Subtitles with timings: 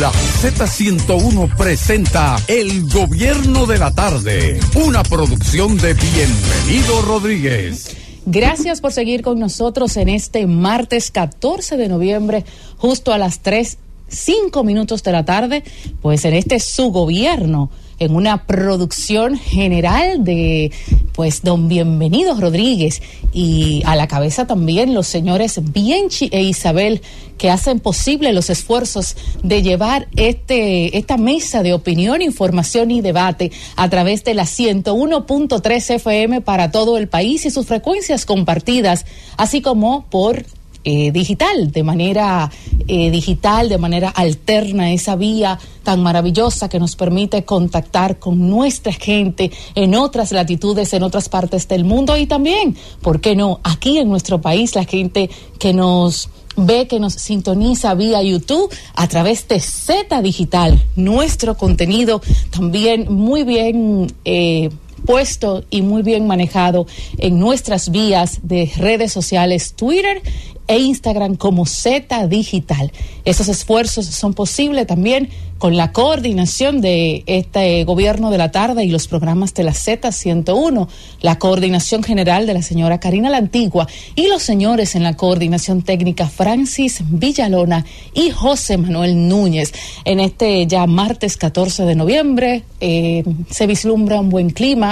[0.00, 7.96] La Z101 presenta El Gobierno de la Tarde, una producción de Bienvenido Rodríguez.
[8.26, 12.44] Gracias por seguir con nosotros en este martes 14 de noviembre,
[12.76, 13.78] justo a las 3,
[14.08, 15.62] 5 minutos de la tarde,
[16.02, 20.72] pues en este su gobierno en una producción general de
[21.12, 23.02] pues don Bienvenido Rodríguez
[23.32, 27.02] y a la cabeza también los señores Bienchi e Isabel
[27.38, 33.52] que hacen posible los esfuerzos de llevar este esta mesa de opinión, información y debate
[33.76, 39.04] a través de la 101.3 FM para todo el país y sus frecuencias compartidas,
[39.36, 40.44] así como por
[40.84, 42.50] eh, digital, de manera
[42.86, 48.92] eh, digital, de manera alterna, esa vía tan maravillosa que nos permite contactar con nuestra
[48.92, 53.60] gente en otras latitudes, en otras partes del mundo y también, ¿por qué no?
[53.62, 59.08] Aquí en nuestro país, la gente que nos ve que nos sintoniza vía YouTube a
[59.08, 64.70] través de Z Digital, nuestro contenido también muy bien eh,
[65.06, 66.86] puesto y muy bien manejado
[67.18, 70.22] en nuestras vías de redes sociales Twitter
[70.66, 72.90] e Instagram como Z Digital.
[73.24, 75.28] Esos esfuerzos son posibles también
[75.58, 80.88] con la coordinación de este gobierno de la tarde y los programas de la Z101,
[81.22, 85.80] la coordinación general de la señora Karina La Antigua y los señores en la coordinación
[85.82, 89.72] técnica Francis Villalona y José Manuel Núñez.
[90.04, 94.83] En este ya martes 14 de noviembre eh, se vislumbra un buen clima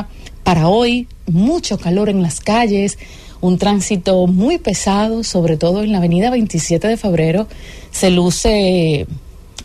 [0.44, 2.98] para hoy, mucho calor en las calles
[3.42, 7.48] un tránsito muy pesado, sobre todo en la avenida 27 de febrero.
[7.90, 9.06] Se luce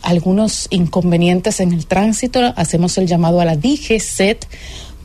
[0.02, 2.40] algunos inconvenientes en el tránsito.
[2.56, 4.46] Hacemos el llamado a la DGCET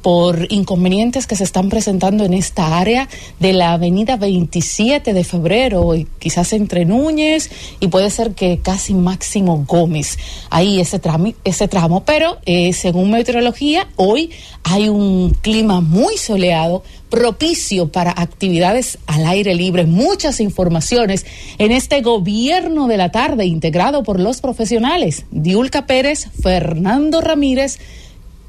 [0.03, 3.09] por inconvenientes que se están presentando en esta área
[3.39, 8.93] de la avenida 27 de febrero, y quizás entre Núñez y puede ser que casi
[8.93, 10.19] Máximo Gómez.
[10.49, 14.29] Ahí ese, tramo, ese tramo, pero eh, según meteorología, hoy
[14.63, 19.85] hay un clima muy soleado, propicio para actividades al aire libre.
[19.85, 21.25] Muchas informaciones
[21.59, 27.79] en este gobierno de la tarde integrado por los profesionales Diulca Pérez, Fernando Ramírez,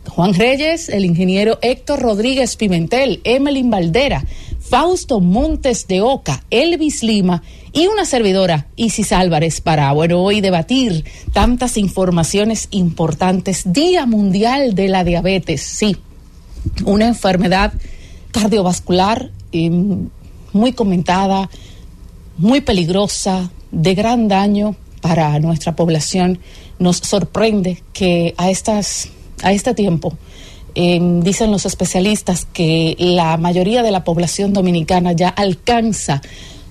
[0.09, 4.25] Juan Reyes, el ingeniero Héctor Rodríguez Pimentel, Emelín Valdera,
[4.61, 7.43] Fausto Montes de Oca, Elvis Lima
[7.73, 13.73] y una servidora, Isis Álvarez, para, bueno, hoy debatir tantas informaciones importantes.
[13.73, 15.97] Día Mundial de la Diabetes, sí,
[16.85, 17.73] una enfermedad
[18.31, 19.71] cardiovascular eh,
[20.53, 21.51] muy comentada,
[22.39, 26.39] muy peligrosa, de gran daño para nuestra población.
[26.79, 29.11] Nos sorprende que a estas
[29.43, 30.17] a este tiempo,
[30.75, 36.21] dicen los especialistas que la mayoría de la población dominicana ya alcanza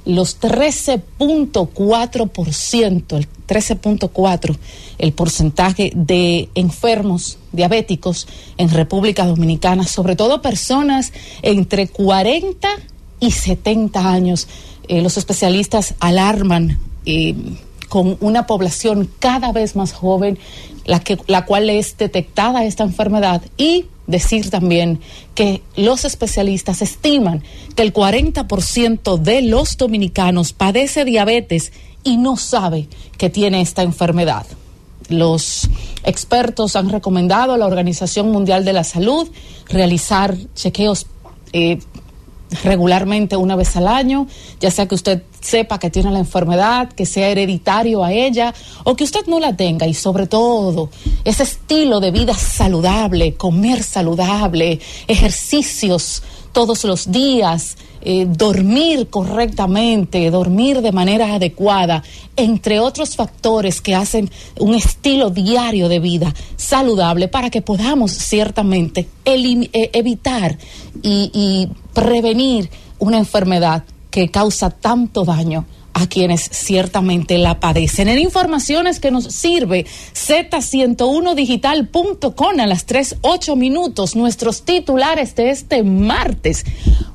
[0.06, 4.58] los 13.4%, el 13.4%,
[4.98, 12.70] el porcentaje de enfermos diabéticos en República Dominicana, sobre todo personas entre 40
[13.20, 14.48] y 70 años.
[14.88, 17.36] Eh, los especialistas alarman eh,
[17.88, 20.38] con una población cada vez más joven,
[20.86, 25.00] la, que, la cual es detectada esta enfermedad y decir también
[25.34, 27.44] que los especialistas estiman
[27.76, 31.72] que el 40% de los dominicanos padece diabetes
[32.04, 34.46] y no sabe que tiene esta enfermedad.
[35.10, 35.70] Los
[36.04, 39.30] expertos han recomendado a la Organización Mundial de la Salud
[39.70, 41.08] realizar chequeos
[41.54, 41.80] eh,
[42.64, 44.28] regularmente una vez al año,
[44.60, 48.54] ya sea que usted sepa que tiene la enfermedad, que sea hereditario a ella
[48.84, 50.90] o que usted no la tenga y sobre todo
[51.24, 60.82] ese estilo de vida saludable, comer saludable, ejercicios todos los días, eh, dormir correctamente, dormir
[60.82, 62.04] de manera adecuada,
[62.36, 69.08] entre otros factores que hacen un estilo diario de vida saludable para que podamos ciertamente
[69.26, 70.58] eh, evitar
[71.02, 72.70] y, y prevenir
[73.00, 78.08] una enfermedad que causa tanto daño a quienes ciertamente la padecen.
[78.10, 85.84] En informaciones que nos sirve z101digital.com a las 3, 8 minutos, nuestros titulares de este
[85.84, 86.66] martes.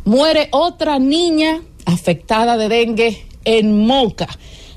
[0.04, 4.28] Muere otra niña afectada de dengue en Moca.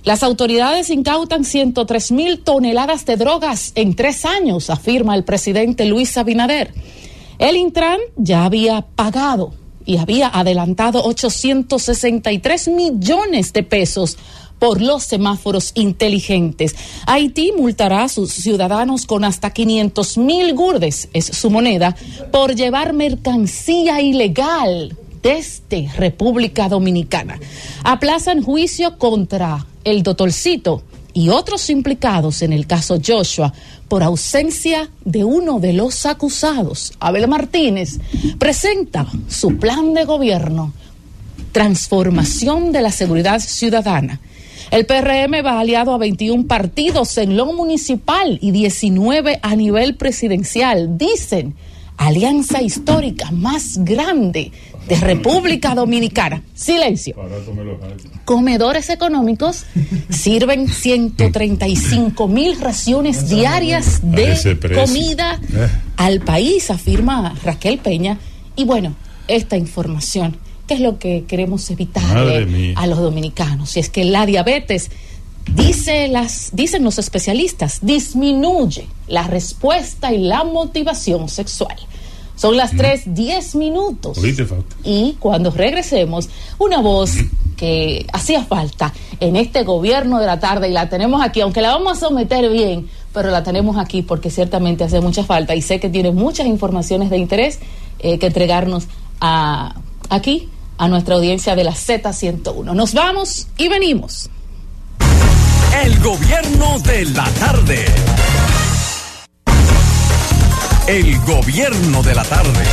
[0.03, 6.17] Las autoridades incautan 103 mil toneladas de drogas en tres años, afirma el presidente Luis
[6.17, 6.73] Abinader.
[7.37, 9.53] El Intran ya había pagado
[9.85, 14.17] y había adelantado 863 millones de pesos
[14.61, 16.75] por los semáforos inteligentes.
[17.07, 21.95] Haití multará a sus ciudadanos con hasta 500 mil gurdes, es su moneda,
[22.31, 27.39] por llevar mercancía ilegal desde República Dominicana.
[27.83, 30.83] Aplazan juicio contra el doctorcito
[31.13, 33.51] y otros implicados en el caso Joshua
[33.91, 36.93] por ausencia de uno de los acusados.
[37.01, 37.99] Abel Martínez
[38.39, 40.71] presenta su plan de gobierno,
[41.51, 44.21] transformación de la seguridad ciudadana.
[44.71, 50.97] El PRM va aliado a 21 partidos en lo municipal y 19 a nivel presidencial.
[50.97, 51.55] Dicen,
[51.97, 54.53] alianza histórica más grande
[54.87, 56.43] de República Dominicana.
[56.53, 57.15] Silencio.
[58.25, 59.65] Comedores económicos
[60.09, 65.67] sirven 135 mil raciones diarias de comida eh.
[65.97, 68.17] al país, afirma Raquel Peña.
[68.55, 68.95] Y bueno,
[69.27, 70.37] esta información,
[70.67, 72.17] ¿qué es lo que queremos evitar
[72.75, 73.71] a los dominicanos?
[73.71, 74.89] Si es que la diabetes
[75.55, 81.75] Dice las, dicen los especialistas, disminuye la respuesta y la motivación sexual.
[82.41, 84.17] Son las 3, 10 minutos.
[84.83, 86.27] Y cuando regresemos,
[86.57, 87.11] una voz
[87.55, 91.69] que hacía falta en este gobierno de la tarde y la tenemos aquí, aunque la
[91.69, 95.79] vamos a someter bien, pero la tenemos aquí porque ciertamente hace mucha falta y sé
[95.79, 97.59] que tiene muchas informaciones de interés
[97.99, 98.87] eh, que entregarnos
[99.19, 99.75] a,
[100.09, 100.49] aquí
[100.79, 102.73] a nuestra audiencia de la Z101.
[102.73, 104.31] Nos vamos y venimos.
[105.83, 107.85] El gobierno de la tarde.
[110.91, 112.65] El gobierno de la tarde.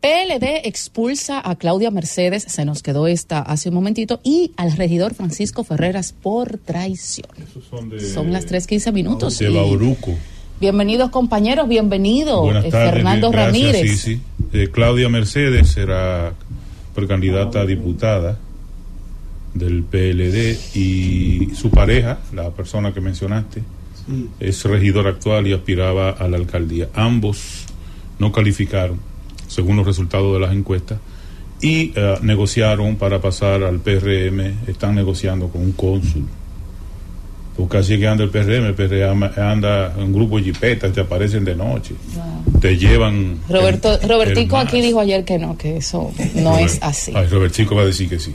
[0.00, 5.12] PLD expulsa a Claudia Mercedes, se nos quedó esta hace un momentito, y al regidor
[5.12, 7.26] Francisco Ferreras por traición.
[8.14, 9.36] Son, las 3.15 minutos.
[9.36, 10.14] De Bauruco.
[10.60, 13.80] Bienvenidos compañeros, bienvenido eh, Fernando Ramírez.
[13.82, 14.20] Sí, sí.
[14.52, 16.34] Eh, Claudia Mercedes será
[16.94, 18.38] precandidata a diputada
[19.54, 23.60] del PLD y su pareja, la persona que mencionaste,
[24.40, 26.88] es regidor actual y aspiraba a la alcaldía.
[26.94, 27.66] Ambos
[28.18, 29.00] no calificaron,
[29.48, 30.98] según los resultados de las encuestas,
[31.60, 36.26] y eh, negociaron para pasar al PRM, están negociando con un cónsul.
[37.56, 41.44] Porque así que anda el PRM, el PRM anda en grupo de jipetas, te aparecen
[41.44, 41.94] de noche,
[42.60, 43.40] te llevan.
[43.46, 47.12] Roberto, Robertico aquí dijo ayer que no, que eso no es así.
[47.14, 48.34] Ay, Robertico va a decir que sí.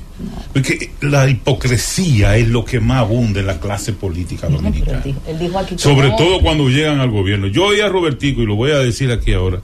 [0.53, 5.01] Porque la hipocresía es lo que más abunda en la clase política dominicana.
[5.27, 7.47] él dijo, aquí Sobre todo cuando llegan al gobierno.
[7.47, 9.61] Yo oí a Robertico, y lo voy a decir aquí ahora,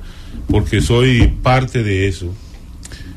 [0.47, 2.33] porque soy parte de eso.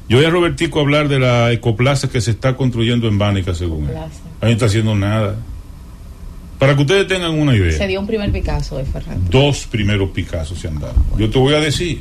[0.06, 3.88] Yo oí a Robertico hablar de la ecoplaza que se está construyendo en Bánica, según
[3.88, 3.96] él.
[3.96, 4.10] Ahí
[4.42, 5.36] no está haciendo nada.
[6.58, 7.76] Para que ustedes tengan una idea.
[7.76, 9.28] Se dio un primer Picasso de Fernando.
[9.30, 10.94] Dos primeros Picassos se han dado.
[11.18, 12.00] Yo te voy a decir.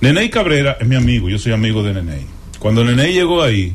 [0.00, 2.24] Neney Cabrera es mi amigo, yo soy amigo de Neney.
[2.60, 3.74] Cuando Neney llegó ahí,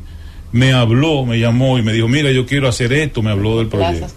[0.54, 3.68] me habló, me llamó y me dijo, mira, yo quiero hacer esto, me habló del
[3.68, 4.08] proyecto.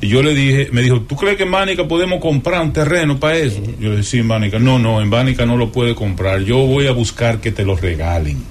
[0.00, 3.18] Y yo le dije, me dijo, ¿tú crees que en Bánica podemos comprar un terreno
[3.18, 3.60] para eso?
[3.80, 6.86] Yo le dije, en Bánica, no, no, en Bánica no lo puede comprar, yo voy
[6.86, 8.44] a buscar que te lo regalen.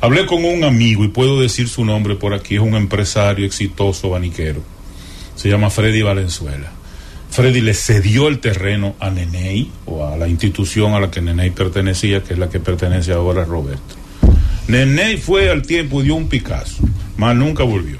[0.00, 4.10] Hablé con un amigo y puedo decir su nombre por aquí, es un empresario exitoso
[4.10, 4.62] baniquero
[5.34, 6.70] se llama Freddy Valenzuela.
[7.30, 11.50] Freddy le cedió el terreno a Neney o a la institución a la que Neney
[11.50, 13.96] pertenecía, que es la que pertenece ahora a Roberto.
[14.68, 16.82] Neney fue al tiempo y dio un Picasso,
[17.16, 17.98] más nunca volvió.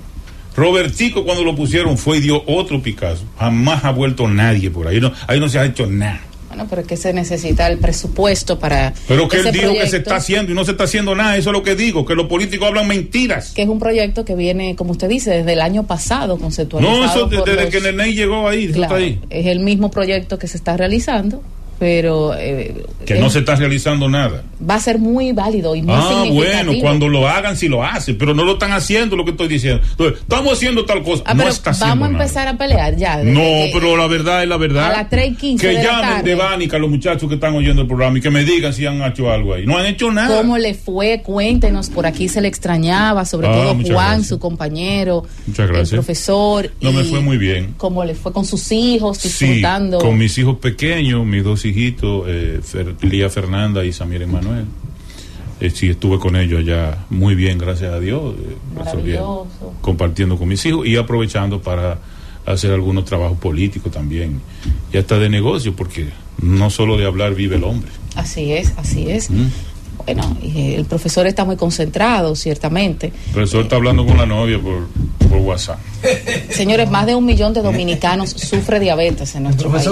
[0.55, 3.25] Robertico cuando lo pusieron fue y dio otro Picasso.
[3.39, 5.01] Jamás ha vuelto nadie por ahí.
[5.27, 6.21] Ahí no se ha hecho nada.
[6.53, 8.93] Bueno, pero es que se necesita el presupuesto para.
[9.09, 11.49] Pero que él dijo que se está haciendo y no se está haciendo nada, eso
[11.49, 13.53] es lo que digo, que los políticos hablan mentiras.
[13.53, 16.99] Que es un proyecto que viene, como usted dice, desde el año pasado conceptualizado.
[16.99, 19.19] No, eso desde, que Neney llegó ahí, está ahí.
[19.31, 21.43] Es el mismo proyecto que se está realizando
[21.83, 22.33] pero...
[22.39, 24.45] Eh, que no se está realizando nada.
[24.71, 28.17] Va a ser muy válido y muy Ah, bueno, cuando lo hagan, si lo hacen,
[28.17, 29.83] pero no lo están haciendo lo que estoy diciendo.
[29.91, 33.17] Entonces, estamos haciendo tal cosa, ah, no está Vamos a empezar a pelear ya.
[33.25, 33.41] No,
[33.73, 34.93] pero la verdad es la verdad.
[34.93, 37.89] A las 3 y 15 Que llamen de Bánica los muchachos que están oyendo el
[37.89, 39.67] programa y que me digan si han hecho algo ahí.
[39.67, 40.37] No han hecho nada.
[40.37, 41.21] ¿Cómo le fue?
[41.25, 45.93] Cuéntenos, por aquí se le extrañaba, sobre ah, todo Juan, su compañero, muchas gracias.
[45.95, 46.71] el profesor.
[46.81, 47.75] No me fue muy bien.
[47.77, 49.99] ¿Cómo le fue con sus hijos, disfrutando?
[49.99, 52.61] con mis hijos pequeños, mis dos hijitos, eh,
[53.03, 54.67] Lía Fernanda y Samir Emanuel.
[55.61, 59.19] Eh, sí, estuve con ellos allá muy bien, gracias a Dios, eh,
[59.81, 61.99] compartiendo con mis hijos y aprovechando para
[62.47, 64.41] hacer algunos trabajos políticos también
[64.93, 66.09] y hasta de negocio, porque
[66.41, 67.91] no solo de hablar vive el hombre.
[68.17, 69.31] Así es, así es.
[69.31, 69.47] Mm.
[70.05, 73.07] Bueno, el profesor está muy concentrado, ciertamente.
[73.29, 74.89] El profesor está hablando con la novia por,
[75.29, 75.79] por WhatsApp.
[76.51, 79.89] Señores, más de un millón de dominicanos sufre diabetes en nuestro país.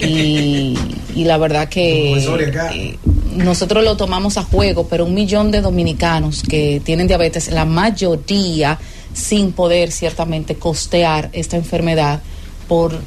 [0.00, 0.78] Y,
[1.14, 2.98] y, la verdad que eh,
[3.34, 8.78] nosotros lo tomamos a juego, pero un millón de dominicanos que tienen diabetes, la mayoría
[9.14, 12.22] sin poder ciertamente costear esta enfermedad
[12.68, 12.98] por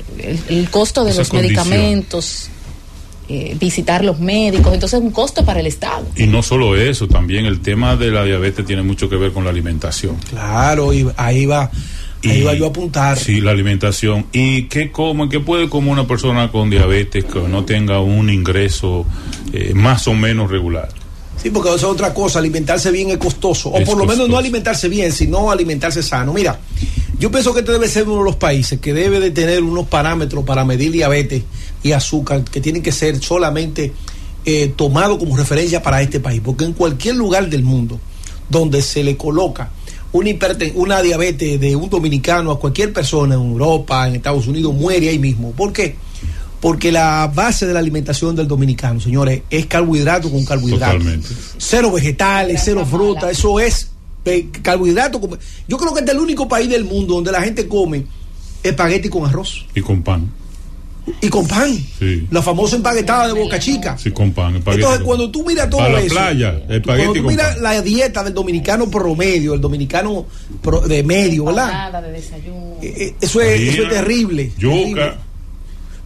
[0.50, 2.50] el, costo de los medicamentos
[3.28, 6.06] eh, visitar los médicos, entonces es un costo para el Estado.
[6.16, 9.44] Y no solo eso, también el tema de la diabetes tiene mucho que ver con
[9.44, 10.18] la alimentación.
[10.30, 11.72] Claro, y ahí va
[12.30, 13.18] Ahí iba yo a apuntar.
[13.18, 14.26] Sí, la alimentación.
[14.32, 19.06] ¿Y qué come, qué puede comer una persona con diabetes que no tenga un ingreso
[19.54, 20.90] eh, más o menos regular?
[21.42, 23.70] Sí, porque eso es otra cosa, alimentarse bien es costoso.
[23.70, 26.34] O Es por lo menos no alimentarse bien, sino alimentarse sano.
[26.34, 26.60] Mira,
[27.20, 29.88] yo pienso que este debe ser uno de los países que debe de tener unos
[29.88, 31.44] parámetros para medir diabetes
[31.86, 33.94] y azúcar que tienen que ser solamente
[34.44, 36.42] eh, tomados como referencia para este país.
[36.44, 38.00] Porque en cualquier lugar del mundo
[38.50, 39.70] donde se le coloca
[40.12, 44.74] una, hiperten- una diabetes de un dominicano a cualquier persona en Europa, en Estados Unidos,
[44.74, 45.52] muere ahí mismo.
[45.52, 45.96] ¿Por qué?
[46.60, 50.94] Porque la base de la alimentación del dominicano, señores, es carbohidrato con carbohidrato.
[50.98, 51.28] Totalmente.
[51.60, 53.92] Cero vegetales, cero fruta, eso es
[54.26, 55.22] eh, carbohidrato.
[55.22, 55.38] con-
[55.68, 58.06] Yo creo que este es el único país del mundo donde la gente come
[58.64, 60.32] espagueti con arroz Y con pan.
[61.22, 61.72] Y con pan.
[62.00, 62.28] Sí.
[62.32, 63.98] La famosa empaguetada de Boca Chica.
[63.98, 64.56] Sí, con pan.
[64.56, 67.64] Entonces, cuando tú miras todo la eso, playa, espagueti cuando tú miras pan.
[67.64, 70.26] la dieta del dominicano promedio, el dominicano
[70.62, 71.68] pro- de medio, ¿verdad?
[71.72, 72.76] Nada de desayuno.
[72.82, 74.46] Eh, eh, Eso es, eso es terrible.
[74.46, 74.52] terrible.
[74.58, 75.18] Yuca.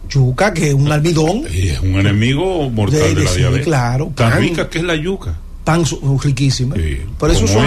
[0.08, 1.44] Yuca, que es un almidón.
[1.52, 3.66] Y es un enemigo mortal De- de, de- la sí, diabetes.
[3.66, 4.40] claro, Tan pan.
[4.40, 5.38] rica que es la yuca.
[5.62, 5.84] Pan
[6.24, 6.74] riquísimo.
[6.74, 7.64] Sí, Pero esos son,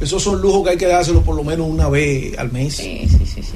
[0.00, 2.76] esos son lujos que hay que dárselo por lo menos una vez al mes.
[2.76, 3.54] Sí, sí, sí, sí.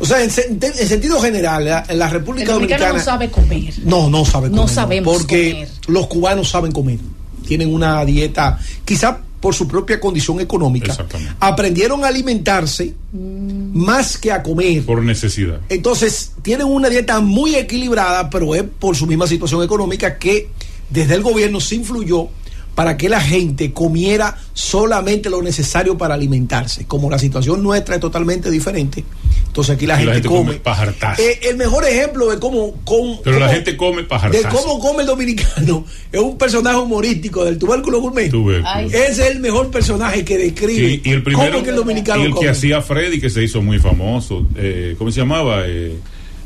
[0.00, 2.92] O sea, en, sentido general, la- en la República Dominicana.
[2.94, 3.72] no sabe comer.
[3.84, 4.74] No, no sabe No comer.
[4.74, 5.68] sabemos Porque comer.
[5.88, 6.98] los cubanos saben comer.
[7.46, 10.86] Tienen una dieta, quizá por su propia condición económica.
[10.92, 11.34] Exactamente.
[11.38, 14.84] Aprendieron a alimentarse más que a comer.
[14.84, 15.60] Por necesidad.
[15.68, 20.48] Entonces, tienen una dieta muy equilibrada, pero es por su misma situación económica que
[20.90, 22.28] desde el gobierno se influyó
[22.74, 26.86] para que la gente comiera solamente lo necesario para alimentarse.
[26.86, 29.04] Como la situación nuestra es totalmente diferente,
[29.46, 30.60] entonces aquí la, gente, come come.
[31.18, 35.06] Eh, el mejor ejemplo de cómo, cómo- Pero la gente come de cómo come el
[35.06, 38.30] dominicano es un personaje humorístico del tubérculo gourmet.
[38.30, 38.68] Tubérculo.
[38.68, 41.76] Ay, es el mejor personaje que describe Sí, y el primero cómo es que el
[41.76, 45.66] dominicano y el que hacía Freddy que se hizo muy famoso eh, ¿cómo se llamaba?
[45.66, 45.94] Eh,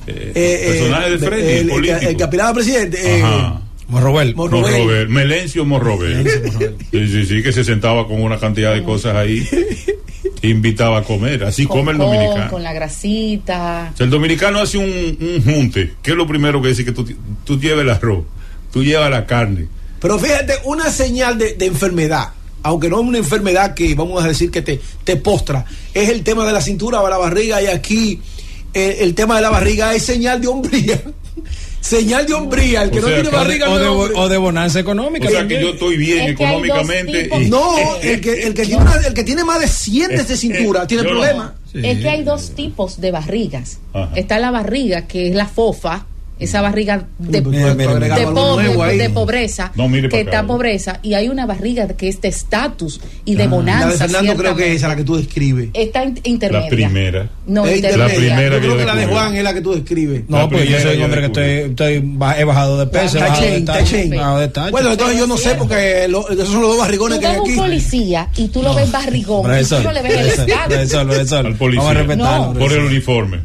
[0.06, 2.99] eh, Eh, personaje de Freddy el, el, el que aspiraba a presidente.
[3.02, 3.62] eh, Ajá.
[3.88, 4.35] Morrobel.
[4.35, 4.73] Morrobel.
[4.73, 6.28] Morrobel, Melencio Morrobel.
[6.90, 9.47] Sí, sí, sí, que se sentaba con una cantidad de cosas ahí.
[10.42, 11.45] e invitaba a comer.
[11.45, 12.50] Así Con come el con, dominicano.
[12.50, 13.90] Con la grasita.
[13.92, 14.85] O sea, el dominicano hace un,
[15.21, 15.95] un junte.
[16.02, 16.85] ¿Qué es lo primero que dice?
[16.85, 17.07] Que tú,
[17.45, 18.25] tú lleves el arroz,
[18.73, 19.68] tú llevas la carne.
[20.00, 22.28] Pero fíjate, una señal de, de enfermedad,
[22.62, 26.23] aunque no es una enfermedad que vamos a decir que te, te postra, es el
[26.23, 28.21] tema de la cintura o la barriga y aquí
[28.75, 31.02] eh, el tema de la barriga es señal de hombría.
[31.80, 34.08] señal de hombría, el que O no sea, tiene que- O de, barriga o no
[34.08, 35.28] de- o de bonanza económica.
[35.28, 37.28] O sea que yo estoy bien Es económicamente.
[37.40, 40.37] y- No, el que, el, que tiene una- el que tiene más de 100 de
[40.37, 41.20] cintura tiene Yo no.
[41.20, 41.52] problemas.
[41.73, 41.80] Sí.
[41.85, 43.78] Es que hay dos tipos de barrigas.
[43.92, 44.11] Ajá.
[44.16, 46.06] Está la barriga, que es la fofa,
[46.38, 48.16] esa barriga de, Mira, mira, de, mira.
[48.33, 48.99] pobre, nuevo ahí.
[48.99, 53.35] de pobreza, No, que está pobreza, y hay una barriga que es de estatus y
[53.35, 53.87] de bonanza.
[53.87, 55.71] La de Fernando creo que es esa la que tú describes.
[55.75, 56.64] Está in- intermedia.
[56.64, 57.30] La primera.
[57.47, 58.07] No, Es intermedia.
[58.07, 59.07] La primera Yo creo que que la de.
[59.07, 60.23] Juan es la que tú describes.
[60.28, 64.71] No, pues yo soy un hombre que estoy, he bajado de peso, de de.
[64.71, 67.33] Bueno, entonces yo no sé porque lo- esos son los dos barrigones Tú que hay
[67.35, 67.57] ves un aquí.
[67.59, 70.95] policía y tú lo ves barrigón y tú no le ves el estatus.
[71.33, 71.83] Al policía.
[71.83, 72.52] Vamos a respetarlo.
[72.54, 72.59] No.
[72.59, 73.40] Por el uniforme.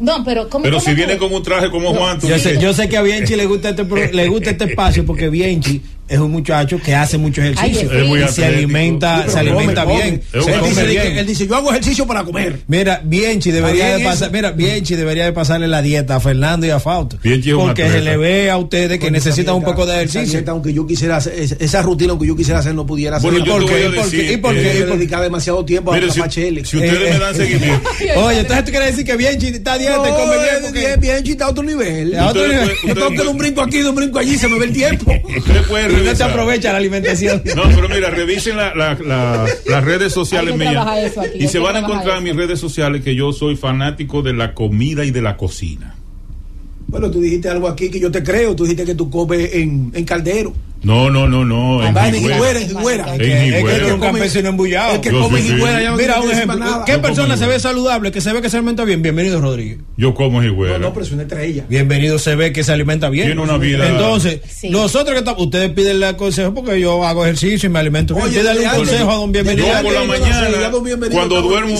[0.00, 2.38] No, pero ¿cómo, Pero cómo si tú viene con un traje como Juan, tú Yo
[2.38, 5.28] sé, yo sé que a Bienchi le gusta este pro- le gusta este espacio porque
[5.28, 9.84] Bienchi es un muchacho que hace mucho ejercicio Ay, es se alimenta, Sí, se alimenta
[9.84, 10.42] come, bien, come.
[10.44, 11.02] se Él come dice, bien.
[11.02, 12.60] que- él dice, yo hago ejercicio para comer.
[12.66, 16.20] Mira, Bienchi debería Está de bien pasar, mira, Bienchi debería de pasarle la dieta a
[16.20, 17.18] Fernando y a Fausto.
[17.22, 20.32] Bienchi porque se le ve a ustedes que necesitan un poco de ejercicio.
[20.38, 23.32] dieta, aunque yo quisiera hacer, esa- rutina, aunque yo quisiera hacer, no pudiera hacer.
[23.34, 23.88] ¿Y por qué?
[23.88, 24.30] decir.
[24.32, 24.68] ¿Y por que- qué?
[24.70, 26.64] Hay que dedicar demasiado tiempo Mire, a si, Pacheli.
[26.64, 27.90] si ustedes Eh, me dan seguimiento.
[28.16, 31.00] Oye, entonces tú quieres decir que Bienchi está a dieta y come bien porque bien,
[31.00, 32.16] bien, chita, a otro nivel.
[32.18, 32.70] A otro nivel.
[33.16, 35.12] dar un brinco aquí, de un brinco allí, se me ve el tiempo.
[35.36, 35.66] Ustedes
[36.04, 37.42] no te aprovecha la alimentación.
[37.56, 40.86] No, pero mira, revisen la- la- la- las redes sociales mías.
[41.16, 44.32] aquí, y se van a encontrar en mis redes sociales que yo soy fanático de
[44.32, 45.94] la comida y de la cocina.
[46.86, 48.56] Bueno, tú dijiste algo aquí que yo te creo.
[48.56, 50.54] Tú dijiste que tú comes en, en caldero.
[50.80, 51.84] No, no, no, no.
[51.84, 52.14] en Va en.
[52.14, 53.14] Higüera, en Higüera.
[53.16, 54.94] Es Es que, es un campesino embullado.
[54.94, 55.40] El que come.
[55.40, 56.84] Higüera Mira, un ejemplo.
[56.86, 59.02] ¿Qué persona se ve saludable, que se ve que se alimenta bien?
[59.02, 59.78] Bienvenido, Rodríguez.
[59.96, 60.78] Yo como Higüera.
[60.78, 61.64] No, no, pero es una estrella.
[61.68, 63.26] Bienvenido se ve que se alimenta bien.
[63.26, 67.68] Tiene una vida- Entonces, nosotros que estamos, ustedes piden el consejo porque yo hago ejercicio
[67.68, 68.26] y me alimento bien.
[68.26, 69.66] Oye, Pídale un consejo a don Bienvenido.
[69.66, 70.48] Yo por la mañana,
[71.10, 71.78] cuando duermo-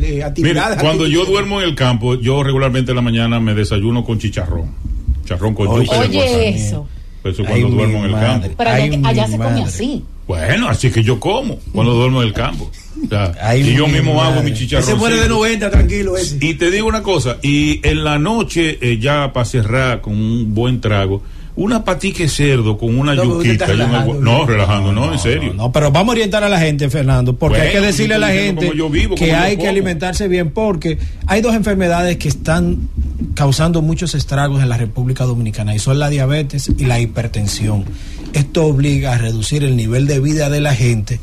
[0.00, 4.18] eh, cuando yo duermo en el campo, yo regularmente en la mañana me desayuno con
[4.18, 4.74] chicharrón.
[5.22, 5.98] Chicharrón con yuca.
[6.00, 6.88] Oye, eso.
[7.24, 8.26] Eso cuando duermo en el madre.
[8.26, 8.54] campo.
[8.58, 10.04] Pero Ay, allá, se come así.
[10.26, 12.70] Bueno, así que yo como cuando duermo en el campo.
[13.04, 14.98] O sea, Ay, y yo mi mismo hago mi Ese chicharrón.
[14.98, 16.38] muere de 90, tranquilo ese.
[16.40, 20.54] Y te digo una cosa, y en la noche, eh, ya para cerrar con un
[20.54, 21.22] buen trago,
[21.54, 23.66] una patique cerdo con una No, yuquita.
[23.66, 24.46] relajando, no, ¿no?
[24.46, 25.52] relajando, no, en serio.
[25.54, 28.30] No, pero vamos a orientar a la gente, Fernando, porque hay que decirle a la
[28.30, 32.28] gente cómo yo vivo, que yo hay que alimentarse bien, porque hay dos enfermedades que
[32.28, 32.88] están
[33.34, 37.84] causando muchos estragos en la República Dominicana y son la diabetes y la hipertensión.
[38.32, 41.20] Esto obliga a reducir el nivel de vida de la gente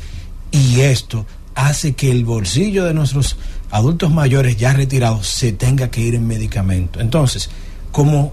[0.52, 3.36] y esto hace que el bolsillo de nuestros
[3.72, 7.00] adultos mayores ya retirados se tenga que ir en medicamento.
[7.00, 7.50] Entonces,
[7.90, 8.32] como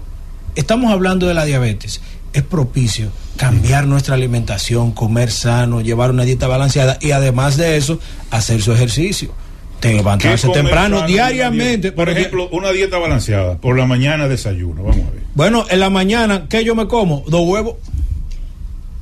[0.58, 2.00] estamos hablando de la diabetes,
[2.32, 8.00] es propicio cambiar nuestra alimentación, comer sano, llevar una dieta balanceada y además de eso,
[8.30, 9.32] hacer su ejercicio.
[9.80, 11.92] Te ¿Qué levantarse temprano, diariamente.
[11.92, 13.58] Por ejemplo, una dieta balanceada.
[13.58, 14.82] Por la mañana desayuno.
[14.82, 15.22] Vamos a ver.
[15.34, 17.22] Bueno, en la mañana, ¿qué yo me como?
[17.28, 17.76] Dos huevos.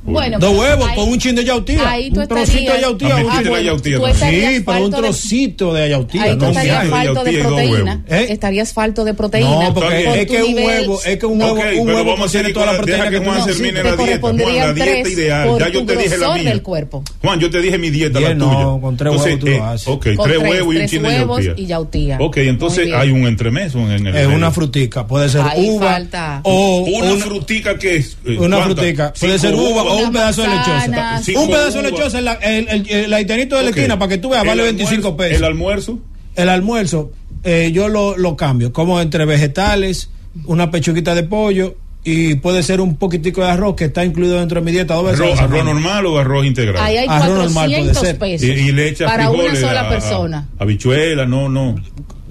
[0.07, 1.89] Bueno, Dos huevos ahí- con un chin de yautía.
[1.91, 3.15] ahí tú un trocito de yautía.
[3.17, 6.23] Ah, un la yautía Sí, pero un de- trocito de yautía.
[6.23, 8.03] Ahí no tú estarías falto de yautía y dos proteína.
[8.07, 8.21] huevos.
[8.29, 8.33] ¿Eh?
[8.33, 9.49] Estarías falto de proteína.
[9.49, 10.03] No, porque.
[10.07, 12.65] Por es que un huevo, es que un huevo, un pero huevo vamos seguir toda
[12.67, 13.57] la proteína deja que que Juan necesitas.
[13.73, 14.19] termine te la dieta.
[14.21, 15.47] Juan, la dieta ideal.
[15.49, 16.43] por Ya yo te dije la mía.
[16.49, 17.03] del cuerpo.
[17.21, 18.81] Juan, yo te dije mi dieta, la no, tuya.
[18.81, 19.87] con tres Entonces, huevos tú lo eh, haces.
[19.89, 21.63] Ok, Con tres huevos y un chin de huevos yautía.
[21.63, 22.17] y yautía.
[22.21, 24.15] Ok, entonces hay un entremeso en el.
[24.15, 26.39] Es una frutica, puede ser uva falta.
[26.43, 28.17] o Una, frutica que es.
[28.39, 31.21] una frutica, puede ser uva o un pedazo de lechosa.
[31.41, 34.29] Un pedazo de lechosa, el, el, el, el haitianito de la esquina, para que tú
[34.29, 35.37] veas, vale almuerzo- 25 pesos.
[35.37, 35.99] El almuerzo.
[36.35, 37.11] El almuerzo,
[37.43, 40.09] eh, yo lo, lo cambio, como entre vegetales,
[40.45, 44.61] una pechuguita de pollo y puede ser un poquitico de arroz que está incluido dentro
[44.61, 45.39] de mi dieta dos veces.
[45.39, 46.77] Arroz, normal o arroz integral.
[46.81, 48.17] Ahí hay Arroz normal puede 400 ser.
[48.19, 48.47] pesos.
[48.47, 50.47] y, y le echas para una frijoles sola a- persona.
[50.59, 51.75] Habichuela, no, no.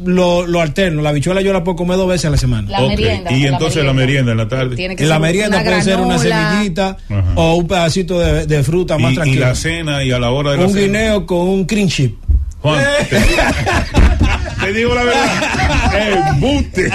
[0.05, 2.71] Lo, lo alterno, la bichuela yo la puedo comer dos veces a la semana.
[2.71, 3.33] La merienda.
[3.33, 4.77] y entonces la merienda en la tarde.
[4.77, 7.25] Tiene que En la ser merienda puede ser una semillita Ajá.
[7.37, 9.49] o un pedacito de, de fruta más y, y tranquila.
[9.49, 10.83] la cena y a la hora de la un cena.
[10.83, 12.17] guineo con un cream chip.
[12.61, 13.17] Juan, te,
[14.67, 16.29] te digo la verdad.
[16.33, 16.91] Embuste.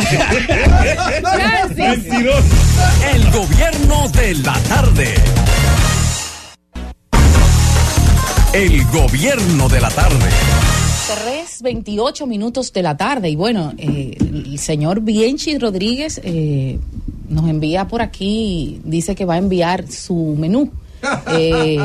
[1.76, 2.44] Mentiroso.
[3.14, 5.14] El gobierno de la tarde.
[8.54, 10.30] El gobierno de la tarde.
[11.24, 13.30] 3, 28 minutos de la tarde.
[13.30, 16.80] Y bueno, eh, el señor Bienchi Rodríguez eh,
[17.30, 20.70] nos envía por aquí, dice que va a enviar su menú.
[21.36, 21.80] Eh,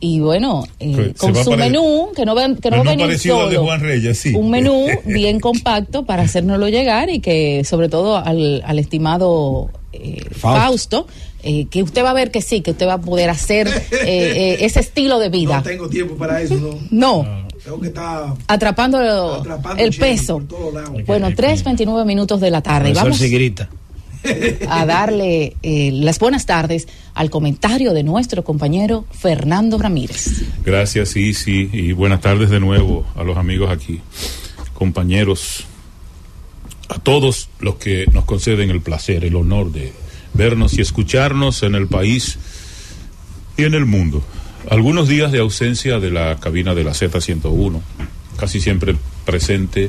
[0.00, 3.40] y bueno, eh, se con su menú, que no, ven- que no Menú venir parecido
[3.42, 4.32] al de solo, Juan Reyes, sí.
[4.32, 10.22] un menú bien compacto para hacérnoslo llegar y que sobre todo al, al estimado eh,
[10.30, 10.60] Fausto.
[10.60, 11.06] Fausto,
[11.42, 13.82] eh, que usted va a ver que sí, que usted va a poder hacer eh,
[14.00, 15.56] eh, ese estilo de vida.
[15.56, 16.78] No tengo tiempo para eso, no.
[16.90, 20.40] No, Tengo que estar atrapando, atrapando el peso.
[21.06, 22.94] Bueno, 3.29 minutos de la tarde.
[22.94, 23.20] Vamos
[24.70, 30.44] a darle eh, las buenas tardes al comentario de nuestro compañero Fernando Ramírez.
[30.64, 31.68] Gracias, sí, sí.
[31.70, 34.00] Y buenas tardes de nuevo a los amigos aquí,
[34.72, 35.66] compañeros,
[36.88, 39.92] a todos los que nos conceden el placer, el honor de
[40.32, 42.38] vernos y escucharnos en el país
[43.58, 44.24] y en el mundo.
[44.70, 47.80] Algunos días de ausencia de la cabina de la Z101,
[48.36, 49.88] casi siempre presente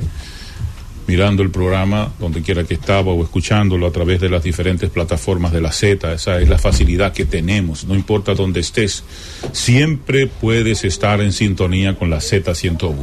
[1.05, 5.51] mirando el programa donde quiera que estaba o escuchándolo a través de las diferentes plataformas
[5.51, 6.13] de la Z.
[6.13, 9.03] Esa es la facilidad que tenemos, no importa dónde estés,
[9.51, 12.95] siempre puedes estar en sintonía con la Z101.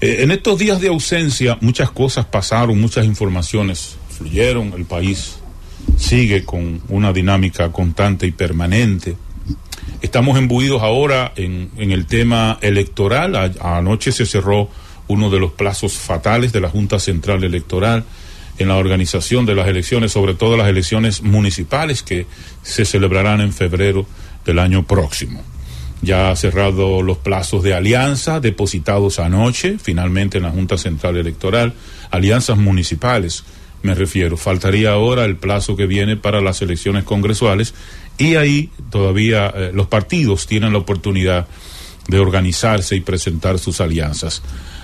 [0.00, 5.38] Eh, en estos días de ausencia muchas cosas pasaron, muchas informaciones fluyeron, el país
[5.96, 9.16] sigue con una dinámica constante y permanente.
[10.02, 13.54] Estamos embuidos ahora en, el tema electoral.
[13.60, 14.68] Anoche se cerró
[15.08, 18.04] uno de los plazos fatales de la Junta Central Electoral
[18.58, 22.26] en la organización de las elecciones, sobre todo las elecciones municipales que
[22.62, 24.06] se celebrarán en febrero
[24.44, 25.42] del año próximo.
[26.02, 31.72] Ya ha cerrado los plazos de alianza depositados anoche, finalmente en la Junta Central Electoral,
[32.10, 33.44] alianzas municipales,
[33.84, 34.36] me refiero.
[34.38, 37.74] Faltaría ahora el plazo que viene para las elecciones congresuales
[38.18, 41.46] y ahí todavía eh, los partidos tienen la oportunidad
[42.08, 44.42] de organizarse y presentar sus alianzas.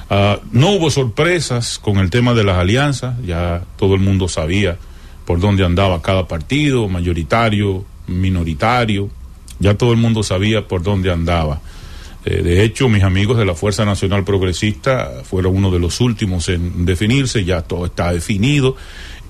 [0.09, 4.77] Ah, no hubo sorpresas con el tema de las alianzas, ya todo el mundo sabía
[5.25, 9.09] por dónde andaba cada partido, mayoritario, minoritario,
[9.61, 11.61] ya todo el mundo sabía por dónde andaba.
[12.25, 16.49] Eh, de hecho, mis amigos de la Fuerza Nacional Progresista fueron uno de los últimos
[16.49, 18.77] en definirse, ya todo está definido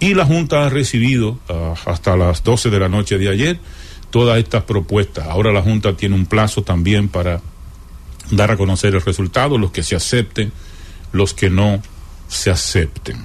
[0.00, 3.60] y la Junta ha recibido ah, hasta las 12 de la noche de ayer
[4.10, 5.26] todas estas propuestas.
[5.26, 7.40] Ahora la Junta tiene un plazo también para
[8.30, 10.52] dar a conocer el resultado, los que se acepten,
[11.12, 11.82] los que no
[12.28, 13.24] se acepten.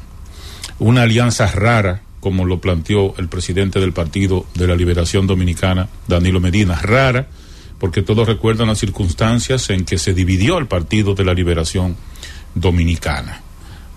[0.79, 6.39] Una alianza rara, como lo planteó el presidente del Partido de la Liberación Dominicana, Danilo
[6.39, 7.27] Medina, rara,
[7.79, 11.95] porque todos recuerdan las circunstancias en que se dividió el Partido de la Liberación
[12.55, 13.41] Dominicana.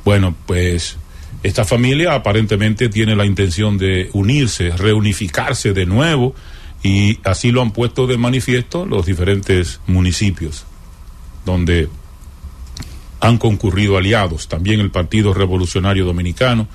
[0.05, 0.97] Bueno, pues
[1.43, 6.35] Esta familia aparentemente tiene la intención de unirse, reunificarse de nuevo
[6.83, 10.65] y así lo han puesto de manifiesto los diferentes municipios
[11.45, 11.89] donde
[13.21, 16.69] han concurrido aliados, también el Partido Revolucionario Dominicano,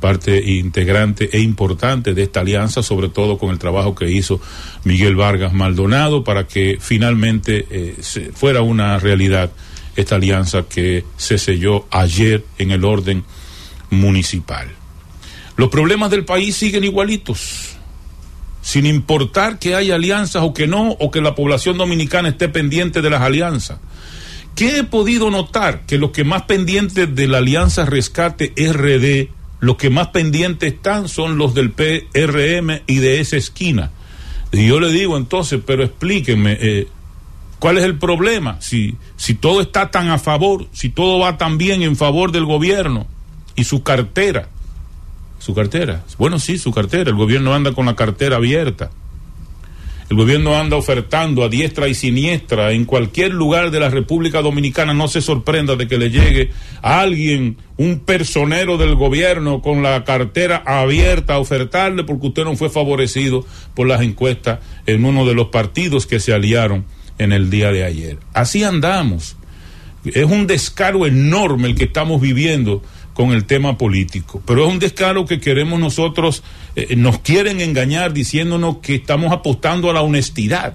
[0.00, 4.40] parte integrante e importante de esta alianza, sobre todo con el trabajo que hizo
[4.84, 7.96] Miguel Vargas Maldonado para que finalmente eh,
[8.34, 9.50] fuera una realidad
[9.96, 13.24] esta alianza que se selló ayer en el orden
[13.90, 14.68] municipal.
[15.56, 17.76] Los problemas del país siguen igualitos,
[18.70, 23.02] sin importar que haya alianzas o que no, o que la población dominicana esté pendiente
[23.02, 23.80] de las alianzas.
[24.54, 25.86] ¿Qué he podido notar?
[25.86, 29.28] Que los que más pendientes de la alianza Rescate RD,
[29.58, 33.90] los que más pendientes están son los del PRM y de esa esquina.
[34.52, 36.86] Y yo le digo entonces, pero explíquenme, eh,
[37.58, 38.60] ¿cuál es el problema?
[38.60, 42.44] Si, si todo está tan a favor, si todo va tan bien en favor del
[42.44, 43.08] gobierno
[43.56, 44.48] y su cartera,
[45.40, 48.90] su cartera, bueno, sí, su cartera, el gobierno anda con la cartera abierta.
[50.10, 54.92] El gobierno anda ofertando a diestra y siniestra en cualquier lugar de la República Dominicana.
[54.92, 56.50] No se sorprenda de que le llegue
[56.82, 62.56] a alguien, un personero del gobierno con la cartera abierta a ofertarle porque usted no
[62.56, 66.84] fue favorecido por las encuestas en uno de los partidos que se aliaron
[67.18, 68.18] en el día de ayer.
[68.34, 69.36] Así andamos.
[70.04, 72.82] Es un descaro enorme el que estamos viviendo
[73.14, 74.42] con el tema político.
[74.46, 76.42] Pero es un descaro que queremos nosotros,
[76.76, 80.74] eh, nos quieren engañar diciéndonos que estamos apostando a la honestidad.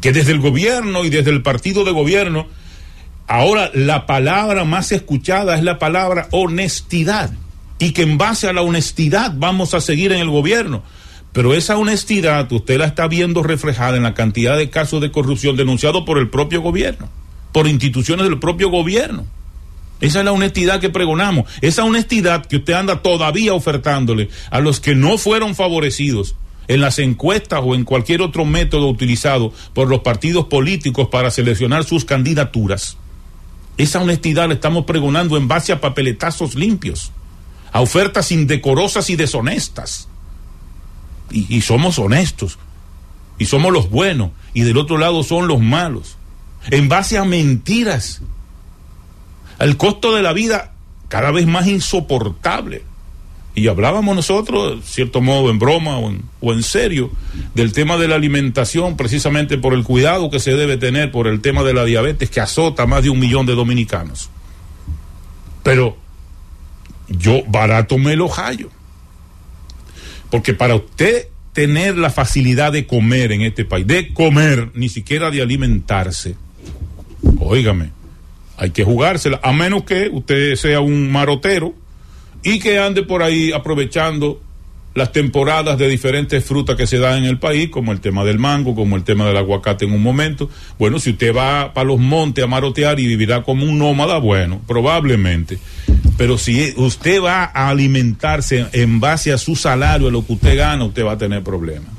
[0.00, 2.46] Que desde el gobierno y desde el partido de gobierno,
[3.26, 7.32] ahora la palabra más escuchada es la palabra honestidad.
[7.78, 10.82] Y que en base a la honestidad vamos a seguir en el gobierno.
[11.32, 15.56] Pero esa honestidad usted la está viendo reflejada en la cantidad de casos de corrupción
[15.56, 17.08] denunciados por el propio gobierno,
[17.52, 19.26] por instituciones del propio gobierno.
[20.00, 21.50] Esa es la honestidad que pregonamos.
[21.60, 26.34] Esa honestidad que usted anda todavía ofertándole a los que no fueron favorecidos
[26.68, 31.84] en las encuestas o en cualquier otro método utilizado por los partidos políticos para seleccionar
[31.84, 32.96] sus candidaturas.
[33.76, 37.12] Esa honestidad la estamos pregonando en base a papeletazos limpios,
[37.72, 40.08] a ofertas indecorosas y deshonestas.
[41.32, 42.58] Y, somos honestos,
[43.38, 46.16] y somos los buenos, y del otro lado son los malos,
[46.70, 48.20] en base a mentiras
[49.60, 50.72] el costo de la vida
[51.08, 52.82] cada vez más insoportable.
[53.54, 57.10] Y hablábamos nosotros, cierto modo, en broma o en, o en, serio,
[57.54, 61.40] del tema de la alimentación, precisamente por el cuidado que se debe tener por el
[61.40, 64.30] tema de la diabetes que azota a más de un millón de dominicanos.
[65.62, 65.96] Pero
[67.08, 68.70] yo barato me lo hallo.
[70.30, 75.30] Porque para usted tener la facilidad de comer en este país, de comer, ni siquiera
[75.30, 76.36] de alimentarse,
[77.40, 77.90] óigame,
[78.60, 81.74] hay que jugársela, a menos que usted sea un marotero
[82.42, 84.38] y que ande por ahí aprovechando
[84.92, 88.38] las temporadas de diferentes frutas que se dan en el país, como el tema del
[88.38, 90.50] mango, como el tema del aguacate en un momento.
[90.78, 94.60] Bueno, si usted va para los montes a marotear y vivirá como un nómada, bueno,
[94.66, 95.58] probablemente.
[96.18, 100.58] Pero si usted va a alimentarse en base a su salario, a lo que usted
[100.58, 101.92] gana, usted va a tener problemas.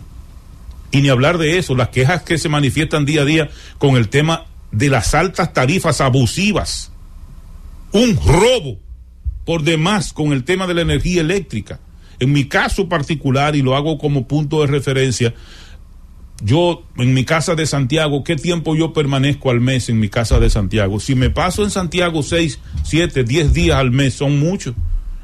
[0.92, 4.10] Y ni hablar de eso, las quejas que se manifiestan día a día con el
[4.10, 6.92] tema de las altas tarifas abusivas,
[7.92, 8.80] un robo
[9.46, 11.80] por demás con el tema de la energía eléctrica.
[12.20, 15.34] En mi caso particular, y lo hago como punto de referencia,
[16.44, 20.40] yo en mi casa de Santiago, ¿qué tiempo yo permanezco al mes en mi casa
[20.40, 21.00] de Santiago?
[21.00, 24.76] Si me paso en Santiago seis, siete, diez días al mes, son muchos.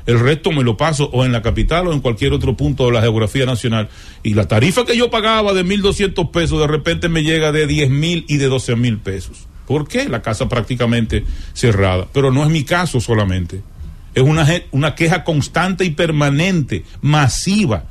[0.08, 2.94] El resto me lo paso o en la capital o en cualquier otro punto de
[2.94, 3.90] la geografía nacional.
[4.24, 7.90] Y la tarifa que yo pagaba de 1.200 pesos de repente me llega de diez
[7.90, 9.48] mil y de doce mil pesos.
[9.68, 10.08] ¿Por qué?
[10.08, 12.08] La casa prácticamente cerrada.
[12.14, 13.62] Pero no es mi caso solamente.
[14.16, 17.84] Es una, una queja constante y permanente, masiva,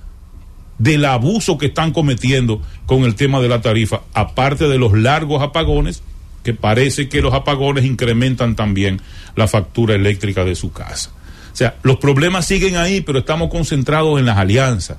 [0.79, 5.43] del abuso que están cometiendo con el tema de la tarifa, aparte de los largos
[5.43, 6.03] apagones,
[6.43, 9.01] que parece que los apagones incrementan también
[9.35, 11.11] la factura eléctrica de su casa.
[11.57, 14.99] O sea, los problemas siguen ahí, pero estamos concentrados en las alianzas.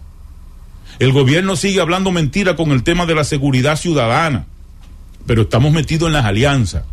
[0.98, 4.48] El gobierno sigue hablando mentira con el tema de la seguridad ciudadana,
[5.28, 6.84] pero estamos metidos en las alianzas.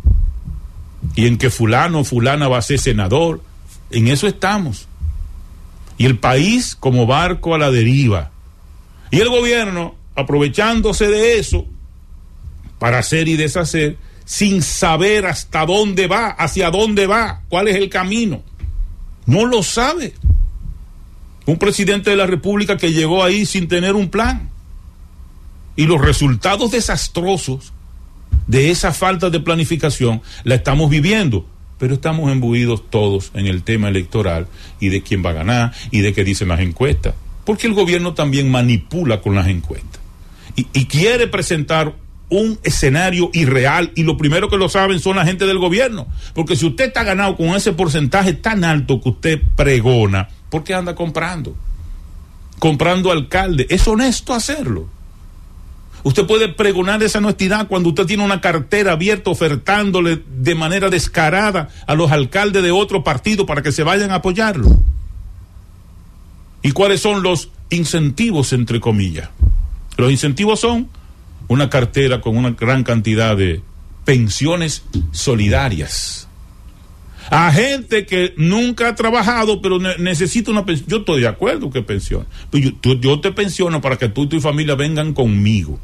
[1.15, 3.41] Y en que fulano o fulana va a ser senador,
[3.89, 4.87] en eso estamos.
[5.97, 8.29] Y el país como barco a la deriva.
[9.09, 11.65] Y el gobierno, aprovechándose de eso,
[12.77, 17.89] para hacer y deshacer, sin saber hasta dónde va, hacia dónde va, cuál es el
[17.89, 18.43] camino.
[19.25, 20.13] No lo sabe.
[21.45, 24.49] Un presidente de la República que llegó ahí sin tener un plan.
[25.75, 27.73] Y los resultados desastrosos
[28.47, 31.45] de esa falta de planificación la estamos viviendo.
[31.77, 34.47] pero estamos embuidos todos en el tema electoral
[34.79, 38.13] y de quién va a ganar y de qué dicen las encuestas, porque el gobierno
[38.13, 39.99] también manipula con las encuestas
[40.55, 41.93] y, y quiere presentar
[42.29, 46.55] un escenario irreal y lo primero que lo saben son la gente del gobierno, porque
[46.55, 50.95] si usted está ganado con ese porcentaje tan alto que usted pregona, ¿por qué anda
[50.95, 51.55] comprando?
[52.59, 54.87] Comprando alcalde, es honesto hacerlo.
[56.03, 61.69] Usted puede pregonar esa honestidad cuando usted tiene una cartera abierta ofertándole de manera descarada
[61.87, 64.69] a los alcaldes de otro partido para que se vayan a apoyarlo.
[66.61, 69.29] ¿Y cuáles son los incentivos, entre comillas?
[69.97, 70.89] Los incentivos son
[71.47, 73.61] una cartera con una gran cantidad de
[74.05, 76.27] pensiones solidarias.
[77.29, 80.89] A gente que nunca ha trabajado, pero ne necesita una pensión.
[80.89, 82.27] Yo estoy de acuerdo que pensión.
[82.51, 85.79] Pero yo, te pensiono para que tú y tu familia vengan conmigo.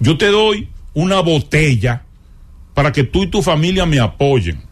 [0.00, 2.02] Yo te doy una botella
[2.74, 4.62] para que tú y tu familia me apoyen.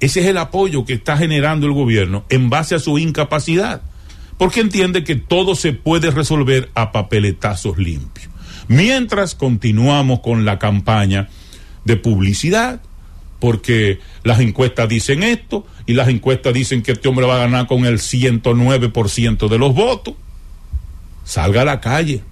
[0.00, 3.82] Ese es el apoyo que está generando el gobierno en base a su incapacidad.
[4.38, 8.31] Porque entiende que todo se puede resolver a papeletazos limpios.
[8.72, 11.28] Mientras continuamos con la campaña
[11.84, 12.80] de publicidad,
[13.38, 17.66] porque las encuestas dicen esto y las encuestas dicen que este hombre va a ganar
[17.66, 20.14] con el 109% de los votos,
[21.22, 22.22] salga a la calle.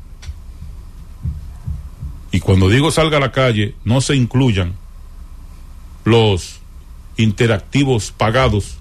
[2.33, 4.72] Y cuando digo salga a la calle, no se incluyan
[6.07, 6.61] los
[7.18, 8.79] interactivos pagados,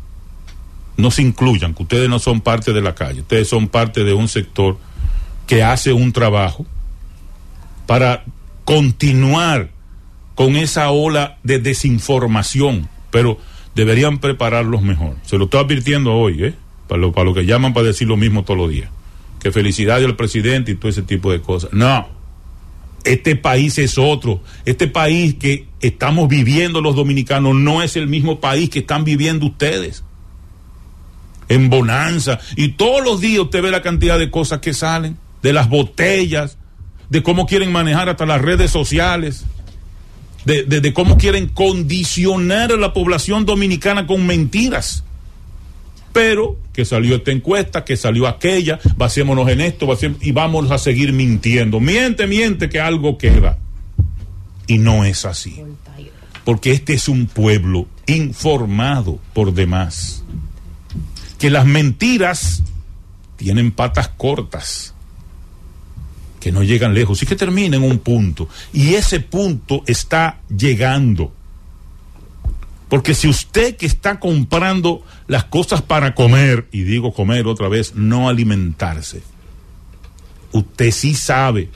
[0.95, 4.13] no se incluyan, que ustedes no son parte de la calle, ustedes son parte de
[4.13, 4.77] un sector
[5.45, 6.65] que hace un trabajo
[7.89, 8.23] para
[8.65, 9.71] continuar
[10.35, 13.39] con esa ola de desinformación, pero
[13.73, 15.15] deberían prepararlos mejor.
[15.23, 16.53] Se lo estoy advirtiendo hoy, ¿eh?
[16.87, 18.91] Para lo, para lo que llaman para decir lo mismo todos los días.
[19.39, 21.73] Que felicidades al presidente y todo ese tipo de cosas.
[21.73, 22.07] No,
[23.05, 24.39] este país es otro.
[24.65, 29.47] Este país que estamos viviendo los dominicanos no es el mismo país que están viviendo
[29.47, 30.03] ustedes.
[31.47, 32.39] En bonanza.
[32.55, 36.58] Y todos los días usted ve la cantidad de cosas que salen, de las botellas,
[37.09, 39.45] de cómo quieren manejar hasta las redes sociales
[40.45, 45.03] de, cómo quieren condicionar a la población dominicana con mentiras.
[46.11, 49.87] Pero que salió esta encuesta, que salió aquella, basémonos en esto,
[50.21, 51.79] y vamos a seguir mintiendo.
[51.79, 53.59] Miente, miente, que algo queda.
[54.65, 55.61] Y no es así.
[56.43, 60.23] Porque este es un pueblo informado por demás.
[61.37, 62.63] Que las mentiras
[63.37, 64.95] tienen patas cortas
[66.39, 68.47] que no llegan lejos y que termina en un punto.
[68.73, 71.33] Y ese punto está llegando.
[72.87, 77.93] Porque si usted que está comprando las cosas para comer, y digo comer otra vez,
[77.95, 79.21] no alimentarse,
[80.53, 81.69] usted sí sabe.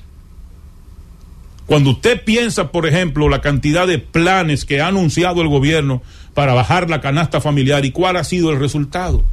[1.68, 6.02] Cuando usted piensa, por ejemplo, la cantidad de planes que ha anunciado el gobierno
[6.34, 9.24] para bajar la canasta familiar y cuál ha sido el resultado.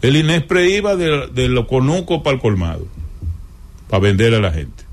[0.00, 2.86] El Inespre iba de, de lo conuco para el colmado
[3.90, 4.84] para vender a la gente.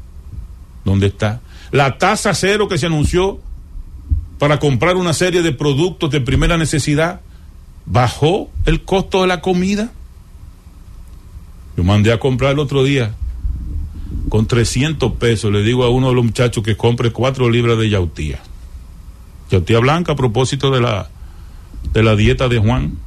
[0.84, 1.40] ¿Dónde está?
[1.72, 3.40] La tasa cero que se anunció
[4.40, 7.22] para comprar una serie de productos de primera necesidad
[7.86, 9.92] bajó el costo de la comida.
[11.78, 13.14] Yo mandé a comprar el otro día
[14.30, 15.52] con 300 pesos.
[15.52, 18.40] Le digo a uno de los muchachos que compre cuatro libras de yautía.
[19.52, 21.08] Yautía blanca a propósito de la,
[21.94, 22.98] de la dieta de Juan.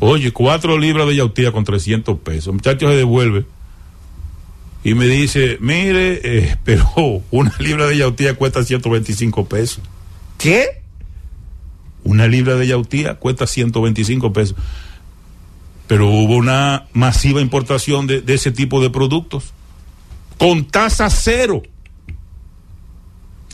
[0.00, 2.48] Oye, cuatro libras de yautía con 300 pesos.
[2.48, 3.46] El muchacho se devuelve
[4.84, 9.82] y me dice, mire, eh, pero una libra de yautía cuesta 125 pesos.
[10.38, 10.82] ¿Qué?
[12.04, 14.56] Una libra de yautía cuesta 125 pesos.
[15.86, 19.52] Pero hubo una masiva importación de, de ese tipo de productos
[20.38, 21.62] con tasa cero.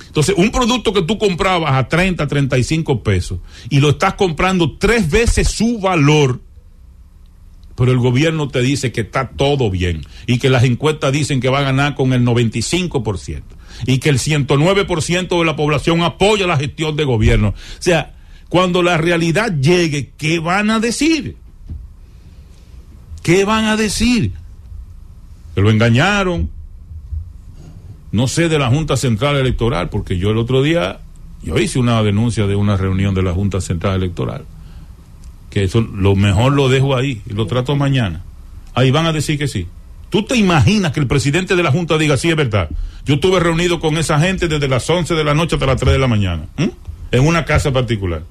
[0.06, 3.38] Entonces, un producto que tú comprabas a 30, 35 pesos
[3.68, 6.40] y lo estás comprando tres veces su valor,
[7.78, 11.48] pero el gobierno te dice que está todo bien y que las encuestas dicen que
[11.48, 13.42] va a ganar con el 95%
[13.86, 17.50] y que el 109% de la población apoya la gestión de gobierno.
[17.50, 18.16] O sea,
[18.48, 21.36] cuando la realidad llegue, ¿qué van a decir?
[23.22, 24.32] ¿Qué van a decir?
[25.54, 26.50] Que lo engañaron.
[28.10, 30.98] No sé de la Junta Central Electoral, porque yo el otro día,
[31.44, 34.46] yo hice una denuncia de una reunión de la Junta Central Electoral
[35.64, 38.24] eso lo mejor lo dejo ahí y lo trato mañana.
[38.74, 39.66] Ahí van a decir que sí.
[40.10, 42.70] ¿Tú te imaginas que el presidente de la Junta diga, sí, es verdad?
[43.04, 45.92] Yo estuve reunido con esa gente desde las 11 de la noche hasta las 3
[45.92, 48.22] de la mañana, en una casa particular.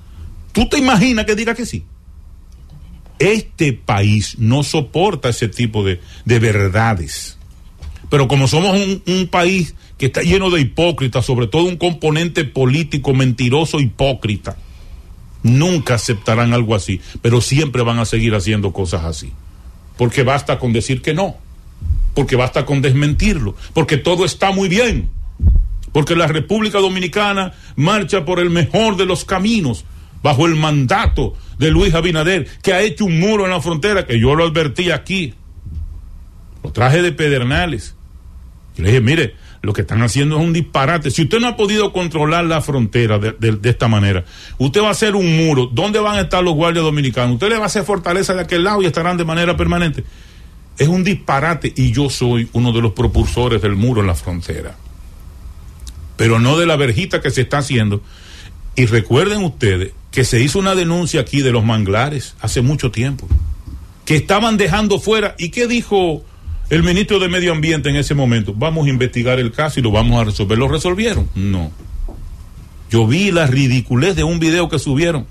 [0.54, 1.84] ¿Tú te imaginas que diga que sí?
[3.20, 7.38] Este país no soporta ese tipo de, de verdades.
[8.10, 13.14] Pero como somos un país que está lleno de hipócritas, sobre todo un componente político
[13.14, 14.58] mentiroso hipócrita,
[15.44, 19.32] Nunca aceptarán algo así, pero siempre van a seguir haciendo cosas así.
[19.98, 21.38] Porque basta con decir que no,
[22.14, 25.10] porque basta con desmentirlo, porque todo está muy bien,
[25.92, 29.86] porque la República Dominicana marcha por el mejor de los caminos,
[30.22, 34.20] bajo el mandato de Luis Abinader, que ha hecho un muro en la frontera, que
[34.20, 35.34] yo lo advertí aquí,
[36.64, 37.96] lo traje de Pedernales.
[38.76, 41.12] Yo le dije, mire, lo que están haciendo es un disparate.
[41.12, 44.24] Si usted no ha podido controlar la frontera de, esta manera,
[44.58, 45.68] usted va a hacer un muro.
[45.72, 47.34] ¿Dónde van a estar los guardias dominicanos?
[47.34, 50.04] Usted le va a hacer fortaleza de aquel lado y estarán de manera permanente.
[50.78, 54.76] Es un disparate y yo soy uno de los propulsores del muro en la frontera.
[56.18, 58.02] Pero no de la verjita que se está haciendo.
[58.76, 63.28] Y recuerden ustedes que se hizo una denuncia aquí de los manglares hace mucho tiempo.
[64.06, 65.36] Que estaban dejando fuera.
[65.40, 66.24] ¿Y qué dijo
[66.70, 69.92] el ministro de Medio Ambiente en ese momento, vamos a investigar el caso y lo
[69.92, 70.58] vamos a resolver.
[70.58, 71.30] ¿Lo resolvieron?
[71.36, 71.72] No.
[72.90, 75.26] Yo vi la ridiculez de un video que subieron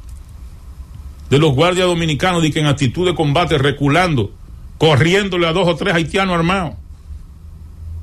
[1.31, 4.33] de los guardias dominicanos de que en actitud de combate reculando,
[4.79, 6.75] corriéndole a dos o tres haitianos armados,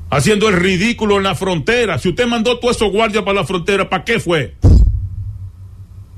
[0.10, 1.98] haciendo el ridículo en la frontera.
[2.00, 4.56] Si usted mandó todos esos guardias para la frontera, ¿para qué fue?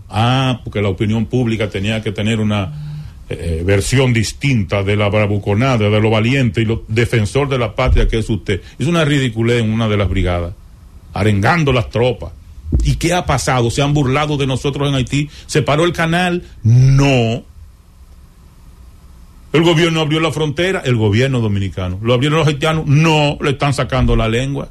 [0.10, 2.95] Ah, porque la opinión pública tenía que tener una
[3.28, 8.08] eh, versión distinta de la bravuconada, de lo valiente y lo defensor de la patria
[8.08, 8.62] que es usted.
[8.78, 10.54] Es una ridiculez en una de las brigadas,
[11.14, 12.34] arengando las tropas.
[12.84, 13.72] ¿Y qué ha pasado?
[13.72, 15.30] ¿Se han burlado de nosotros en Haití?
[15.48, 16.44] ¿Se paró el canal?
[16.64, 17.44] No.
[19.54, 20.82] ¿El gobierno abrió la frontera?
[20.84, 21.98] El gobierno dominicano.
[22.02, 22.86] ¿Lo abrieron los haitianos?
[22.86, 24.70] No, le están sacando la lengua.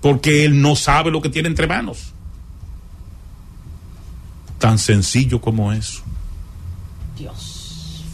[0.00, 2.14] Porque él no sabe lo que tiene entre manos.
[4.58, 6.02] Tan sencillo como eso.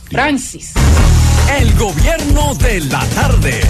[0.09, 0.73] Francis.
[1.61, 3.61] El gobierno de la tarde.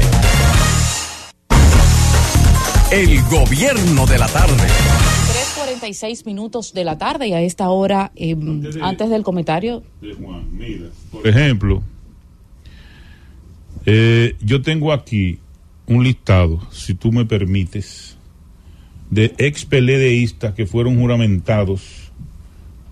[2.92, 4.66] El gobierno de la tarde.
[5.81, 8.37] 3.46 minutos de la tarde y a esta hora, eh,
[8.83, 9.83] antes del comentario.
[10.01, 11.83] Juan, mira, por ejemplo,
[13.87, 15.38] eh, yo tengo aquí
[15.87, 18.16] un listado, si tú me permites,
[19.11, 22.12] de ex peledeístas que fueron juramentados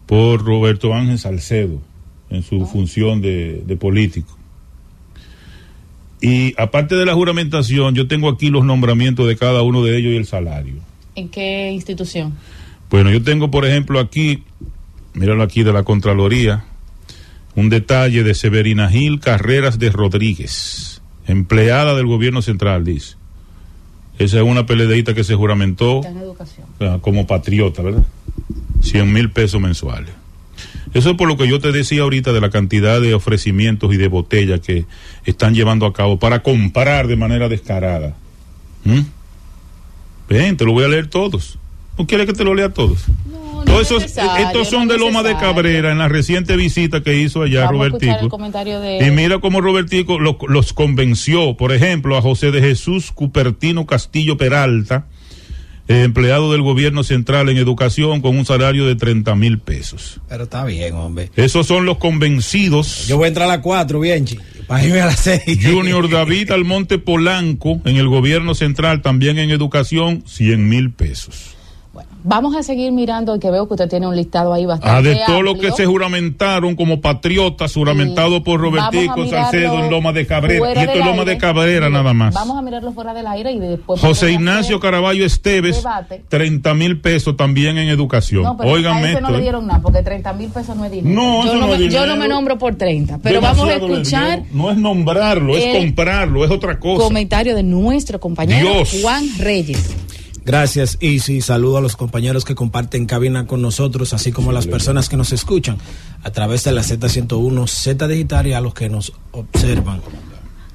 [0.07, 1.94] por Roberto Ángel Salcedo
[2.31, 4.37] en su función de, de, político.
[6.21, 10.13] Y aparte de la juramentación, yo tengo aquí los nombramientos de cada uno de ellos
[10.13, 10.75] y el salario.
[11.15, 12.35] ¿En qué institución?
[12.91, 14.43] Bueno, yo tengo, por ejemplo, aquí,
[15.13, 16.65] míralo aquí de la Contraloría,
[17.55, 23.17] un detalle de Severina Gil Carreras de Rodríguez, empleada del gobierno central, dice.
[24.19, 26.01] Esa es una peledeíta que se juramentó
[27.01, 28.05] como patriota, ¿verdad?
[28.81, 30.13] 100 mil pesos mensuales.
[30.95, 33.97] Eso es por lo que yo te decía ahorita de la cantidad de ofrecimientos y
[33.97, 34.87] de botellas que
[35.25, 38.15] están llevando a cabo para comprar de manera descarada.
[38.85, 39.01] ¿Mm?
[40.29, 41.59] Ven, te lo voy a leer todos.
[41.99, 43.07] ¿No quieres que te lo lea todos?
[43.31, 47.03] No, no Todos esos, estos son no de Loma de Cabrera en la reciente visita
[47.03, 48.39] que hizo allá Vamos Robertico.
[48.81, 49.07] De...
[49.07, 54.37] Y mira cómo Robertico los, los convenció, por ejemplo, a José de Jesús Cupertino Castillo
[54.37, 55.07] Peralta,
[55.89, 60.21] empleado del gobierno central en educación con un salario de 30 mil pesos.
[60.29, 61.31] Pero está bien, hombre.
[61.37, 63.07] Esos son los convencidos.
[63.07, 64.25] Yo voy a entrar a las 4, bien,
[64.67, 65.59] para irme a las 6.
[65.63, 71.55] Junior David Almonte Polanco en el gobierno central, también en educación, 100 mil pesos.
[72.27, 74.97] Vamos a seguir mirando, que veo que usted tiene un listado ahí bastante.
[74.97, 80.13] Ah, de todo lo que se juramentaron como patriotas, juramentado por Robertico Salcedo en Loma
[80.13, 80.75] de Cabrera.
[80.75, 82.33] Y esto es Loma de Cabrera nada más.
[82.33, 84.01] Vamos a mirarlo fuera del aire y después.
[84.01, 86.25] José Ignacio Caraballo Esteves, debate.
[86.27, 88.43] 30 mil pesos también en educación.
[88.43, 89.43] No, pero Oigan a no le ¿eh?
[89.43, 91.15] dieron nada, porque 30 mil pesos no es dinero.
[91.15, 93.69] No, yo, eso no no es me, yo no me nombro por 30, pero vamos
[93.69, 94.45] a escuchar.
[94.51, 97.05] No es nombrarlo, es comprarlo, es otra cosa.
[97.05, 98.99] comentario de nuestro compañero Dios.
[99.03, 100.04] Juan Reyes.
[100.45, 104.53] Gracias, y sí, saludo a los compañeros que comparten cabina con nosotros, así como a
[104.53, 105.79] las personas que nos escuchan
[106.23, 110.03] a través de la Z101, Z Digital y a los que nos observan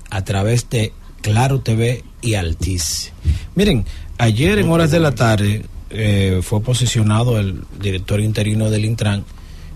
[0.09, 3.11] a través de Claro TV y Altiz.
[3.53, 3.85] Miren,
[4.17, 9.23] ayer en horas de la tarde eh, fue posicionado el director interino del Intran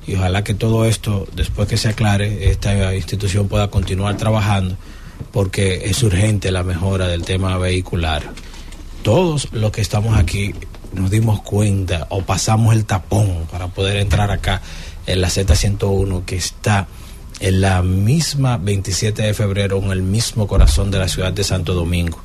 [0.08, 4.76] y ojalá que todo esto, después que se aclare, esta institución pueda continuar trabajando
[5.32, 8.24] porque es urgente la mejora del tema vehicular
[9.04, 10.54] todos los que estamos aquí
[10.94, 14.62] nos dimos cuenta o pasamos el tapón para poder entrar acá
[15.06, 16.88] en la Z101 que está
[17.40, 21.74] en la misma 27 de febrero, en el mismo corazón de la ciudad de Santo
[21.74, 22.20] Domingo.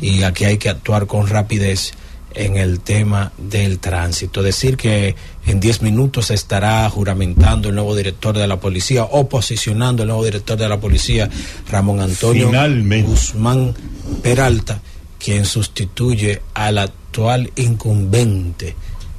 [0.00, 1.92] Y aquí hay que actuar con rapidez
[2.34, 4.42] en el tema del tránsito.
[4.42, 5.14] Decir que
[5.46, 10.08] en 10 minutos se estará juramentando el nuevo director de la policía o posicionando el
[10.08, 11.30] nuevo director de la policía,
[11.70, 13.08] Ramón Antonio Finalmente.
[13.08, 13.74] Guzmán
[14.22, 14.80] Peralta
[15.18, 18.74] quien sustituye al actual incumbente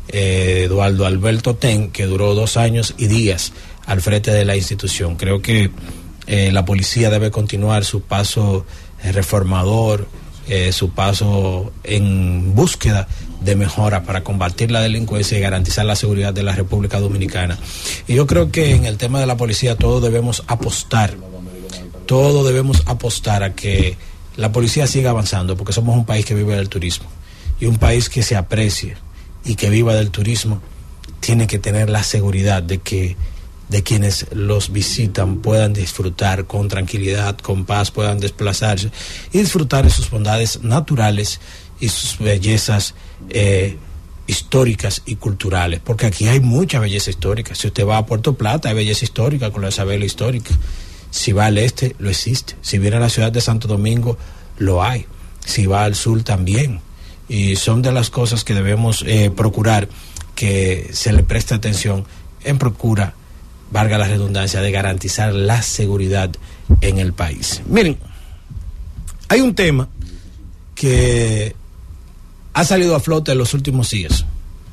[0.10, 3.52] eh, Eduardo Alberto Ten, que duró dos años y días
[3.86, 5.16] al frente de la institución.
[5.16, 5.70] Creo que
[6.28, 8.66] eh, la policía debe continuar su paso
[9.04, 10.08] eh, reformador,
[10.72, 13.10] su paso en búsqueda
[13.42, 17.60] de mejora para combatir la delincuencia y garantizar la seguridad de la República Dominicana.
[18.08, 21.18] Y yo creo que en el tema de la policía todos debemos apostar,
[22.06, 23.98] todos debemos apostar a que
[24.38, 27.08] la policía siga avanzando, porque somos un país que vive del turismo
[27.60, 28.96] y un país que se aprecie
[29.44, 30.62] y que viva del turismo
[31.20, 33.18] tiene que tener la seguridad de que
[33.70, 38.92] de quienes los visitan puedan disfrutar con tranquilidad, con paz, puedan desplazarse
[39.34, 41.42] y disfrutar de sus bondades naturales
[41.80, 42.94] y sus bellezas
[43.30, 43.78] eh,
[44.26, 47.56] históricas y culturales, porque aquí hay mucha belleza histórica.
[47.56, 50.54] Si usted va a Puerto Plata, hay belleza histórica con la Isabela histórica.
[51.10, 52.56] Si va al este, lo existe.
[52.62, 54.18] Si viene a la ciudad de Santo Domingo,
[54.58, 55.06] lo hay.
[55.46, 56.82] Si va al sur, también
[57.30, 59.90] y son de las cosas que debemos eh, procurar
[60.36, 62.06] que se le preste atención
[62.44, 63.14] en procura,
[63.72, 66.32] valga la redundancia, de garantizar la seguridad
[66.82, 67.62] en el país.
[67.68, 67.98] Miren,
[69.28, 69.90] hay un tema
[70.76, 71.56] que
[72.54, 74.26] ha salido a flote en los últimos días,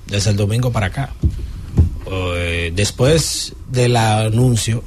[0.06, 1.12] desde el domingo para acá,
[2.10, 4.84] eh, después del anuncio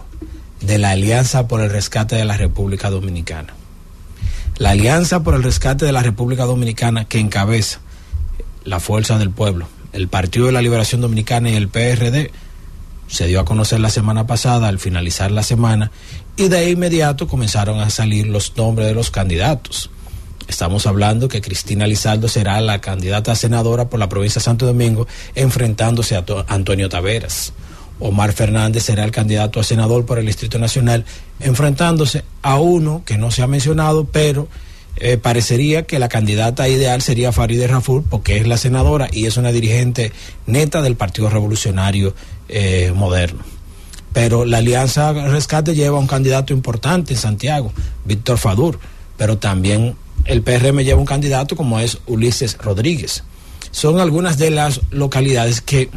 [0.62, 3.54] de la Alianza por el Rescate de la República Dominicana
[4.58, 7.80] la Alianza por el Rescate de la República Dominicana que encabeza
[8.64, 12.32] la Fuerza del Pueblo, el Partido de la Liberación Dominicana y el PRD
[13.08, 15.92] se dio a conocer la semana pasada al finalizar la semana
[16.36, 19.92] y de inmediato comenzaron a salir los nombres de los candidatos.
[20.48, 24.66] Estamos hablando que Cristina Lizaldo será la candidata a senadora por la provincia de Santo
[24.66, 27.54] Domingo enfrentándose a Antonio Taveras.
[28.00, 31.06] Omar Fernández será el candidato a senador por el Distrito Nacional,
[31.40, 34.48] enfrentándose a uno que no se ha mencionado, pero
[34.98, 39.38] eh, parecería que la candidata ideal sería Farideh Raful, porque es la senadora y es
[39.38, 40.12] una dirigente
[40.48, 42.16] neta del Partido Revolucionario
[42.50, 43.44] eh, Moderno.
[44.12, 47.72] Pero la Alianza Rescate lleva un candidato importante en Santiago,
[48.06, 48.80] Víctor Fadur,
[49.18, 49.96] pero también
[50.26, 53.24] el PRM lleva un candidato como es Ulises Rodríguez.
[53.70, 55.90] Son algunas de las localidades que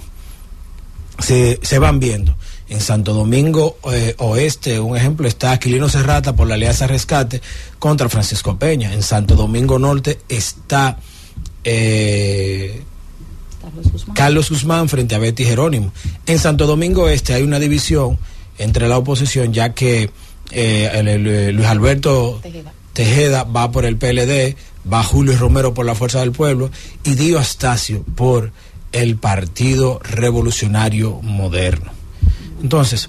[1.20, 2.36] se, se van viendo.
[2.68, 7.42] En Santo Domingo eh, Oeste, un ejemplo, está Aquilino Serrata por la Alianza Rescate
[7.80, 8.92] contra Francisco Peña.
[8.92, 10.98] En Santo Domingo Norte está
[11.64, 12.80] eh,
[14.14, 14.88] Carlos, Guzmán.
[14.88, 15.92] frente a Betty Jerónimo.
[16.26, 18.18] En Santo Domingo Este hay una división
[18.58, 20.10] entre la oposición, ya que
[20.52, 22.40] eh, Luis Alberto
[22.92, 23.44] Tejeda.
[23.44, 24.56] va por el PLD,
[24.90, 26.70] va Julio Romero por la Fuerza del Pueblo
[27.02, 28.52] y Dio Astacio por
[28.92, 31.92] el Partido Revolucionario Moderno.
[32.62, 33.08] Entonces,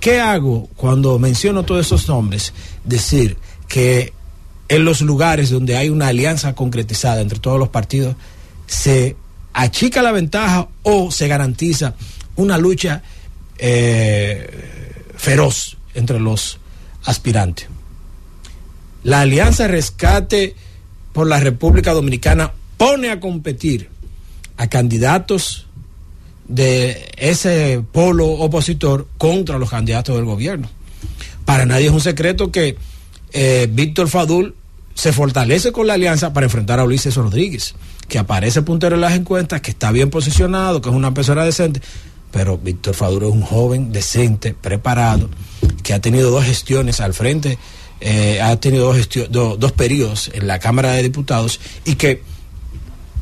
[0.00, 2.52] ¿qué hago cuando menciono todos esos nombres?
[2.84, 3.36] Decir
[3.68, 4.12] que
[4.68, 8.16] en los lugares donde hay una alianza concretizada entre todos los partidos,
[8.66, 9.16] se
[9.52, 11.94] achica la ventaja o se garantiza
[12.36, 13.02] una lucha
[13.58, 16.58] eh, feroz entre los
[17.04, 17.66] aspirantes.
[19.02, 20.54] La alianza rescate
[21.12, 23.89] por la República Dominicana pone a competir
[24.60, 25.64] a candidatos
[26.46, 30.68] de ese polo opositor contra los candidatos del gobierno.
[31.46, 32.76] Para nadie es un secreto que
[33.32, 34.54] eh, Víctor Fadul
[34.92, 37.74] se fortalece con la alianza para enfrentar a Ulises Rodríguez,
[38.06, 41.80] que aparece puntero en las encuestas, que está bien posicionado, que es una persona decente,
[42.30, 45.30] pero Víctor Fadul es un joven decente, preparado,
[45.82, 47.56] que ha tenido dos gestiones al frente,
[48.02, 52.22] eh, ha tenido dos, dos periodos en la Cámara de Diputados y que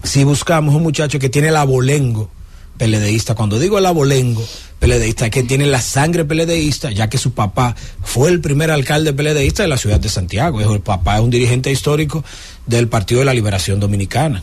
[0.03, 2.31] si buscamos un muchacho que tiene el abolengo
[2.77, 4.45] peledeísta, cuando digo el abolengo
[4.79, 9.13] peledeísta, es que tiene la sangre peledeísta, ya que su papá fue el primer alcalde
[9.13, 10.61] peledeísta de la ciudad de Santiago.
[10.61, 12.25] El papá es un dirigente histórico
[12.67, 14.43] del Partido de la Liberación Dominicana.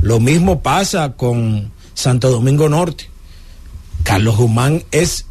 [0.00, 3.10] Lo mismo pasa con Santo Domingo Norte.
[4.02, 5.26] Carlos Guzmán es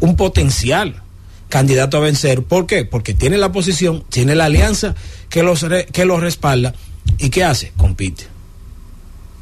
[0.00, 1.02] un potencial
[1.48, 2.42] candidato a vencer.
[2.42, 2.84] ¿Por qué?
[2.84, 4.94] Porque tiene la posición, tiene la alianza
[5.30, 6.74] que, los, que respalda.
[7.18, 7.72] ¿Y qué hace?
[7.78, 8.39] Compite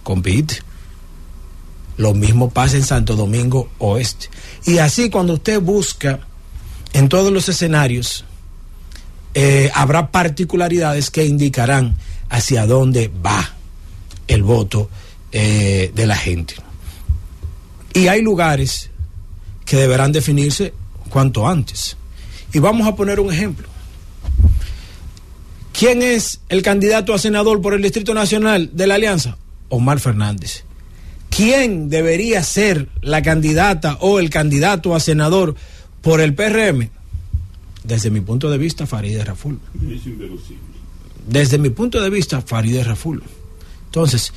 [0.08, 0.62] compite.
[1.98, 4.30] Lo mismo pasa en Santo Domingo Oeste.
[4.64, 6.20] Y así cuando usted busca
[6.94, 8.24] en todos los escenarios,
[9.34, 11.98] eh, habrá particularidades que indicarán
[12.30, 13.54] hacia dónde va
[14.28, 14.88] el voto
[15.30, 16.54] eh, de la gente.
[17.92, 18.88] Y hay lugares
[19.66, 20.72] que deberán definirse
[21.10, 21.98] cuanto antes.
[22.54, 23.68] Y vamos a poner un ejemplo.
[25.78, 29.36] ¿Quién es el candidato a senador por el Distrito Nacional de la Alianza?
[29.68, 30.64] Omar Fernández.
[31.30, 35.54] ¿Quién debería ser la candidata o el candidato a senador
[36.02, 36.90] por el PRM?
[37.84, 39.58] Desde mi punto de vista, Farideh Raful.
[41.26, 43.22] Desde mi punto de vista, Farideh Raful.
[43.86, 44.32] Entonces,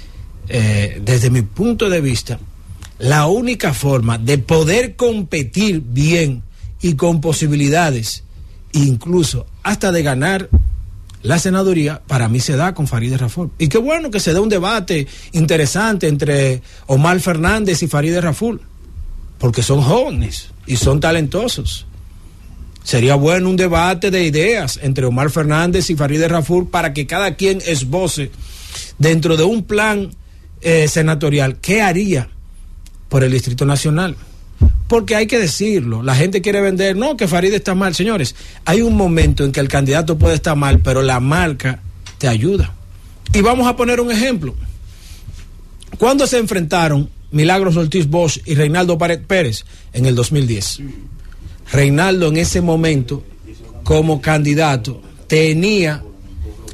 [0.48, 2.40] eh, desde mi punto de vista,
[3.00, 6.44] la única forma de poder competir bien
[6.82, 8.24] y con posibilidades,
[8.74, 10.50] incluso hasta de ganar
[11.24, 13.52] la senaduría, para mí se da con Farideh Raful.
[13.58, 18.62] Y qué bueno que se dé un debate interesante entre Omar Fernández y Farideh Raful,
[19.38, 21.86] porque son jóvenes y son talentosos.
[22.84, 27.36] Sería bueno un debate de ideas entre Omar Fernández y Farideh Raful para que cada
[27.36, 28.32] quien esboce
[28.98, 30.12] dentro de un plan
[30.62, 32.30] eh, senatorial qué haría
[33.10, 34.16] por el Distrito Nacional.
[34.92, 38.36] Porque hay que decirlo, la gente quiere vender, no, que Farideh está mal, señores.
[38.66, 41.80] Hay un momento en que el candidato puede estar mal, pero la marca
[42.18, 42.76] te ayuda.
[43.34, 44.54] Y vamos a poner un ejemplo.
[45.98, 49.64] Cuando se enfrentaron Milagros Ortiz Bosch y Reinaldo Pérez
[49.94, 50.80] en el 2010?
[51.72, 53.24] Reinaldo en ese momento,
[53.86, 56.04] como candidato, tenía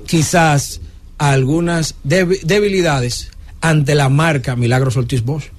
[0.07, 0.81] quizás
[1.19, 3.29] algunas debilidades
[3.61, 5.51] ante la marca Milagros Ortiz Bosch.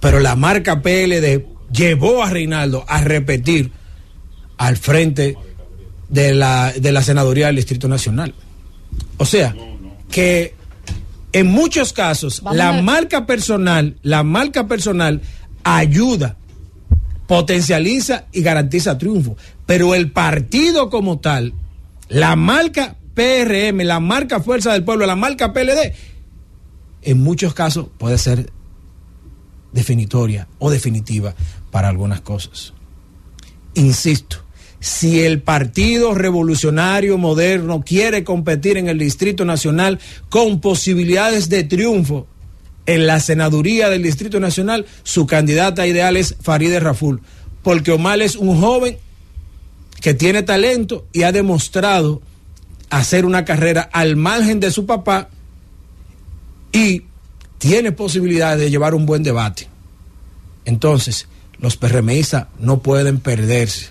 [0.00, 3.72] Pero la marca PLD llevó a Reinaldo a repetir
[4.56, 5.36] al frente
[6.08, 8.34] de la, de la senaduría del Distrito Nacional.
[9.18, 9.54] O sea,
[10.10, 10.54] que
[11.32, 15.20] en muchos casos la marca personal, la marca personal
[15.64, 16.36] ayuda
[17.26, 19.36] potencializa y garantiza triunfo.
[19.66, 21.52] Pero el partido como tal,
[22.08, 25.92] la marca PRM, la marca Fuerza del Pueblo, la marca PLD,
[27.02, 28.50] en muchos casos puede ser
[29.72, 31.34] definitoria o definitiva
[31.70, 32.72] para algunas cosas.
[33.74, 34.38] Insisto,
[34.80, 39.98] si el Partido Revolucionario Moderno quiere competir en el Distrito Nacional
[40.28, 42.26] con posibilidades de triunfo,
[42.86, 47.20] en la senaduría del Distrito Nacional, su candidata ideal es Farideh Raful,
[47.62, 48.96] porque Omar es un joven
[50.00, 52.22] que tiene talento y ha demostrado
[52.88, 55.28] hacer una carrera al margen de su papá
[56.72, 57.02] y
[57.58, 59.68] tiene posibilidades de llevar un buen debate.
[60.64, 63.90] Entonces, los PRMistas no pueden perderse.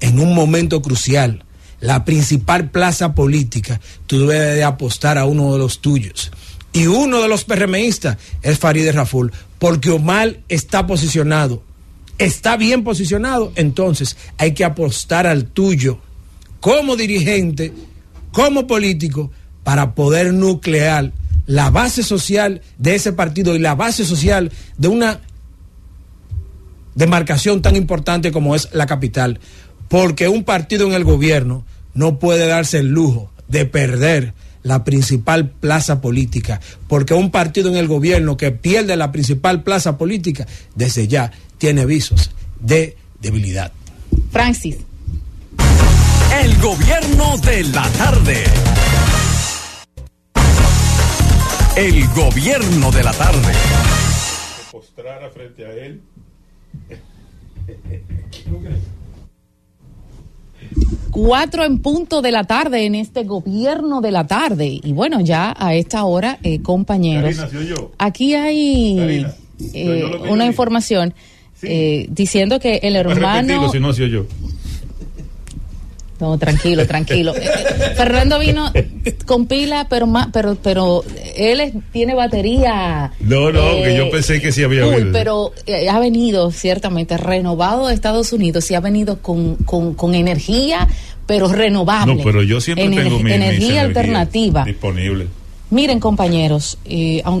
[0.00, 1.44] En un momento crucial,
[1.80, 6.30] la principal plaza política, tú debes de apostar a uno de los tuyos
[6.72, 11.62] y uno de los PRMistas es Farideh Raful, porque Omar está posicionado,
[12.18, 15.98] está bien posicionado, entonces hay que apostar al tuyo
[16.60, 17.72] como dirigente,
[18.32, 19.30] como político,
[19.64, 21.12] para poder nuclear
[21.46, 25.20] la base social de ese partido y la base social de una
[26.98, 29.38] demarcación tan importante como es la capital,
[29.88, 34.34] porque un partido en el gobierno no puede darse el lujo de perder
[34.64, 39.96] la principal plaza política, porque un partido en el gobierno que pierde la principal plaza
[39.96, 43.72] política, desde ya tiene visos de debilidad.
[44.32, 44.78] Francis.
[46.42, 48.44] El gobierno de la tarde.
[51.76, 53.52] El gobierno de la tarde.
[54.72, 56.02] Postrara frente a él.
[61.10, 64.80] Cuatro en punto de la tarde en este gobierno de la tarde.
[64.82, 67.36] Y bueno, ya a esta hora, eh, compañeros,
[67.98, 69.26] aquí hay
[69.74, 71.14] eh, una información
[71.62, 73.70] eh, diciendo que el hermano...
[73.72, 74.26] Si no, yo.
[76.20, 77.34] No, tranquilo, tranquilo.
[77.34, 78.72] Eh, eh, Fernando vino
[79.24, 81.04] con pila, pero más, pero, pero
[81.36, 83.12] él tiene batería.
[83.20, 85.12] No, no, que yo pensé que sí había venido.
[85.12, 85.52] Pero
[85.90, 90.88] ha venido ciertamente renovado de Estados Unidos y ha venido con, con, energía,
[91.26, 92.16] pero renovable.
[92.16, 95.26] No, pero yo siempre tengo mi, energía alternativa disponible.
[95.70, 96.78] Miren, compañeros,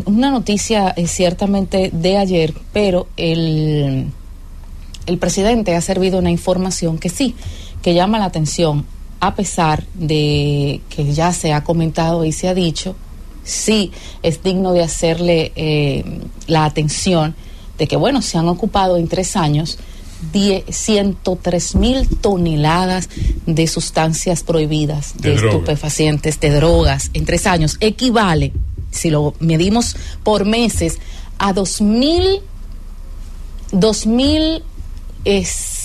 [0.04, 4.08] una noticia es ciertamente de ayer, pero el,
[5.06, 7.34] el presidente ha servido una información que sí
[7.82, 8.86] que llama la atención,
[9.20, 12.96] a pesar de que ya se ha comentado y se ha dicho,
[13.44, 16.04] sí es digno de hacerle eh,
[16.46, 17.34] la atención
[17.78, 19.78] de que, bueno, se han ocupado en tres años
[20.68, 23.08] 103 mil toneladas
[23.46, 27.76] de sustancias prohibidas, de, estupefacientes, de drogas, en tres años.
[27.80, 28.52] Equivale,
[28.90, 30.98] si lo medimos por meses,
[31.38, 32.42] a 2.000
[34.06, 34.62] mil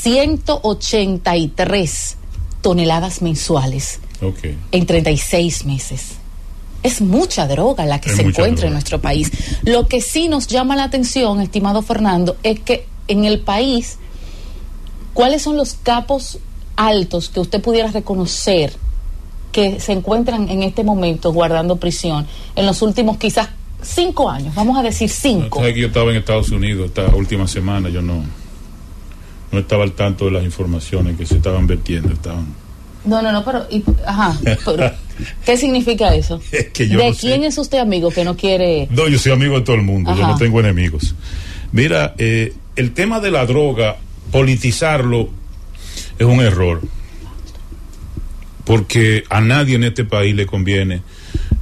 [0.03, 2.17] 183
[2.61, 4.01] toneladas mensuales
[4.71, 6.15] en 36 meses.
[6.83, 9.31] Es mucha droga la que se encuentra en nuestro país.
[9.63, 13.97] Lo que sí nos llama la atención, estimado Fernando, es que en el país,
[15.13, 16.39] ¿cuáles son los capos
[16.75, 18.73] altos que usted pudiera reconocer
[19.53, 22.27] que se encuentran en este momento guardando prisión
[22.57, 23.47] en los últimos quizás
[23.81, 24.53] cinco años?
[24.53, 25.65] Vamos a decir cinco.
[25.69, 28.42] yo estaba en Estados Unidos esta última semana, yo no
[29.53, 32.11] no estaba al tanto de las informaciones que se estaban vertiendo.
[32.11, 32.47] Estaban...
[33.05, 33.67] No, no, no, pero,
[34.05, 34.37] ajá,
[35.45, 36.41] ¿Qué significa eso?
[36.51, 37.19] Es que yo ¿De no sé.
[37.21, 38.87] quién es usted amigo que no quiere?
[38.89, 41.15] No, yo soy amigo de todo el mundo, yo no tengo enemigos.
[41.71, 43.97] Mira, eh, el tema de la droga,
[44.31, 45.29] politizarlo
[46.17, 46.81] es un error.
[48.65, 51.01] Porque a nadie en este país le conviene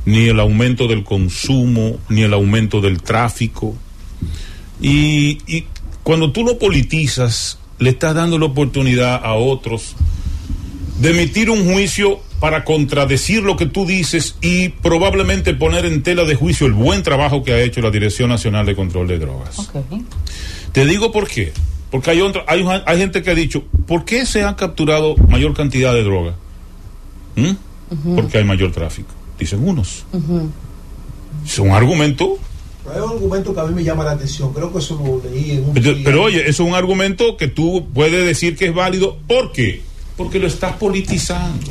[0.06, 3.76] ni el aumento del consumo, ni el aumento del tráfico.
[4.80, 5.66] Y, y
[6.04, 9.96] cuando tú lo politizas, le estás dando la oportunidad a otros
[11.00, 16.24] de emitir un juicio para contradecir lo que tú dices y probablemente poner en tela
[16.24, 19.72] de juicio el buen trabajo que ha hecho la Dirección Nacional de Control de Drogas.
[20.72, 21.54] Te digo por qué.
[21.90, 22.22] Porque hay,
[22.86, 26.36] hay gente que ha dicho, ¿por qué se ha capturado mayor cantidad de droga?
[27.36, 28.16] ¿Mm?
[28.16, 30.06] Porque hay mayor tráfico, dicen unos.
[31.46, 32.38] Es un argumento,
[32.94, 34.54] Hay un argumento que a mí me llama la atención.
[34.54, 35.74] Creo que eso lo leí en un.
[35.74, 39.18] pero, pero oye, eso es un argumento que tú puedes decir que es válido.
[39.28, 39.82] ¿Por qué?
[40.18, 41.66] Porque lo estás politizando.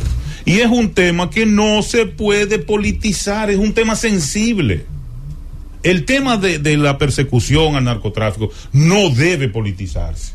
[0.44, 4.86] Y es un tema que no se puede politizar, es un tema sensible.
[5.82, 10.32] El tema de, de la persecución al narcotráfico no debe politizarse.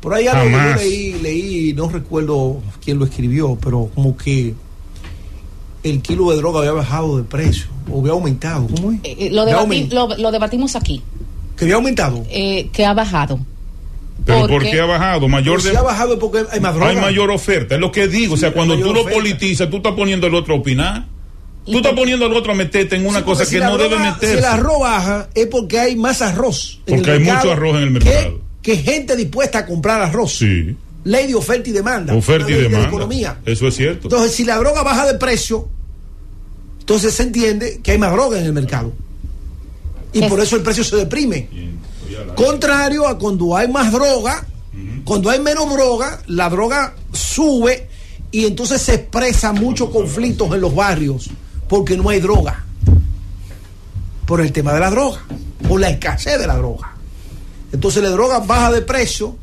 [0.00, 0.80] Por ahí algo que yo Jamás.
[0.80, 4.54] leí, leí, no recuerdo quién lo escribió, pero como que
[5.82, 8.66] el kilo de droga había bajado de precio, o había aumentado.
[8.74, 8.98] ¿Cómo es?
[9.04, 11.02] Eh, eh, lo, Había debati- aument- lo, lo debatimos aquí,
[11.56, 12.24] Que había aumentado.
[12.30, 13.38] eh, que ha bajado.
[14.24, 15.26] Pero ¿por Porque- qué ha bajado?
[15.28, 16.90] Mayor de, si ha bajado es porque hay más droga.
[16.90, 17.74] hay mayor oferta.
[17.74, 18.34] Es lo que digo.
[18.34, 19.18] o sea, cuando tú lo oferta.
[19.18, 21.06] politizas, tú estás poniendo al otro a opinar.
[21.66, 23.76] Tú estás por- poniendo al otro a meterte en una Sí, cosa si que no
[23.78, 24.32] debe meterse.
[24.34, 26.80] Si el arroz baja es porque hay más arroz.
[26.86, 28.40] Porque hay mercado mucho arroz en el que- mercado.
[28.62, 30.38] Que, gente dispuesta a comprar arroz.
[30.38, 32.14] Sí, Ley de oferta y demanda.
[32.14, 32.88] oferta y de demanda.
[32.88, 33.38] economía.
[33.44, 34.08] Eso es cierto.
[34.08, 35.68] Entonces, si la droga baja de precio,
[36.80, 38.92] entonces se entiende que hay más droga en el mercado.
[40.12, 41.48] Y por eso el precio se deprime.
[42.34, 44.46] Contrario a cuando hay más droga,
[45.04, 47.88] cuando hay menos droga, la droga sube
[48.30, 51.30] y entonces se expresa muchos conflictos en los barrios
[51.68, 52.64] porque no hay droga.
[54.26, 55.22] Por el tema de la droga,
[55.68, 56.94] por la escasez de la droga.
[57.72, 59.36] Entonces la droga baja de precio,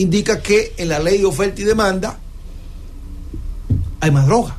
[0.00, 2.18] indica que en la ley de oferta y demanda
[4.00, 4.56] hay más droga.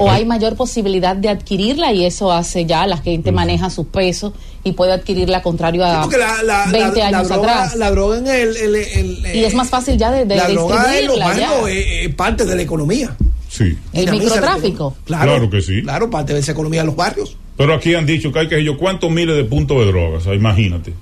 [0.00, 4.32] o hay mayor posibilidad de adquirirla y eso hace ya la gente maneja sus pesos
[4.62, 7.76] y puede adquirirla contrario Sí, a porque la, la- 20 la- la años droga, atrás.
[7.76, 10.96] la droga en el, el- el- y es más fácil ya de, de la droga
[10.98, 11.50] en los distribuirla ya.
[11.50, 13.16] barrios es, es parte de la economía.
[13.50, 13.76] Sí.
[13.92, 14.94] El microtráfico.
[15.04, 15.82] Claro, Claro que sí.
[15.82, 17.36] Claro, parte de esa economía de los barrios.
[17.56, 20.24] Pero aquí han dicho que hay que yo cuántos miles de puntos de drogas, o
[20.26, 20.92] sea, imagínate.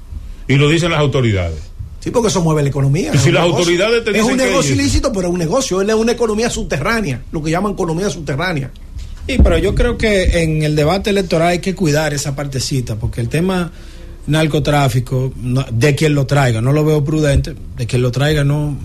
[0.48, 1.58] Y lo dicen las autoridades.
[2.06, 3.10] Sí, porque eso mueve la economía.
[3.12, 3.58] Y es si un las negocio.
[3.64, 5.82] autoridades te Es dicen un que negocio hay- ilícito, pero es un negocio.
[5.82, 8.70] Es una economía subterránea, lo que llaman economía subterránea.
[9.28, 13.20] Sí, pero yo creo que en el debate electoral hay que cuidar esa partecita, porque
[13.20, 13.72] el tema
[14.28, 18.76] narcotráfico, no- de quien lo traiga, no lo veo prudente, de quien lo traiga no,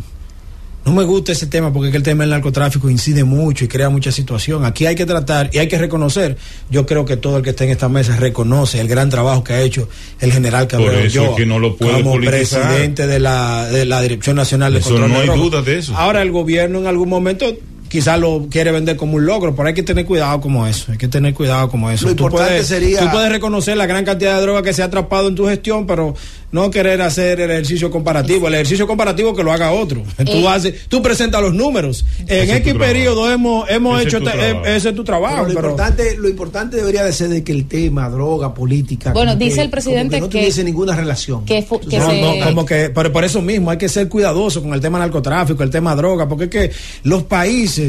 [0.84, 3.68] no me gusta ese tema, porque es que el tema del narcotráfico incide mucho y
[3.68, 4.66] crea mucha situación.
[4.66, 6.38] Aquí hay que tratar y hay que reconocer,
[6.70, 9.54] yo creo que todo el que está en esta mesa reconoce el gran trabajo que
[9.54, 9.88] ha hecho
[10.20, 12.62] el general Cabrera Por eso Ulloa es que no lo puede como politizar.
[12.64, 15.78] presidente de la, de la Dirección Nacional de Eso Control no de hay duda de
[15.78, 15.96] eso.
[15.96, 17.46] Ahora el gobierno en algún momento
[17.92, 20.98] quizás lo quiere vender como un logro, pero hay que tener cuidado como eso, hay
[20.98, 22.06] que tener cuidado como eso.
[22.06, 24.86] Lo importante puedes, sería- tú puedes reconocer la gran cantidad de droga que se ha
[24.86, 26.14] atrapado en tu gestión, pero
[26.54, 30.04] no querer hacer el ejercicio comparativo, el ejercicio comparativo que lo haga otro.
[30.26, 30.48] Tú Eh.
[30.48, 32.06] haces, tú presentas los números.
[32.28, 35.04] En Ese X periodo hemos hemos Ese es hecho tu este- eh, ese es tu
[35.04, 38.54] trabajo, Pero lo, pero- importante, lo importante debería de ser de que el tema, droga,
[38.54, 39.12] política.
[39.14, 41.44] Bueno, dice que- el presidente que no que- tuviese ninguna relación.
[41.46, 43.78] que fu- Tú que sabes, No, se- no, como que, pero por eso mismo hay
[43.78, 46.72] que ser cuidadoso con el tema narcotráfico, el tema droga, porque es que
[47.04, 47.81] los países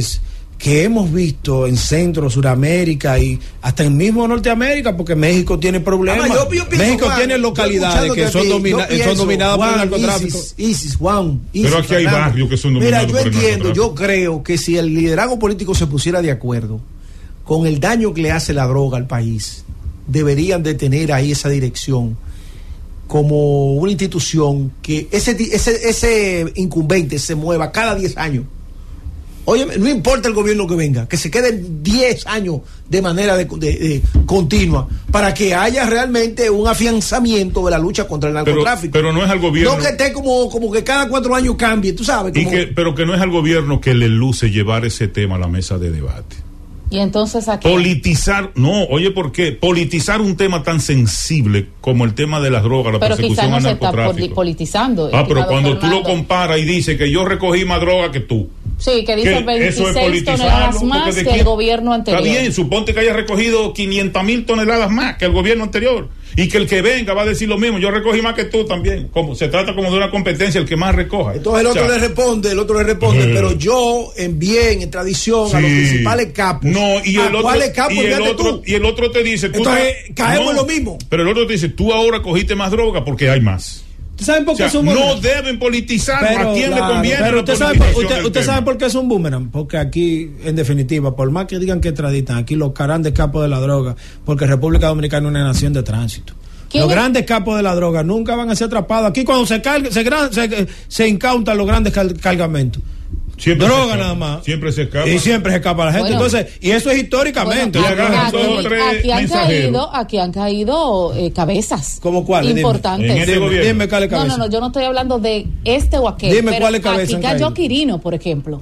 [0.59, 6.29] que hemos visto en Centro, Suramérica y hasta en mismo Norteamérica, porque México tiene problemas.
[6.29, 9.57] Yo- yo pienso, México Juan, tiene yo localidades que son, domina- yo pienso, son dominadas
[9.57, 10.39] por el narcotráfico.
[10.39, 12.27] Isis, Isis, Juan, Isis, Pero aquí hay Fernando.
[12.29, 15.37] barrios que son Mira, dominados yo por el entiendo, yo creo que si el liderazgo
[15.41, 16.81] político se pusiera de acuerdo
[17.43, 19.65] con el daño que le hace la droga al país,
[20.07, 22.17] deberían de tener ahí esa dirección
[23.09, 28.45] como una institución que ese, ese, ese incumbente se mueva cada 10 años.
[29.45, 33.45] Oye, no importa el gobierno que venga, que se queden 10 años de manera de,
[33.45, 38.93] de- de continua para que haya realmente un afianzamiento de la lucha contra el narcotráfico.
[38.93, 39.75] pero no es al gobierno.
[39.77, 42.33] no que esté como, como que cada cuatro años cambie, tú sabes.
[42.37, 45.39] y que, pero que no es al gobierno que le luce llevar ese tema a
[45.41, 46.37] la mesa de debate.
[46.91, 49.51] Y entonces aquí Politizar, no, oye, ¿por qué?
[49.53, 53.57] Politizar un tema tan sensible como el tema de las drogas, la pero persecución no
[53.57, 54.35] al se está poli- narcotráfico.
[54.35, 55.11] politizando.
[55.13, 58.49] Ah, pero cuando tú lo comparas y dices que yo recogí más droga que tú.
[58.85, 62.23] Sí, que dice que eso es 26 politizarlo, toneladas más que quién- el gobierno anterior.
[62.27, 66.09] Está bien, suponte que haya recogido 500 mil toneladas más que el gobierno anterior.
[66.35, 67.79] Y que el que venga va a decir lo mismo.
[67.79, 69.09] Yo recogí más que tú también.
[69.09, 71.35] Como se trata como de una competencia, el que más recoja.
[71.35, 73.31] Entonces el otro O sea, le responde, el otro le responde, Eh.
[73.35, 76.65] pero yo envié en tradición a los principales capos.
[76.71, 78.63] No, y ¿A el otro, capos y el otro, tú?
[78.65, 80.99] y el otro te dice, tú Entonces, caemos en lo mismo.
[81.11, 83.85] Pero el otro te dice, tú ahora cogiste más droga porque hay más.
[84.23, 85.21] ¿Ustedes saben por O qué sea, es un no boomerang?
[85.21, 87.19] deben politizar, Pero, a claro, le conviene.
[87.21, 87.81] pero usted, sabe,
[88.25, 89.51] usted, sabe por qué es un boomerang.
[89.51, 93.49] Porque aquí, en definitiva, por más que digan que extraditan, aquí los grandes capos de
[93.49, 96.35] la droga, porque República Dominicana es una nación de tránsito.
[96.71, 96.97] ¿Quién Los es?
[96.97, 99.11] grandes capos de la droga nunca van a ser atrapados.
[99.11, 100.03] Aquí cuando se carga, se,
[100.33, 102.83] se, se incautan los grandes cal- cargamentos.
[103.43, 104.45] Siempre se droga nada más.
[104.45, 105.09] Siempre se escapa.
[105.09, 106.11] Y siempre se escapa la gente.
[106.13, 106.25] Bueno.
[106.27, 107.79] Entonces, y eso es históricamente.
[107.81, 111.99] Bueno, aquí, aquí- aquí han caído, aquí han caído eh, cabezas.
[112.01, 112.51] ¿Cómo cuáles?
[112.51, 112.61] Dime.
[112.61, 113.11] Importantes.
[113.11, 113.67] En este dime, gobierno.
[113.69, 114.37] dime cuál es No, cabeza.
[114.37, 116.31] no, no, yo no estoy hablando de este o aquel.
[116.37, 117.53] Dime pero cuáles cabezas Aquí cayó.
[117.53, 118.61] Quirino, por ejemplo.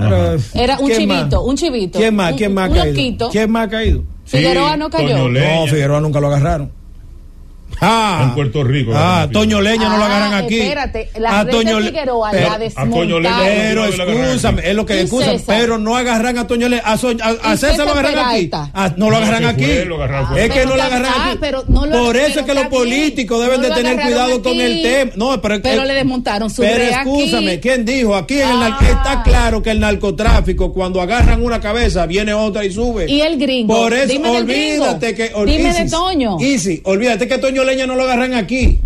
[0.54, 1.44] Era un ¿quién chivito, más?
[1.48, 1.98] un chivito.
[1.98, 2.32] ¿Quién más?
[2.34, 3.30] ¿Quién más un ha caído?
[3.30, 4.02] ¿Quién más ha caído?
[4.24, 5.28] Figueroa no cayó.
[5.28, 6.72] No, Figueroa nunca lo agarraron.
[7.80, 10.60] Ah, En Puerto Rico, Ah, Toño Leña no lo Ah, agarran aquí.
[10.60, 13.38] espérate, la A Toño Le- Figueroa pero- la a Toño Leña-.
[13.38, 13.92] Pero aquí.
[14.64, 16.82] es lo que ¿Y excusan, pero no agarran a Toño Leña.
[16.84, 18.50] A, So- a- a ¿Y César lo agarran aquí.
[18.52, 19.66] Ah, no lo agarran aquí.
[19.86, 21.38] lo es que Pero no lo agarran aquí.
[21.40, 24.00] pero no lo- Por eso pero es que los políticos deben No de lo tener
[24.00, 24.60] cuidado con aquí.
[24.60, 25.12] el tema.
[25.16, 28.14] No, pero, Pero le desmontaron su Pero escúchame, ¿quién dijo?
[28.14, 32.64] Aquí en el nar- está claro que el narcotráfico, cuando agarran una cabeza, viene otra
[32.64, 33.10] y sube.
[33.10, 33.74] ¿Y el gringo?
[33.74, 35.32] Por eso, olvídate que.
[35.46, 36.36] Dime de Toño.
[36.40, 38.78] Easy, olvídate que Toño Leña no lo agarran aquí.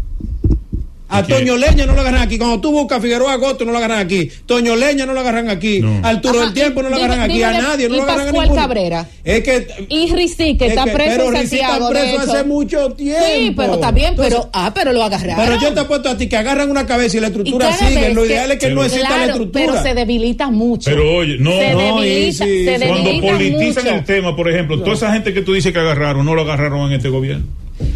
[1.07, 1.22] A.
[1.22, 2.39] Toño Leña no lo agarran aquí.
[2.39, 4.28] Cuando tú buscas Figueroa Agosto no lo agarran aquí.
[4.47, 5.78] Toño Leña no lo agarran aquí.
[5.80, 6.01] No.
[6.03, 7.35] Arturo Ajá, del Tiempo no lo dime- agarran aquí.
[7.35, 8.59] dime A nadie no y lo agarran a Pascual.
[8.59, 9.09] Cabrera.
[9.22, 9.66] Es que.
[9.91, 12.32] Y Ricí, que es está que- preso pero en Santiago, está de preso hecho.
[12.32, 13.22] hace mucho tiempo.
[13.32, 15.37] Sí, pero está bien, pero, ah, pero lo agarraron.
[15.47, 18.12] pero yo te apuesto a ti que agarran una cabeza y la estructura sigue.
[18.12, 19.66] Lo que- ideal es que no exista la estructura.
[19.66, 20.91] Pero se debilita mucho.
[20.91, 22.85] Pero oye, no, se no, debilita, y sí, se sí.
[22.89, 23.95] Cuando politizan mucho.
[23.97, 26.89] el tema, por ejemplo, toda esa gente que tú dices que agarraron, no lo agarraron
[26.91, 27.45] en este gobierno.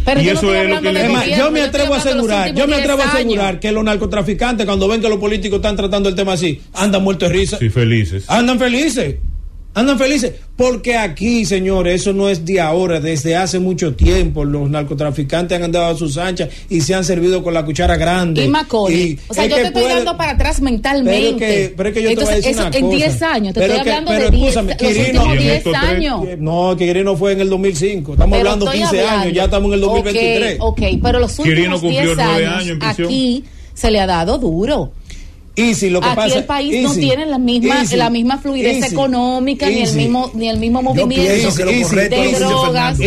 [0.05, 1.61] Pero y yo no eso estoy es lo que le Es más, gobierno, yo me
[1.61, 5.09] atrevo a asegurar, yo me atrevo a 10 asegurar que los narcotraficantes cuando ven que
[5.09, 7.57] los políticos están tratando el tema así, andan muertos de risa.
[7.57, 8.25] Sí, felices.
[8.27, 9.15] Andan felices.
[9.79, 10.33] Andan felices.
[10.55, 14.43] Porque aquí, señores, eso no es de ahora, desde hace mucho tiempo.
[14.43, 18.43] Los narcotraficantes han andado a sus anchas y se han servido con la cuchara grande.
[18.43, 19.17] Y Macaulay.
[19.29, 21.11] O sea, yo te estoy puede- dando para atrás mentalmente.
[21.17, 21.37] Pero es
[21.69, 22.95] que, pero es que yo te voy a Entonces, decir eso una en cosa.
[22.97, 23.53] 10 años.
[23.53, 25.57] Te Pero estoy que- hablando pero de 10, escúchame, los Quirino- últimos Y en 10
[25.57, 26.21] estos tres- años.
[26.39, 28.11] No, Quirino fue en el 2005.
[28.13, 29.21] Estamos Pero hablando estoy 15 hablando.
[29.21, 30.57] años, ya estamos en el 2023.
[30.59, 34.37] Ok, ok, pero los últimos cumplió 10 nueve años, años aquí se le ha dado
[34.37, 34.91] duro.
[35.89, 38.93] Lo que Aquí pasa, el país no tiene la misma, Easy, la misma fluidez Easy,
[38.95, 42.99] económica ni el mismo ni el mismo movimiento pienso que lo Easy, correcto de drogas.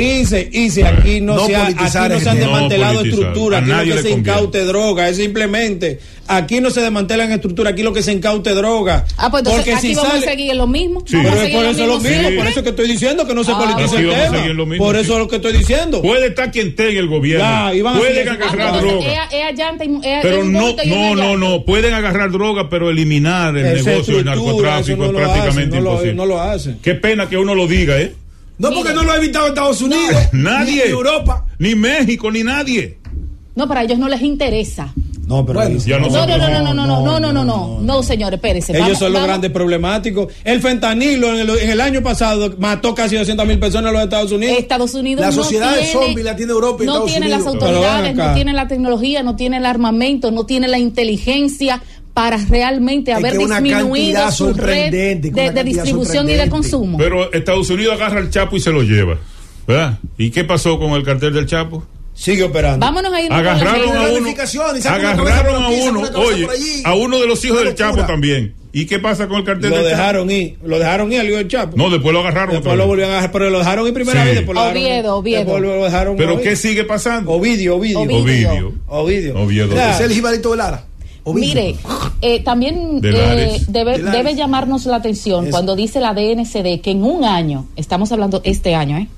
[0.87, 2.35] Aquí no, No se, ha- aquí no se han tema.
[2.35, 5.99] desmantelado No estructuras, aquí que le se incaute droga, es simplemente,
[6.29, 9.05] aquí no se desmantelan estructuras, aquí lo que se incaute droga.
[9.17, 11.01] Ah, pues entonces Porque aquí si vamos sale- a seguir en lo mismo.
[11.07, 11.17] Sí.
[11.23, 13.53] Pero es por eso es lo mismo, por eso que estoy diciendo que no se
[13.53, 13.77] Ah.
[13.79, 14.47] el tema.
[14.49, 15.03] lo mismo, por sí.
[15.03, 16.03] eso es lo que estoy diciendo.
[16.03, 17.45] Puede estar quien esté en el gobierno.
[17.45, 19.07] Ya, pueden agarrar droga.
[19.07, 21.65] es- es es- Pero es no, no, no, no.
[21.65, 25.71] Pueden agarrar droga, pero eliminar el Esa negocio del narcotráfico no es lo prácticamente hacen,
[25.71, 26.15] no lo- imposible.
[26.15, 26.79] no lo hacen.
[26.83, 28.15] Qué pena que uno lo diga, ¿eh?
[28.59, 30.15] No, porque no lo ha evitado Estados Unidos.
[30.33, 30.85] Nadie.
[30.85, 31.47] Ni Europa.
[31.59, 32.99] Ni México, ni nadie.
[33.55, 34.93] No, para ellos no les interesa.
[35.33, 37.79] No, pero Bueno, ya No, no, no, no, no, no, no, no, no, no, no.
[37.81, 38.73] no, señores, espérense.
[38.73, 40.33] Ellos Vamos- son los vamos- grandes problemáticos.
[40.45, 44.03] El fentanilo en el, en el año pasado mató casi 200 mil personas en los
[44.05, 44.59] Estados Unidos.
[44.59, 47.27] Estados Unidos La no sociedad de tiene, zombies la tiene Europa y no Estados tiene
[47.27, 47.45] Unidos.
[47.45, 51.83] las autoridades, no tiene la tecnología, no tiene el armamento, no tiene la inteligencia
[52.15, 56.99] para realmente Es haber disminuido su red de, de distribución y de consumo.
[56.99, 59.17] Pero Estados Unidos agarra al Chapo y se lo lleva.
[59.67, 59.99] ¿Verdad?
[60.19, 61.85] ¿Y qué pasó con el cartel del Chapo?
[62.23, 62.87] Sigue operando.
[62.87, 64.31] Vámonos a ir Agarraron a uno.
[64.85, 66.03] Agarraron a uno.
[66.21, 66.47] Oye,
[66.85, 68.55] a uno de los hijos del Chapo también.
[68.73, 69.97] ¿Y qué pasa con el cartel Lo del Chapo?
[69.99, 70.57] dejaron ir.
[70.65, 71.77] Lo dejaron ir al hijo del Chapo.
[71.77, 72.55] No, después lo agarraron.
[72.55, 74.27] Después lo volvieron a agarrar, pero lo dejaron ir primera Sí.
[74.29, 74.37] vez.
[74.37, 74.83] Después lo dejaron.
[74.85, 75.39] Oviedo, Oviedo.
[75.41, 76.41] Después lo dejaron Pero.
[76.41, 77.33] ¿qué sigue pasando?
[77.33, 78.01] Ovidio, Ovidio.
[78.03, 78.21] Ovidio.
[78.23, 78.73] Ovidio.
[78.87, 79.39] Ovidio.
[79.43, 79.75] Oviedo.
[79.75, 79.97] Ya.
[79.97, 80.85] Es el Jibarito de Lara.
[81.25, 81.49] Ovidio.
[81.49, 81.77] Mire,
[82.21, 83.11] eh, también De
[83.57, 87.67] eh, debe, debe llamarnos la atención Es- cuando dice la DNCD que en un año,
[87.75, 89.09] estamos hablando este año, ¿eh?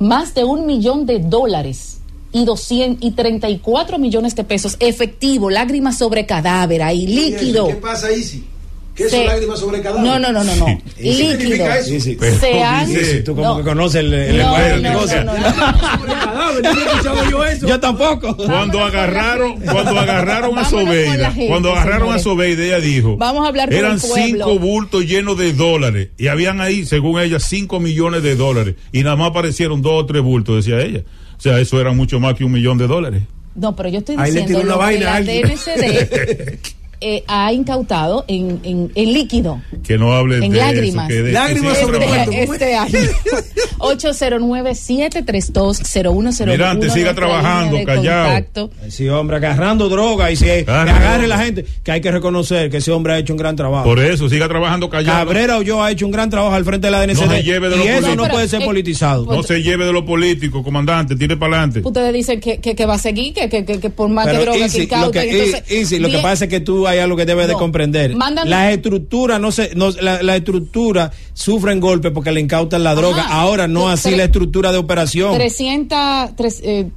[0.00, 1.99] más de un millón de dólares
[2.32, 7.66] y 200 y 34 millones de pesos efectivo, lágrimas sobre cadáver ahí, líquido.
[7.68, 8.44] ¿Qué pasa, Isi?
[8.94, 10.02] ¿Qué Se- son lágrimas sobre cadáver?
[10.04, 10.66] No, no, no, no, no.
[10.66, 10.78] Sí.
[10.96, 11.38] ¿Qué líquido.
[11.38, 11.88] significa eso?
[11.88, 12.16] Sí, sí.
[12.20, 13.56] Pero Se han- Sí, tú como No.
[13.58, 15.24] que conoces el, el No, lenguaje del no, negocio.
[15.24, 17.66] no, no, yo eso.
[17.66, 18.36] Yo tampoco.
[18.36, 22.20] Cuando agarraron, cuando agarraron a Sobeida, cuando agarraron señores.
[22.20, 26.08] a Sobeida, ella dijo, Vamos a hablar con eran el cinco bultos llenos de dólares
[26.18, 30.06] y habían ahí, según ella, cinco millones de dólares y nada más aparecieron dos o
[30.06, 31.02] tres bultos, decía ella.
[31.40, 33.22] O sea, eso era mucho más que un millón de dólares.
[33.54, 35.48] No, pero yo estoy Ahí le diciendo tiró una lo que vaina a la alguien.
[35.48, 36.58] DNCD
[37.00, 39.60] eh, ha incautado en, en, en líquido.
[39.82, 41.08] Que no hable En de lágrimas.
[41.10, 41.16] eso.
[41.16, 42.04] que de- Lágrimas que sobre.
[42.22, 42.98] Este, este año.
[43.80, 46.46] 809-732-0101.
[46.46, 48.70] Mira, antes siga trabajando, callado.
[48.88, 52.78] Sí, hombre, agarrando droga y se que Agarre la gente, que hay que reconocer que
[52.78, 53.84] ese hombre ha hecho un gran trabajo.
[53.84, 55.18] Por eso, siga trabajando callado.
[55.20, 57.42] Cabrera o yo ha hecho un gran trabajo al frente de la DNCD No se
[57.42, 58.24] lleve de y lo eso político.
[58.26, 59.26] no puede ser eh, politizado.
[59.26, 61.80] No se lleve de lo político, comandante, tire para adelante.
[61.84, 64.38] Ustedes dicen que, que, que va a seguir, que, que, que, que por más Pero,
[64.38, 66.98] que droga Isi, que lo que, entonces, Isi, lo que pasa es que tú hay
[67.00, 67.58] algo que debes de No.
[67.58, 68.14] comprender.
[68.14, 72.94] Mandan- Las estructuras no se, no, la, la estructura sufren golpes porque le incautan la
[72.94, 73.22] droga.
[73.22, 73.40] Ajá.
[73.40, 75.34] Ahora no Tú- así la estructura de operación.
[75.34, 76.88] 300, tres, eh,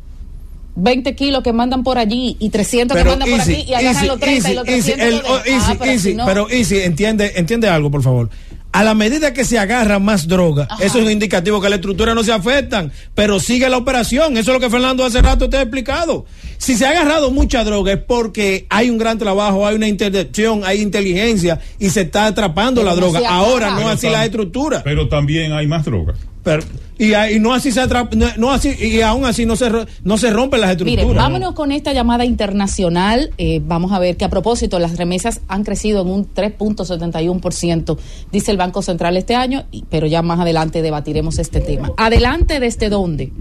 [0.75, 3.73] 20 kilos que mandan por allí y 300 que Pero mandan por Easy, aquí y
[3.75, 5.37] agarran Easy, los 30 y los Easy, 300 el- lo.
[5.45, 8.29] Easy, Ah, pero Easy, pero Easy, entiende, entiende algo, por favor.
[8.73, 10.83] A la medida que se agarra más droga, Ajá.
[10.83, 14.35] eso es un indicativo que la estructura no se afectan, pero sigue la operación.
[14.35, 16.25] Eso es lo que Fernando hace rato te ha explicado.
[16.57, 20.63] Si se ha agarrado mucha droga es porque hay un gran trabajo, hay una interdicción,
[20.65, 23.29] hay inteligencia y se está atrapando Pero la no droga.
[23.29, 24.81] Ahora no Pero así tam- la estructura.
[24.83, 26.17] Pero también hay más drogas.
[26.43, 26.63] Pero-
[26.97, 29.69] y, a- y no así se atrapa, no, no así y aún así no se
[30.03, 31.05] no se rompen las estructuras.
[31.05, 33.31] Mire, vámonos con esta llamada internacional.
[33.37, 37.97] Eh, vamos a ver que a propósito las remesas han crecido en un 3.71%,
[38.31, 41.91] dice el Banco Central este año, y- pero ya más adelante debatiremos este tema.
[41.97, 43.31] Adelante, ¿desde dónde?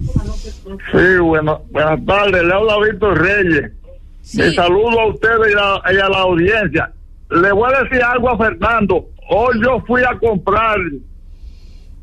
[0.93, 2.43] Sí, bueno, buenas tardes.
[2.45, 3.73] Le habla Víctor Reyes.
[4.23, 4.39] Sí.
[4.39, 6.93] Le saludo a ustedes y a, y a la audiencia.
[7.31, 9.09] Le voy a decir algo a Fernando.
[9.31, 10.77] Hoy yo fui a comprar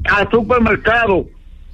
[0.06, 1.26] al supermercado.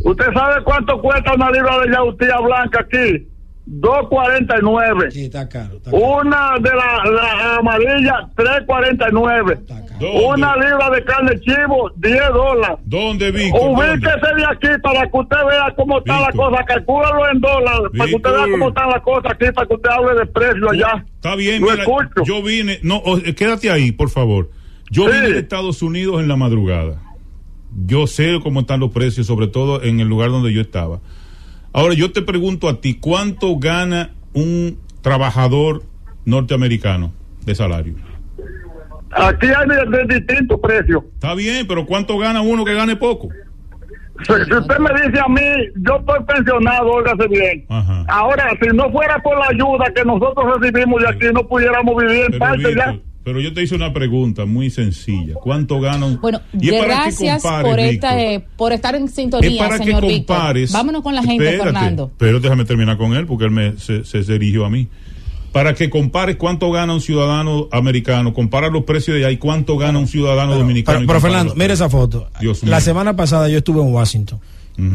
[0.03, 3.27] ¿Usted sabe cuánto cuesta una libra de yautía blanca aquí?
[3.67, 5.09] 2.49.
[5.11, 5.77] Sí, está caro.
[5.77, 9.53] está caro, Una de la, la amarilla, 3.49.
[9.53, 9.99] está caro.
[9.99, 10.25] ¿Dónde?
[10.27, 12.77] Una libra de carne chivo, 10 dólares.
[12.85, 13.61] ¿Dónde, Víctor?
[13.61, 13.91] ¿Dónde?
[13.91, 16.49] Ubíquese de aquí para que usted vea cómo está la Víctor.
[16.51, 16.63] cosa.
[16.65, 19.89] Calcúlalo en dólares para que usted vea cómo están las cosas aquí, para que usted
[19.89, 21.05] hable de precio allá.
[21.15, 22.23] Está bien, Lo mira, escucho.
[22.25, 24.49] yo vine, no, o- eh, quédate ahí, por favor.
[24.91, 25.11] Yo Sí.
[25.13, 27.01] vine de Estados Unidos en la madrugada.
[27.85, 30.99] Yo sé cómo están los precios, sobre todo en el lugar donde yo estaba.
[31.73, 35.83] Ahora yo te pregunto a ti, ¿cuánto gana un trabajador
[36.23, 37.11] norteamericano
[37.45, 37.95] de salario?
[39.11, 41.03] Aquí hay de, de distintos precios.
[41.15, 43.29] Está bien, pero ¿cuánto gana uno que gane poco?
[44.23, 45.41] Si, usted me dice a mí,
[45.75, 47.65] yo estoy pensionado, óigase bien.
[47.67, 48.05] Ajá.
[48.07, 52.21] Ahora, si no fuera por la ayuda que nosotros recibimos de aquí, no pudiéramos vivir
[52.21, 52.99] en Pero, parte Víctor, ya.
[53.25, 55.33] Pero yo te hice una pregunta muy sencilla.
[55.33, 58.93] ¿Cuánto gana un Bueno, Y es para que gracias compares, por, esta, eh, por estar
[58.93, 60.55] en es sintonía, que señor Víctor.
[60.71, 62.11] Vámonos con la gente, Espérate, Fernando.
[62.19, 64.87] Pero déjame terminar con él porque él me, se, se dirigió a mí.
[65.51, 69.97] Para que compares cuánto gana un ciudadano americano, compara los precios de ahí, cuánto gana
[69.97, 70.99] un ciudadano dominicano.
[71.07, 71.79] Pero, Fernando, precios.
[71.79, 72.29] esa foto.
[72.39, 72.81] Dios la mío.
[72.81, 74.39] semana pasada yo estuve en Washington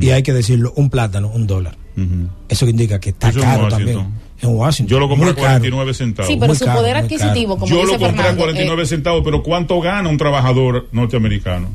[0.01, 1.76] y hay que decirlo, un plátano, un dólar.
[1.97, 2.28] Ujú.
[2.49, 4.07] Eso indica que está Eso en caro también.
[4.43, 4.91] En Washington.
[4.91, 5.49] Yo lo compré a Muy caro.
[5.61, 6.28] 49 centavos.
[6.32, 8.82] Sí, pero Muy su caro, poder adquisitivo, como Yo dice lo compré a Fernando, 49
[8.82, 11.68] eh, centavos, pero ¿cuánto gana un trabajador norteamericano?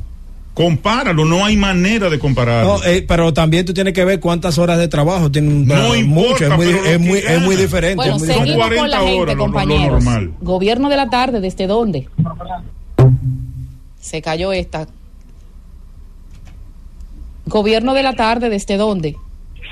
[0.56, 2.78] Compáralo, no hay manera de compararlo.
[2.78, 5.94] No, eh, pero también tú tienes que ver cuántas horas de trabajo tiene un No
[5.96, 7.96] importa, mucho, es muy, lo es muy, es muy diferente.
[7.98, 8.64] Bueno, es muy Son diferente.
[8.64, 10.04] seguimos con la 40 gente, horas, lo- lo compañeros.
[10.06, 10.32] normal.
[10.42, 12.08] Gobierno de la tarde, ¿desde dónde?
[14.00, 14.88] Se cayó esta.
[17.48, 19.18] Gobierno de la tarde, ¿desde dónde?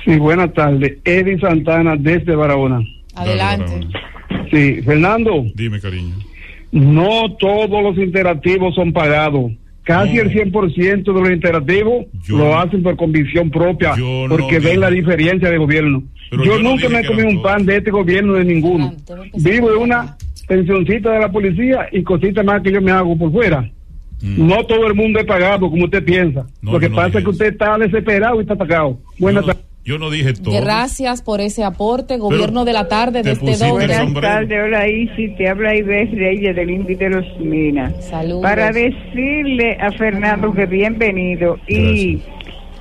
[0.04, 0.98] Sí, buenas tardes.
[1.04, 2.80] Eddie Santana desde Barahona.
[3.14, 3.86] Adelante.
[4.50, 6.14] Sí, Fernando, Dime, cariño.
[6.72, 9.52] no todos los interactivos son pagados.
[9.82, 10.22] Casi No.
[10.22, 14.80] el 100% de los interactivos Yo- lo hacen por convicción propia, no porque dije- ven
[14.80, 16.02] la diferencia de gobierno.
[16.32, 18.94] Yo, yo no nunca me he comido un pan de este gobierno de ninguno.
[19.34, 20.16] Vivo de una
[20.48, 23.60] pensioncita de la policía y cositas más que yo me hago por fuera.
[24.22, 24.46] Mm.
[24.48, 26.46] No todo el mundo es pagado como usted piensa.
[26.62, 28.98] No, Lo que no pasa es que usted está desesperado y está pagado.
[29.18, 29.64] Buenas no- tardes.
[29.84, 30.54] Yo no dije todo.
[30.54, 32.16] Gracias por ese aporte.
[32.16, 33.84] Gobierno de la tarde, te ¿desde pusiste dónde?
[33.84, 37.92] el Buenas tardes, hola Isi, te habla Ives Reyes del Índice de los Minas.
[38.06, 38.42] Saludos.
[38.42, 42.22] Para decirle a Fernando que bienvenido y,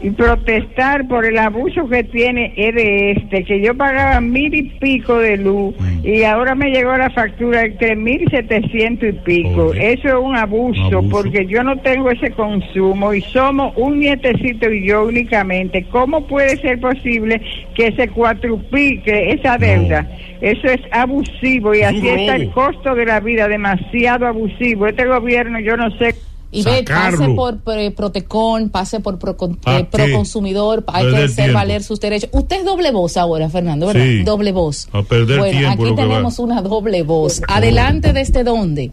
[0.04, 4.64] y protestar por el abuso que tiene es de este, que yo pagaba mil y
[4.64, 5.74] pico de luz
[6.04, 9.68] y ahora me llegó la factura de tres mil setecientos y pico.
[9.68, 9.94] Oye.
[9.94, 11.10] Eso es un abuso, Abuso.
[11.10, 15.86] porque yo no tengo ese consumo y somos un nietecito y yo únicamente.
[15.90, 17.42] ¿Cómo puede ser posible
[17.74, 20.06] que se cuatruplique esa deuda?
[20.42, 24.88] Eso es abusivo y así está el costo de la vida, demasiado abusivo.
[24.88, 26.14] Este gobierno, yo no sé.
[26.54, 29.88] Y ve, pase por eh, Protecon, pase por Procon- ¿A eh?
[29.90, 31.54] Proconsumidor, hay Perder que hacer tiempo.
[31.56, 32.30] valer sus derechos.
[32.32, 34.04] Usted es doble voz ahora, Fernando, ¿verdad?
[34.04, 34.24] Sí.
[34.24, 34.88] Doble voz.
[34.94, 37.42] A perder bueno, tiempo aquí tenemos una doble voz.
[37.48, 38.92] Adelante, ¿desde dónde?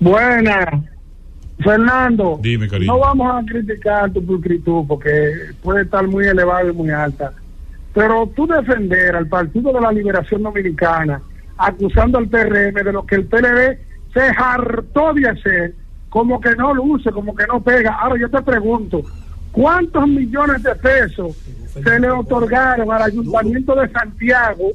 [0.00, 0.66] Buenas.
[1.62, 2.92] Fernando, Dime, cariño.
[2.92, 5.32] no vamos a criticar tu pulcritud porque
[5.62, 7.32] puede estar muy elevada y muy alta.
[7.92, 11.20] Pero tú defender al Partido de la Liberación Dominicana
[11.56, 13.76] acusando al PRM de lo que el PLD
[14.14, 15.74] se hartó de hacer,
[16.08, 17.94] como que no luce, como que no pega.
[17.94, 19.02] Ahora yo te pregunto,
[19.52, 21.36] ¿cuántos millones de pesos
[21.72, 24.70] se le otorgaron al Ayuntamiento de Santiago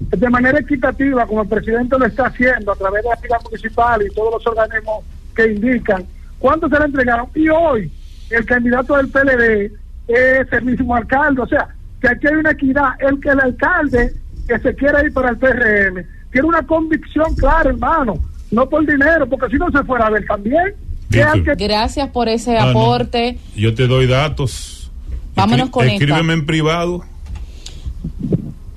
[0.00, 4.02] de manera equitativa, como el presidente lo está haciendo a través de la Liga Municipal
[4.02, 5.04] y todos los organismos
[5.34, 6.04] que indican?
[6.38, 7.28] ¿Cuánto se le entregaron?
[7.34, 7.90] Y hoy
[8.30, 9.72] el candidato del PLD
[10.08, 11.68] es el mismo alcalde, o sea,
[12.00, 14.12] que aquí hay una equidad, el que el alcalde
[14.48, 18.14] que se quiera ir para el PRM tiene una convicción clara, hermano,
[18.52, 20.74] no por dinero, porque si no se fuera a ver también.
[21.10, 22.70] que que- Gracias por ese Ah, no.
[22.70, 23.36] aporte.
[23.54, 24.90] Yo te doy datos.
[25.34, 25.94] Vámonos Escri- con esta.
[26.04, 27.02] Escríbeme en privado.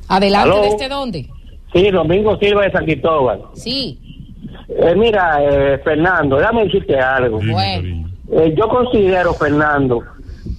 [0.08, 0.62] Adelante, Aló.
[0.64, 1.30] ¿desde dónde?
[1.74, 3.42] Sí, Domingo Silva de San Cristóbal.
[3.56, 4.00] Sí.
[4.70, 7.38] Eh, mira, eh, Fernando, déjame decirte algo.
[7.40, 8.08] Bueno.
[8.32, 10.04] Eh, yo considero, Fernando,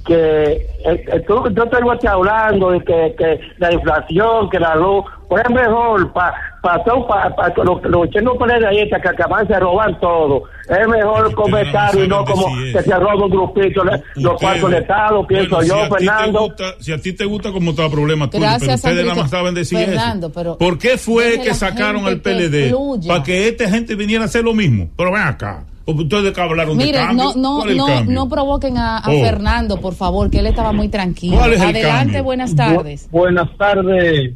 [0.06, 0.14] que
[0.52, 5.04] eh, eh, tú- yo tengo aquí hablando de que, que la inflación, que la luz,
[5.28, 6.34] pues es mejor para
[6.66, 7.32] pa, todo, pa,
[7.64, 10.42] los los chinos PLDistas que acaban de robar todo.
[10.68, 13.84] Es mejor comer caro y no como que se roba un grupito
[14.16, 16.40] los cuartos del Estado, pienso Bueno, yo, Fernando.
[16.40, 19.30] gusta- si a ti te gusta como está problema tuyo, Gracias, pero ustedes nada más
[19.30, 20.34] saben decir Fernando, eso.
[20.34, 22.74] pero ¿Por qué fue que sacaron al PLD?
[23.06, 24.88] Para que esta gente viniera a hacer lo mismo.
[24.96, 25.64] Pero ven acá.
[25.88, 27.26] Ustedes que hablaron de Mire, cambio.
[27.26, 28.14] no, no, ¿Cuál es el no, cambio?
[28.16, 29.20] no provoquen a, a Oh.
[29.22, 31.36] Fernando, por favor, que él estaba muy tranquilo.
[31.38, 32.24] ¿Cuál es el Adelante, cambio?
[32.24, 33.08] buenas tardes.
[33.12, 34.32] buenas tardes,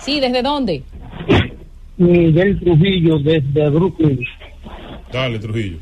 [0.00, 0.82] Sí, ¿desde dónde?
[2.02, 4.20] Miguel Trujillo desde Brooklyn.
[5.12, 5.78] Dale, Trujillo.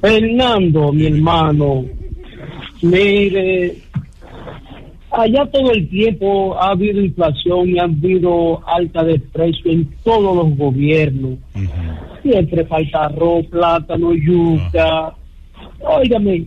[0.00, 1.86] Fernando, mi hermano,
[2.82, 3.74] mire,
[5.10, 10.36] allá todo el tiempo ha habido inflación y ha habido alta de precio en todos
[10.36, 11.38] los gobiernos.
[12.22, 15.14] Siempre falta arroz, plátano, yuca.
[15.80, 16.46] Óigame,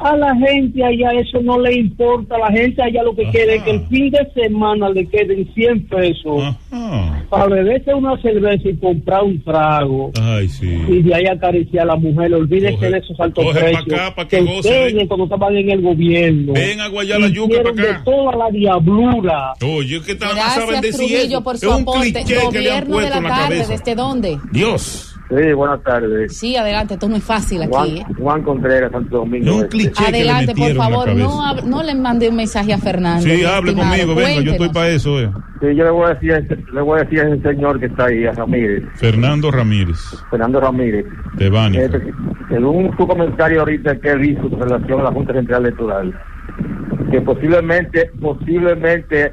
[0.00, 2.38] a la gente allá eso no le importa.
[2.38, 5.86] La gente allá lo que quiere es que el fin de semana le queden 100
[5.88, 6.54] pesos
[7.30, 10.10] para beberse una cerveza y comprar un trago.
[10.20, 10.66] Ay, sí.
[10.88, 12.32] Y de ahí acariciar a la mujer.
[12.34, 13.92] Olvídese Coge- de esos altos coge pa' precios.
[14.00, 15.06] acá pa' que ustedes ven.
[15.08, 16.52] cuando estaban en el gobierno.
[16.52, 17.92] Ven a guayar la yuca hicieron pa' acá.
[17.98, 19.52] de toda la diablura.
[19.62, 22.12] Oye, que saben decir Trujillo, por es su un aporte.
[22.12, 23.72] cliché que le han Gobierno de la en la tarde, cabeza.
[23.72, 24.38] ¿desde dónde?
[24.52, 25.15] Dios.
[25.28, 26.36] Sí, buenas tardes.
[26.38, 27.70] Sí, adelante, esto es muy fácil aquí.
[27.72, 28.06] Juan, ¿eh?
[28.18, 29.62] Juan Contreras, Santo Domingo.
[29.64, 29.92] Este.
[30.06, 33.22] Adelante, por favor, no, no le mande un mensaje a Fernando.
[33.22, 33.90] Sí, hable estimado.
[33.96, 35.20] conmigo, venga, yo estoy para eso.
[35.20, 35.28] eh.
[35.60, 37.80] Sí, yo le voy a decir, a ese- le voy a decir a ese señor
[37.80, 39.98] que está ahí, a Ramírez, Fernando Ramírez,
[40.30, 41.06] Fernando Ramírez.
[41.32, 41.78] de Bani.
[41.78, 42.12] Este,
[42.48, 46.20] según su comentario ahorita que él hizo en relación a la Junta Central Electoral,
[47.10, 49.32] que posiblemente, posiblemente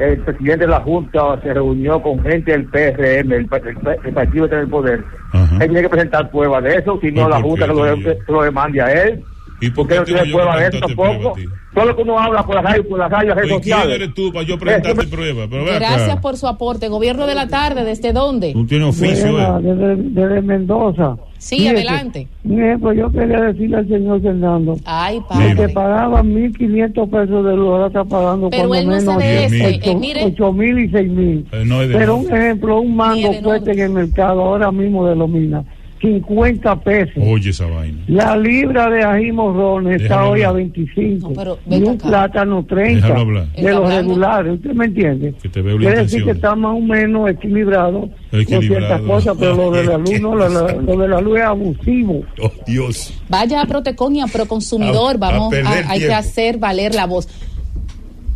[0.00, 3.94] el presidente de la Junta se reunió con gente del PRM, el, pa- el pa-
[4.02, 5.04] el partido que tiene el poder.
[5.32, 7.84] Él tiene que presentar pruebas de eso, si no la Junta que lo,
[8.26, 9.24] que lo demande a él.
[9.60, 11.34] ¿Y por Porque no tiene pruebas que de eso presentarte tampoco.
[11.72, 13.94] Solo que uno habla por la radio, por la radio, redes ¿Y quién sociales.
[13.96, 15.48] eres tú para yo presentarte pruebas?
[15.50, 16.88] Gracias por su aporte.
[16.88, 18.52] Gobierno de la tarde, ¿desde dónde?
[18.52, 19.62] Tú tienes oficio, eh.
[19.62, 21.16] desde, desde Mendoza.
[21.38, 22.28] Sí, Fíjese, adelante.
[22.44, 25.68] Ejemplo, yo quería decirle al señor Fernando Ay, que padre.
[25.70, 29.38] pagaba 1.500 pesos de luz, ahora está pagando Pero por lo él no menos sabe
[29.38, 29.62] Diez mil.
[29.62, 29.90] ese.
[29.90, 31.46] Eh, mire, 8 mil y 6 mil.
[31.52, 34.70] Eh, no es de Pero un ejemplo, un mango de cuesta en el mercado ahora
[34.70, 35.64] mismo de Lomina
[36.00, 37.14] 50 pesos.
[37.22, 37.98] Oye esa vaina.
[38.08, 40.62] La libra de ají morrón está Déjalo hoy a hablar.
[40.64, 42.08] 25 pero y un acá.
[42.08, 43.46] plátano 30 Déjalo hablar.
[43.52, 44.54] de los regulares.
[44.54, 45.34] ¿Usted me entiende?
[45.42, 48.86] Que te veo Quiere decir que está más o menos equilibrado, con Equilibrado.
[48.86, 50.48] ciertas cosas, pero lo de la luz no, lo,
[50.80, 52.22] lo- de la luz es abusivo.
[52.42, 53.14] Oh, Dios.
[53.28, 55.16] Vaya a Protecon y a Proconsumidor.
[55.22, 57.28] A- a Vamos, perder a- hay que hacer valer la voz.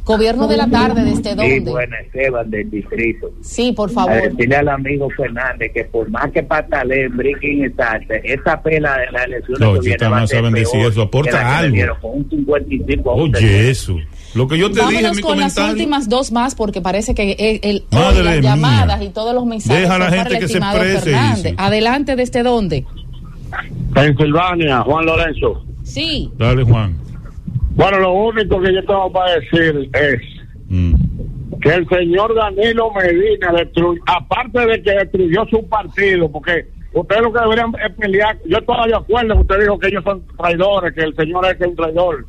[0.04, 1.70] Gobierno de la tarde, ¿desde Sí, dónde?
[1.70, 3.30] buena, Esteban del distrito.
[3.40, 4.22] Sí, por A favor.
[4.30, 9.10] decirle al amigo Fernández que por más que patale, brinquen y salte, esa pela de
[9.12, 11.74] las elecciones No, que viene va a no ser saben decir peor eso, aporta algo.
[11.74, 13.96] dieron Con un 55 a un Oye, eso.
[14.34, 17.14] Lo que yo te dije en Vámonos mi con las últimas dos más porque parece
[17.14, 18.50] que el, el- Madre hoy las mía.
[18.50, 21.54] llamadas y todos los mensajes Deja a la gente que se exprese.
[21.56, 22.84] Adelante, ¿desde dónde?
[23.94, 25.64] Pensilvania, Juan Lorenzo.
[25.84, 26.30] Sí.
[26.36, 26.96] Dale, Juan.
[27.74, 30.20] Bueno, lo único que yo tengo para decir es
[30.68, 30.94] Mm.
[31.60, 37.32] que el señor Danilo Medina destruyó, aparte de que destruyó su partido, porque ustedes lo
[37.32, 40.94] que deberían es pelear, yo estoy de acuerdo que usted dijo que ellos son traidores,
[40.94, 42.26] que el señor es un traidor,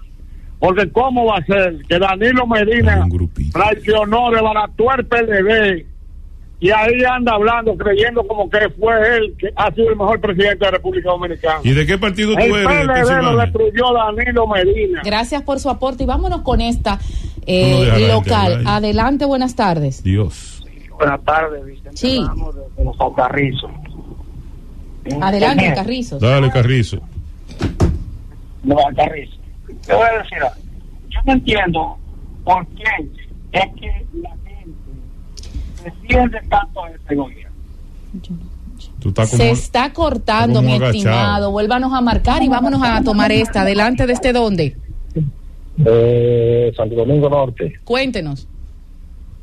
[0.60, 3.06] porque cómo va a ser que Danilo Medina
[3.54, 5.86] traicionó, desbarató el PLD
[6.60, 10.58] y ahí anda hablando, creyendo como que fue él que ha sido el mejor presidente
[10.58, 11.60] de la República Dominicana.
[11.64, 12.66] ¿Y de qué partido tú El eres?
[12.66, 15.02] PLD lo destruyó Danilo Medina.
[15.04, 17.00] Gracias por su aporte y vámonos con esta
[17.46, 18.64] eh, No, local.
[18.66, 20.02] Adelante, buenas tardes.
[20.02, 20.66] Dios.
[20.98, 22.26] Buenas tardes, Vicente Sí.
[22.78, 23.72] De los Alcarrizos.
[25.22, 26.22] Adelante, Carrizos.
[26.22, 27.00] Dale, Carrizo.
[28.64, 29.40] Los Alcarrizos.
[29.86, 30.62] Te voy a decir algo.
[31.10, 31.98] Yo no entiendo
[32.44, 33.10] por qué
[33.52, 34.36] es que la
[35.86, 37.56] defiende tanto a este gobierno.
[39.00, 40.92] Tú estás como, Se está cortando, mi agachado.
[40.92, 41.52] estimado.
[41.52, 43.62] Vuélvanos a marcar y vámonos a tomar esta.
[43.62, 44.76] Adelante, ¿desde dónde?
[45.86, 47.80] Eh, Santo Domingo Norte.
[47.84, 48.48] Cuéntenos.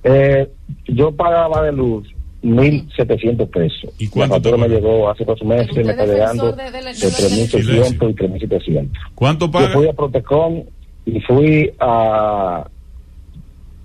[0.04, 0.50] Eh,
[0.88, 2.08] yo pagaba de luz
[2.42, 3.90] 1.700 pesos.
[3.98, 8.10] ¿Y cuánto La factura me llegó hace dos meses, me está llegando de, de 3.600
[8.10, 8.90] y 3.700.
[9.14, 9.72] ¿Cuánto Yo paga?
[9.74, 10.64] fui a Protecon
[11.06, 12.66] y fui a,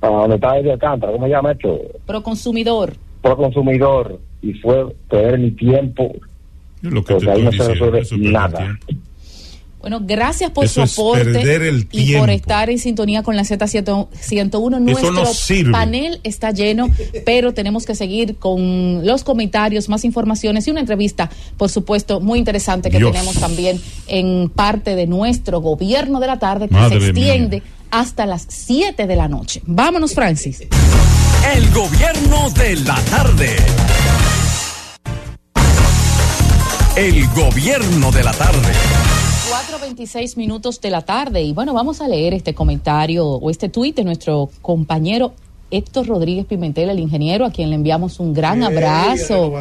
[0.02, 1.82] a donde está Alcántara, ¿cómo se llama esto?
[2.06, 2.94] Pro consumidor.
[3.22, 6.14] Por consumidor y fue perder mi tiempo.
[6.82, 8.78] Lo que porque ahí no se resuelve nada.
[9.80, 12.20] Bueno, gracias por Eso su aporte y tiempo.
[12.20, 14.82] por estar en sintonía con la Z101.
[14.82, 16.90] Nuestro no panel está lleno,
[17.26, 22.40] pero tenemos que seguir con los comentarios, más informaciones y una entrevista, por supuesto, muy
[22.40, 23.12] interesante que Dios.
[23.14, 27.62] tenemos también en parte de nuestro gobierno de la tarde que Madre se mía.
[27.92, 29.62] Hasta las 7 de la noche.
[29.66, 30.62] Vámonos, Francis.
[31.56, 33.56] El gobierno de la tarde.
[36.96, 38.74] El gobierno de la tarde.
[39.50, 43.96] 4.26 minutos de la tarde y bueno, vamos a leer este comentario o este tuit
[43.96, 45.34] de nuestro compañero
[45.70, 49.52] Héctor Rodríguez Pimentel, el ingeniero, a quien le enviamos un gran abrazo.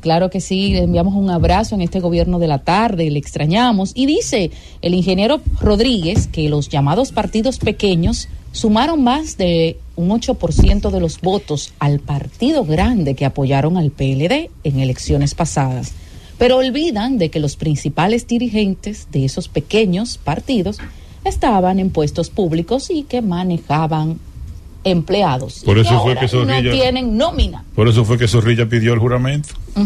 [0.00, 3.92] Claro que sí, le enviamos un abrazo en este gobierno de la tarde, le extrañamos.
[3.94, 10.90] Y dice el ingeniero Rodríguez que los llamados partidos pequeños sumaron más de un 8%
[10.90, 15.92] de los votos al partido grande que apoyaron al PLD en elecciones pasadas.
[16.38, 20.78] Pero olvidan de que los principales dirigentes de esos pequeños partidos
[21.24, 24.18] estaban en puestos públicos y que manejaban
[24.84, 25.62] empleados.
[25.64, 27.64] Por y eso fue que Zorrilla- no tienen nómina.
[27.74, 29.50] Por eso fue que Zorrilla pidió el juramento.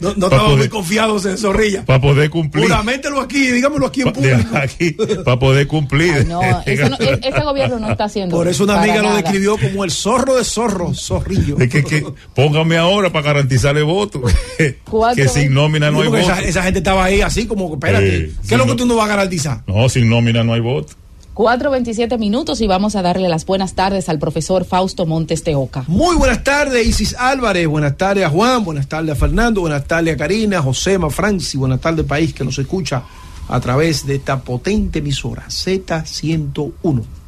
[0.00, 1.84] No, estamos muy confiados en Zorrilla.
[1.84, 2.64] Para poder cumplir.
[2.64, 5.24] Juraméntelo aquí, dígamelo aquí en público.
[5.26, 6.26] Para poder cumplir.
[6.26, 8.34] No, eso no- e- ese gobierno no está haciendo.
[8.34, 11.58] Por eso una amiga lo describió como el zorro de zorro, zorrillo.
[11.58, 12.02] Es que, que
[12.34, 14.22] póngame ahora para garantizarle voto.
[15.14, 16.16] que sin nómina no hay voto.
[16.18, 18.76] esa, esa gente estaba ahí así como, espérate, Eh, ¿qué es lo que no.
[18.76, 19.64] tú no vas a garantizar?
[19.66, 20.94] No, sin nómina no hay voto.
[21.40, 25.84] 4.27 minutos y vamos a darle las buenas tardes al profesor Fausto Montes de Oca.
[25.88, 27.66] Muy buenas tardes, Isis Álvarez.
[27.66, 28.62] Buenas tardes a Juan.
[28.62, 29.62] Buenas tardes a Fernando.
[29.62, 31.58] Buenas tardes a Karina, Josema, Francis.
[31.58, 33.04] Buenas tardes, país que nos escucha
[33.48, 37.19] a través de esta potente emisora Z101.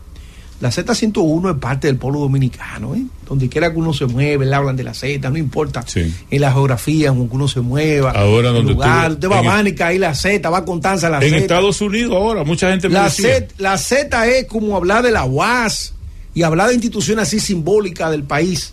[0.62, 3.02] La Z101 es parte del pueblo dominicano, ¿eh?
[3.28, 5.84] Donde quiera que uno se mueve, le hablan de la Z, no importa.
[6.30, 8.12] En la geografía, en que uno se mueva.
[8.12, 10.80] Ahora el donde lugar, tú- usted va a en- Mánica y la Z, va con
[10.80, 11.36] Tanza la en Z.
[11.38, 13.34] Estados Unidos ahora, mucha gente me La decía.
[13.40, 15.94] Z, la Z es como hablar de la UAS
[16.32, 18.72] y hablar de instituciones así simbólicas del país,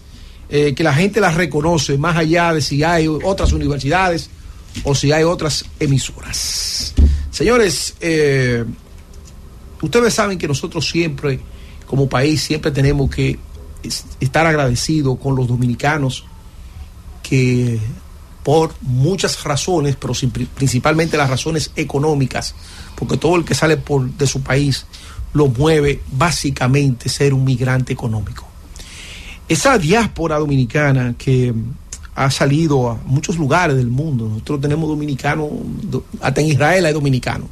[0.50, 4.30] eh, que la gente las reconoce, más allá de si hay otras universidades
[4.84, 6.94] o si hay otras emisoras.
[7.32, 8.64] Señores, eh,
[9.82, 11.40] ustedes saben que nosotros siempre,
[11.90, 13.40] como país, siempre tenemos que
[13.84, 16.24] es- estar agradecidos con los dominicanos
[17.24, 17.80] que
[18.44, 20.14] por muchas razones, pero
[20.56, 22.56] principalmente las razones económicas,
[22.96, 24.86] porque todo el que sale por, de su país
[25.34, 28.46] lo mueve básicamente ser un migrante económico.
[29.48, 31.54] Esa diáspora dominicana que
[32.16, 35.50] ha salido a muchos lugares del mundo, nosotros tenemos dominicanos,
[35.84, 37.48] do- hasta en Israel hay dominicanos,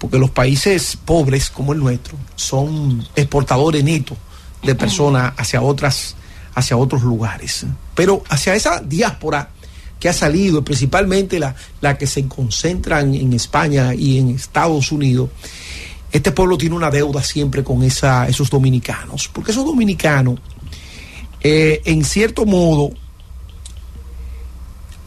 [0.00, 4.18] porque los países pobres como el nuestro son exportadores netos
[4.62, 6.16] de personas hacia otras
[6.54, 7.64] hacia otros lugares.
[7.94, 9.50] Pero hacia esa diáspora
[10.00, 14.90] que ha salido principalmente la, la que se concentra en, en España y en Estados
[14.90, 15.30] Unidos
[16.12, 19.28] este pueblo tiene una deuda siempre con esa, esos dominicanos.
[19.32, 20.40] Porque esos dominicanos
[21.40, 22.90] eh, en cierto modo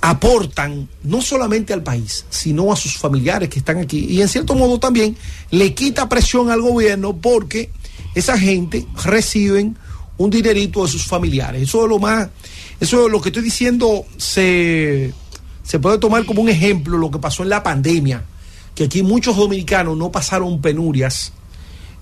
[0.06, 4.06] aportan no solamente al país, sino a sus familiares que están aquí.
[4.10, 5.16] Y en cierto modo también
[5.50, 7.70] le quita presión al gobierno porque
[8.14, 9.78] esa gente reciben
[10.18, 11.62] un dinerito de sus familiares.
[11.62, 12.28] Eso es lo más,
[12.82, 15.14] eso es lo que estoy diciendo, se,
[15.64, 18.26] se puede tomar como un ejemplo lo que pasó en la pandemia,
[18.76, 21.32] que aquí muchos dominicanos no pasaron penurias,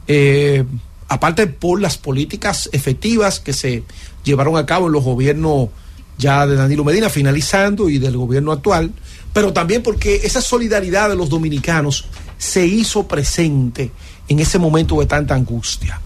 [0.07, 0.65] eh,
[1.07, 3.84] aparte por las políticas efectivas que se
[4.23, 5.69] llevaron a cabo en los gobiernos
[6.22, 8.91] ya de Danilo Medina finalizando y del gobierno actual,
[9.34, 12.06] pero también porque esa solidaridad de los dominicanos
[12.38, 13.91] se hizo presente
[14.27, 15.99] en ese momento de tanta angustia.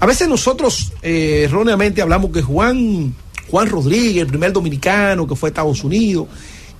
[0.00, 3.14] A veces nosotros eh, erróneamente hablamos que Juan,
[3.50, 6.28] Juan Rodríguez, el primer dominicano que fue a Estados Unidos,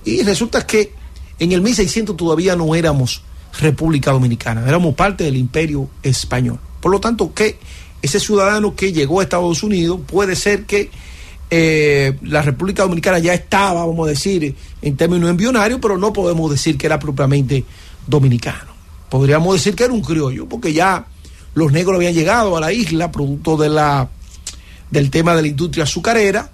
[0.05, 0.93] y resulta que
[1.39, 3.23] en el 1600 todavía no éramos
[3.59, 6.59] República Dominicana, éramos parte del imperio español.
[6.81, 7.57] Por lo tanto, que
[8.01, 10.89] ese ciudadano que llegó a Estados Unidos puede ser que
[11.49, 16.49] eh, la República Dominicana ya estaba, vamos a decir, en términos embrionarios, pero no podemos
[16.49, 17.63] decir que era propiamente
[18.07, 18.73] dominicano.
[19.09, 21.05] Podríamos decir que era un criollo, porque ya
[21.53, 24.09] los negros habían llegado a la isla producto de la
[24.89, 26.51] del tema de la industria azucarera.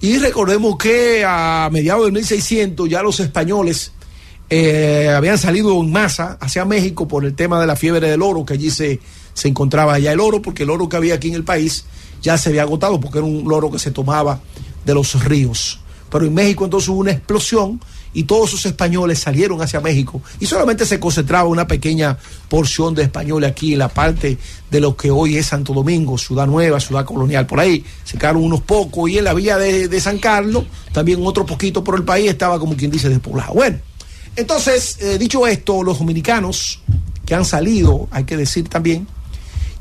[0.00, 3.92] Y recordemos que a mediados del 1600 ya los españoles
[4.50, 8.44] eh, habían salido en masa hacia México por el tema de la fiebre del oro,
[8.44, 9.00] que allí se,
[9.34, 11.84] se encontraba ya el oro, porque el oro que había aquí en el país
[12.22, 14.40] ya se había agotado, porque era un oro que se tomaba
[14.84, 15.80] de los ríos.
[16.10, 17.80] Pero en México entonces hubo una explosión
[18.14, 22.16] y todos esos españoles salieron hacia México y solamente se concentraba una pequeña
[22.48, 24.38] porción de españoles aquí en la parte
[24.70, 28.42] de lo que hoy es Santo Domingo, Ciudad Nueva, Ciudad Colonial, por ahí se quedaron
[28.42, 32.04] unos pocos y en la villa de, de San Carlos también otro poquito por el
[32.04, 33.52] país estaba como quien dice despoblado.
[33.52, 33.78] Bueno,
[34.38, 36.80] entonces, eh, dicho esto, los dominicanos
[37.26, 39.06] que han salido, hay que decir también,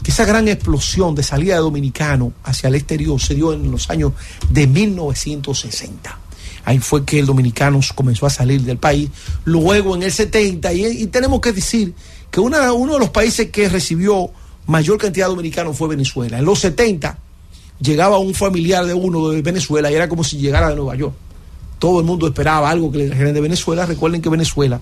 [0.03, 3.89] que esa gran explosión de salida de dominicano hacia el exterior se dio en los
[3.89, 4.13] años
[4.49, 6.19] de 1960.
[6.65, 9.09] Ahí fue que el dominicano comenzó a salir del país.
[9.45, 11.93] Luego en el 70, y, y tenemos que decir
[12.29, 14.29] que una, uno de los países que recibió
[14.67, 16.39] mayor cantidad de dominicanos fue Venezuela.
[16.39, 17.17] En los 70
[17.79, 21.13] llegaba un familiar de uno de Venezuela y era como si llegara de Nueva York.
[21.79, 23.85] Todo el mundo esperaba algo que le trajeran de Venezuela.
[23.85, 24.81] Recuerden que Venezuela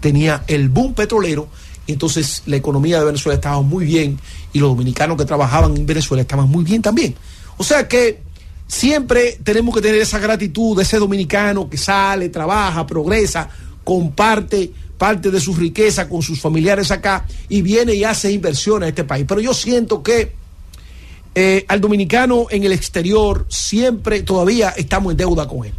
[0.00, 1.48] tenía el boom petrolero
[1.92, 4.18] entonces la economía de Venezuela estaba muy bien
[4.52, 7.14] y los dominicanos que trabajaban en Venezuela estaban muy bien también.
[7.56, 8.22] O sea que
[8.66, 13.48] siempre tenemos que tener esa gratitud de ese dominicano que sale, trabaja, progresa,
[13.84, 18.88] comparte parte de su riqueza con sus familiares acá y viene y hace inversiones a
[18.90, 19.24] este país.
[19.26, 20.32] Pero yo siento que
[21.34, 25.72] eh, al dominicano en el exterior siempre todavía estamos en deuda con él.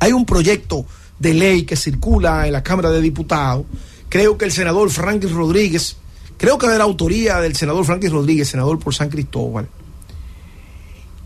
[0.00, 0.84] Hay un proyecto
[1.18, 3.64] de ley que circula en la Cámara de Diputados.
[4.08, 5.96] Creo que el senador Franklin Rodríguez,
[6.36, 9.68] creo que de la autoría del senador Franklin Rodríguez, senador por San Cristóbal,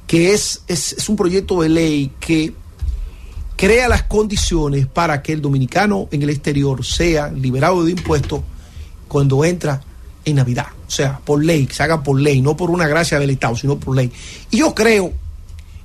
[0.06, 2.52] que es, es, un proyecto de ley que
[3.56, 8.40] crea las condiciones para que el dominicano en el exterior sea liberado de impuestos
[9.06, 9.80] cuando entra
[10.24, 10.66] en Navidad.
[10.88, 13.54] O sea, por ley, que se haga por ley, no por una gracia del Estado,
[13.54, 14.10] sino por ley.
[14.50, 15.12] Y yo creo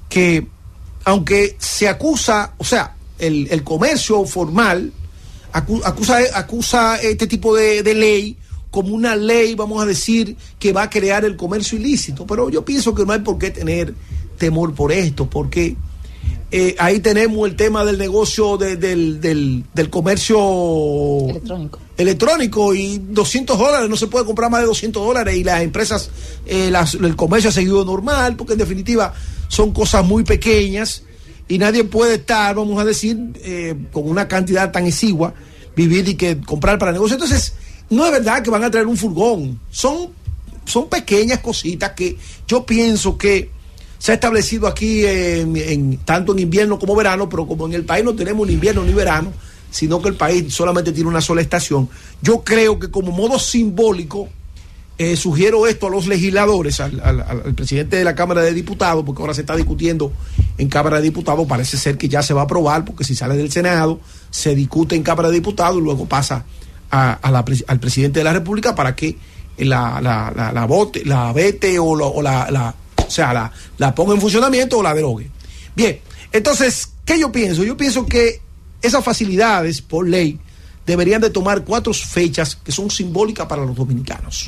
[0.09, 0.47] que,
[1.03, 4.91] aunque se acusa, o sea, el, el comercio formal
[5.59, 8.37] acusa, acusa este tipo de, de ley
[8.71, 12.25] como una ley, vamos a decir, que va a crear el comercio ilícito.
[12.27, 13.93] Pero yo pienso que no hay por qué tener
[14.37, 15.77] temor por esto, porque
[16.51, 20.37] eh, ahí tenemos el tema del negocio de- del, del, del comercio
[21.29, 21.79] Electrónico.
[21.97, 26.09] electrónico y 200 dólares, no se puede comprar más de 200 dólares y las empresas,
[26.45, 29.13] eh, las- el comercio ha seguido normal, porque en definitiva
[29.47, 31.03] son cosas muy pequeñas
[31.47, 35.33] y nadie puede estar, vamos a decir, eh, con una cantidad tan exigua,
[35.75, 37.15] vivir y que comprar para negocio.
[37.15, 37.53] Entonces,
[37.89, 40.09] no es verdad que van a traer un furgón, son,
[40.65, 42.17] son pequeñas cositas que
[42.47, 43.51] yo pienso que
[43.99, 47.85] se ha establecido aquí en, en- tanto en invierno como verano, pero como en el
[47.85, 49.31] país no tenemos ni invierno ni verano,
[49.71, 51.89] sino que el país solamente tiene una sola estación,
[52.21, 54.29] yo creo que como modo simbólico,
[54.97, 59.33] eh, sugiero esto a los legisladores, al, presidente de la Cámara de Diputados, porque ahora
[59.33, 60.11] se está discutiendo
[60.57, 63.35] en Cámara de Diputados, parece ser que ya se va a aprobar, porque si sale
[63.35, 63.99] del Senado,
[64.29, 66.45] se discute en Cámara de Diputados y luego pasa
[66.89, 69.17] al presidente de la República para que
[69.57, 72.73] la, la, la, vote, la vete o, o la, la-
[73.05, 75.29] o sea, la, la ponga en funcionamiento o la derogue.
[75.75, 75.99] Bien,
[76.31, 77.63] entonces, ¿qué yo pienso?
[77.63, 78.41] Yo pienso que
[78.81, 80.39] esas facilidades por ley
[80.85, 84.45] deberían de tomar cuatro fechas que son simbólicas para los dominicanos.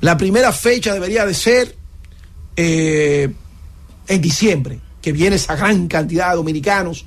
[0.00, 1.76] La primera fecha debería de ser
[2.56, 3.32] eh,
[4.06, 7.04] en diciembre, que viene esa gran cantidad de dominicanos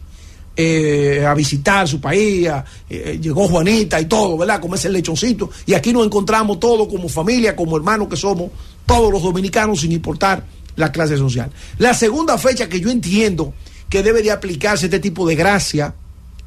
[0.55, 2.47] eh, a visitar su país,
[2.89, 4.59] eh, llegó Juanita y todo, ¿verdad?
[4.59, 5.49] Como es el lechoncito.
[5.65, 8.51] Y aquí nos encontramos todos como familia, como hermanos que somos,
[8.85, 10.43] todos los dominicanos sin importar
[10.76, 11.49] la clase social.
[11.77, 13.53] La segunda fecha que yo entiendo
[13.89, 15.95] que debe de aplicarse este tipo de gracia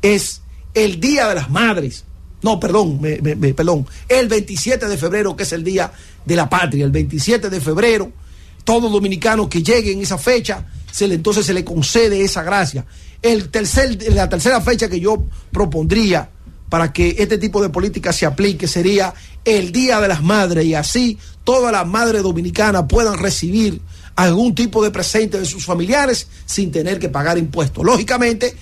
[0.02, 0.42] es
[0.74, 2.04] el Día de las Madres.
[2.44, 3.86] No, perdón, me- me- me- perdón.
[4.08, 5.90] El 27 de febrero, que es el Día
[6.24, 6.84] de la Patria.
[6.84, 8.12] El 27 de febrero,
[8.64, 12.84] todo dominicano que llegue en esa fecha, se le, entonces se le concede esa gracia.
[13.22, 16.28] El tercer, la tercera fecha que yo propondría
[16.68, 19.14] para que este tipo de política se aplique sería
[19.44, 23.80] el Día de las Madres y así todas las madres dominicanas puedan recibir
[24.16, 27.84] algún tipo de presente de sus familiares sin tener que pagar impuestos.
[27.84, 28.54] Lógicamente,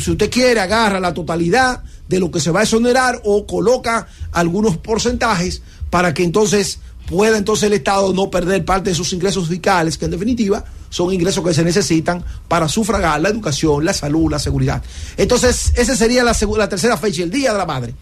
[0.00, 4.08] si usted quiere, agarra la totalidad de lo que se va a exonerar o coloca
[4.32, 9.48] algunos porcentajes para que entonces pueda entonces el Estado no perder parte de sus ingresos
[9.48, 14.30] fiscales, que en definitiva son ingresos que se necesitan para sufragar la educación, la salud,
[14.30, 14.82] la seguridad.
[15.16, 17.94] Entonces, esa sería la, la tercera fecha, el Día de la Madre.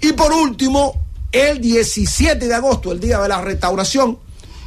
[0.00, 4.18] Y por último, el 17 de agosto, el Día de la Restauración,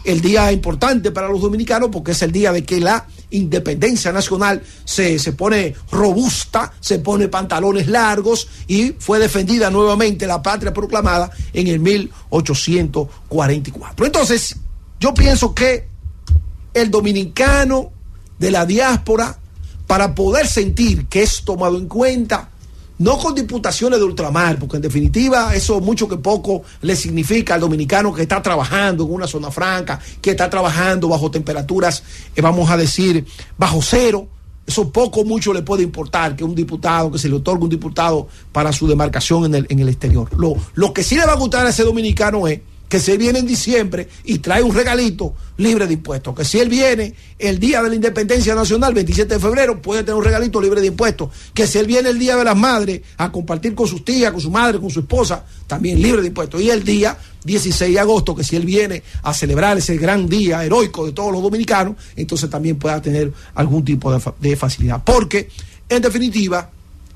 [0.03, 4.61] el día importante para los dominicanos porque es el día de que la independencia nacional
[4.85, 11.29] se, se pone robusta, se pone pantalones largos y fue defendida nuevamente la patria proclamada
[11.53, 14.05] en el 1844.
[14.05, 14.55] Entonces,
[14.99, 15.87] yo pienso que
[16.73, 17.91] el dominicano
[18.39, 19.37] de la diáspora
[19.87, 22.49] para poder sentir que es tomado en cuenta,
[22.99, 27.61] no con diputaciones de ultramar, porque en definitiva eso mucho que poco le significa al
[27.61, 32.03] dominicano que está trabajando en una zona franca, que está trabajando bajo temperaturas,
[32.35, 33.25] eh, vamos a decir,
[33.57, 34.27] bajo cero.
[34.65, 38.27] Eso poco mucho le puede importar que un diputado, que se le otorgue un diputado
[38.51, 40.29] para su demarcación en el, en el exterior.
[40.37, 42.59] Lo, lo que sí le va a gustar a ese dominicano es
[42.89, 46.69] que él viene en diciembre y trae un regalito libre de impuestos, que si él
[46.69, 50.81] viene el día de la independencia nacional, 27 de febrero, puede tener un regalito libre
[50.81, 54.05] de impuestos, que si él viene el día de las madres a compartir con sus
[54.05, 57.93] tías, con su madre, con su esposa, también libre de impuestos, y el día 16
[57.93, 61.41] de agosto, que si él viene a celebrar ese gran día heroico de todos los
[61.41, 65.49] dominicanos, entonces también pueda tener algún tipo de, de facilidad, porque
[65.89, 66.69] en definitiva,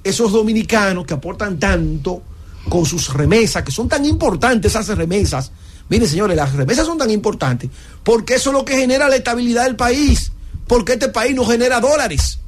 [0.03, 2.23] esos dominicanos que aportan tanto,
[2.69, 5.51] con sus remesas, que son tan importantes esas remesas.
[5.89, 7.69] Miren, señores, las remesas son tan importantes
[8.03, 10.31] porque eso es lo que genera la estabilidad del país.
[10.67, 12.39] Porque este país no genera dólares.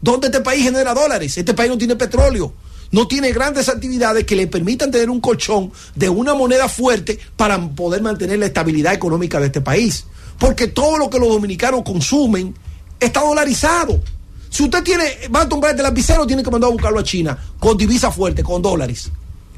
[0.00, 1.36] ¿Dónde este país genera dólares?
[1.36, 2.52] Este país no tiene petróleo.
[2.92, 7.58] No tiene grandes actividades que le permitan tener un colchón de una moneda fuerte para
[7.70, 10.04] poder mantener la estabilidad económica de este país.
[10.38, 12.54] Porque todo lo que los dominicanos consumen
[13.00, 14.00] está dolarizado.
[14.50, 15.04] Si usted tiene,
[15.34, 18.44] va a comprar este lapicero, tiene que mandar a buscarlo a China con divisa fuerte,
[18.44, 19.10] con dólares.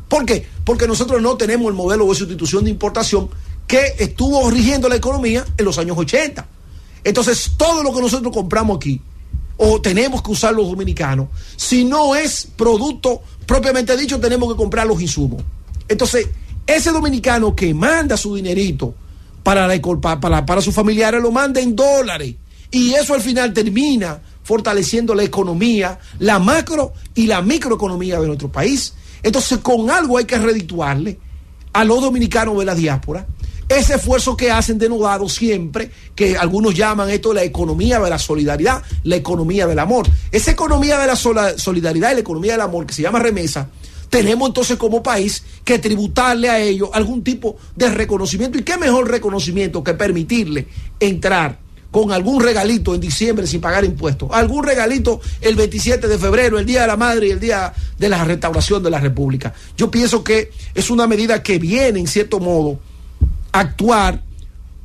[0.08, 0.46] ¿Por qué?
[0.64, 3.28] Porque nosotros no tenemos el modelo de sustitución de importación
[3.66, 6.46] que estuvo rigiendo la economía en los años 80.
[7.04, 9.00] Entonces, todo lo que nosotros compramos aquí,
[9.56, 14.86] o tenemos que usar los dominicanos, si no es producto propiamente dicho, tenemos que comprar
[14.86, 15.42] los insumos.
[15.88, 16.28] Entonces,
[16.66, 18.94] ese dominicano que manda su dinerito
[19.42, 19.80] para, la,
[20.20, 22.34] para, para sus familiares, lo manda en dólares.
[22.70, 28.50] Y eso al final termina fortaleciendo la economía, la macro y la microeconomía de nuestro
[28.50, 28.94] país.
[29.26, 31.18] Entonces, con algo hay que redituarle
[31.72, 33.26] a los dominicanos de la diáspora
[33.68, 38.84] ese esfuerzo que hacen denodado siempre, que algunos llaman esto la economía de la solidaridad,
[39.02, 40.06] la economía del amor.
[40.30, 43.68] Esa economía de la solidaridad y la economía del amor, que se llama remesa,
[44.10, 48.58] tenemos entonces como país que tributarle a ellos algún tipo de reconocimiento.
[48.58, 50.68] ¿Y qué mejor reconocimiento que permitirle
[51.00, 54.28] entrar con algún regalito en diciembre sin pagar impuestos?
[54.32, 58.08] Algún regalito el 27 de febrero, el Día de la Madre y el Día de
[58.08, 59.54] la Restauración de la República.
[59.76, 62.78] Yo pienso que es una medida que viene, en cierto modo,
[63.52, 64.22] a actuar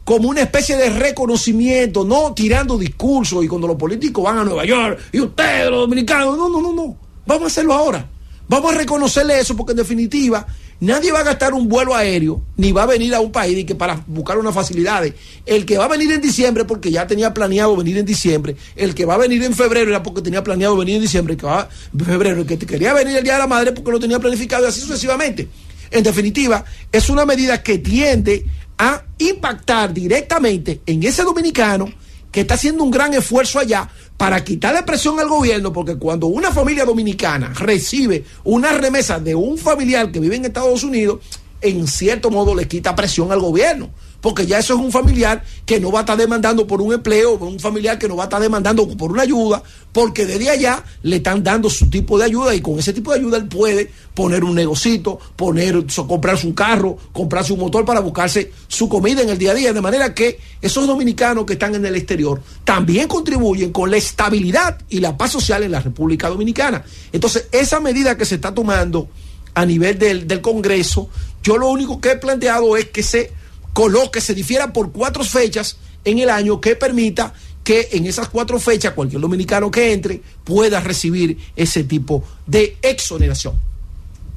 [0.03, 4.65] como una especie de reconocimiento, no tirando discursos y cuando los políticos van a Nueva
[4.65, 6.95] York y ustedes, los dominicanos, no, no, no, no.
[7.25, 8.09] Vamos a hacerlo ahora.
[8.47, 10.45] Vamos a reconocerle eso porque en definitiva
[10.81, 13.63] nadie va a gastar un vuelo aéreo ni va a venir a un país y
[13.63, 15.13] que para buscar unas facilidades.
[15.45, 18.93] El que va a venir en diciembre porque ya tenía planeado venir en diciembre, el
[18.93, 21.45] que va a venir en febrero era porque tenía planeado venir en diciembre, el que
[21.45, 24.19] va en febrero, el que quería venir el día de la madre porque lo tenía
[24.19, 25.47] planificado y así sucesivamente.
[25.91, 28.45] En definitiva, es una medida que tiende
[28.77, 31.91] a impactar directamente en ese dominicano
[32.31, 36.51] que está haciendo un gran esfuerzo allá para quitarle presión al gobierno, porque cuando una
[36.51, 41.19] familia dominicana recibe una remesa de un familiar que vive en Estados Unidos,
[41.61, 43.91] en cierto modo le quita presión al gobierno,
[44.21, 47.33] porque ya eso es un familiar que no va a estar demandando por un empleo,
[47.33, 51.17] un familiar que no va a estar demandando por una ayuda, porque desde allá le
[51.17, 54.43] están dando su tipo de ayuda y con ese tipo de ayuda él puede poner
[54.43, 59.37] un negocito, poner, comprarse un carro, comprarse un motor para buscarse su comida en el
[59.37, 63.71] día a día, de manera que esos dominicanos que están en el exterior también contribuyen
[63.71, 66.83] con la estabilidad y la paz social en la República Dominicana.
[67.11, 69.09] Entonces, esa medida que se está tomando
[69.53, 71.09] a nivel del, del Congreso,
[71.43, 73.40] yo lo único que he planteado es que se
[73.73, 77.33] coloque, se difiera por cuatro fechas en el año que permita
[77.63, 83.55] que en esas cuatro fechas cualquier dominicano que entre pueda recibir ese tipo de exoneración.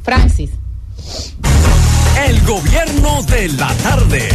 [0.02, 0.50] Francis.
[2.26, 4.28] El gobierno de la tarde.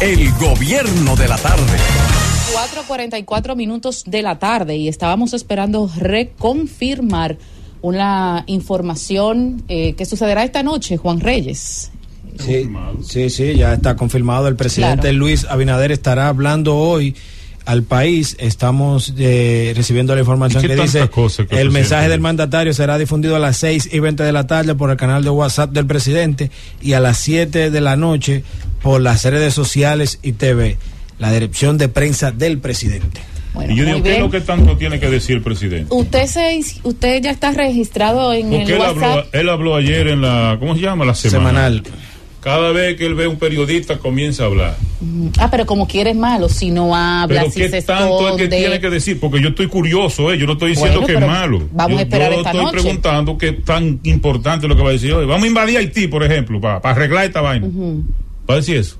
[0.00, 1.78] El gobierno de la tarde.
[2.52, 7.36] 4.44 minutos de la tarde y estábamos esperando reconfirmar
[7.82, 11.90] una información eh, que sucederá esta noche, Juan Reyes.
[12.38, 12.68] Sí,
[13.02, 14.48] sí, sí, ya está confirmado.
[14.48, 15.18] El presidente Claro.
[15.18, 17.14] Luis Abinader estará hablando hoy
[17.64, 18.36] al país.
[18.38, 22.20] Estamos eh, recibiendo la información ¿Y qué que dice tanta cosa que el mensaje del
[22.20, 25.30] mandatario será difundido a las 6 y 20 de la tarde por el canal de
[25.30, 26.50] WhatsApp del presidente
[26.80, 28.44] y a las 7 de la noche
[28.82, 30.78] por las redes sociales y TV,
[31.18, 33.20] la dirección de prensa del presidente.
[33.54, 35.86] Bueno, y yo digo, ¿qué es lo que tanto tiene que decir el presidente?
[35.94, 39.02] Usted se, usted ya está registrado en Porque el él WhatsApp.
[39.02, 41.04] habló, él habló ayer en la, ¿cómo se llama?
[41.04, 41.48] La semana.
[41.48, 41.82] Semanal.
[42.40, 44.76] Cada vez que él ve un periodista comienza a hablar.
[45.00, 48.36] Mm, Ah, pero como quieres malo, si no habla, Pero si ¿qué se tanto es
[48.36, 49.18] que tiene que decir?
[49.18, 50.38] Porque yo estoy curioso, ¿eh?
[50.38, 51.68] yo no estoy diciendo Bueno, que es pero malo.
[51.72, 52.76] vamos yo, a esperar yo esta estoy noche.
[52.80, 55.26] preguntando qué tan importante lo que va a decir hoy.
[55.26, 57.66] Vamos a invadir Haití, por ejemplo, para, arreglar esta vaina.
[57.66, 58.04] Ujú.
[58.48, 58.97] ¿Va a decir eso?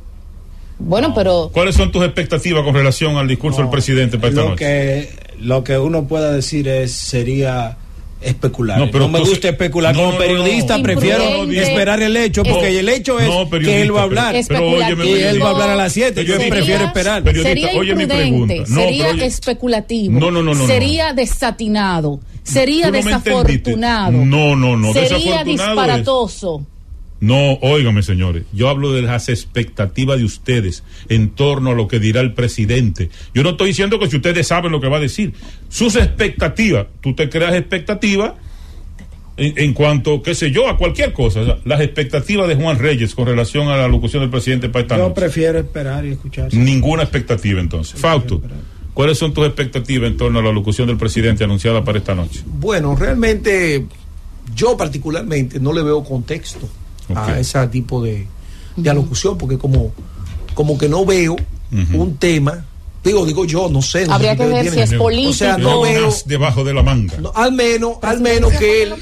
[0.78, 4.48] Bueno, pero ¿Cuáles son tus expectativas con relación al discurso del presidente para esta lo
[4.50, 4.64] noche?
[4.64, 5.08] que
[5.40, 7.76] lo que uno pueda decir es sería
[8.20, 8.78] especular.
[8.78, 10.82] No, No, pero me gusta especular no, como periodista, no.
[10.82, 11.62] prefiero Imprudente.
[11.62, 14.70] esperar el hecho porque el hecho es No, que él va a hablar pero- pero
[14.70, 16.24] óyeme, y él va a hablar a las 7.
[16.24, 17.22] Yo prefiero esperar.
[17.22, 18.54] Periodista, sería oye mi imprudente, pregunta.
[18.74, 20.66] No, sería pero oye- especulativo, No, no, no, no, no.
[20.66, 24.12] sería desatinado, sería desafortunado.
[24.12, 26.62] No, no, no, sería es- disparatoso.
[27.20, 28.44] No, óigame, señores.
[28.52, 33.10] Yo hablo de las expectativas de ustedes en torno a lo que dirá el presidente.
[33.34, 35.32] Yo no estoy diciendo que si ustedes saben lo que va a decir.
[35.68, 38.34] Sus expectativas, tú te creas expectativas
[39.36, 41.40] en, en cuanto, qué sé yo, a cualquier cosa.
[41.40, 44.82] O sea, las expectativas de Juan Reyes con relación a la locución del presidente para
[44.82, 45.14] esta Yo noche.
[45.20, 46.54] prefiero esperar y escuchar.
[46.54, 48.00] Ninguna expectativa entonces.
[48.00, 48.40] Fausto,
[48.94, 52.42] ¿cuáles son tus expectativas en torno a la locución del presidente anunciada para esta noche?
[52.46, 53.86] Bueno, realmente
[54.54, 56.68] yo particularmente no le veo contexto
[57.14, 58.26] a ese tipo de,
[58.76, 59.92] de alocución, porque como,
[60.54, 61.36] como que no veo
[61.94, 62.64] un tema,
[63.04, 64.06] digo, digo yo, no sé.
[64.06, 65.30] no Habría sé que ver si es político.
[65.30, 67.16] O sea, no veo, debajo de la manga.
[67.18, 68.94] no, al menos, al menos que él,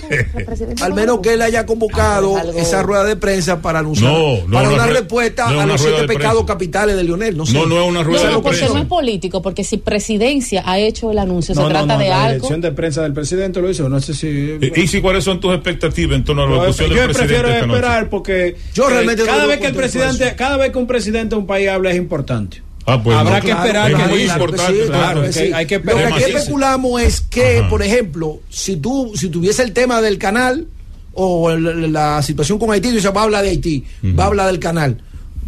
[0.80, 4.36] al menos que él haya convocado Ah, algo- esa rueda de prensa para anunciar, No,
[4.46, 6.52] no, para una una re- respuesta a una los rueda siete de pecados prensa.
[6.54, 7.36] capitales de Lionel.
[7.36, 7.52] No, sé.
[7.54, 8.74] No, no es una rueda No, de no, porque prensa.
[8.74, 12.22] no es político, porque si presidencia ha hecho el anuncio, se trata no, de la
[12.24, 12.34] algo.
[12.34, 13.88] dirección de prensa del presidente lo hizo.
[13.88, 14.26] No sé si.
[14.60, 17.04] ¿Y y si cuáles son tus expectativas en torno a la Yo, locución yo del
[17.06, 17.78] presidente prefiero esta noche?
[17.80, 20.86] esperar porque Yo eh, realmente no cada vez que el presidente, cada vez que un
[20.86, 22.62] presidente de un país habla es importante.
[22.88, 24.32] Ah, pues Habrá no, que claro, esperar es que muy diga.
[24.34, 27.68] importante, sí, claro, que hay que Lo esperar que aquí especulamos es que, Ajá.
[27.68, 30.66] por ejemplo, si tú si tuviese el tema del canal
[31.12, 33.84] o el- la situación con Haití, dice, va a hablar de Haití,
[34.18, 35.02] va a hablar del canal.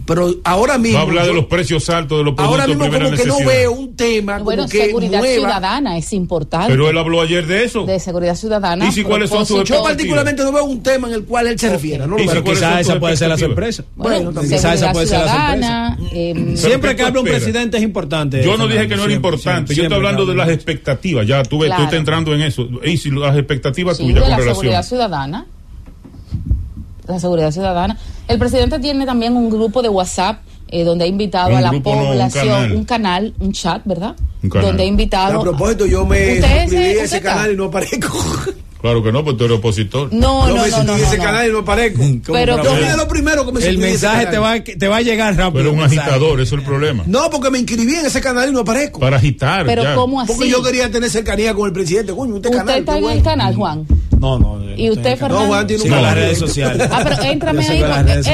[0.08, 2.68] Pero ahora mismo Va a hablar de los precios altos de los productos ahora de
[2.70, 3.54] mismo primera como que no necesidad.
[3.60, 5.34] veo un tema Bueno, como que seguridad mueva.
[5.34, 6.68] ciudadana es importante.
[6.68, 7.84] Pero él habló ayer de eso.
[7.84, 8.88] de seguridad ciudadana.
[8.88, 11.46] ¿Y si cuáles son sus propósito- Yo particularmente no veo un tema en el cual
[11.48, 12.06] él se refiera.
[12.06, 12.42] No lo ¿Y si veo.
[12.42, 13.84] Pero quizás esa puede ser la sorpresa.
[13.94, 14.58] Bueno, Bueno, también.
[14.58, 18.42] Quizás esa seguridad puede ser la ciudadana, em, Siempre que habla un presidente es importante.
[18.42, 19.74] Yo no dije que no era importante.
[19.74, 21.26] Yo estoy hablando de las expectativas.
[21.26, 22.66] Ya tú ves, tú estás entrando en eso.
[22.82, 24.54] Y si las expectativas tuyas de con la relación.
[24.56, 25.46] seguridad ciudadana.
[27.08, 27.96] La seguridad ciudadana.
[28.28, 31.70] El presidente tiene también un grupo de WhatsApp eh, donde ha invitado Un a la
[31.70, 32.72] grupo, no, un población, canal.
[32.72, 34.14] un canal, un chat, ¿verdad?
[34.42, 34.66] Un canal.
[34.68, 35.38] Donde ha invitado.
[35.40, 38.18] A propósito, yo me ¿Usted suscribí ese- a usted ese canal y no aparezco.
[38.80, 40.12] Claro que no, pues tú eres opositor.
[40.12, 42.00] No, Yo no, me no, no, ese no, canal y no aparezco.
[42.32, 45.02] Pero yo fui de lo primero que me El mensaje te va, te va a
[45.02, 45.64] llegar rápido.
[45.64, 47.02] Pero un agitador, eso es el problema.
[47.08, 49.00] No, porque me inscribí en ese canal y no aparezco.
[49.00, 49.66] Para agitar.
[49.66, 49.96] Pero ya.
[49.96, 50.32] ¿cómo así?
[50.32, 52.12] Porque yo quería tener cercanía con el presidente.
[52.14, 52.78] Coño, este Usted canal.
[52.78, 53.18] está en bueno.
[53.18, 53.84] el canal, Juan.
[54.20, 54.58] No, no.
[54.76, 55.16] ¿Y usted.
[55.18, 55.40] Fernando?
[55.40, 56.88] No, Juan tiene un Sigo las redes sociales.
[56.90, 57.82] Ah, pero éntrame ahí,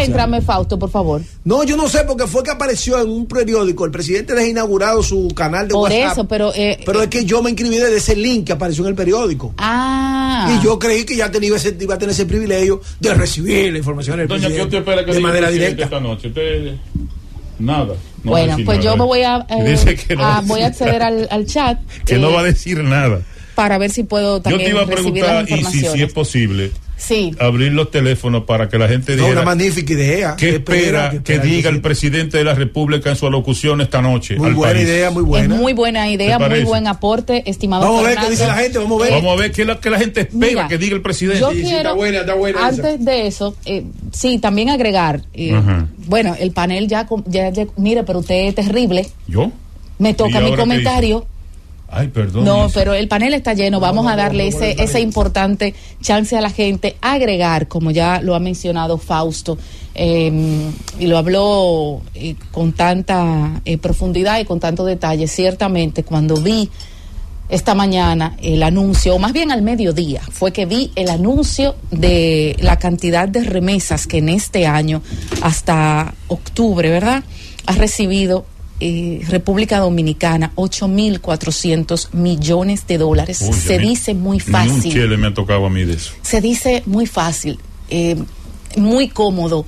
[0.04, 1.22] éntrame, Fausto, por favor.
[1.44, 3.84] No, yo no sé porque fue que apareció en un periódico.
[3.84, 6.12] El presidente deja inaugurado su canal de Por WhatsApp.
[6.12, 6.52] eso, pero.
[6.54, 9.54] eh, Pero es que yo me inscribí desde ese link que apareció en el periódico.
[9.58, 10.58] Ah.
[10.60, 13.78] Y yo creí que ya tenía ese, iba a tener ese privilegio de recibir la
[13.78, 15.84] información del Doña, ¿qué usted espera que de manera directa.
[15.84, 16.28] esta noche?
[16.28, 16.74] Usted.
[17.58, 17.94] Nada.
[18.24, 20.62] No bueno, pues yo me voy a, eh, Dice que no va a a- voy
[20.62, 23.20] a acceder al, al chat Que no eh, va a decir nada.
[23.54, 27.32] Para ver si puedo Yo también te iba a preguntar, y si, es posible, Sí,
[27.40, 30.36] abrir los teléfonos para que la gente No, diga una magnífica idea.
[30.38, 34.36] qué espera que, espera diga el presidente de la República en su alocución esta noche.
[34.36, 34.86] Muy al buena país.
[34.86, 35.54] idea, muy es buena.
[35.56, 38.78] muy buena idea, ¿Te muy buen aporte, estimado Vamos a ver qué dice la gente,
[38.78, 39.12] vamos a ver.
[39.14, 41.40] Vamos a ver qué es lo que la gente espera Mira, que diga el presidente.
[41.40, 42.68] Yo Sí, sí, quiero, está buena, está buena esa.
[42.68, 45.88] antes de eso, eh, sí, también agregar, eh, Ajá.
[46.06, 49.50] bueno, el panel ya, ya, ya- mire, pero usted es terrible, ¿Yo?
[49.98, 51.26] me ¿Y toca mi comentario.
[51.96, 52.44] Ay, perdón.
[52.44, 53.78] No, pero el panel está lleno.
[53.78, 56.96] Vamos a darle ese, ese importante chance a la gente.
[57.00, 59.56] Agregar, como ya lo ha mencionado Fausto,
[59.94, 65.28] eh, y lo habló eh, con tanta eh, profundidad y con tanto detalle.
[65.28, 66.68] Ciertamente, cuando vi
[67.48, 72.56] esta mañana el anuncio, o más bien al mediodía, fue que vi el anuncio de
[72.58, 75.00] la cantidad de remesas que en este año,
[75.42, 77.22] hasta octubre, ¿verdad?,
[77.66, 78.44] ha recibido
[78.80, 83.44] eh, República Dominicana 8.400 millones de dólares.
[83.48, 84.92] Uy, Se mí dice muy Ni un fácil.
[84.92, 86.12] chile me ha tocado a mí de eso.
[86.22, 87.58] Se dice muy fácil,
[87.90, 88.16] eh,
[88.76, 89.64] muy cómodo.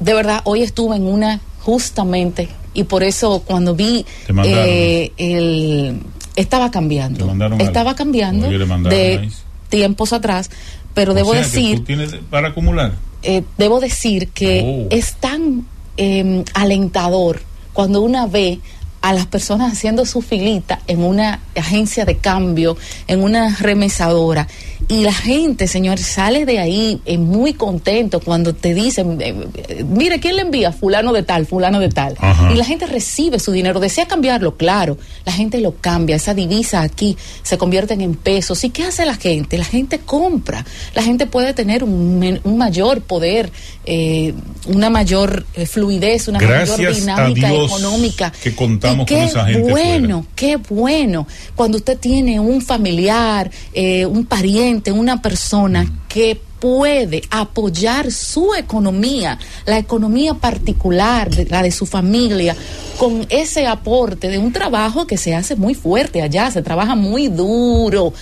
[0.00, 4.04] De verdad, hoy estuve en una justamente y por eso cuando vi
[4.44, 6.00] eh, el
[6.36, 7.24] estaba cambiando,
[7.58, 7.96] estaba algo.
[7.96, 8.48] cambiando
[8.90, 9.30] de ahí.
[9.70, 10.50] tiempos atrás,
[10.92, 12.92] pero debo sea, que decir tú tienes para acumular.
[13.22, 14.94] eh, debo decir que Oh.
[14.94, 17.40] es tan eh, alentador
[17.76, 18.58] cuando una ve
[19.06, 22.76] a las personas haciendo su filita en una agencia de cambio,
[23.06, 24.48] en una remesadora.
[24.88, 29.32] Y la gente, señor, sale de ahí eh, muy contento cuando te dicen, eh,
[29.68, 30.72] eh, mire, ¿quién le envía?
[30.72, 32.16] Fulano de tal, fulano de tal.
[32.18, 32.52] Ajá.
[32.52, 33.78] Y la gente recibe su dinero.
[33.78, 34.98] Desea cambiarlo, claro.
[35.24, 36.16] La gente lo cambia.
[36.16, 38.64] Esa divisa aquí se convierten en pesos.
[38.64, 39.56] ¿Y qué hace la gente?
[39.56, 40.64] La gente compra.
[40.96, 43.52] La gente puede tener un, un mayor poder,
[43.84, 44.34] eh,
[44.66, 48.32] una mayor fluidez, una mayor Gracias dinámica económica.
[48.42, 51.26] que contamos Qué con esa gente bueno, qué bueno.
[51.54, 59.38] Cuando usted tiene un familiar, eh, un pariente, una persona que puede apoyar su economía,
[59.66, 62.56] la economía particular, de- la de su familia,
[62.96, 67.28] con ese aporte de un trabajo que se hace muy fuerte allá, se trabaja muy
[67.28, 68.14] duro.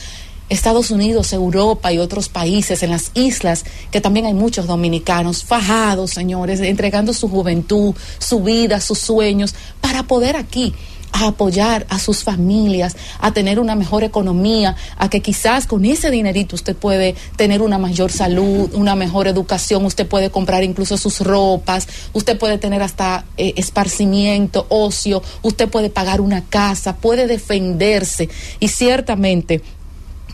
[0.49, 6.11] Estados Unidos, Europa y otros países, en las islas, que también hay muchos dominicanos fajados,
[6.11, 10.75] señores, entregando su juventud, su vida, sus sueños, para poder aquí
[11.23, 16.57] apoyar a sus familias, a tener una mejor economía, a que quizás con ese dinerito
[16.57, 21.87] usted puede tener una mayor salud, una mejor educación, usted puede comprar incluso sus ropas,
[22.13, 28.29] usted puede tener hasta eh, esparcimiento, ocio, usted puede pagar una casa, puede defenderse.
[28.59, 29.63] Y ciertamente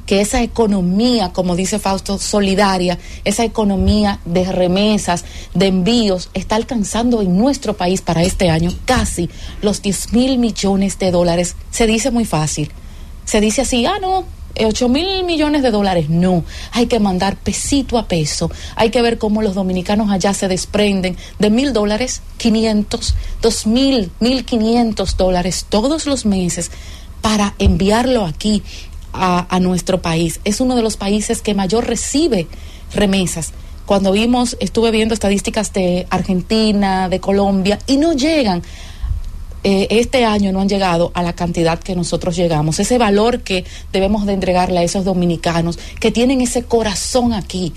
[0.06, 5.24] que esa economía, como dice Fausto, solidaria, esa economía de remesas,
[5.55, 9.31] de envíos, está alcanzando en nuestro país para este año casi
[9.62, 11.56] los 10 mil millones de dólares.
[11.70, 12.70] Se dice muy fácil.
[13.24, 14.24] Se dice así, ah, no,
[14.59, 16.09] 8 mil millones de dólares.
[16.09, 18.51] No, hay que mandar pesito a peso.
[18.77, 24.10] Hay que ver cómo los dominicanos allá se desprenden de mil dólares, 500, dos mil,
[24.20, 26.70] mil quinientos dólares todos los meses
[27.22, 28.62] para enviarlo aquí
[29.12, 30.41] a, nuestro país.
[30.45, 32.47] Es uno de los países que mayor recibe
[32.95, 33.53] remesas.
[33.87, 38.62] Cuando vimos, estuve viendo estadísticas de Argentina, de Colombia, y no llegan
[39.62, 43.66] eh, este año no han llegado a la cantidad que nosotros llegamos, ese valor que
[43.93, 47.74] debemos de entregarle a esos dominicanos que tienen ese corazón aquí,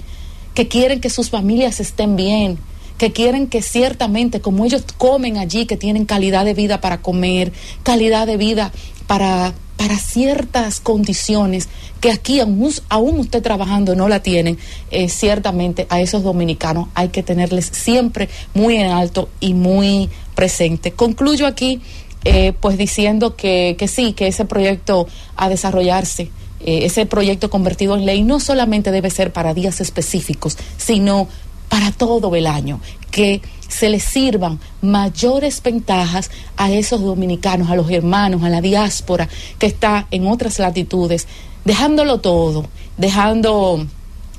[0.53, 2.57] que quieren que sus familias estén bien,
[2.97, 7.51] que quieren que ciertamente, como ellos comen allí, que tienen calidad de vida para comer,
[7.83, 8.71] calidad de vida
[9.07, 14.57] para, para ciertas condiciones que aquí aún, aún usted trabajando no la tienen,
[14.91, 20.91] eh, ciertamente a esos dominicanos hay que tenerles siempre muy en alto y muy presente.
[20.91, 21.81] Concluyo aquí
[22.25, 26.29] eh, pues diciendo que, que sí, que ese proyecto a desarrollarse,
[26.65, 31.27] eh, ese proyecto convertido en ley no solamente debe ser para días específicos, sino
[31.69, 32.79] para todo el año,
[33.11, 39.27] que se les sirvan mayores ventajas a esos dominicanos, a los hermanos, a la diáspora
[39.57, 41.27] que está en otras latitudes,
[41.65, 42.67] dejándolo todo,
[42.97, 43.85] dejando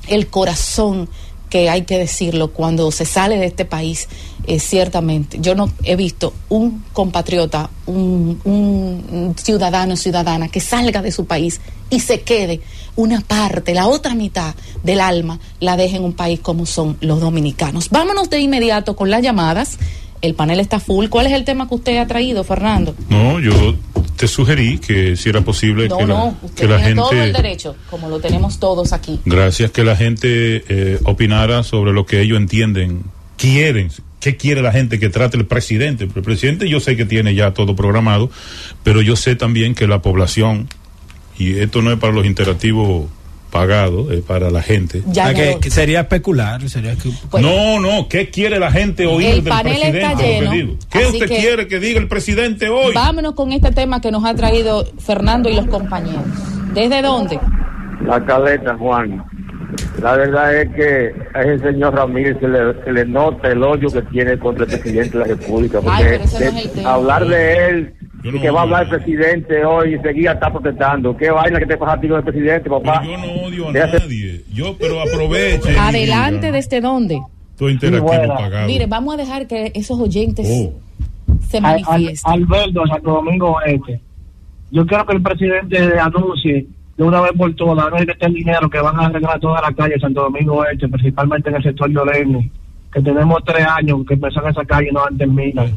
[0.07, 1.09] el corazón
[1.49, 4.07] que hay que decirlo cuando se sale de este país,
[4.47, 5.37] eh, ciertamente.
[5.39, 11.61] Yo no he visto un compatriota, un, un ciudadano, ciudadana que salga de su país
[11.89, 12.61] y se quede
[12.95, 17.19] una parte, la otra mitad del alma, la deje en un país como son los
[17.19, 17.89] dominicanos.
[17.89, 19.77] Vámonos de inmediato con las llamadas.
[20.21, 21.07] El panel está full.
[21.07, 22.95] ¿Cuál es el tema que usted ha traído, Fernando?
[23.09, 23.75] No, yo
[24.15, 27.11] te sugerí que si era posible No, que la, no, usted que la tiene todo
[27.11, 27.41] el gente...
[27.41, 29.19] derecho, como lo tenemos todos aquí.
[29.25, 33.03] Gracias que la gente eh, opinara sobre lo que ellos entienden,
[33.37, 36.05] quieren, qué quiere la gente que trate el presidente.
[36.05, 38.31] El presidente yo sé que tiene ya todo programado,
[38.83, 40.69] pero yo sé también que la población,
[41.37, 43.05] y esto no es para los interactivos
[43.51, 45.01] pagados, es para la gente.
[45.07, 47.09] Ya Ah, no que, lo- que sería especular, sería que
[47.41, 49.99] no, no, ¿qué quiere la gente oír El del panel presidente?
[50.01, 50.21] está
[50.51, 50.77] lleno.
[50.91, 52.93] ¿Qué usted que- quiere que diga el presidente hoy?
[52.93, 56.23] Vámonos con este tema que nos ha traído Fernando y los compañeros.
[56.73, 57.39] ¿Desde dónde?
[58.05, 59.23] La caleta, Juan.
[60.01, 63.89] La verdad es que a ese señor Ramírez se le, se le nota el odio
[63.89, 65.79] que tiene contra el presidente de la República.
[65.79, 66.93] Porque Ay, pero ese no es el de- tema.
[66.93, 67.93] hablar de él
[68.25, 71.15] Yo y no que va a hablar el presidente hoy y seguía está protestando.
[71.15, 73.03] ¿Qué vaina que te pasa a ti con el presidente, papá?
[73.05, 74.41] Yo no odio a Déjate- nadie.
[74.51, 75.75] Yo, pero aproveche.
[75.79, 77.21] Adelante, ¿desde dónde?
[77.55, 78.65] Todo interactivo pagado.
[78.65, 80.73] Mire, vamos a dejar que esos oyentes Oh.
[81.47, 82.31] se Al- al- manifiesten.
[82.33, 84.01] Alberto, Santo Domingo Este.
[84.71, 86.65] Yo quiero que el presidente anuncie
[86.97, 89.39] de una vez por todas, no es que esté el dinero que van a arreglar
[89.39, 92.49] toda la calle de Santo Domingo Este, principalmente en el sector de Olene,
[92.91, 95.69] que tenemos tres años que empezaron esa calle y no han terminado.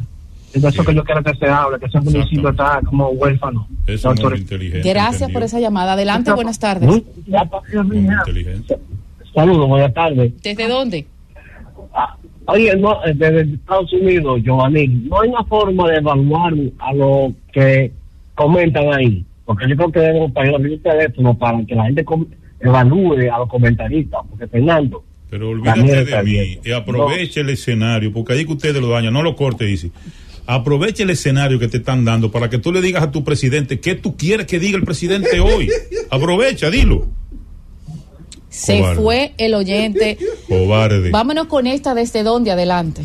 [0.55, 3.69] Es de eso que yo quiero que se hable, que ese municipio está como huérfano.
[3.87, 4.89] Es inteligente.
[4.89, 5.93] Gracias por esa llamada.
[5.93, 6.89] Adelante, buenas tardes.
[9.35, 10.33] Saludos, buenas tardes.
[10.43, 11.07] ¿Desde dónde?
[12.47, 17.35] Oye, no, eh, desde Estados Unidos, Giovanni, no hay una forma de evaluar a lo
[17.53, 17.93] que
[18.35, 19.25] comentan ahí.
[19.45, 22.27] Porque yo creo que debemos poner un teléfono para que la gente com-
[22.61, 24.21] evalúe a los comentaristas.
[24.31, 28.89] Porque Fernando, Pero olvídate de mí y aproveche el escenario, porque ahí que ustedes lo
[28.89, 29.93] dañan, no lo corte, Isi.
[30.49, 33.81] Aprovecha el escenario que te están dando para que tú le digas a tu presidente
[33.81, 35.69] qué tú quieres que diga el presidente hoy.
[36.11, 37.07] Aprovecha, dilo.
[38.49, 39.03] Se Cobarde.
[39.03, 40.17] fue el oyente.
[40.49, 41.11] Cobarde.
[41.11, 43.03] Vámonos con esta desde donde adelante.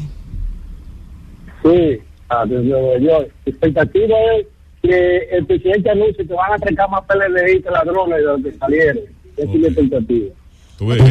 [1.64, 2.00] Sí,
[2.48, 3.32] desde Nueva York.
[3.46, 4.48] La expectativa es
[4.82, 9.04] que el presidente anuncie que van a atracar más PLD que ladrones de donde salieron.
[9.36, 10.34] Esa es mi expectativa.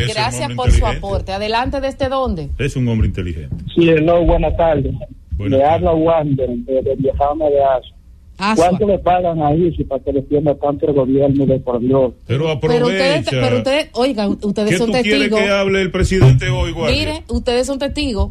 [0.08, 1.32] Gracias por su aporte.
[1.32, 2.48] Adelante desde donde.
[2.56, 3.54] Es un hombre inteligente.
[3.74, 4.94] Sí, no, buenas tardes.
[5.38, 7.94] Le habla Wander de, de Viajama de Aso.
[8.38, 8.68] Asua.
[8.68, 12.12] ¿Cuánto le pagan a ICI para que defienda tanto el gobierno de por Dios?
[12.26, 13.30] Pero Pero ustedes, aprovecha.
[13.30, 15.38] pero ustedes, oigan, ustedes ¿Qué son tú testigos.
[15.40, 16.96] que hable el presidente hoy, Guardia?
[16.98, 18.30] Mire, ustedes son testigos.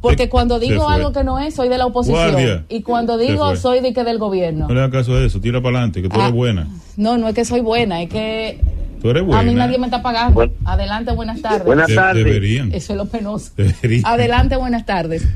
[0.00, 2.30] Porque cuando digo algo que no es, soy de la oposición.
[2.32, 2.64] Guardia.
[2.68, 4.68] Y cuando digo, soy de que del gobierno.
[4.68, 6.24] No le hagas caso a eso, tira para adelante, que tú Ah.
[6.24, 6.68] eres buena.
[6.96, 8.60] No, no es que soy buena, es que
[9.02, 9.42] Tú eres a buena.
[9.42, 10.48] mí nadie me está pagando.
[10.64, 11.64] Adelante, buenas tardes.
[11.64, 12.24] Buenas De- tardes.
[12.24, 12.72] deberían.
[12.72, 13.50] Eso es lo penoso.
[13.56, 14.02] Deberían.
[14.06, 15.26] Adelante, buenas tardes.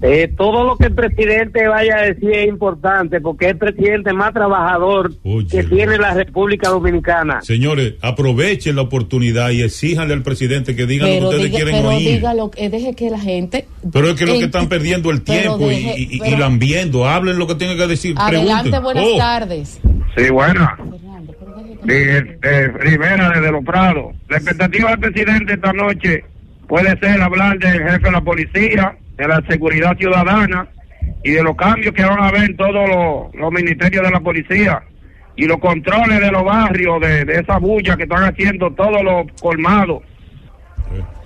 [0.00, 4.12] Eh, todo lo que el presidente vaya a decir es importante porque es el presidente
[4.12, 5.12] más trabajador
[5.50, 7.40] que tiene la República Dominicana.
[7.42, 11.74] Señores, aprovechen la oportunidad y exíjanle al presidente que digan lo que ustedes diga, quieren
[11.76, 12.08] pero oír.
[12.10, 13.66] dígalo, deje que la gente.
[13.92, 17.08] Pero es que lo que están perdiendo el tiempo y- deje- y, y, pero- lambiendo.
[17.08, 18.14] Hablen lo que tengan que decir.
[18.18, 18.82] Adelante, pregunten.
[18.84, 19.80] buenas Oh, tardes.
[20.16, 20.78] Sí, buena.
[21.84, 24.14] De, de Rivera desde Los Prados.
[24.28, 26.24] La expectativa del presidente esta noche
[26.68, 30.68] puede ser hablar del jefe de la policía, de la seguridad ciudadana
[31.24, 34.20] y de los cambios que van a haber en todos los, los ministerios de la
[34.20, 34.82] policía
[35.36, 39.26] y los controles de los barrios, de, de esa bulla que están haciendo todos los
[39.40, 40.02] colmados.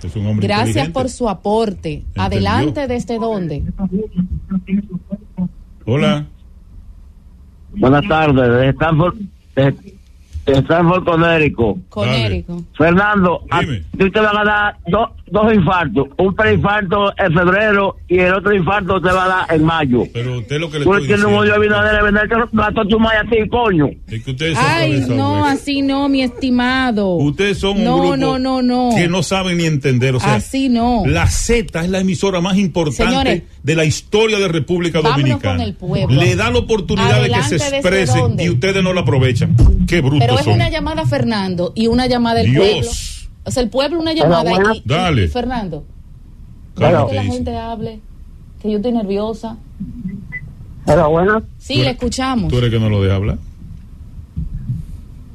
[0.03, 2.03] Es un hombre Gracias por su aporte.
[2.17, 3.63] Adelante, ¿desde dónde?
[5.85, 6.25] Hola.
[7.75, 9.15] Buenas tardes, desde Stanford,
[9.55, 9.93] desde
[10.45, 11.79] Stanford, Conérico.
[11.89, 12.63] Conérico.
[12.77, 16.07] Fernando, a ti te van a dar dos dos infartos.
[16.17, 20.03] Un preinfarto en febrero y el otro infarto te va a dar en mayo.
[20.13, 23.17] Pero usted lo que le Tú un diciendo odio a te mató a tu madre
[23.17, 23.89] a ti, coño.
[24.07, 25.51] es que ustedes son Ay, no, hueca.
[25.51, 27.15] así no, mi estimado.
[27.15, 28.89] Ustedes son un no, grupo no, no, no.
[28.95, 30.15] que no saben ni entender.
[30.15, 31.03] O sea, Así no.
[31.07, 35.55] La Z es la emisora más importante Señores, de la historia de República vámonos Dominicana.
[35.55, 36.21] con el pueblo.
[36.21, 39.55] Le da la oportunidad de que Adelante, se ¿desde expresen y ustedes no la aprovechan.
[39.87, 40.53] Qué brutos Pero es son.
[40.55, 42.65] una llamada a Fernando y una llamada del Dios.
[42.67, 42.89] pueblo.
[43.45, 44.75] O sea, el pueblo una llamada buenas.
[44.75, 45.23] y, y- Dale.
[45.25, 45.85] y Fernando.
[46.75, 47.07] Claro.
[47.07, 47.99] Que la gente hable,
[48.61, 49.57] que yo estoy nerviosa.
[50.85, 51.43] Hola, buenas.
[51.59, 52.49] Sí, le escuchamos.
[52.51, 53.37] Tú eres que no lo deja hablar.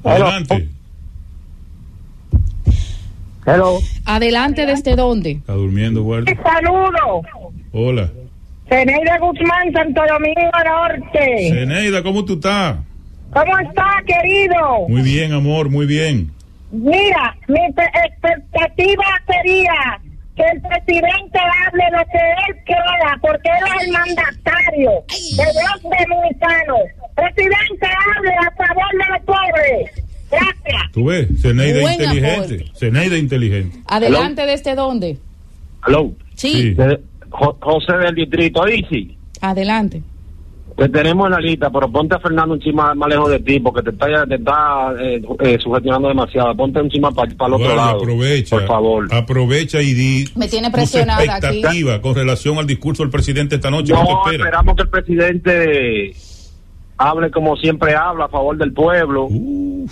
[0.04, 0.68] Adelante.
[3.46, 3.78] Hello.
[4.04, 5.30] Adelante, ¿desde dónde?
[5.32, 6.38] Está durmiendo, guardia.
[6.42, 7.24] Saludos.
[7.72, 8.10] Hola.
[8.68, 11.48] Zeneida Guzmán, Santo Domingo Norte.
[11.50, 12.76] Zeneida, ¿cómo tú estás?
[13.32, 14.88] ¿Cómo está, querido?
[14.88, 16.30] Muy bien, amor, muy bien.
[16.70, 20.00] Mira, mi pe- expectativa sería
[20.36, 25.82] que el presidente hable lo que él quiera, porque él es el mandatario de los
[25.82, 26.80] dominicanos.
[27.14, 27.86] Presidente,
[28.16, 30.04] hable a favor de los pobres.
[30.30, 30.92] Gracias.
[30.92, 31.28] ¿Tú ves?
[31.40, 32.64] Zeneida Buen inteligente.
[32.78, 33.78] Zeneida inteligente.
[33.86, 35.16] Adelante, ¿desde dónde?
[35.86, 36.12] Hello.
[36.34, 36.74] Sí.
[36.74, 39.16] De- Jo- José del Distrito, Isi.
[39.40, 40.02] Adelante.
[40.76, 43.58] Te tenemos en la lista, pero ponte a Fernando un chima más lejos de ti,
[43.58, 46.54] porque te está, te está eh, eh, sugestionando demasiado.
[46.54, 47.98] Ponte un chima para el otro Guardia, lado.
[47.98, 48.56] aprovecha.
[48.56, 49.08] Por favor.
[49.12, 51.46] Aprovecha y di Me tiene tus presionada aquí.
[51.46, 53.92] expectativas con relación al discurso del presidente esta noche.
[53.92, 56.12] ¿Qué tú No, esperamos que el presidente
[56.98, 59.28] hable como siempre habla, a favor del pueblo,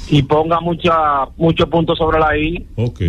[0.09, 0.93] y ponga mucha,
[1.37, 2.67] muchos puntos sobre la I.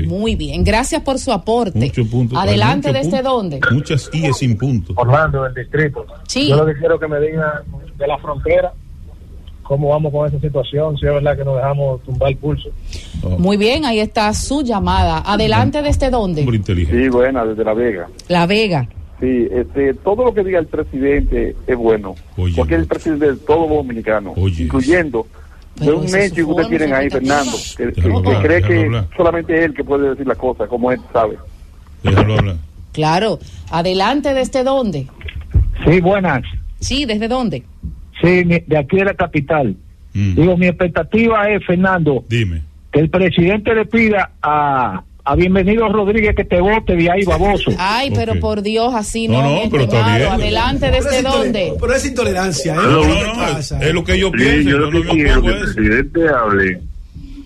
[0.07, 1.79] Muy bien, gracias por su aporte.
[1.79, 2.37] Muchos puntos.
[2.37, 3.59] Adelante, ¿desde muchos dónde?
[3.71, 4.95] Muchas I sin puntos.
[4.97, 6.05] Orlando, del distrito.
[6.27, 6.47] Sí.
[6.47, 7.49] Yo lo que quiero que me digan
[7.97, 8.71] de la frontera,
[9.63, 12.69] cómo vamos con esa situación, si es verdad que nos dejamos tumbar el pulso.
[13.39, 15.23] Muy bien, ahí está su llamada.
[15.25, 16.45] Adelante, ¿desde dónde?
[16.65, 18.07] Sí, buena, desde La Vega.
[18.29, 18.87] La Vega.
[19.19, 22.15] Sí, este, todo lo que diga el presidente es bueno,
[22.55, 25.25] porque es el presidente de todos los dominicanos, incluyendo
[25.75, 29.07] de un hecho que ustedes tienen ahí, Fernando, que, que- que hablar, cree que hablar.
[29.17, 31.35] solamente él que puede decir las cosas, como él sabe.
[32.03, 32.55] Déjalo hablar.
[32.93, 33.39] Claro.
[33.71, 35.07] Adelante, ¿desde dónde?
[35.85, 36.43] Sí, buenas.
[36.79, 37.63] Sí, ¿desde dónde?
[38.21, 39.75] Sí, de aquí de la capital.
[40.13, 42.63] Digo, mi expectativa es, Fernando, Dime.
[42.91, 47.71] que el presidente le pida a, a Bienvenido Rodríguez que te vote de ahí, baboso.
[47.77, 49.49] Ay, pero por Dios, así No, no.
[49.55, 50.29] no, mi pero está bien.
[50.29, 51.73] Adelante, Pero ¿desde es dónde?
[51.79, 52.77] Pero es intolerancia, ¿eh?
[52.77, 53.79] No, ¿Qué no, no, pasa?
[53.85, 54.69] es lo que yo Sí, pienso.
[54.69, 56.79] yo lo que quiero que el presidente hable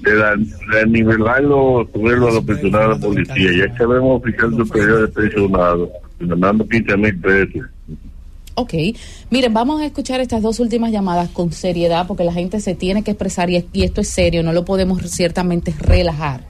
[0.01, 3.67] de, la, de nivelar los sueldos a los pensionados de la policía.
[3.67, 5.89] Ya que vemos oficial superior de pensionados,
[6.19, 7.61] ganando 15 mil pesos.
[8.55, 8.73] Ok,
[9.29, 13.01] miren, vamos a escuchar estas dos últimas llamadas con seriedad porque la gente se tiene
[13.01, 16.41] que expresar y, y esto es serio, no lo podemos ciertamente relajar.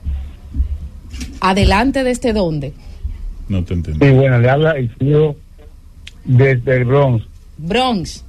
[1.41, 2.73] Adelante desde dónde.
[3.49, 4.05] No te entendí.
[4.05, 5.35] Sí, bueno, le habla el tío
[6.23, 7.25] desde el Bronx.
[7.57, 8.23] Bronx.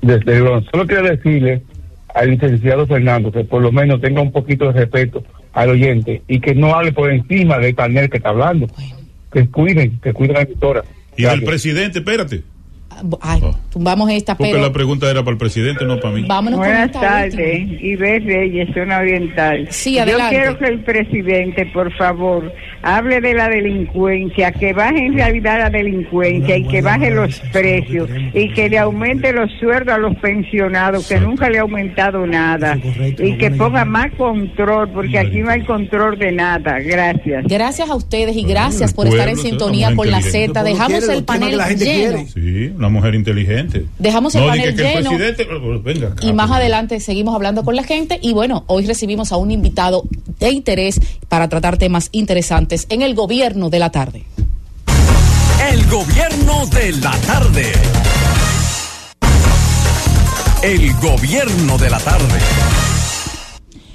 [0.00, 0.68] Desde Bronx.
[0.70, 1.62] Solo quiero decirle
[2.14, 6.40] al licenciado Fernando que por lo menos tenga un poquito de respeto al oyente y
[6.40, 8.68] que no hable por encima del panel que está hablando.
[9.32, 10.84] Que cuiden, que cuiden a la emisora.
[11.16, 12.42] Y el presidente, espérate.
[13.20, 16.24] Ay, tumbamos esta, Porque pero la pregunta era para el presidente, no para mí.
[16.26, 17.68] vámonos Buenas tardes.
[17.82, 19.66] Iber Reyes, zona oriental.
[19.70, 20.36] Sí, Yo adelante.
[20.36, 22.52] quiero que el presidente, por favor,
[22.82, 28.08] hable de la delincuencia, que baje en realidad la delincuencia y que baje los precios
[28.34, 32.78] y que le aumente los sueldos a los pensionados, que nunca le ha aumentado nada.
[33.18, 36.78] Y que ponga más control, porque aquí no hay control de nada.
[36.80, 37.44] Gracias.
[37.46, 40.62] Gracias a ustedes y gracias por estar en sintonía con la Z.
[40.62, 42.26] Dejamos el panel lleno.
[42.26, 43.86] Sí, una mujer inteligente.
[43.98, 45.10] Dejamos el no, panel que lleno.
[45.10, 45.44] presidente.
[45.46, 46.24] pues, Venga, acá.
[46.26, 48.18] Y más adelante seguimos hablando con la gente.
[48.22, 50.04] Y bueno, hoy recibimos a un invitado
[50.38, 54.24] de interés para tratar temas interesantes en el gobierno de la tarde.
[55.72, 57.72] El gobierno de la tarde.
[60.62, 62.38] El gobierno de la tarde.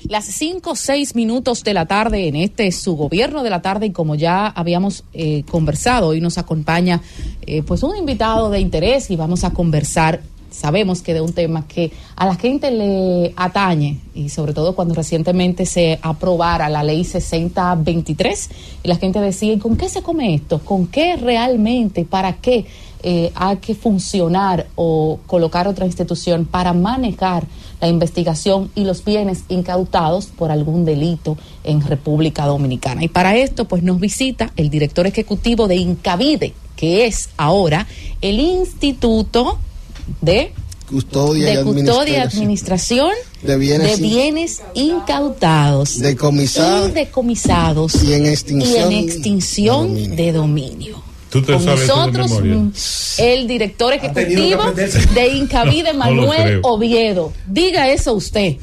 [0.09, 3.88] Las 5 o 6 minutos de la tarde en este su gobierno de la tarde
[3.88, 7.01] y como ya habíamos eh, conversado, hoy nos acompaña
[7.41, 11.67] eh, pues un invitado de interés y vamos a conversar, sabemos que de un tema
[11.67, 17.03] que a la gente le atañe y sobre todo cuando recientemente se aprobara la ley
[17.03, 18.49] 6023
[18.84, 20.59] y la gente decía, ¿y con qué se come esto?
[20.59, 22.05] ¿Con qué realmente?
[22.05, 22.65] ¿Para qué?
[23.03, 27.45] Eh, hay que funcionar o colocar otra institución para manejar
[27.80, 33.03] la investigación y los bienes incautados por algún delito en República Dominicana.
[33.03, 37.88] Y para esto, pues nos visita el director ejecutivo de Incavide, que es ahora
[38.22, 39.60] el Instituto
[40.22, 40.52] de
[40.90, 43.11] Custodia, de y custodia y administración
[43.44, 50.32] de bienes, de bienes incautados decomisados y decomisados y en extinción, y en extinción de
[50.32, 51.06] dominio.
[51.29, 52.69] Tú te Con sabes de nosotros mm,
[53.17, 54.71] el director ejecutivo
[55.13, 56.61] de Incavide, No, Manuel.
[56.63, 57.33] Oviedo.
[57.47, 58.55] Diga eso usted.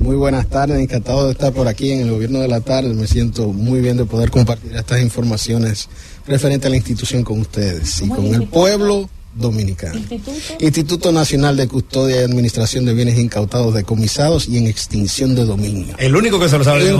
[0.00, 2.94] Muy buenas tardes, encantado de estar por aquí en el gobierno de la tarde.
[2.94, 5.88] Me siento muy bien de poder compartir estas informaciones
[6.26, 9.96] referentes a la institución con ustedes y ¿Cómo con el pueblo dominicano.
[9.96, 10.40] Instituto.
[10.58, 15.94] Instituto Nacional de Custodia y Administración de Bienes Incautados, Decomisados y en Extinción de Dominio.
[15.98, 16.80] El único que se lo sabe.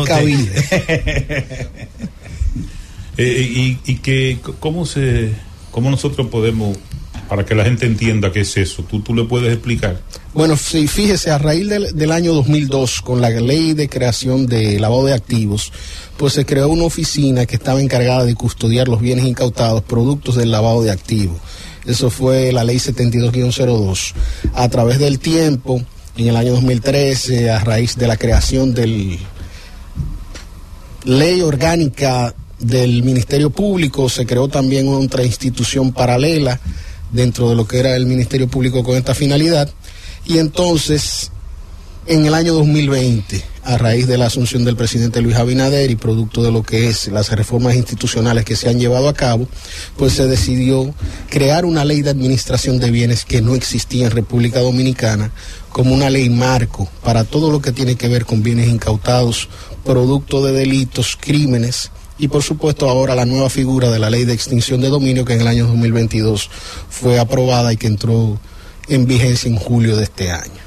[3.17, 5.33] Eh, y, y que, ¿cómo, se,
[5.71, 6.77] ¿cómo nosotros podemos,
[7.29, 8.83] para que la gente entienda qué es eso?
[8.85, 10.01] ¿Tú, tú le puedes explicar?
[10.33, 14.79] Bueno, sí, fíjese, a raíz del, del año 2002, con la ley de creación de
[14.79, 15.73] lavado de activos,
[16.17, 20.51] pues se creó una oficina que estaba encargada de custodiar los bienes incautados, productos del
[20.51, 21.39] lavado de activos.
[21.87, 24.13] Eso fue la ley 72-02.
[24.55, 25.83] A través del tiempo,
[26.17, 29.19] en el año 2013, a raíz de la creación del
[31.05, 36.61] ley orgánica del Ministerio Público, se creó también otra institución paralela
[37.11, 39.71] dentro de lo que era el Ministerio Público con esta finalidad.
[40.27, 41.33] Y entonces,
[42.07, 46.43] en el año 2020, a raíz de la asunción del presidente Luis Abinader y producto
[46.43, 49.49] de lo que es las reformas institucionales que se han llevado a cabo,
[49.97, 50.95] pues se decidió
[51.29, 55.33] crear una ley de administración de bienes que no existía en República Dominicana
[55.71, 59.49] como una ley marco para todo lo que tiene que ver con bienes incautados,
[59.85, 64.35] producto de delitos, crímenes y por supuesto ahora la nueva figura de la ley de
[64.35, 66.51] extinción de dominio que en el año 2022
[66.89, 68.39] fue aprobada y que entró
[68.89, 70.61] en vigencia en julio de este año.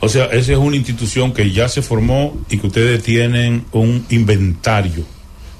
[0.00, 4.04] O sea, esa es una institución que ya se formó y que ustedes tienen un
[4.10, 5.04] inventario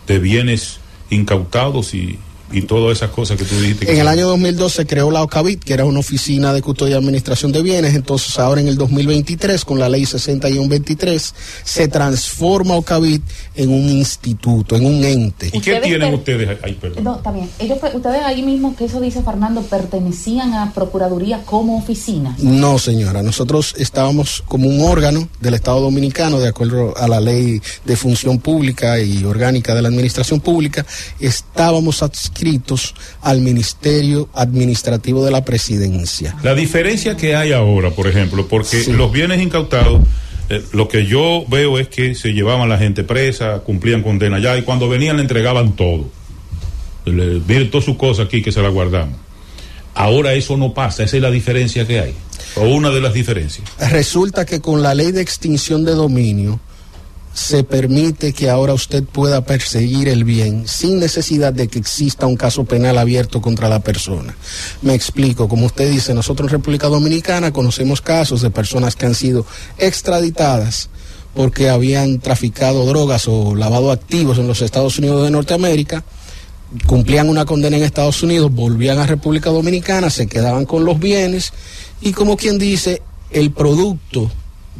[0.07, 2.19] de bienes incautados y,
[2.53, 3.87] y todas esas cosas que tú dijiste.
[3.87, 6.95] que En el año 2002 se creó la OCAVIT, que era una oficina de custodia
[6.95, 7.95] y administración de bienes.
[7.95, 13.23] Entonces, ahora en el 2023, con la ley 6123, se transforma OCAVIT
[13.57, 15.47] en un instituto, en un ente.
[15.49, 16.59] ¿Y qué Ustedes tienen per- ustedes?
[16.63, 17.05] Ay, perdón.
[17.05, 17.21] No.
[17.59, 22.35] Ellos, ustedes ahí mismo, que eso dice Fernando, pertenecían a Procuraduría como oficina.
[22.39, 23.23] No, señora.
[23.23, 28.39] Nosotros estábamos como un órgano del Estado Dominicano, de acuerdo a la ley de función
[28.39, 30.85] pública y orgánica de la administración pública,
[31.21, 32.40] estábamos adscritos
[33.23, 36.37] al Ministerio Administrativo de la Presidencia.
[36.43, 38.93] La diferencia que hay ahora, por ejemplo, porque Sí.
[38.93, 40.03] los bienes incautados,
[40.49, 44.57] eh, lo que yo veo es que se llevaban la gente presa, cumplían condena ya
[44.59, 46.09] y cuando venían le entregaban todo.
[47.05, 49.19] Le, miren todas sus cosas aquí que se las guardamos.
[49.95, 52.15] Ahora eso no pasa, esa es la diferencia que hay,
[52.57, 53.67] o una de las diferencias.
[53.91, 56.61] Resulta que con la ley de extinción de dominio
[57.33, 62.37] se permite que ahora usted pueda perseguir el bien sin necesidad de que exista un
[62.37, 64.37] caso penal abierto contra la persona.
[64.83, 69.15] Me explico, como usted dice, nosotros en República Dominicana conocemos casos de personas que han
[69.15, 69.47] sido
[69.79, 70.89] extraditadas
[71.35, 76.05] porque habían traficado drogas o lavado activos en los Estados Unidos de Norteamérica
[76.87, 81.53] cumplían una condena en Estados Unidos, volvían a República Dominicana, se quedaban con los bienes
[82.01, 84.31] y como quien dice, el producto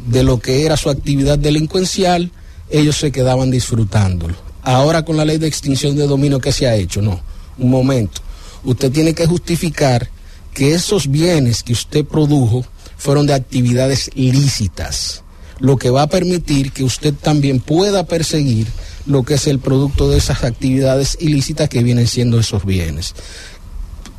[0.07, 2.31] de lo que era su actividad delincuencial,
[2.71, 4.35] ellos se quedaban disfrutándolo.
[4.63, 7.01] Ahora con la ley de extinción de dominio, ¿qué se ha hecho?
[7.01, 7.19] No,
[7.57, 8.21] un momento.
[8.63, 10.09] Usted tiene que justificar
[10.53, 12.63] que esos bienes que usted produjo
[12.97, 15.23] fueron de actividades lícitas,
[15.59, 18.67] lo que va a permitir que usted también pueda perseguir
[19.05, 23.15] lo que es el producto de esas actividades ilícitas que vienen siendo esos bienes.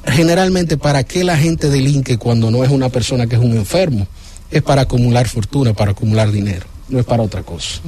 [0.05, 4.09] Generalmente, ¿para qué la gente delinque cuando no es una persona que es un enfermo?
[4.51, 7.81] Es para acumular fortuna, para acumular dinero, no es para otra cosa.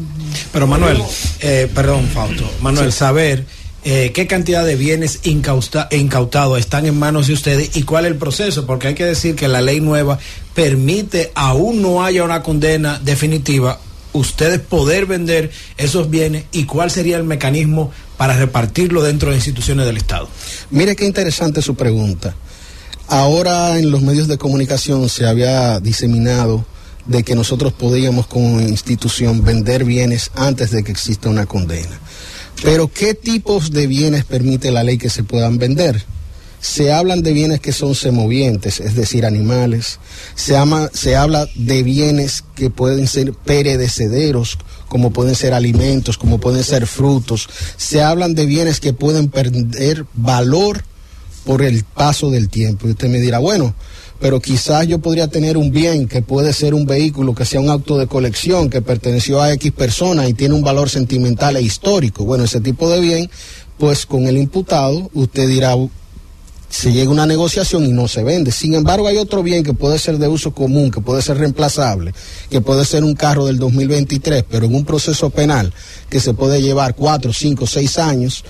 [0.52, 1.00] Pero Manuel,
[1.40, 3.44] eh, perdón, Fausto, Manuel, saber
[3.84, 8.16] eh, qué cantidad de bienes incautados están en manos de ustedes y cuál es el
[8.16, 10.18] proceso, porque hay que decir que la ley nueva
[10.54, 13.78] permite, aún no haya una condena definitiva,
[14.14, 19.84] ustedes poder vender esos bienes y cuál sería el mecanismo para repartirlo dentro de instituciones
[19.84, 20.28] del Estado.
[20.70, 22.34] Mire qué interesante su pregunta.
[23.06, 26.64] Ahora en los medios de comunicación se había diseminado
[27.06, 32.00] de que nosotros podíamos como institución vender bienes antes de que exista una condena.
[32.62, 36.02] Pero ¿qué tipos de bienes permite la ley que se puedan vender?
[36.60, 39.98] Se hablan de bienes que son semovientes, es decir, animales.
[40.34, 40.56] Se,
[40.94, 44.56] se habla de bienes que pueden ser perecederos,
[44.88, 47.50] como pueden ser alimentos, como pueden ser frutos.
[47.76, 50.84] Se hablan de bienes que pueden perder valor
[51.44, 52.88] por el paso del tiempo.
[52.88, 53.74] Y usted me dirá, bueno,
[54.24, 57.68] pero quizás yo podría tener un bien que puede ser un vehículo, que sea un
[57.68, 62.24] auto de colección, que perteneció a X persona y tiene un valor sentimental e histórico.
[62.24, 63.30] Bueno, ese tipo de bien,
[63.76, 65.74] pues con el imputado usted dirá,
[66.70, 68.50] se llega a una negociación y no se vende.
[68.50, 72.14] Sin embargo, hay otro bien que puede ser de uso común, que puede ser reemplazable,
[72.48, 75.70] que puede ser un carro del 2023, pero en un proceso penal
[76.08, 78.42] que se puede llevar cuatro, cinco, seis años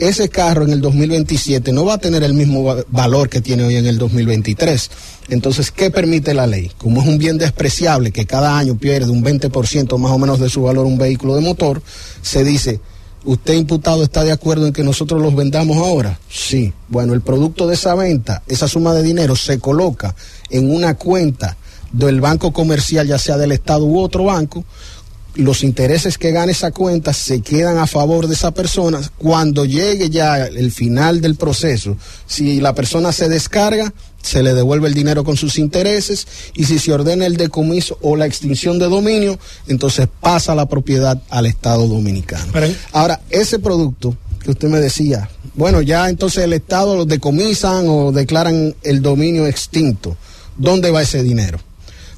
[0.00, 3.76] ese carro en el 2027 no va a tener el mismo valor que tiene hoy
[3.76, 4.90] en el 2023.
[5.28, 6.70] Entonces, ¿qué permite la ley?
[6.78, 10.48] Como es un bien despreciable que cada año pierde un 20% más o menos de
[10.48, 11.82] su valor un vehículo de motor,
[12.22, 12.80] se dice,
[13.24, 16.18] ¿usted imputado está de acuerdo en que nosotros los vendamos ahora?
[16.30, 16.72] Sí.
[16.88, 20.16] Bueno, el producto de esa venta, esa suma de dinero se coloca
[20.48, 21.56] en una cuenta
[21.92, 24.64] del banco comercial, ya sea del Estado u otro banco,
[25.34, 29.00] los intereses que gane esa cuenta se quedan a favor de esa persona.
[29.18, 31.96] Cuando llegue ya el final del proceso,
[32.26, 33.92] si la persona se descarga,
[34.22, 38.16] se le devuelve el dinero con sus intereses y si se ordena el decomiso o
[38.16, 42.52] la extinción de dominio, entonces pasa la propiedad al Estado dominicano.
[42.92, 48.12] Ahora, ese producto que usted me decía, bueno, ya entonces el Estado lo decomisan o
[48.12, 50.16] declaran el dominio extinto.
[50.56, 51.60] ¿Dónde va ese dinero?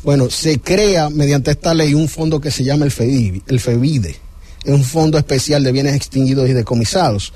[0.03, 4.17] Bueno, se crea mediante esta ley un fondo que se llama el FEBIDE, el FEBIDE.
[4.65, 7.33] Es un fondo especial de bienes extinguidos y decomisados.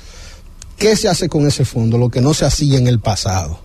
[0.76, 1.96] ¿Qué se hace con ese fondo?
[1.96, 3.60] Lo que no se hacía en el pasado,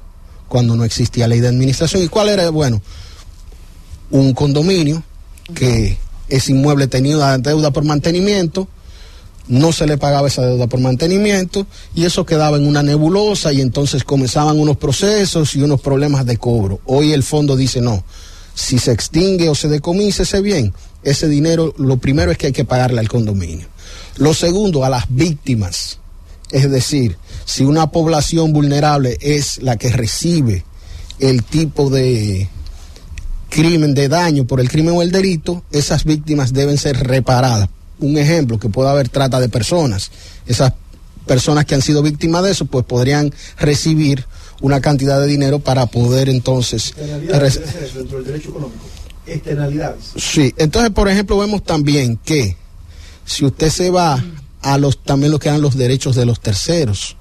[0.47, 2.03] cuando no existía ley de administración.
[2.03, 2.49] ¿Y cuál era?
[2.51, 2.81] Bueno,
[4.11, 5.03] un condominio
[5.55, 5.97] que
[6.29, 8.67] ese inmueble tenía deuda por mantenimiento,
[9.47, 11.65] no se le pagaba esa deuda por mantenimiento
[11.95, 16.37] y eso quedaba en una nebulosa y entonces comenzaban unos procesos y unos problemas de
[16.37, 16.79] cobro.
[16.85, 18.03] Hoy el fondo dice no,
[18.53, 20.73] si se extingue o se decomisa ese bien,
[21.03, 23.67] ese dinero lo primero es que hay que pagarle al condominio.
[24.17, 25.99] Lo segundo, a las víctimas.
[26.51, 30.65] Es decir, si una población vulnerable es la que recibe
[31.19, 32.49] el tipo de
[33.49, 37.69] crimen, de daño por el crimen o el delito, esas víctimas deben ser reparadas.
[37.99, 40.11] Un ejemplo, que pueda haber trata de personas.
[40.45, 40.73] Esas
[41.25, 44.25] personas que han sido víctimas de eso, pues podrían recibir
[44.61, 46.93] una cantidad de dinero para poder entonces...
[46.95, 48.85] dentro del derecho económico.
[49.25, 50.05] Externalidades.
[50.15, 52.55] Sí, entonces por ejemplo vemos también que
[53.25, 54.23] si usted se va
[54.61, 57.17] a los también lo que eran los derechos de los terceros,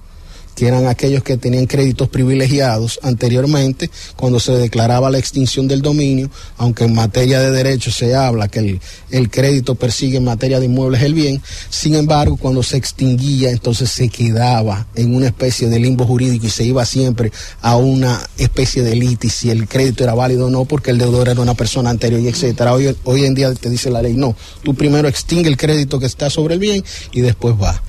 [0.61, 6.31] que eran aquellos que tenían créditos privilegiados anteriormente, cuando se declaraba la extinción del dominio,
[6.59, 8.79] aunque en materia de derechos se habla que
[9.11, 13.91] el, crédito persigue en materia de inmuebles el bien, sin embargo, cuando se extinguía, entonces
[13.91, 17.33] se quedaba en una especie de limbo jurídico y se iba siempre
[17.63, 21.31] a una especie de litis si el crédito era válido o no, porque el deudor
[21.31, 22.75] era una persona anterior y etcétera.
[22.75, 26.05] Hoy, hoy en día te dice la ley, no, tú primero extingue el crédito que
[26.05, 27.83] está sobre el bien y después va.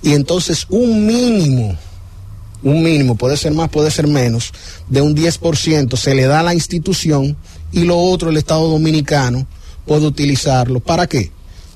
[0.00, 1.76] Y entonces un mínimo
[2.64, 4.52] un mínimo, puede ser más, puede ser menos,
[4.88, 7.36] de un 10% se le da a la institución
[7.70, 9.46] y lo otro el Estado Dominicano
[9.86, 10.80] puede utilizarlo.
[10.80, 11.30] ¿Para qué?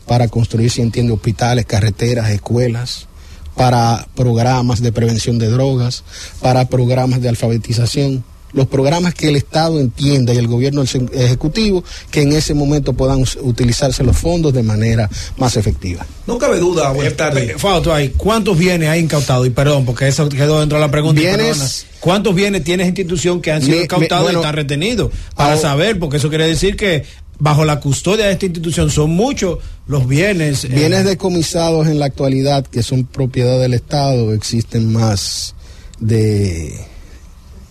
[0.06, 3.06] Para construir, si entiende, hospitales, carreteras, escuelas,
[3.55, 6.05] para programas de prevención de drogas,
[6.40, 8.24] para programas de alfabetización.
[8.52, 13.24] Los programas que el Estado entienda y el gobierno ejecutivo que en ese momento puedan
[13.42, 16.06] utilizarse los fondos de manera más efectiva.
[16.26, 17.50] No cabe duda, buenas tardes.
[17.50, 19.46] Eh, Fausto, hay, ¿cuántos bienes hay incautados?
[19.46, 21.20] Y perdón, porque eso quedó dentro de la pregunta.
[21.20, 25.12] Bienes, ¿Cuántos bienes tiene esa institución que han sido incautados y están retenidos?
[25.34, 27.04] Para saber, porque eso quiere decir que
[27.38, 30.64] bajo la custodia de esta institución son muchos los bienes.
[30.64, 35.54] Eh, bienes decomisados en la actualidad que son propiedad del Estado, existen más
[36.00, 36.78] de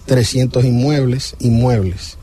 [0.08, 2.18] 300 inmuebles, inmuebles.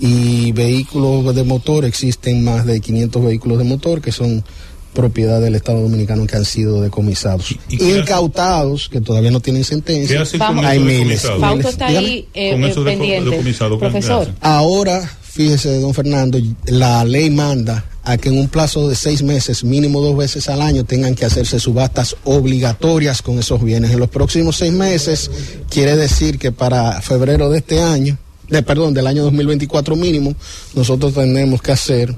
[0.00, 4.44] Y vehículos de motor, existen más de 500 vehículos de motor que son
[4.92, 7.54] propiedad del Estado Dominicano que han sido decomisados.
[7.68, 10.24] Incautados, que todavía no tienen sentencia.
[10.64, 11.22] hay miles.
[11.38, 13.54] Fausto está ahí eh, pendiente.
[13.78, 14.28] Profesor.
[14.40, 19.64] Ahora, fíjese, don Fernando, la ley manda a que en un plazo de seis meses,
[19.64, 23.90] mínimo dos veces al año, tengan que hacerse subastas obligatorias con esos bienes.
[23.90, 25.30] En los próximos seis meses,
[25.68, 28.16] quiere decir que para febrero de este año,
[28.48, 30.34] de perdón, del año 2024 mínimo,
[30.74, 32.16] nosotros tenemos que hacer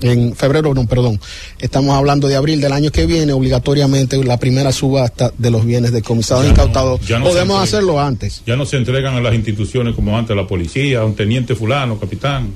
[0.00, 1.20] en febrero, no, perdón,
[1.60, 5.92] estamos hablando de abril del año que viene, obligatoriamente la primera subasta de los bienes
[5.92, 7.00] decomisados incautados.
[7.22, 8.42] Podemos hacerlo antes.
[8.46, 11.54] Ya no se entregan a las instituciones como antes, a la policía, a un teniente
[11.54, 12.50] fulano, capitán,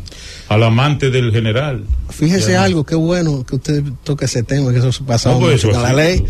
[0.48, 1.84] al amante del general.
[2.10, 5.92] Fíjese algo, qué bueno que usted toque ese tema, que eso se pasa pues la
[5.92, 6.24] ley.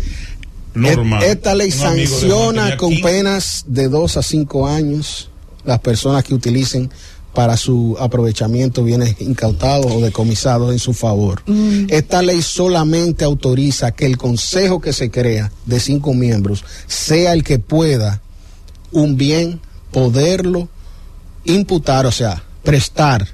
[0.75, 1.23] Normal.
[1.23, 5.29] Esta ley sanciona con penas de dos a cinco años
[5.65, 6.89] las personas que utilicen
[7.33, 11.41] para su aprovechamiento bienes incautados o decomisados en su favor.
[11.45, 11.85] Mm.
[11.89, 17.43] Esta ley solamente autoriza que el consejo que se crea de cinco miembros sea el
[17.43, 18.21] que pueda
[18.91, 20.67] un bien poderlo
[21.45, 23.27] imputar, o sea, prestar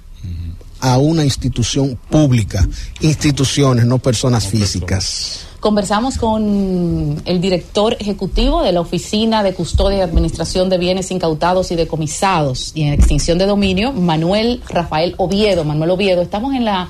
[0.86, 2.68] a una institución pública,
[3.02, 5.48] instituciones, no personas físicas.
[5.60, 11.72] Conversamos con el director ejecutivo de la Oficina de Custodia y Administración de Bienes Incautados
[11.72, 15.64] y Decomisados y en extinción de dominio, Manuel Rafael Oviedo.
[15.64, 16.88] Manuel Oviedo, estamos en la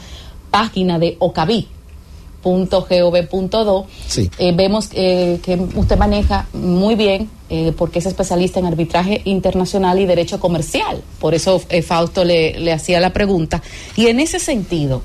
[0.52, 1.16] página de
[4.08, 4.30] Sí.
[4.38, 10.00] Eh, vemos eh, que usted maneja muy bien eh, porque es especialista en arbitraje internacional
[10.00, 11.02] y derecho comercial.
[11.20, 13.62] Por eso Fausto le, le hacía la pregunta.
[13.96, 15.02] Y en ese sentido,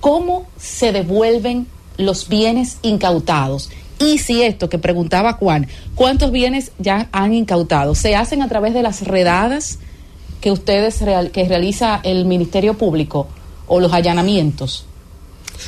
[0.00, 3.70] ¿cómo se devuelven los bienes incautados.
[3.98, 7.94] Y si esto que preguntaba Juan, ¿cuántos bienes ya han incautado?
[7.94, 9.78] ¿Se hacen a través de las redadas
[10.40, 10.98] que ustedes
[11.32, 13.28] que realiza el Ministerio Público
[13.68, 14.86] o los allanamientos?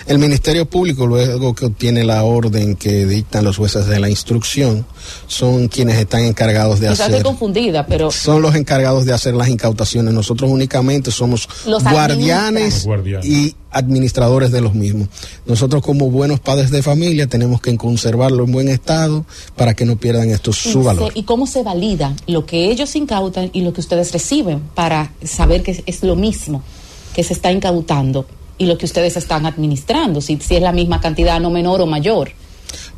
[0.06, 4.86] El Ministerio Público, luego que obtiene la orden que dictan los jueces de la instrucción,
[5.26, 7.06] son quienes están encargados de hacer.
[7.06, 8.10] Estoy confundida, pero.
[8.10, 10.12] Son los encargados de hacer las incautaciones.
[10.14, 12.86] Nosotros únicamente somos guardianes
[13.22, 15.08] y administradores de los mismos.
[15.46, 19.26] Nosotros, como buenos padres de familia, tenemos que conservarlo en buen estado
[19.56, 21.12] para que no pierdan estos su valor.
[21.14, 25.62] ¿Y cómo se valida lo que ellos incautan y lo que ustedes reciben para saber
[25.62, 26.62] que es lo mismo
[27.14, 28.26] que se está incautando?
[28.58, 31.86] Y lo que ustedes están administrando, si, si es la misma cantidad, no menor o
[31.86, 32.32] mayor.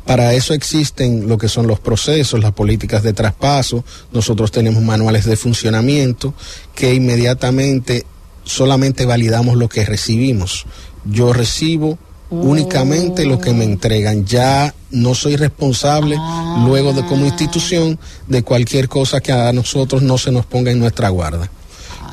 [0.05, 3.83] Para eso existen lo que son los procesos, las políticas de traspaso.
[4.11, 6.33] Nosotros tenemos manuales de funcionamiento
[6.73, 8.05] que inmediatamente
[8.43, 10.65] solamente validamos lo que recibimos.
[11.03, 11.97] Yo recibo
[12.29, 14.25] únicamente lo que me entregan.
[14.25, 16.17] Ya no soy responsable
[16.65, 20.79] luego de como institución de cualquier cosa que a nosotros no se nos ponga en
[20.79, 21.49] nuestra guarda.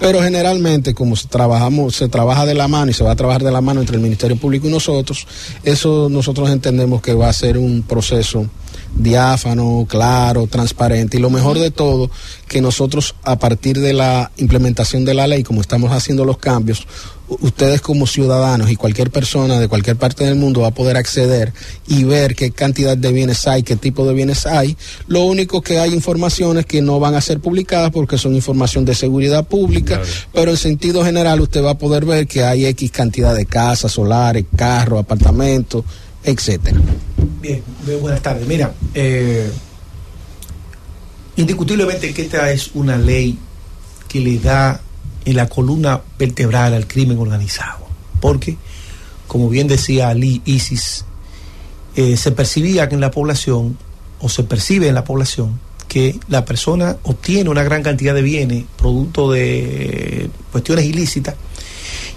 [0.05, 3.51] Pero generalmente, como trabajamos, se trabaja de la mano y se va a trabajar de
[3.51, 5.27] la mano entre el Ministerio Público y nosotros,
[5.63, 8.45] eso nosotros entendemos que va a ser un proceso
[8.97, 12.11] diáfano, claro, transparente y lo mejor de todo,
[12.49, 16.87] que nosotros a partir de la implementación de la ley, como estamos haciendo los cambios,
[17.29, 21.53] ustedes como ciudadanos y cualquier persona de cualquier parte del mundo va a poder acceder
[21.87, 24.77] y ver qué cantidad de bienes hay, qué tipo de bienes hay.
[25.07, 28.95] Lo único que hay informaciones que no van a ser publicadas porque son información de
[28.95, 30.01] seguridad pública,
[30.33, 33.93] pero en sentido general usted va a poder ver que hay X cantidad de casas,
[33.93, 35.85] solares, carros, apartamentos,
[36.25, 36.81] etcétera.
[37.41, 37.63] Bien,
[38.01, 38.47] buenas tardes.
[38.47, 39.51] Mira, eh,
[41.37, 43.39] indiscutiblemente que esta es una ley
[44.09, 44.81] que le da
[45.25, 47.87] en la columna vertebral al crimen organizado.
[48.21, 48.57] Porque,
[49.27, 51.05] como bien decía Ali Isis,
[51.97, 53.77] eh, se percibía que en la población,
[54.21, 58.65] o se percibe en la población, que la persona obtiene una gran cantidad de bienes,
[58.77, 61.35] producto de cuestiones ilícitas,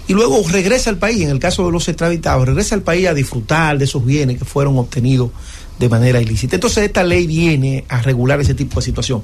[0.08, 3.14] y luego regresa al país, en el caso de los extraditados, regresa al país a
[3.14, 5.30] disfrutar de esos bienes que fueron obtenidos
[5.78, 6.56] de manera ilícita.
[6.56, 9.22] Entonces esta ley viene a regular ese tipo de situación.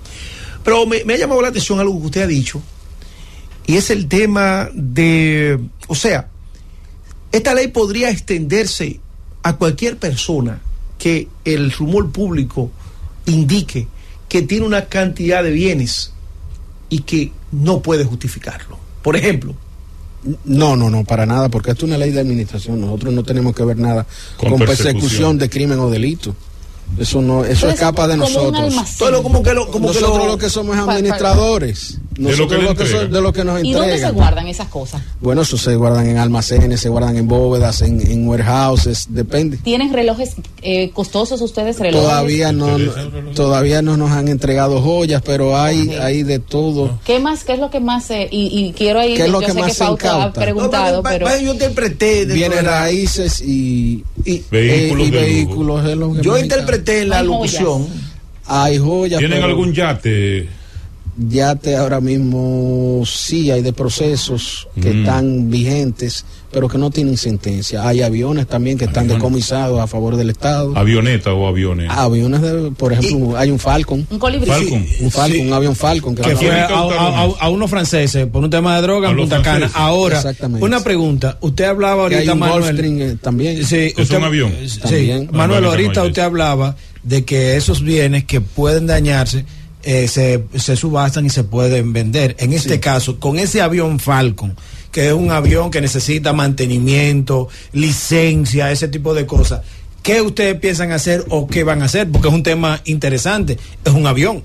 [0.63, 2.63] Pero me, me ha llamado la atención algo que usted ha dicho,
[3.67, 5.59] y es el tema de,
[5.89, 6.29] o sea,
[7.33, 9.01] esta ley podría extenderse
[9.43, 10.61] a cualquier persona
[10.99, 12.71] que el rumor público
[13.25, 13.89] indique
[14.29, 16.13] que tiene una cantidad de bienes
[16.91, 18.79] y que no puede justificarlo.
[19.03, 19.55] Por ejemplo,
[20.45, 22.81] No, no, no, para nada, porque esto es una ley de administración.
[22.81, 24.07] Nosotros no tenemos que ver nada
[24.37, 24.95] Con con, persecución.
[24.95, 25.39] persecución.
[25.39, 26.35] de crimen o delito.
[26.99, 28.75] Eso no, eso Entonces, escapa de nosotros.
[28.99, 31.99] todo lo como que lo, como que nosotros lo- lo que somos administradores.
[32.15, 33.13] De lo Nosotros que le lo que so- entregan.
[33.13, 34.15] de lo que nos ¿Y dónde se entregan.
[34.15, 35.03] guardan esas cosas?
[35.21, 39.57] Bueno, eso se guardan en almacenes, se guardan en bóvedas, en, en warehouses, depende.
[39.57, 41.81] ¿Tienen relojes eh, costosos ustedes?
[41.81, 42.07] Relojes?
[42.07, 42.77] Todavía no,
[43.35, 46.99] todavía no nos han entregado joyas, pero hay, hay de todo.
[47.05, 47.43] ¿Qué más?
[47.43, 48.09] ¿Qué es lo que más?
[48.11, 49.17] eh, y, y quiero ahí.
[49.17, 49.87] ¿Qué es lo yo que sé más que se ha
[50.33, 51.27] preguntado, No, pero.
[51.27, 51.55] pa- yo
[52.59, 55.27] de la- raíces y, y, Vehículos eh, y de lujo.
[55.27, 55.87] vehículos.
[55.89, 58.03] es lo que yo interpreté en la Hay locución joyas.
[58.47, 59.19] Hay joyas.
[59.21, 60.49] ¿Tienen pero algún yate?
[61.17, 64.99] Yate ahora mismo sí hay de procesos que Mm.
[65.01, 66.25] están vigentes,
[66.55, 67.87] pero que no tienen sentencia.
[67.87, 69.19] Hay aviones también que están Aviones.
[69.23, 70.73] decomisados a favor del Estado.
[70.79, 71.91] ¿Avioneta o aviones?
[71.91, 74.07] Aviones, de- por ejemplo, hay un Falcon.
[74.09, 74.49] Un colibrí.
[74.51, 74.87] Falcon.
[75.01, 75.47] Un Falcon, Sí.
[75.47, 76.15] un avión Falcon.
[76.15, 79.11] Que que va- fue a, a- a- unos franceses por un tema de droga A
[79.11, 79.71] en Punta Cana.
[79.75, 80.65] Ahora, Exactamente.
[80.65, 81.37] una pregunta.
[81.41, 83.01] Usted hablaba que hay ahorita, un Manuel.
[83.03, 83.65] Eh, también.
[83.67, 84.53] Sí, ¿Es un avión?
[84.67, 85.29] Sí, También.
[85.33, 89.45] Manuel, Ah, vale, ahorita usted hablaba de que esos bienes que pueden dañarse
[89.83, 92.37] eh, se, se subastan y se pueden vender.
[92.39, 94.57] En este caso, con ese avión Falcon,
[94.95, 99.63] que es un avión que necesita mantenimiento, licencia, ese tipo de cosas.
[100.05, 102.09] ¿Qué ustedes piensan hacer o qué van a hacer?
[102.09, 103.59] Porque es un tema interesante.
[103.85, 104.45] Es un avión.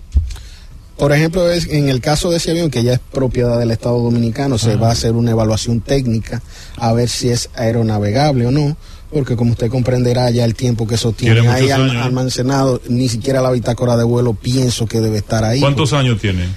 [0.97, 3.99] Por ejemplo, es, en el caso de ese avión, que ya es propiedad del Estado
[3.99, 6.41] Dominicano, se va a hacer una evaluación técnica
[6.77, 8.75] a ver si es aeronavegable o no,
[9.11, 13.43] porque como usted comprenderá ya el tiempo que eso tiene Tiene ahí almacenado, ni siquiera
[13.43, 15.59] la bitácora de vuelo pienso que debe estar ahí.
[15.59, 16.47] ¿Cuántos años tiene?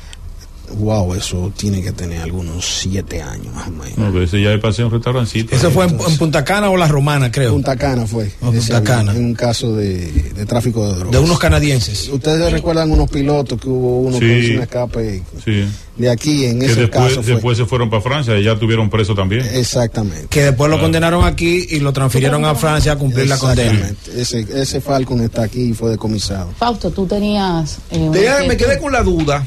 [0.78, 3.99] Wow, eso tiene que tener algunos siete años más o menos.
[3.99, 5.55] No, pero ese ya pasé en un restaurancito.
[5.55, 7.53] ¿Eso fue en, en Punta Cana o La Romana, creo?
[7.53, 9.12] Punta Cana fue, Oh, ese Punta avión, Cana.
[9.19, 11.12] en un caso de, de tráfico de drogas.
[11.12, 12.09] De unos canadienses.
[12.09, 14.20] Ustedes recuerdan unos pilotos que hubo uno Sí.
[14.20, 15.65] que hizo un escape Sí.
[15.97, 17.32] de aquí, en Que ese después, caso fue.
[17.35, 19.47] después se fueron para Francia y ya tuvieron preso también.
[19.53, 20.27] Exactamente.
[20.31, 23.90] Que después lo condenaron aquí y lo transfirieron a Francia a cumplir la condena.
[24.16, 26.51] Ese, ese Falcon está aquí y fue decomisado.
[26.59, 27.78] Fausto, tú tenías.
[27.90, 28.11] eh,
[28.49, 29.47] me quedé con la duda.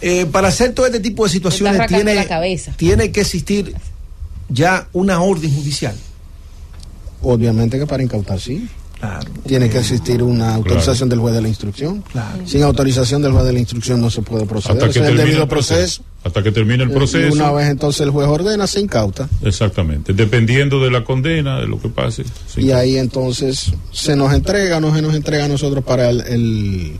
[0.00, 2.72] Eh, para hacer todo este tipo de situaciones tiene, la cabeza.
[2.76, 3.74] tiene que existir
[4.48, 5.94] ya una orden judicial.
[7.22, 8.68] Obviamente que para incautar sí.
[9.00, 9.30] Claro.
[9.46, 12.02] Tiene que existir una autorización del juez de la instrucción.
[12.46, 14.82] Sin autorización del juez de la instrucción no se puede proceder.
[14.82, 16.02] Hasta que es el termine debido el proceso.
[16.24, 17.32] Hasta que termine el Y proceso.
[17.32, 19.28] una vez entonces el juez ordena, se incauta.
[19.42, 20.14] Exactamente.
[20.14, 22.24] Dependiendo de la condena, de lo que pase.
[22.56, 26.98] Y ahí entonces se nos entrega, no se nos entrega a nosotros para el, el-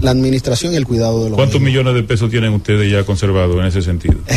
[0.00, 1.82] la administración y el cuidado de los ¿Cuántos mismos.
[1.82, 4.16] millones de pesos tienen ustedes ya conservados en ese sentido?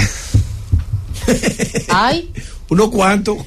[1.89, 2.31] Hay.
[2.69, 3.37] ¿Unos cuantos?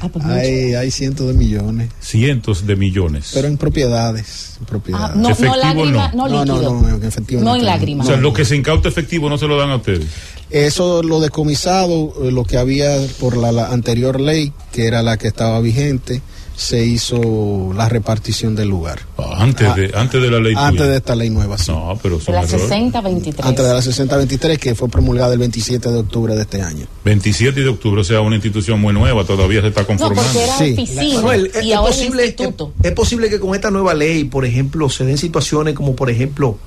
[0.00, 0.24] Ah, pues.
[0.24, 3.30] Hay, hay cientos de millones, Cientos de millones.
[3.34, 4.56] pero en propiedades.
[4.58, 5.10] En propiedades.
[5.10, 6.28] Ah, no, no lágrima, no.
[6.28, 8.06] no, no, no, no, en efectivo No en lágrimas.
[8.06, 10.06] o sea, lo que se incauta efectivo no se lo dan a ustedes.
[10.50, 15.16] Eso lo decomisado, eh, lo que había por la, la anterior ley, que era la
[15.18, 16.20] que estaba vigente,
[16.56, 19.00] se hizo la repartición del lugar.
[19.18, 20.90] Ah, Antes, Ah, de, antes de la ley Antes tuya.
[20.90, 21.70] de esta ley nueva, sí.
[21.72, 22.68] No, pero De son la errores.
[22.70, 23.34] 60-23.
[23.44, 26.86] Antes de la 6023, que fue promulgada el 27 de octubre de este año.
[27.04, 30.22] 27 de octubre, o sea, una institución muy nueva, todavía se está No, conformando.
[30.22, 30.72] porque era Sí.
[30.74, 32.72] oficina Manuel, es, y es ahora posible, es instituto.
[32.80, 36.10] es- es posible que con esta nueva ley, por ejemplo, se den situaciones como, por
[36.10, 36.58] ejemplo,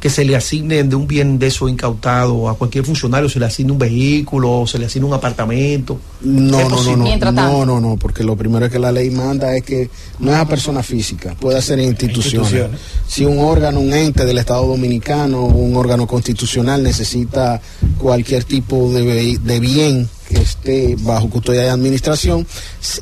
[0.00, 3.44] que se le asignen de un bien de eso incautado a cualquier funcionario, se le
[3.44, 6.00] asigne un vehículo, se le asigne un apartamento.
[6.22, 9.62] No, no, no, no, no, no, no, porque lo primero que la ley manda es
[9.62, 12.50] que no es a persona física, puede ser en instituciones.
[12.50, 12.80] Instituciones.
[13.06, 17.60] Si un órgano, un ente del Estado Dominicano, un órgano constitucional necesita
[17.98, 22.46] cualquier tipo de, de bien que esté bajo custodia de administración,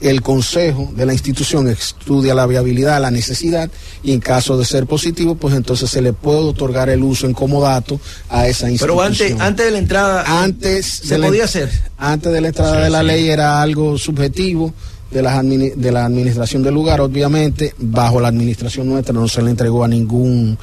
[0.01, 3.71] el consejo de la institución estudia la viabilidad, la necesidad
[4.03, 7.35] y en caso de ser positivo, pues entonces se le puede otorgar el uso en
[7.35, 8.01] comodato
[8.31, 8.97] a esa institución.
[8.97, 11.71] Pero antes, antes de la entrada, antes se de la- podía hacer.
[11.99, 13.07] antes de la entrada Sí, de la sí.
[13.07, 14.73] ley era algo subjetivo
[15.11, 15.23] de
[15.77, 19.89] de la administración del lugar, obviamente, bajo la administración nuestra no se le entregó a
[19.89, 20.59] ningún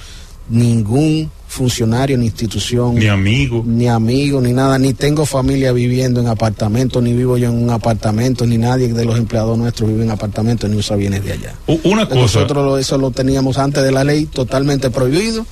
[0.50, 3.64] ningún funcionario ni institución Ni amigo.
[3.66, 7.70] ni amigo ni nada, ni tengo familia viviendo en apartamentos, ni vivo yo en un
[7.70, 11.54] apartamento, ni nadie de los empleados nuestros vive en apartamentos ni usa bienes de allá.
[11.84, 12.20] Una cosa.
[12.22, 15.46] Nosotros lo- eso lo teníamos antes de la ley totalmente prohibido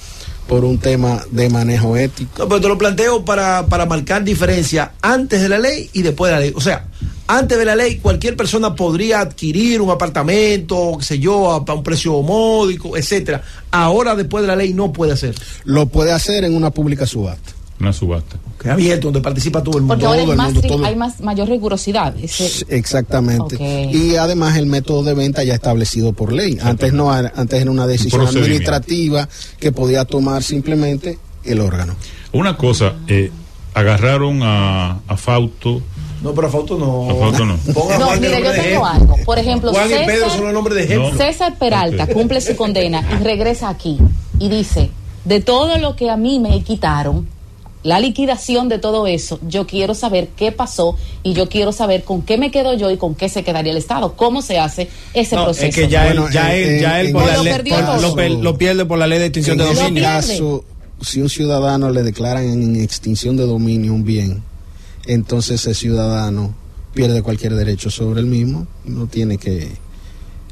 [0.48, 2.32] por un tema de manejo ético.
[2.40, 6.32] No, pero te lo planteo para, para marcar diferencia antes de la ley y después
[6.32, 6.54] de la ley.
[6.54, 6.88] O sea,
[7.28, 11.74] antes de la ley cualquier persona podría adquirir un apartamento, qué sé yo, a, a
[11.74, 13.42] un precio módico, etcétera.
[13.72, 15.36] Ahora después de la ley no puede hacer.
[15.66, 17.52] Lo puede hacer en una pública subasta.
[17.80, 18.38] Una subasta.
[18.60, 19.96] Que es abierto, donde participa todo el mundo.
[19.96, 20.86] Porque ahora hay, más, mundo, ri- todo.
[20.86, 22.16] hay más, mayor rigurosidad.
[22.18, 23.58] Ese- Exactamente.
[23.92, 26.58] Y además el método de venta ya establecido por ley.
[26.62, 29.28] Antes no, era- antes era una decisión administrativa
[29.60, 31.96] que podía tomar simplemente el órgano.
[32.32, 33.32] Una cosa, eh,
[33.74, 35.82] agarraron a, a Fausto.
[36.24, 37.10] No, pero a Fausto no.
[37.10, 37.58] A Fausto no.
[37.74, 38.86] Ponga No, mira, yo tengo ejemplo.
[38.86, 39.16] algo.
[39.26, 41.18] Por ejemplo, Juan y César, Pedro son los nombres de ejemplo.
[41.18, 44.00] César Peralta cumple su condena y regresa aquí
[44.40, 44.90] y dice,
[45.26, 47.28] de todo lo que a mí me quitaron,
[47.84, 52.22] la liquidación de todo eso, yo quiero saber qué pasó y yo quiero saber con
[52.22, 54.14] qué me quedo yo y con qué se quedaría el Estado.
[54.14, 55.66] ¿Cómo se hace ese No, proceso?
[55.68, 57.44] es que ya Bueno, él, ya en- él, ya en- él por en la ese
[57.44, 58.30] ley- perdió por- todo.
[58.42, 60.02] lo, pierde por la ley de extinción de dominio.
[60.04, 60.64] caso,
[61.02, 64.42] si un ciudadano le declaran en extinción de dominio un bien,
[65.06, 66.54] entonces ese ciudadano
[66.94, 69.72] pierde cualquier derecho sobre el mismo, no tiene que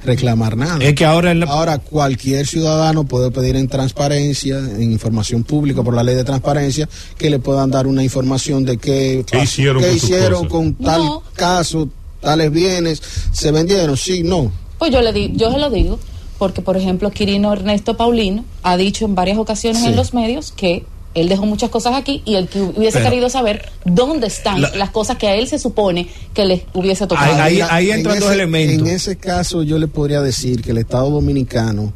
[0.03, 0.83] reclamar nada.
[0.83, 5.93] Es que ahora, la- Ahora cualquier ciudadano puede pedir en transparencia, en información pública por
[5.93, 9.87] la ley de transparencia, que le puedan dar una información de qué, ¿Qué hicieron qué
[9.89, 11.23] con hicieron con tal No.
[11.35, 11.87] caso,
[12.19, 13.01] tales bienes,
[13.31, 14.51] se vendieron, sí, no.
[14.79, 15.99] Pues yo le di, yo se lo digo,
[16.39, 19.89] porque por ejemplo Quirino Ernesto Paulino ha dicho en varias ocasiones Sí.
[19.89, 20.83] en los medios que
[21.13, 24.75] él dejó muchas cosas aquí y el que hubiese Pero- querido saber dónde están La-
[24.75, 27.41] las cosas que a él se supone que le hubiese tocado.
[27.41, 28.87] Ahí- ahí en entran dos ese- elementos.
[28.87, 31.91] En ese caso yo le podría decir que el Estado Dominicano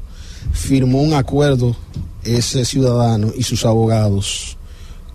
[0.52, 1.76] firmó un acuerdo,
[2.24, 4.58] ese ciudadano y sus abogados,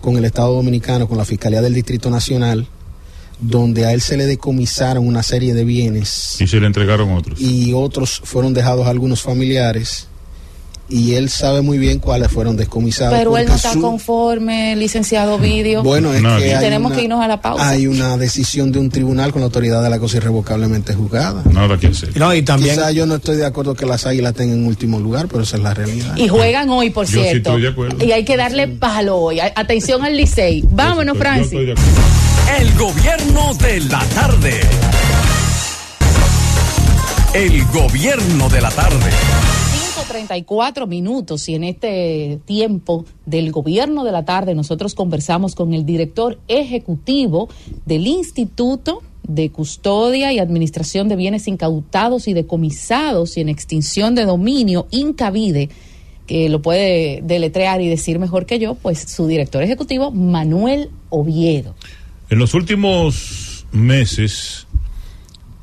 [0.01, 2.65] con el Estado Dominicano, con la Fiscalía del Distrito Nacional,
[3.39, 7.39] donde a él se le decomisaron una serie de bienes Y se le entregaron otros.
[7.41, 10.07] y otros fueron dejados a algunos familiares
[10.91, 13.17] y él sabe muy bien cuáles fueron descomisados.
[13.17, 15.81] Pero él no está su- conforme, licenciado Vídeo.
[15.83, 17.69] Bueno, es que Tenemos una- que irnos a la pausa.
[17.69, 21.43] Hay una decisión de un tribunal con la autoridad de la cosa irrevocablemente juzgada.
[21.51, 22.15] Nada que hacer.
[22.17, 24.99] no, y también Quizá yo no estoy de acuerdo que las águilas tengan en último
[24.99, 26.15] lugar, pero esa es la realidad.
[26.17, 27.49] Y juegan hoy, por Yo sí cierto.
[27.51, 28.05] estoy de acuerdo.
[28.05, 29.39] y hay que darle palo hoy.
[29.39, 30.63] Atención al Licey.
[30.69, 31.45] Vámonos, Yo Francis.
[31.53, 31.91] estoy de acuerdo.
[32.59, 34.59] El gobierno de la tarde.
[37.33, 39.09] El gobierno de la tarde.
[40.01, 45.85] 5.34 minutos y en este tiempo del gobierno de la tarde nosotros conversamos con el
[45.85, 47.49] director ejecutivo
[47.85, 54.25] del Instituto de Custodia y Administración de Bienes Incautados y Decomisados y en Extinción de
[54.25, 55.69] Dominio, Incavide,
[56.25, 61.75] que lo puede deletrear y decir mejor que yo, pues su director ejecutivo, Manuel Oviedo.
[62.29, 64.65] En los últimos meses,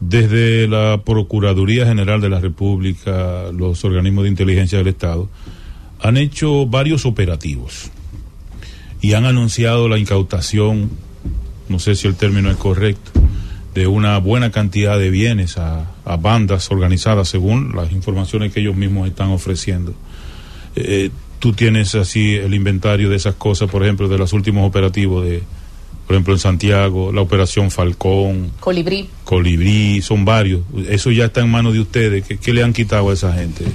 [0.00, 5.28] desde la Procuraduría General de la República, los organismos de inteligencia del Estado,
[6.00, 7.90] han hecho varios operativos
[9.00, 10.90] y han anunciado la incautación,
[11.68, 13.10] no sé si el término es correcto,
[13.74, 19.08] de una buena cantidad de bienes a, bandas organizadas según las informaciones que ellos mismos
[19.08, 19.94] están ofreciendo.
[20.74, 25.24] Eh, tú tienes así el inventario de esas cosas, por ejemplo, de los últimos operativos
[25.24, 25.42] de,
[26.08, 29.10] por ejemplo, en Santiago, la operación Falcón, Colibrí.
[29.24, 30.62] Colibrí, son varios.
[30.88, 32.24] Eso ya está en manos de ustedes.
[32.26, 33.66] ¿Qué, qué le han quitado a esa gente?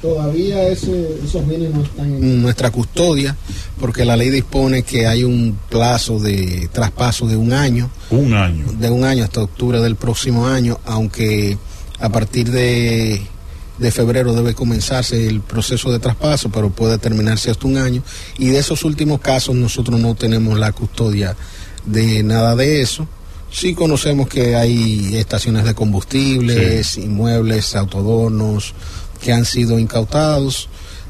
[0.00, 3.34] Todavía ese- esos bienes no están en nuestra custodia,
[3.80, 8.66] porque la ley dispone que hay un plazo de traspaso de un año, Un año.
[8.78, 11.56] de un año hasta octubre del próximo año, aunque
[11.98, 13.20] a partir de,
[13.78, 18.02] de febrero debe comenzarse el proceso de traspaso, pero puede terminarse hasta un año.
[18.38, 21.34] Y de esos últimos casos nosotros no tenemos la custodia
[21.86, 23.06] de nada de eso.
[23.50, 28.74] Sí conocemos que hay estaciones de combustibles, inmuebles, autodornos
[29.22, 30.68] que han sido incautados,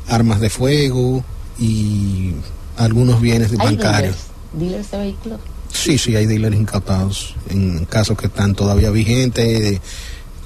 [0.09, 1.25] armas de fuego
[1.59, 2.33] y
[2.77, 4.17] algunos bienes ¿Hay bancarios.
[4.53, 4.53] dealers?
[4.53, 5.41] ¿Dealers de vehículos?
[5.73, 9.81] Sí, sí, hay dealers incautados en casos que están todavía vigentes, de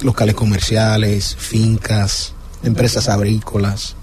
[0.03, 2.33] locales comerciales, fincas,
[2.63, 3.97] empresas agrícolas,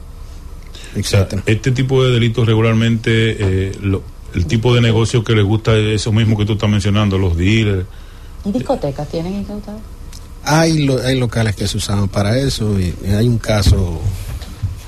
[0.95, 1.43] etcétera.
[1.45, 3.09] Este tipo de delitos regularmente,
[3.69, 4.03] eh, lo-
[4.35, 7.35] el tipo de negocio que les gusta es eso mismo que tú estás mencionando, los
[7.37, 7.85] dealers.
[8.45, 9.81] ¿Y discotecas tienen incautados?
[10.43, 13.99] Hay, lo- hay locales que se usaban para eso y hay un caso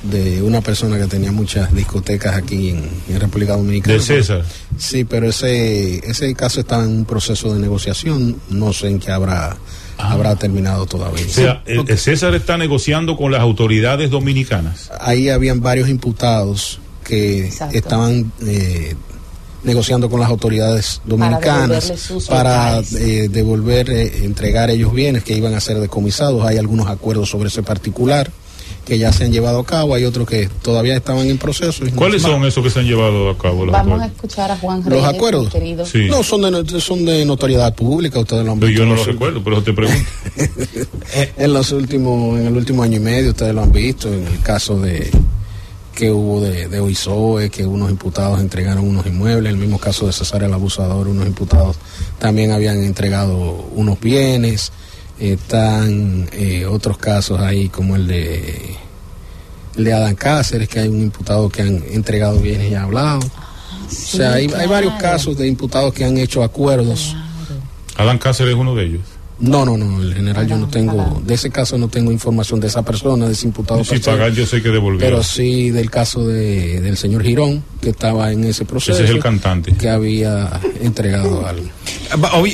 [0.03, 3.95] de una persona que tenía muchas discotecas aquí en, en República Dominicana.
[3.95, 4.45] De César.
[4.77, 9.11] Sí, pero ese ese caso está en un proceso de negociación, no sé en qué
[9.11, 9.57] habrá
[9.97, 11.25] habrá terminado todavía.
[11.25, 14.91] O sea, el, el César está negociando con las autoridades dominicanas.
[15.01, 17.75] ahí habían varios imputados que Exacto.
[17.75, 18.95] estaban eh,
[19.68, 21.91] negociando con las autoridades dominicanas
[22.27, 26.44] para eh, devolver, eh, entregar ellos bienes que iban a ser decomisados.
[26.45, 28.31] Hay algunos acuerdos sobre ese particular
[28.85, 31.85] que ya se han llevado a cabo, hay otros que todavía estaban en proceso.
[31.85, 33.65] y no- ¿Cuáles son esos que se han llevado a cabo?
[33.65, 34.15] los Vamos a acuerdos?
[34.15, 35.49] escuchar a Juan los Reyes, acuerdos?
[35.52, 35.85] querido.
[35.85, 36.07] Sí.
[36.10, 38.84] No, son de, no- son de notoriedad pública, ustedes lo han Pero visto.
[38.84, 40.10] yo no lo los- recuerdo, pero te pregunto.
[41.38, 44.39] en los últimos en el último año y medio ustedes lo han visto en el
[44.41, 45.11] caso de
[45.97, 50.13] que hubo de, de Oisoe, que unos imputados entregaron unos inmuebles, el mismo caso de
[50.13, 51.75] César el Abusador, unos imputados
[52.19, 53.35] también habían entregado
[53.73, 54.71] unos bienes,
[55.17, 58.75] están eh, otros casos ahí como el de
[59.75, 63.19] el de Adán Cáceres, que hay un imputado que han entregado bienes y ha hablado.
[63.19, 67.15] o sea, hay, hay varios casos de imputados que han hecho acuerdos.
[67.95, 69.01] Adán Cáceres es uno de ellos.
[69.39, 72.68] No, no, no, el general yo no tengo, de ese caso no tengo información de
[72.68, 73.84] esa persona, de ese imputado.
[73.84, 74.99] Si pagar yo sé que devolvió.
[74.99, 78.93] Pero sí del caso de, del señor Girón, que estaba en ese proceso.
[78.93, 79.73] Ese es el cantante.
[79.73, 81.68] Que había entregado algo.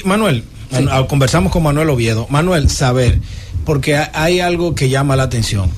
[0.04, 0.44] Manuel,
[0.92, 2.28] ah, conversamos con Manuel Oviedo.
[2.30, 3.20] Manuel, saber,
[3.66, 5.70] porque hay algo que llama la atención.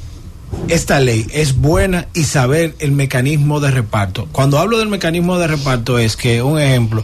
[0.70, 4.28] Esta ley es buena y saber el mecanismo de reparto.
[4.32, 7.04] Cuando hablo del mecanismo de reparto es que, un ejemplo,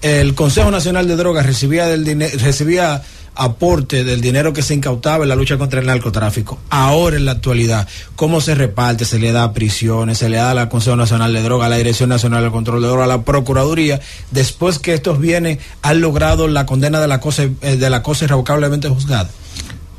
[0.00, 3.02] el Consejo Nacional de Drogas recibía del dinero, recibía
[3.34, 6.58] aporte del dinero que se incautaba en la lucha contra el narcotráfico.
[6.70, 9.04] Ahora en la actualidad, ¿cómo se reparte?
[9.04, 11.76] Se le da prisiones, se le da a la Consejo Nacional de Droga, a la
[11.76, 14.00] Dirección Nacional de Control de Droga, a la Procuraduría,
[14.30, 18.24] después que estos bienes han logrado la condena de la cosa, eh, de la cosa
[18.24, 19.30] irrevocablemente juzgada.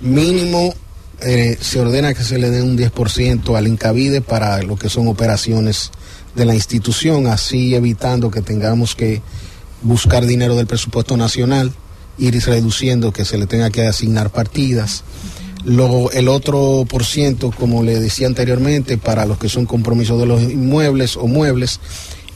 [0.02, 0.74] Mínimo
[1.22, 5.08] eh, se ordena que se le dé un 10% al incavide para lo que son
[5.08, 5.92] operaciones
[6.36, 9.22] de la institución, así evitando que tengamos que
[9.82, 11.74] buscar dinero del presupuesto nacional
[12.18, 15.04] ir reduciendo que se le tenga que asignar partidas.
[15.66, 20.26] Lo, el otro por ciento, como le decía anteriormente, para los que son compromisos de
[20.26, 21.80] los inmuebles o muebles,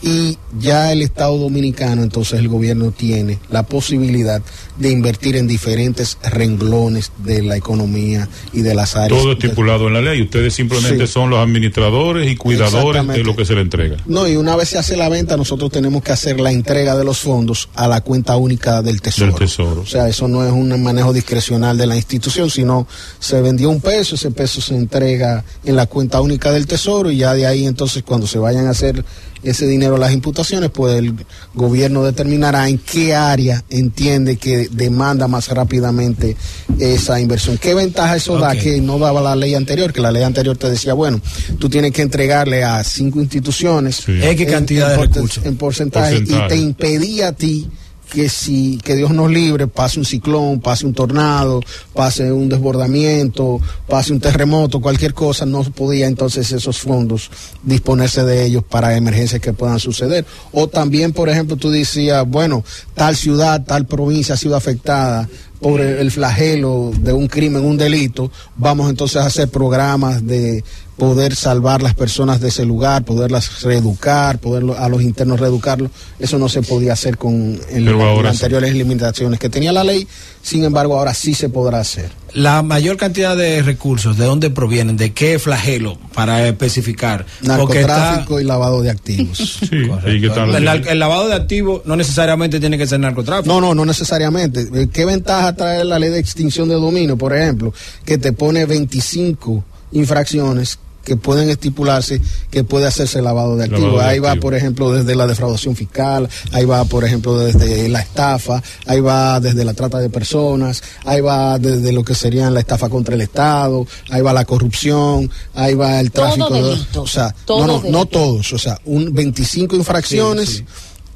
[0.01, 4.41] y ya el Estado dominicano, entonces el gobierno tiene la posibilidad
[4.77, 9.19] de invertir en diferentes renglones de la economía y de las áreas.
[9.19, 10.21] Todo estipulado en la ley.
[10.21, 13.97] Ustedes simplemente son los administradores y cuidadores de lo que se le entrega.
[14.05, 17.03] No, y una vez se hace la venta, nosotros tenemos que hacer la entrega de
[17.03, 19.31] los fondos a la cuenta única del tesoro.
[19.31, 19.81] Del tesoro.
[19.81, 22.87] O sea, eso no es un manejo discrecional de la institución, sino
[23.19, 27.17] se vendió un peso, ese peso se entrega en la cuenta única del tesoro y
[27.17, 29.03] ya de ahí entonces cuando se vayan a hacer
[29.43, 31.13] ese dinero las imputaciones, pues el
[31.53, 36.35] gobierno determinará en qué área entiende que demanda más rápidamente
[36.79, 37.57] esa inversión.
[37.57, 39.93] ¿Qué ventaja eso da que no daba la ley anterior?
[39.93, 41.21] Que la ley anterior te decía, bueno,
[41.59, 46.55] tú tienes que entregarle a cinco instituciones X cantidad de recursos en porcentaje, y te
[46.55, 47.67] impedía a ti
[48.11, 51.61] que si que Dios nos libre pase un ciclón, pase un tornado,
[51.93, 57.29] pase un desbordamiento, pase un terremoto, cualquier cosa, no podía entonces esos fondos
[57.63, 60.25] disponerse de ellos para emergencias que puedan suceder.
[60.51, 62.63] O también, por ejemplo, tú decías, bueno,
[62.93, 65.27] tal ciudad, tal provincia ha sido afectada
[65.59, 70.63] por el flagelo de un crimen, un delito, vamos entonces a hacer programas de
[70.97, 75.91] poder salvar las personas de ese lugar, poderlas reeducar, poder a los internos reeducarlos.
[76.19, 80.07] Eso no se podía hacer con las anteriores limitaciones que tenía la ley,
[80.47, 82.09] sin embargo ahora sí se podrá hacer.
[82.31, 84.95] La mayor cantidad de recursos, ¿de dónde provienen?
[84.95, 85.97] ¿De qué flagelo?
[86.13, 87.25] Para especificar.
[87.41, 89.59] Narcotráfico y lavado de activos.
[89.71, 93.53] el, lavado de activos no necesariamente tiene que ser narcotráfico.
[93.53, 94.87] No, no, no necesariamente.
[94.87, 97.73] ¿Qué ventaja trae la ley de extinción de dominio, por ejemplo?
[98.05, 102.21] Que te pone 25 infracciones que pueden estipularse
[102.51, 104.03] que puede hacerse lavado de activos.
[104.03, 108.61] ahí va, por ejemplo, desde la defraudación fiscal, ahí va, por ejemplo, desde la estafa,
[108.85, 112.89] ahí va desde la trata de personas, ahí va desde lo que serían la estafa
[112.89, 116.53] contra el Estado, ahí va la corrupción, ahí va el tráfico.
[116.53, 120.65] de, o sea, no, no, no todos, o sea, un 25 infracciones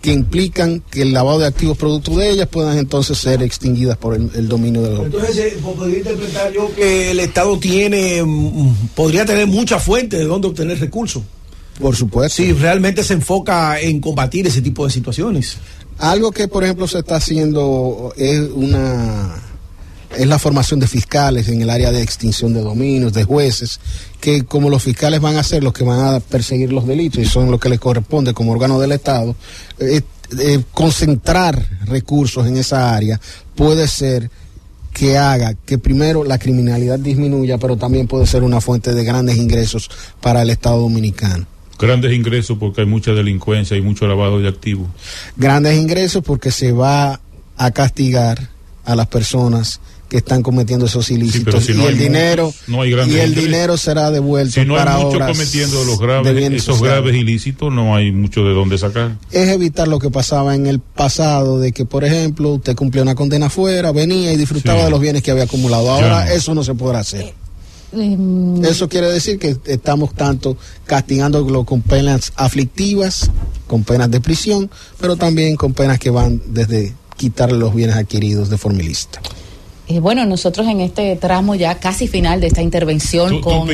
[0.01, 4.15] que implican que el lavado de activos producto de ellas puedan entonces ser extinguidas por
[4.15, 9.25] el, dominio de los Entonces, eh, podría interpretar yo que el Estado tiene, mm, podría
[9.25, 11.21] tener muchas fuentes de dónde obtener recursos.
[11.79, 12.35] Por supuesto.
[12.35, 15.57] Si realmente se enfoca en combatir ese tipo de situaciones.
[15.97, 19.50] Algo que, por ejemplo, se está haciendo es una
[20.17, 23.79] es la formación de fiscales en el área de extinción de dominios, de jueces,
[24.19, 27.25] que como los fiscales van a ser los que van a perseguir los delitos y
[27.25, 29.35] son los que les corresponde como órgano del Estado,
[29.79, 30.01] eh,
[30.39, 33.19] eh, concentrar recursos en esa área
[33.55, 34.29] puede ser
[34.93, 39.37] que haga que primero la criminalidad disminuya, pero también puede ser una fuente de grandes
[39.37, 39.89] ingresos
[40.19, 41.45] para el Estado dominicano.
[41.79, 44.87] Grandes ingresos porque hay mucha delincuencia y mucho lavado de activos.
[45.35, 47.19] Grandes ingresos porque se va
[47.57, 48.49] a castigar
[48.85, 49.79] a las personas
[50.11, 51.69] que están cometiendo esos ilícitos.
[51.69, 56.51] y el dinero y el dinero será devuelto si no hay mucho cometiendo los graves
[56.51, 59.17] esos graves ilícitos no hay mucho de dónde sacar.
[59.31, 63.15] Es evitar lo que pasaba en el pasado de que por ejemplo usted cumplía una
[63.15, 65.89] condena afuera venía y disfrutaba de los bienes que había acumulado.
[65.89, 67.33] Ahora eso no se podrá hacer.
[67.93, 73.31] Em, eso quiere decir que estamos tanto castigándolo con penas aflictivas,
[73.65, 74.69] con penas de prisión,
[74.99, 79.21] pero también con penas que van desde quitarle los bienes adquiridos de forma ilícita.
[79.91, 83.67] Eh, bueno, nosotros en este tramo ya casi final de esta intervención con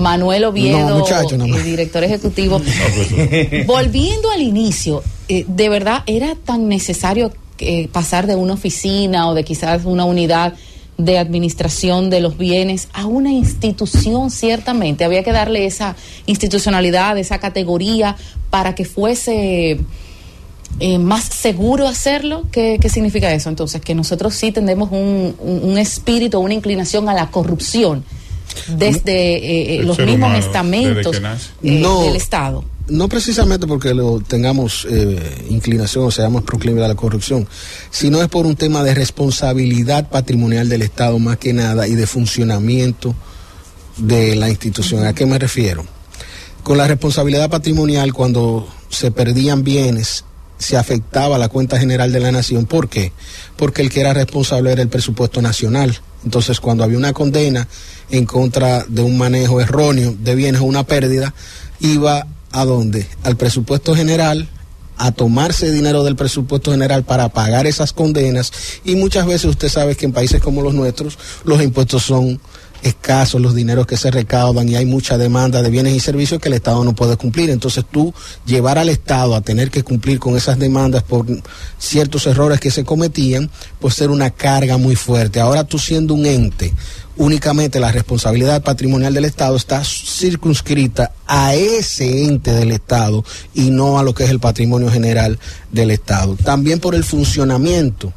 [0.00, 2.60] Manuel Oviedo, el director ejecutivo.
[2.72, 9.28] Pues, Volviendo al inicio, eh, ¿de verdad era tan necesario eh, pasar de una oficina
[9.28, 10.54] o de quizás una unidad
[10.98, 15.04] de administración de los bienes a una institución, ciertamente.
[15.04, 15.94] Había que darle esa
[16.26, 18.16] institucionalidad, esa categoría
[18.50, 19.78] para que fuese
[20.80, 22.44] eh, más seguro hacerlo.
[22.50, 23.48] ¿Qué, ¿Qué, significa eso?
[23.48, 28.04] Entonces, que nosotros sí tendemos un, un espíritu, una inclinación a la corrupción
[28.68, 31.16] desde eh, eh los mismos humano, estamentos
[31.62, 32.64] eh, no, del Estado.
[32.88, 37.46] No precisamente porque lo tengamos eh, inclinación o seamos proclives a la corrupción,
[37.90, 42.06] sino es por un tema de responsabilidad patrimonial del Estado más que nada y de
[42.06, 43.14] funcionamiento
[43.96, 45.06] de la institución.
[45.06, 45.84] ¿A qué me refiero?
[46.62, 50.24] Con la responsabilidad patrimonial cuando se perdían bienes
[50.62, 52.66] se afectaba la cuenta general de la nación.
[52.66, 53.12] ¿Por qué?
[53.56, 55.98] Porque el que era responsable era el presupuesto nacional.
[56.24, 57.68] Entonces, cuando había una condena
[58.10, 61.34] en contra de un manejo erróneo de bienes o una pérdida,
[61.80, 63.06] iba a dónde?
[63.24, 64.48] Al presupuesto general,
[64.98, 68.52] a tomarse dinero del presupuesto general para pagar esas condenas
[68.84, 72.40] y muchas veces usted sabe que en países como los nuestros los impuestos son
[72.82, 76.48] escasos los dineros que se recaudan y hay mucha demanda de bienes y servicios que
[76.48, 77.50] el Estado no puede cumplir.
[77.50, 78.12] Entonces tú
[78.44, 81.26] llevar al Estado a tener que cumplir con esas demandas por
[81.78, 83.50] ciertos errores que se cometían,
[83.80, 85.40] pues ser una carga muy fuerte.
[85.40, 86.72] Ahora tú siendo un ente,
[87.16, 93.98] únicamente la responsabilidad patrimonial del Estado está circunscrita a ese ente del Estado y no
[93.98, 95.38] a lo que es el patrimonio general
[95.70, 96.36] del Estado.
[96.36, 98.12] También por el funcionamiento.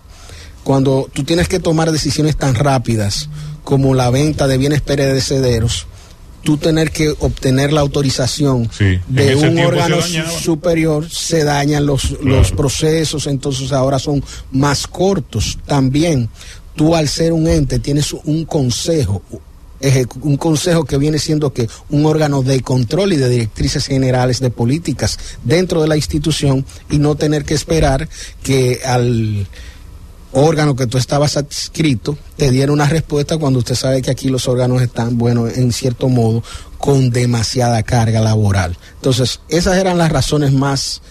[0.63, 3.29] Cuando tú tienes que tomar decisiones tan rápidas,
[3.65, 5.87] como la venta de bienes perecederos,
[6.43, 12.23] tú tener que obtener la autorización sí, de un órgano superior, se dañan los, claro.
[12.23, 16.29] los procesos, entonces ahora son más cortos también.
[16.75, 19.23] Tú al ser un ente tienes un consejo,
[20.21, 24.51] un consejo que viene siendo que un órgano de control y de directrices generales de
[24.51, 28.07] políticas dentro de la institución y no tener que esperar
[28.43, 29.47] que al
[30.35, 34.47] órgano que tú estabas adscrito te diera una respuesta cuando usted sabe que aquí los
[34.47, 36.43] órganos están, bueno, en cierto modo,
[36.77, 38.77] con demasiada carga laboral.
[38.95, 41.01] Entonces, esas eran las razones más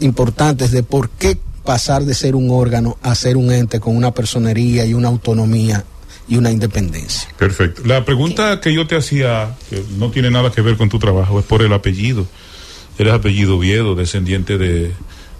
[0.00, 4.12] importantes de por qué pasar de ser un órgano a ser un ente con una
[4.12, 5.84] personería y una autonomía
[6.28, 7.30] y una independencia.
[7.38, 7.82] Perfecto.
[7.86, 11.40] La pregunta que yo te hacía, que no tiene nada que ver con tu trabajo,
[11.40, 12.26] es por el apellido.
[12.98, 14.92] Eres apellido Viedo, descendiente de,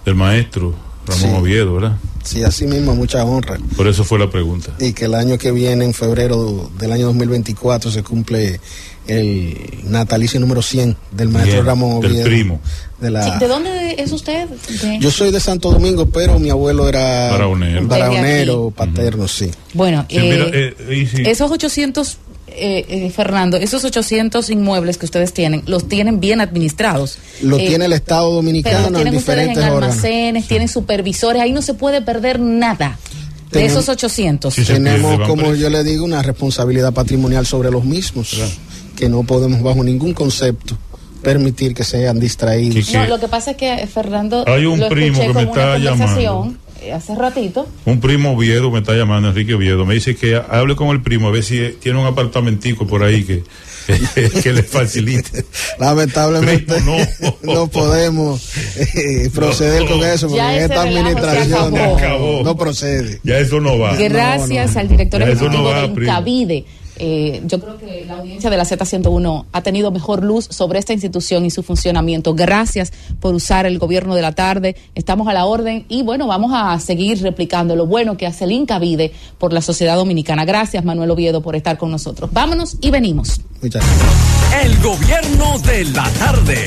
[0.03, 1.35] del maestro Ramón sí.
[1.35, 1.97] Oviedo, ¿verdad?
[2.23, 3.57] Sí, así mismo, mucha honra.
[3.75, 4.71] Por eso fue la pregunta.
[4.79, 8.61] Y que el año que viene, en febrero del año 2024, se cumple
[9.07, 12.15] el natalicio número 100 del maestro Bien, Ramón Oviedo.
[12.15, 12.61] Del primo.
[13.01, 13.23] De, la...
[13.23, 14.47] sí, ¿De dónde es usted?
[14.47, 14.99] ¿De...
[14.99, 19.29] Yo soy de Santo Domingo, pero mi abuelo era Baraonero, Baraonero paterno, uh -huh.
[19.29, 19.51] sí.
[19.73, 21.23] Bueno, sí, mira, eh, sí.
[21.25, 22.17] esos 800
[22.55, 27.17] eh, eh, Fernando, esos 800 inmuebles que ustedes tienen, los tienen bien administrados.
[27.41, 31.51] Lo eh, tiene el Estado Dominicano pero tienen en ustedes en almacenes, tienen supervisores, ahí
[31.51, 32.97] no se puede perder nada.
[33.51, 34.53] De Tenemos- esos 800.
[34.53, 38.35] Sí, se Tenemos, como yo le digo, una responsabilidad patrimonial sobre los mismos,
[38.95, 40.77] que no podemos bajo ningún concepto
[41.23, 42.93] permitir que sean distraídos.
[42.93, 45.79] No, lo que pasa es que Fernando Hay un lo primo que me está eh,
[46.91, 47.67] hace ratito.
[47.85, 49.85] Un primo Oviedo me está llamando, Enrique Oviedo.
[49.85, 53.23] Me dice que hable con el primo a ver si tiene un apartamentico por ahí
[53.23, 53.43] que,
[54.41, 55.45] que le facilite.
[55.79, 57.37] Lamentablemente Primo, no.
[57.53, 57.67] no.
[57.67, 62.43] podemos eh, proceder con eso porque Ya en esta administración acabó.
[62.43, 63.19] no, procede.
[63.23, 63.95] Ya eso no va.
[63.95, 66.11] Gracias al director ejecutivo de primo.
[66.11, 66.65] Incavide.
[66.97, 70.93] Eh, yo creo que la audiencia de la Z101 ha tenido mejor luz sobre esta
[70.93, 72.33] institución y su funcionamiento.
[72.35, 74.75] Gracias por usar el gobierno de la tarde.
[74.95, 78.51] Estamos a la orden y bueno, vamos a seguir replicando lo bueno que hace el
[78.51, 80.45] Incavide por la sociedad dominicana.
[80.45, 82.31] Gracias, Manuel Oviedo, por estar con nosotros.
[82.31, 83.41] Vámonos y venimos.
[83.61, 84.65] Muchas gracias.
[84.65, 86.65] El gobierno de la tarde.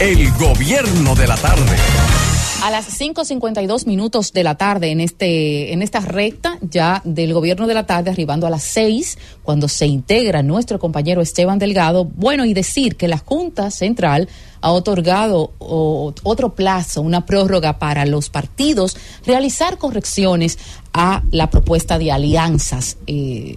[0.00, 2.27] El gobierno de la tarde.
[2.60, 7.68] A las 5.52 minutos de la tarde, en, este, en esta recta ya del gobierno
[7.68, 12.44] de la tarde, arribando a las 6, cuando se integra nuestro compañero Esteban Delgado, bueno,
[12.44, 14.28] y decir que la Junta Central
[14.60, 20.58] ha otorgado otro plazo, una prórroga para los partidos realizar correcciones
[20.92, 22.98] a la propuesta de alianzas.
[23.06, 23.54] Eh,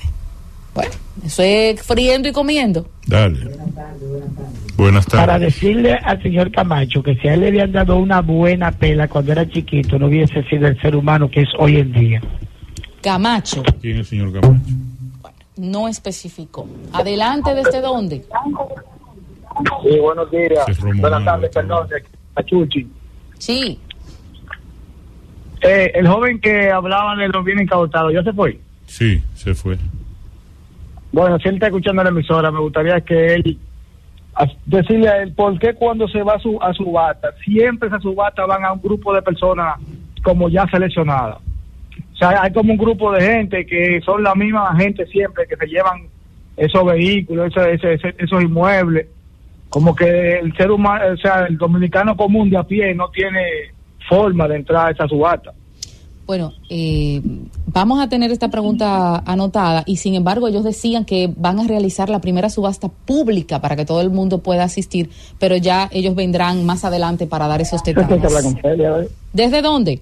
[0.73, 0.93] Bueno,
[1.25, 2.87] eso es friendo y comiendo.
[3.07, 3.49] Dale.
[4.77, 5.25] Buenas tardes.
[5.25, 9.09] Para decirle al señor Camacho que si a él le habían dado una buena pela
[9.09, 12.21] cuando era chiquito, no hubiese sido el ser humano que es hoy en día.
[13.01, 13.63] Camacho.
[13.81, 14.61] ¿Quién es el señor Camacho?
[15.59, 16.65] No especificó.
[16.93, 18.23] Adelante, ¿desde dónde?
[19.83, 20.65] Sí, buenos días.
[20.99, 22.01] Buenas tardes, perdón, de
[22.35, 22.87] Achuchi.
[23.37, 23.77] Sí.
[25.59, 28.57] Eh, el joven que hablaba de los bienes incautados, ¿ya se fue?
[28.85, 29.77] Sí, se fue.
[31.11, 33.59] Bueno, si él está escuchando la emisora, me gustaría que él
[34.65, 38.47] decirle a él por qué cuando se va a su a subasta, siempre esas subastas
[38.47, 39.77] van a un grupo de personas
[40.23, 41.39] como ya seleccionadas.
[42.21, 45.55] O sea, hay como un grupo de gente que son la misma gente siempre que
[45.55, 46.01] se llevan
[46.57, 49.07] esos vehículos, ese- esos inmuebles.
[49.69, 53.39] Como que el ser humano, o sea, el dominicano común de a pie no tiene
[54.09, 55.53] forma de entrar a esa subasta.
[56.25, 57.21] Bueno, eh,
[57.67, 62.09] vamos a tener esta pregunta anotada y sin embargo ellos decían que van a realizar
[62.09, 65.09] la primera subasta pública para que todo el mundo pueda asistir,
[65.39, 68.21] pero ya ellos vendrán más adelante para dar esos detalles.
[69.33, 70.01] ¿Desde dónde?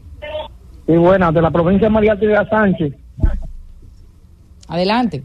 [0.87, 2.93] Sí, buena, de la provincia de María Trinidad Sánchez.
[4.67, 5.23] Adelante.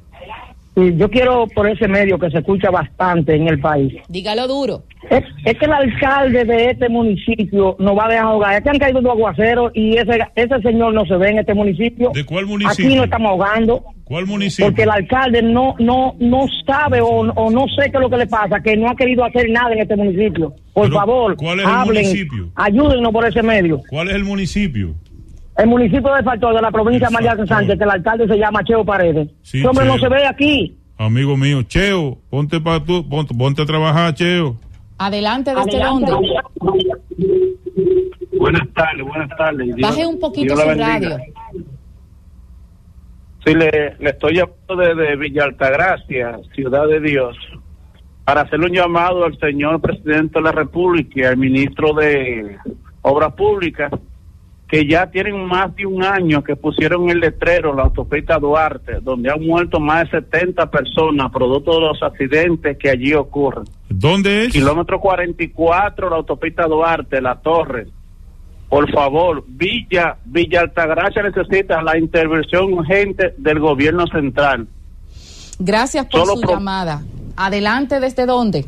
[0.74, 3.92] Sí, yo quiero por ese medio que se escucha bastante en el país.
[4.08, 4.84] Dígalo duro.
[5.10, 8.54] Es, es que el alcalde de este municipio nos va a dejar ahogar.
[8.54, 11.52] Es que han caído dos aguaceros y ese, ese señor no se ve en este
[11.52, 12.10] municipio.
[12.14, 12.86] ¿De cuál municipio?
[12.86, 13.84] Aquí no estamos ahogando.
[14.04, 14.66] ¿Cuál municipio?
[14.66, 18.16] Porque el alcalde no no no sabe o, o no sé qué es lo que
[18.16, 20.54] le pasa, que no ha querido hacer nada en este municipio.
[20.72, 22.48] Por Pero, favor, ¿cuál es el hablen, municipio?
[22.54, 23.80] ayúdennos por ese medio.
[23.90, 24.94] ¿Cuál es el municipio?
[25.56, 28.64] El municipio de Factor de la provincia de María Sánchez, que el alcalde se llama
[28.64, 29.28] Cheo Paredes.
[29.42, 30.78] Sí, hombre no se ve aquí.
[30.98, 34.56] Amigo mío, Cheo, ponte pa tú, ponte, ponte a trabajar, Cheo.
[34.98, 36.10] Adelante, ¿desde Adelante.
[36.10, 36.28] dónde?
[38.38, 39.74] Buenas tardes, buenas tardes.
[39.76, 41.16] Dios- Baje un poquito su radio.
[43.44, 47.36] Sí, le, le estoy llamando desde Villa Altagracia, Ciudad de Dios,
[48.24, 52.56] para hacerle un llamado al señor presidente de la República y al ministro de
[53.02, 53.90] Obras Públicas,
[54.72, 59.30] que ya tienen más de un año que pusieron el letrero, la autopista Duarte, donde
[59.30, 63.64] han muerto más de 70 personas producto de los accidentes que allí ocurren.
[63.90, 64.52] ¿Dónde es?
[64.54, 67.88] Kilómetro 44, la autopista Duarte, La Torre.
[68.70, 74.66] Por favor, Villa, Villa Altagracia necesita la intervención urgente del gobierno central.
[75.58, 77.02] Gracias por Solo su pro- llamada.
[77.36, 78.64] Adelante, ¿desde dónde?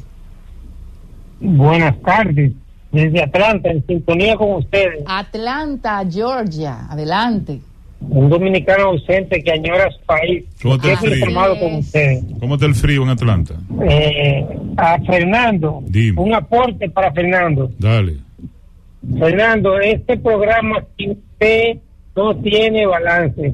[1.40, 2.52] Buenas tardes,
[2.94, 5.02] desde Atlanta, en sintonía con ustedes.
[5.06, 6.86] Atlanta, Georgia.
[6.88, 7.60] Adelante.
[8.00, 10.44] Un dominicano ausente que añora su país.
[10.62, 11.14] ¿Cómo está el frío?
[11.16, 12.24] informado con ustedes.
[12.38, 13.54] ¿Cómo está el frío en Atlanta?
[13.88, 14.46] Eh,
[14.76, 16.20] a Fernando, Dime.
[16.20, 17.70] un aporte para Fernando.
[17.78, 18.16] Dale.
[19.18, 21.78] Fernando, este programa sin usted
[22.16, 23.52] no tiene balance.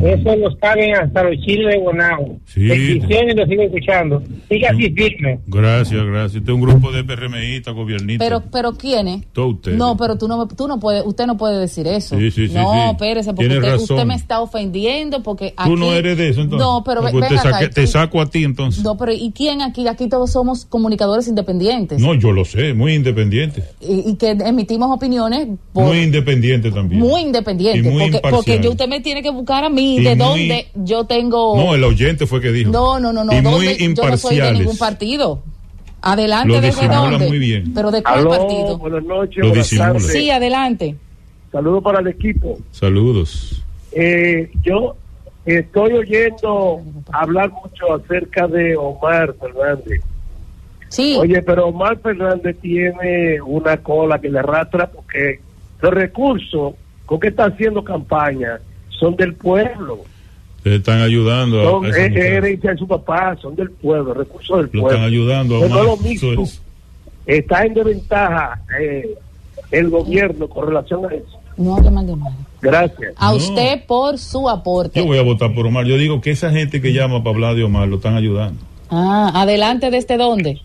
[0.00, 2.38] Eso lo saben hasta los chiles de Bonao.
[2.46, 2.66] Sí.
[2.66, 4.22] Bendiciones, lo sigo escuchando.
[4.48, 5.40] Siga así firme.
[5.46, 6.34] Gracias, gracias.
[6.36, 8.26] Este es un grupo de PRMistas, gobiernistas.
[8.26, 9.26] Pero, pero ¿quiénes?
[9.32, 9.78] Todos ustedes.
[9.78, 12.16] No, pero tú no, tú no puedes, usted no puede decir eso.
[12.18, 12.78] Sí, sí, sí, no, sí.
[12.92, 13.96] espérese, porque Tiene usted, razón.
[13.96, 15.68] usted me está ofendiendo porque aquí...
[15.70, 16.66] Tú no eres de eso, entonces.
[16.66, 18.82] No, pero ve- Porque te, ven acá, te saco a ti, entonces.
[18.84, 19.86] No, pero ¿y quién aquí?
[19.88, 22.00] Aquí todos somos comunicadores independientes.
[22.00, 23.62] No, yo lo sé, muy independiente.
[23.80, 27.00] Y, y que emitimos opiniones por- Muy independiente también.
[27.00, 27.84] muy independientes.
[27.84, 30.18] Y muy porque, porque yo usted me tiene que buscar a mí Y de muy-
[30.48, 31.56] dónde yo tengo...
[31.56, 32.70] No, el oyente fue que dijo.
[32.70, 33.32] No, no, no, no.
[33.36, 33.76] Y muy.
[33.94, 35.42] Yo no soy de ningún partido.
[36.04, 37.28] Adelante, Lo ¿desde dónde?
[37.28, 37.72] muy bien.
[37.74, 38.78] ¿Pero de cuál Aló, partido?
[38.78, 40.06] buenas noches, Lo buenas tardes.
[40.12, 40.96] Sí, adelante.
[41.52, 42.58] Saludos para el equipo.
[42.72, 43.62] Saludos.
[43.92, 44.96] Eh, yo
[45.44, 46.80] estoy oyendo
[47.12, 50.02] hablar mucho acerca de Omar Fernández.
[50.88, 51.16] Sí.
[51.18, 55.40] Oye, pero Omar Fernández tiene una cola que le arrastra porque
[55.80, 56.74] los recursos
[57.06, 58.58] con que está haciendo campaña
[59.02, 59.98] son del pueblo.
[60.62, 61.60] Te están ayudando.
[61.60, 62.24] a- Son a ese eh, muchacho.
[62.26, 64.90] herencia de su papá, son del pueblo, recursos del Lo pueblo.
[64.90, 65.56] están ayudando.
[65.56, 66.42] a Pero no es lo mismo.
[66.44, 66.62] es.
[67.26, 69.14] Está en desventaja eh,
[69.72, 71.38] el gobierno con relación a eso.
[71.56, 72.32] No hable mal de Omar.
[72.60, 73.12] Gracias.
[73.16, 75.00] A usted por su aporte.
[75.00, 75.84] Yo voy a votar por Omar.
[75.84, 78.60] Yo digo que esa gente que llama para hablar de Omar lo están ayudando.
[78.88, 80.60] Ah, adelante, ¿desde dónde?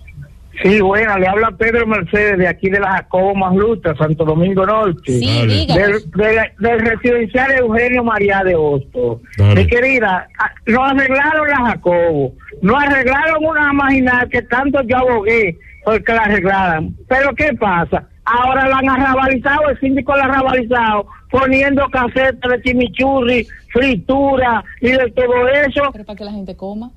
[0.64, 5.20] Sí, buena, le habla Pedro Mercedes de aquí de la Jacobo Masluta, Santo Domingo Norte.
[5.20, 5.68] Sí.
[5.68, 9.22] Del, del- del residencial Eugenio María de Hosto.
[9.38, 9.56] Dale.
[9.56, 10.28] Mi querida,
[10.66, 16.96] no arreglaron la Jacobo, no arreglaron una marginal que tanto yo abogué porque la arreglaran.
[17.08, 18.08] Pero ¿qué pasa?
[18.26, 24.90] Ahora la han arrabalizado, el síndico la ha arrabalizado, poniendo casetas de chimichurri, fritura y
[24.92, 25.84] de todo eso.
[25.94, 26.92] Pero para que la gente coma.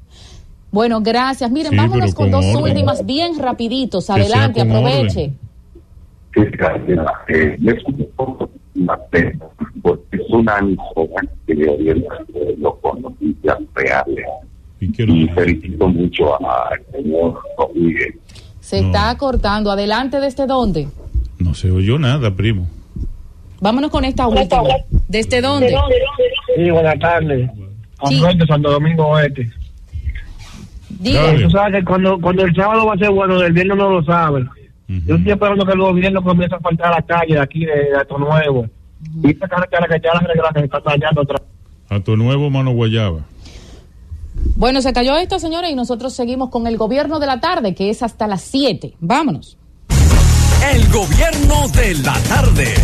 [0.73, 1.51] Bueno, gracias.
[1.51, 2.63] Miren, Sí, vámonos con con dos orden.
[2.73, 4.09] últimas, bien rapiditos.
[4.11, 5.33] Adelante, aproveche.
[6.35, 7.07] Sí, gracias.
[7.29, 8.51] Eh, me es un poco
[9.83, 10.55] porque es una
[10.95, 12.15] joven que le orienta
[12.59, 14.25] los con noticias reales.
[14.81, 18.15] y felicito mucho al señor Rodríguez.
[18.61, 19.71] Se está cortando.
[19.71, 20.89] Adelante, ¿desde dónde?
[21.39, 22.67] No se oyó nada, primo.
[23.61, 24.63] Vámonos con esta última.
[25.09, 25.77] ¿Desde dónde?
[26.57, 27.51] Sí, buenas tardes.
[28.09, 28.15] Sí.
[28.15, 29.51] Manuel de Santo Domingo Oeste.
[31.01, 31.35] Diga.
[31.43, 34.05] Tú sabes que cuando, cuando el sábado va a ser bueno, el viernes no lo
[34.05, 34.47] sabe.
[34.87, 37.73] Yo estoy esperando que el gobierno comience a faltar a la calle de aquí, de,
[37.73, 38.67] de Ato Nuevo.
[39.23, 41.39] Y esta carretera que ya la que se está tallando otra
[41.89, 43.21] A tu nuevo mano guayaba.
[44.57, 47.91] Bueno, se cayó esto, señores, y nosotros seguimos con el gobierno de la tarde, que
[47.91, 48.95] es hasta las 7.
[49.01, 49.57] Vámonos.
[50.73, 52.75] El gobierno de la tarde.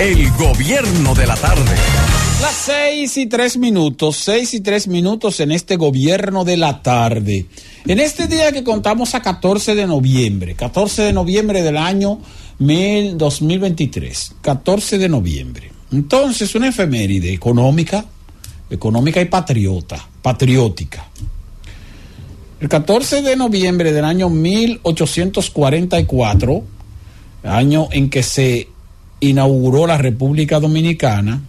[0.00, 1.74] El gobierno de la tarde.
[2.40, 7.46] Las seis y tres minutos, seis y tres minutos en este gobierno de la tarde.
[7.84, 12.20] En este día que contamos a 14 de noviembre, 14 de noviembre del año
[12.60, 15.72] 2023, 14 de noviembre.
[15.90, 18.04] Entonces, una efeméride económica,
[18.70, 21.08] económica y patriota, patriótica.
[22.60, 26.62] El 14 de noviembre del año 1844,
[27.42, 28.68] año en que se
[29.18, 31.42] inauguró la República Dominicana,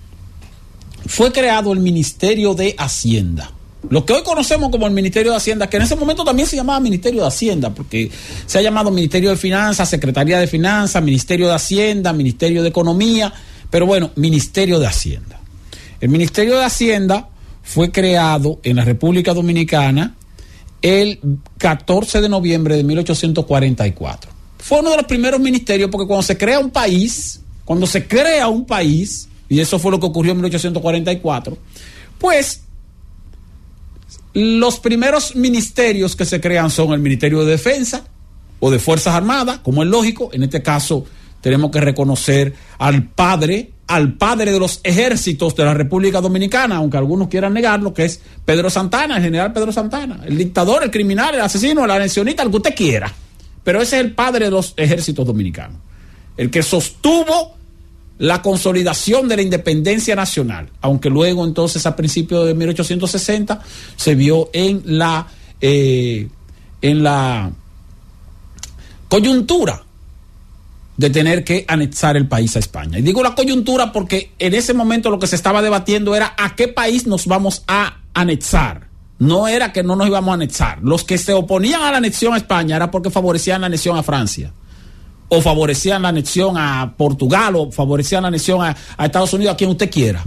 [1.09, 3.51] fue creado el Ministerio de Hacienda.
[3.89, 6.55] Lo que hoy conocemos como el Ministerio de Hacienda, que en ese momento también se
[6.55, 8.11] llamaba Ministerio de Hacienda, porque
[8.45, 13.33] se ha llamado Ministerio de Finanzas, Secretaría de Finanzas, Ministerio de Hacienda, Ministerio de Economía,
[13.71, 15.41] pero bueno, Ministerio de Hacienda.
[15.99, 17.29] El Ministerio de Hacienda
[17.63, 20.15] fue creado en la República Dominicana
[20.83, 21.19] el
[21.57, 24.31] 14 de noviembre de 1844.
[24.59, 28.47] Fue uno de los primeros ministerios porque cuando se crea un país, cuando se crea
[28.47, 31.57] un país, y eso fue lo que ocurrió en 1844,
[32.19, 32.63] pues
[34.33, 38.05] los primeros ministerios que se crean son el Ministerio de Defensa
[38.59, 41.05] o de Fuerzas Armadas, como es lógico, en este caso
[41.41, 46.97] tenemos que reconocer al padre, al padre de los ejércitos de la República Dominicana, aunque
[46.97, 51.35] algunos quieran negarlo, que es Pedro Santana, el general Pedro Santana, el dictador, el criminal,
[51.35, 53.11] el asesino, el anexionista, el que usted quiera.
[53.63, 55.77] Pero ese es el padre de los ejércitos dominicanos,
[56.37, 57.58] el que sostuvo
[58.19, 63.61] la consolidación de la independencia nacional, aunque luego entonces a principios de 1860
[63.95, 65.27] se vio en la
[65.61, 66.27] eh,
[66.81, 67.51] en la
[69.07, 69.83] coyuntura
[70.97, 72.99] de tener que anexar el país a España.
[72.99, 76.55] Y digo la coyuntura porque en ese momento lo que se estaba debatiendo era a
[76.55, 78.89] qué país nos vamos a anexar.
[79.17, 80.79] No era que no nos íbamos a anexar.
[80.81, 84.03] Los que se oponían a la anexión a España era porque favorecían la anexión a
[84.03, 84.51] Francia
[85.29, 88.75] o favorecían la anexión a Portugal o favorecían la anexión a,
[89.05, 90.23] Estados Unidos, a quien usted quiera.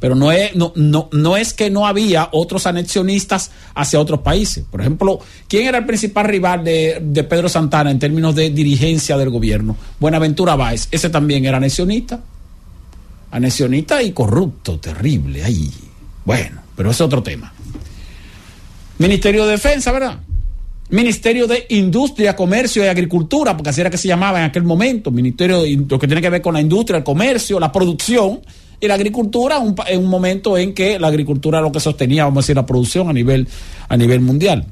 [0.00, 4.64] Pero no es, no, no, no es que no había otros anexionistas hacia otros países.
[4.70, 9.16] Por ejemplo, ¿quién era el principal rival de, de Pedro Santana en términos de dirigencia
[9.16, 9.76] del gobierno?
[9.98, 10.88] Buenaventura Báez.
[10.90, 12.20] Ese también era anexionista.
[13.30, 15.42] Anexionista y corrupto, terrible.
[15.42, 15.70] Ahí.
[16.24, 17.52] Bueno, pero es otro tema.
[18.98, 20.20] Ministerio de Defensa, ¿verdad?
[20.88, 25.10] Ministerio de Industria, Comercio y Agricultura, porque así era que se llamaba en aquel momento,
[25.10, 28.40] Ministerio de lo que tiene que ver con la industria, el comercio, la producción
[28.80, 32.38] y la agricultura, en un momento en que la agricultura era lo que sostenía, vamos
[32.38, 33.48] a decir, la producción a nivel,
[33.88, 34.64] a nivel mundial.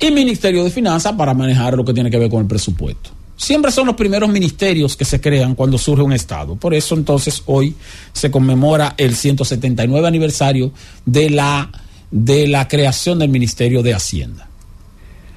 [0.00, 3.10] Y Ministerio de Finanzas para manejar lo que tiene que ver con el presupuesto.
[3.36, 6.56] Siempre son los primeros ministerios que se crean cuando surge un Estado.
[6.56, 7.74] Por eso entonces hoy
[8.12, 10.72] se conmemora el 179 aniversario
[11.04, 11.70] de la,
[12.10, 14.47] de la creación del Ministerio de Hacienda.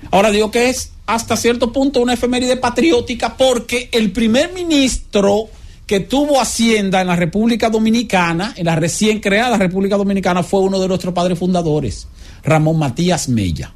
[0.10, 5.50] Ahora digo que es hasta cierto punto una efeméride patriótica porque el primer ministro
[5.86, 10.80] que tuvo Hacienda en la República Dominicana, en la recién creada República Dominicana, fue uno
[10.80, 12.08] de nuestros padres fundadores,
[12.44, 13.74] Ramón Matías Mella.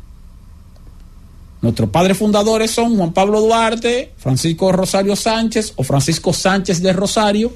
[1.62, 7.52] Nuestros padres fundadores son Juan Pablo Duarte, Francisco Rosario Sánchez o Francisco Sánchez de Rosario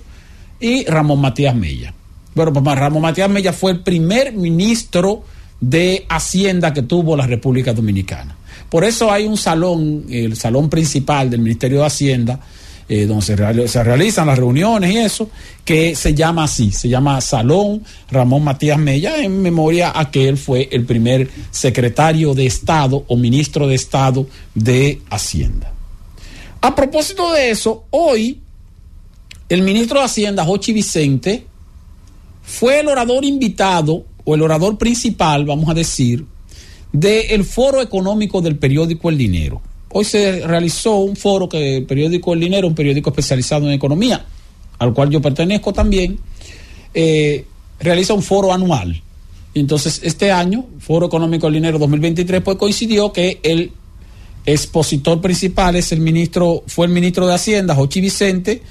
[0.59, 1.93] y Ramón Matías Mella.
[2.35, 5.23] Bueno, pues Ramón Matías Mella fue el primer ministro
[5.61, 8.35] de Hacienda que tuvo la República Dominicana.
[8.69, 12.39] Por eso hay un salón, el salón principal del Ministerio de Hacienda,
[12.87, 15.29] eh, donde se, se, realizan las reuniones y eso,
[15.63, 20.37] que se llama así, se llama Salón Ramón Matías Mella, en memoria a que él
[20.37, 25.71] fue el primer secretario de Estado o ministro de Estado de Hacienda.
[26.61, 28.39] A propósito de eso, hoy
[29.49, 31.45] el ministro de Hacienda, Jochi Vicente,
[32.43, 36.25] fue el orador invitado o el orador principal, vamos a decir,
[36.91, 39.61] del foro económico del periódico El Dinero.
[39.91, 44.25] Hoy se realizó un foro que el periódico El Dinero, un periódico especializado en economía,
[44.77, 46.19] al cual yo pertenezco también,
[46.93, 47.45] eh,
[47.79, 49.01] realiza un foro anual.
[49.53, 53.71] Entonces, este año, Foro Económico del Dinero 2023, pues coincidió que el
[54.45, 58.61] expositor principal es el ministro, fue el ministro de Hacienda, Jochi Vicente,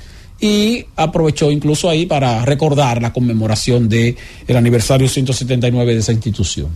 [0.40, 4.16] y aprovechó incluso ahí para recordar la conmemoración del
[4.46, 6.68] el aniversario 179 de esa institución.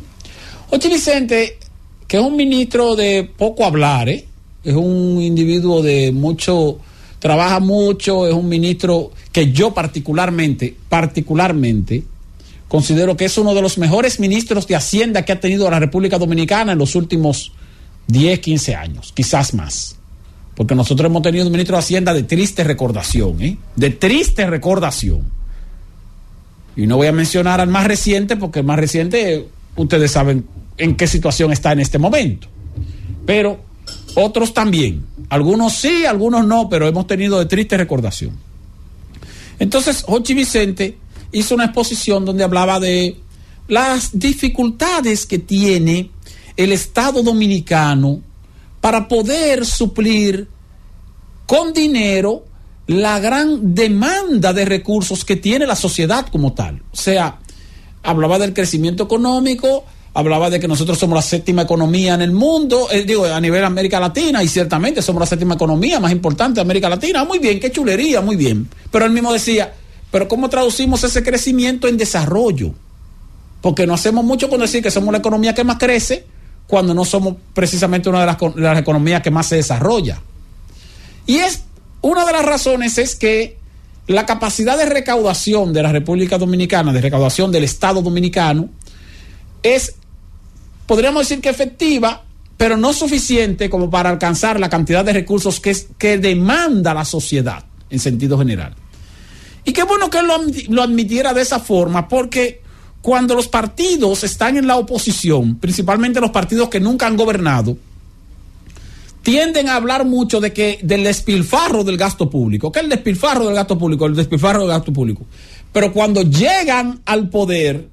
[0.75, 1.59] Ochi Vicente,
[2.09, 4.25] que es un ministro de poco hablar, ¿eh?
[4.65, 6.78] es un individuo de mucho,
[7.18, 12.05] trabaja mucho, es un ministro que yo particularmente, particularmente,
[12.68, 16.17] considero que es uno de los mejores ministros de Hacienda que ha tenido la República
[16.17, 17.52] Dominicana en los últimos
[18.07, 19.97] 10, 15 años, quizás más.
[20.55, 23.59] Porque nosotros hemos tenido un ministro de Hacienda de triste recordación, ¿eh?
[23.76, 25.31] de triste recordación.
[26.76, 30.97] Y no voy a mencionar al más reciente, porque el más reciente, ustedes saben en
[30.97, 32.49] qué situación está en este momento.
[33.26, 33.60] Pero
[34.15, 35.07] otros también.
[35.28, 38.39] Algunos sí, algunos no, pero hemos tenido de triste recordación.
[39.59, 40.99] Entonces, Jochi Vicente
[41.33, 43.17] hizo una exposición donde hablaba de
[43.68, 46.10] las dificultades que tiene
[46.57, 48.20] el Estado dominicano
[48.81, 50.49] para poder suplir
[51.47, 52.44] con dinero
[52.86, 56.83] la gran demanda de recursos que tiene la sociedad como tal.
[56.92, 57.39] O sea,
[58.02, 59.84] hablaba del crecimiento económico,
[60.15, 63.65] hablaba de que nosotros somos la séptima economía en el mundo, eh, digo, a nivel
[63.65, 67.24] América Latina, y ciertamente somos la séptima economía más importante de América Latina.
[67.24, 68.68] Muy bien, qué chulería, muy bien.
[68.91, 69.73] Pero él mismo decía,
[70.10, 72.74] pero ¿cómo traducimos ese crecimiento en desarrollo?
[73.62, 76.26] Porque no hacemos mucho con decir que somos la economía que más crece
[76.66, 80.20] cuando no somos precisamente una de las, de las economías que más se desarrolla.
[81.26, 81.62] Y es
[82.02, 83.57] una de las razones es que
[84.08, 88.68] la capacidad de recaudación de la República Dominicana, de recaudación del Estado Dominicano,
[89.62, 89.94] es
[90.86, 92.25] podríamos decir que efectiva,
[92.57, 97.65] pero no suficiente como para alcanzar la cantidad de recursos que, que demanda la sociedad
[97.91, 98.75] en sentido general.
[99.65, 100.39] Y qué bueno que él lo,
[100.69, 102.62] lo admitiera de esa forma, porque
[103.01, 107.77] cuando los partidos están en la oposición, principalmente los partidos que nunca han gobernado,
[109.23, 112.70] tienden a hablar mucho de que del despilfarro del gasto público.
[112.70, 114.07] ¿Qué es el despilfarro del gasto público?
[114.07, 115.25] El despilfarro del gasto público.
[115.73, 117.89] Pero cuando llegan al poder,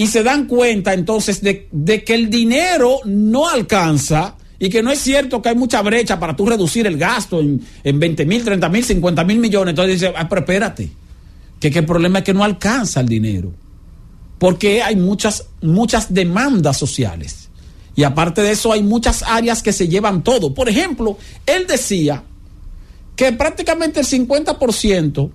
[0.00, 1.68] y se dan cuenta entonces de,
[2.06, 6.34] que el dinero no alcanza y que no es cierto que hay mucha brecha para
[6.34, 9.72] tú reducir el gasto en, en 20 mil, 30 mil, 50 mil millones.
[9.72, 10.88] Entonces dice, ah, pero espérate,
[11.60, 13.52] que, el problema es que no alcanza el dinero.
[14.38, 17.50] Porque hay muchas, muchas demandas sociales.
[17.94, 20.54] Y aparte de eso, hay muchas áreas que se llevan todo.
[20.54, 22.24] Por ejemplo, él decía
[23.16, 25.30] que prácticamente el 50%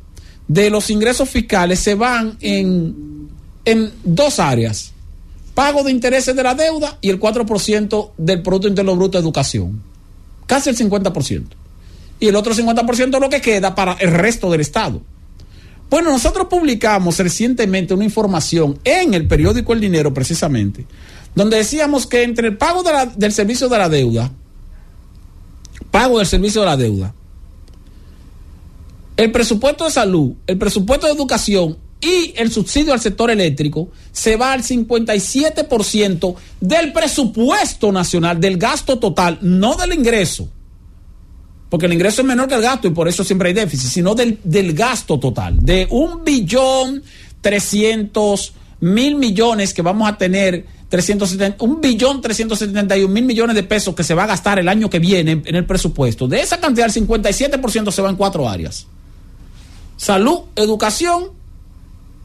[0.47, 3.34] de los ingresos fiscales se van en
[3.65, 4.93] en dos áreas.
[5.53, 9.81] Pago de intereses de la deuda y el 4% del Producto Interno Bruto de Educación.
[10.45, 11.43] Casi el 50%.
[12.19, 15.01] Y el otro 50% es lo que queda para el resto del Estado.
[15.89, 20.85] Bueno, nosotros publicamos recientemente una información en el periódico El Dinero, precisamente,
[21.35, 22.83] donde decíamos que entre el pago
[23.15, 24.31] del servicio de la deuda,
[25.91, 27.13] pago del servicio de la deuda,
[29.15, 34.35] el presupuesto de salud, el presupuesto de educación y el subsidio al sector eléctrico se
[34.35, 40.47] va al 57% del presupuesto nacional, del gasto total, no del ingreso.
[41.69, 44.13] Porque el ingreso es menor que el gasto y por eso siempre hay déficit, sino
[44.13, 45.57] del, del gasto total.
[45.59, 47.01] De un billón
[47.41, 53.95] trescientos mil millones que vamos a tener, 370, un billón 371 mil millones de pesos
[53.95, 56.27] que se va a gastar el año que viene en el presupuesto.
[56.27, 58.85] De esa cantidad, el 57% se va en cuatro áreas.
[59.97, 61.31] Salud, educación,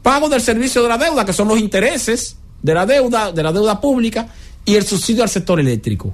[0.01, 3.51] pago del servicio de la deuda, que son los intereses de la deuda, de la
[3.51, 4.27] deuda pública,
[4.65, 6.13] y el subsidio al sector eléctrico,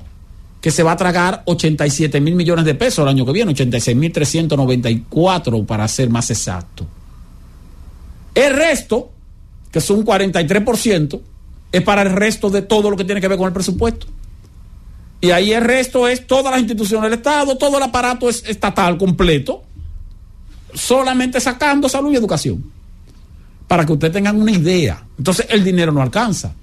[0.61, 3.97] que se va a tragar 87 mil millones de pesos el año que viene, 86
[3.97, 6.85] mil 394 para ser más exacto.
[8.33, 9.09] El resto,
[9.71, 11.19] que son un 43%,
[11.71, 14.07] es para el resto de todo lo que tiene que ver con el presupuesto.
[15.19, 18.97] Y ahí el resto es todas las instituciones del Estado, todo el aparato es estatal
[18.97, 19.63] completo,
[20.73, 22.76] solamente sacando salud y educación
[23.67, 25.05] para que ustedes tengan una idea.
[25.17, 26.53] Entonces el dinero no alcanza.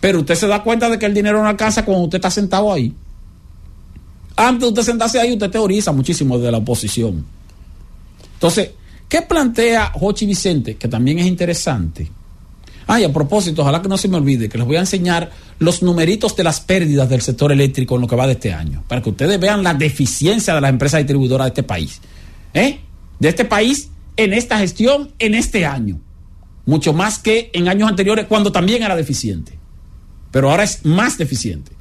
[0.00, 2.72] Pero usted se da cuenta de que el dinero no alcanza cuando usted está sentado
[2.72, 2.92] ahí.
[4.36, 7.24] Antes de usted sentarse ahí, usted teoriza muchísimo de la oposición.
[8.34, 8.70] Entonces,
[9.06, 10.76] ¿qué plantea Jochi Vicente?
[10.76, 12.10] Que también es interesante.
[12.86, 15.82] Ay, a propósito, ojalá que no se me olvide que les voy a enseñar los
[15.82, 19.02] numeritos de las pérdidas del sector eléctrico en lo que va de este año, para
[19.02, 22.00] que ustedes vean la deficiencia de las empresas distribuidoras de este país.
[22.54, 22.80] ¿Eh?
[23.18, 26.00] De este país en esta gestión, en este año
[26.70, 29.58] mucho más que en años anteriores cuando también era deficiente.
[30.30, 31.72] Pero ahora es más deficiente.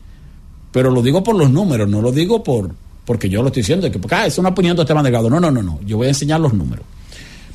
[0.72, 2.72] Pero lo digo por los números, no lo digo por
[3.10, 5.32] porque yo lo estoy diciendo, que ah, es una opinión de Esteban Delgado.
[5.32, 5.80] No, no, no, no.
[5.84, 6.86] Yo voy a enseñar los números.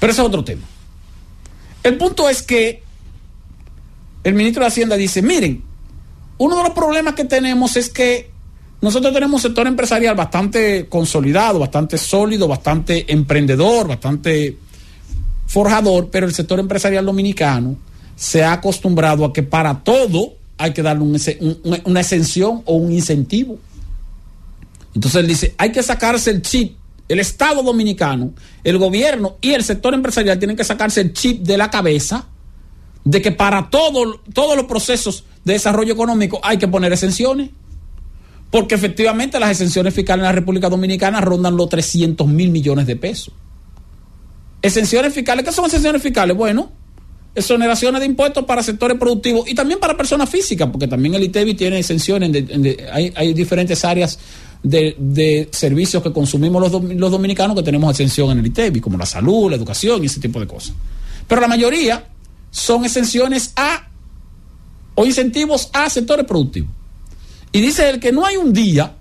[0.00, 0.62] Pero ese es otro tema.
[1.84, 2.82] El punto es que
[4.24, 5.62] el ministro de Hacienda dice, miren,
[6.38, 8.30] uno de los problemas que tenemos es que
[8.80, 14.58] nosotros tenemos un sector empresarial bastante consolidado, bastante sólido, bastante emprendedor, bastante
[15.54, 17.76] forjador, pero el sector empresarial dominicano
[18.16, 22.74] se ha acostumbrado a que para todo hay que darle un, un, una exención o
[22.74, 23.56] un incentivo.
[24.96, 26.76] Entonces él dice, hay que sacarse el chip.
[27.08, 28.32] El Estado dominicano,
[28.64, 32.26] el gobierno y el sector empresarial tienen que sacarse el chip de la cabeza
[33.04, 37.50] de que para todo, todos los procesos de desarrollo económico hay que poner exenciones.
[38.50, 42.96] Porque efectivamente las exenciones fiscales en la República Dominicana rondan los 300 mil millones de
[42.96, 43.34] pesos.
[44.64, 46.34] Exenciones fiscales, ¿qué son exenciones fiscales?
[46.34, 46.72] Bueno,
[47.34, 51.52] exoneraciones de impuestos para sectores productivos y también para personas físicas, porque también el ITEVI
[51.52, 52.30] tiene exenciones,
[52.90, 54.18] hay, diferentes áreas
[54.62, 59.04] de, servicios que consumimos los, los, dominicanos que tenemos exención en el ITEVI, como la
[59.04, 60.74] salud, la educación y ese tipo de cosas.
[61.28, 62.02] Pero la mayoría
[62.50, 63.86] son exenciones a
[64.94, 66.70] o incentivos a sectores productivos.
[67.52, 68.94] Y dice él que no hay un día,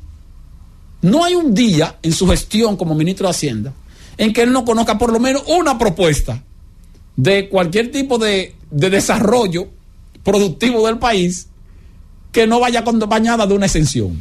[1.04, 3.74] no hay un día en su gestión como ministro de Hacienda
[4.18, 6.44] en que él no conozca por lo menos una propuesta
[7.16, 9.68] de cualquier tipo de, desarrollo
[10.24, 11.48] productivo del país
[12.32, 14.20] que no vaya acompañada de una exención.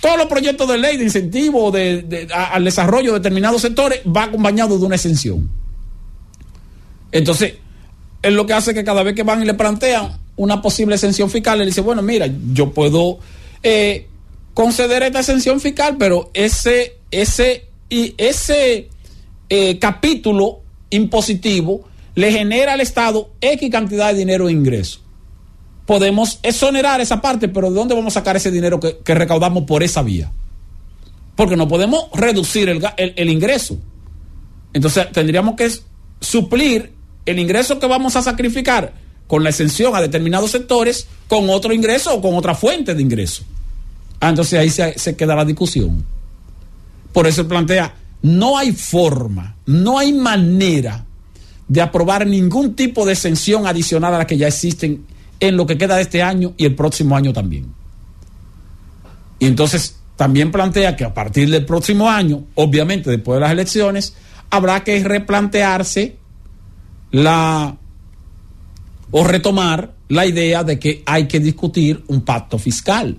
[0.00, 4.78] Todos los proyectos de ley de incentivo de, al desarrollo de determinados sectores va acompañado
[4.78, 5.48] de una exención.
[7.12, 7.54] Entonces,
[8.22, 11.30] es lo que hace que cada vez que van y le plantean una posible exención
[11.30, 13.18] fiscal, le dice, bueno, mira, yo puedo
[13.62, 14.06] eh,
[14.54, 18.88] conceder esta exención fiscal, pero ese, ese, y ese
[19.50, 25.00] eh, capítulo impositivo le genera al Estado X cantidad de dinero de ingreso.
[25.86, 29.82] Podemos exonerar esa parte, pero ¿de dónde vamos a sacar ese dinero que, recaudamos por
[29.82, 30.30] esa vía?
[31.34, 33.78] Porque no podemos reducir el, ingreso.
[34.72, 35.68] Entonces tendríamos que
[36.20, 36.92] suplir
[37.26, 38.92] el ingreso que vamos a sacrificar
[39.26, 43.44] con la exención a determinados sectores con otro ingreso o con otra fuente de ingreso.
[44.20, 46.04] Ah, entonces ahí se, queda la discusión.
[47.12, 51.06] Por eso plantea, no hay forma, no hay manera
[51.68, 55.04] de aprobar ningún tipo de exención adicional a la que ya existen
[55.38, 57.72] en lo que queda de este año y el próximo año también.
[59.38, 64.14] Y entonces también plantea que a partir del próximo año, obviamente después de las elecciones,
[64.50, 66.18] habrá que replantearse
[67.12, 67.76] la
[69.12, 73.16] o retomar la idea de que hay que discutir un pacto fiscal.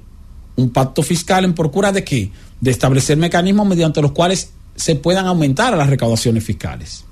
[0.58, 2.32] Un pacto fiscal en procura de qué?
[2.60, 4.52] De establecer mecanismos mediante los cuales
[4.82, 7.06] se puedan aumentar las recaudaciones fiscales.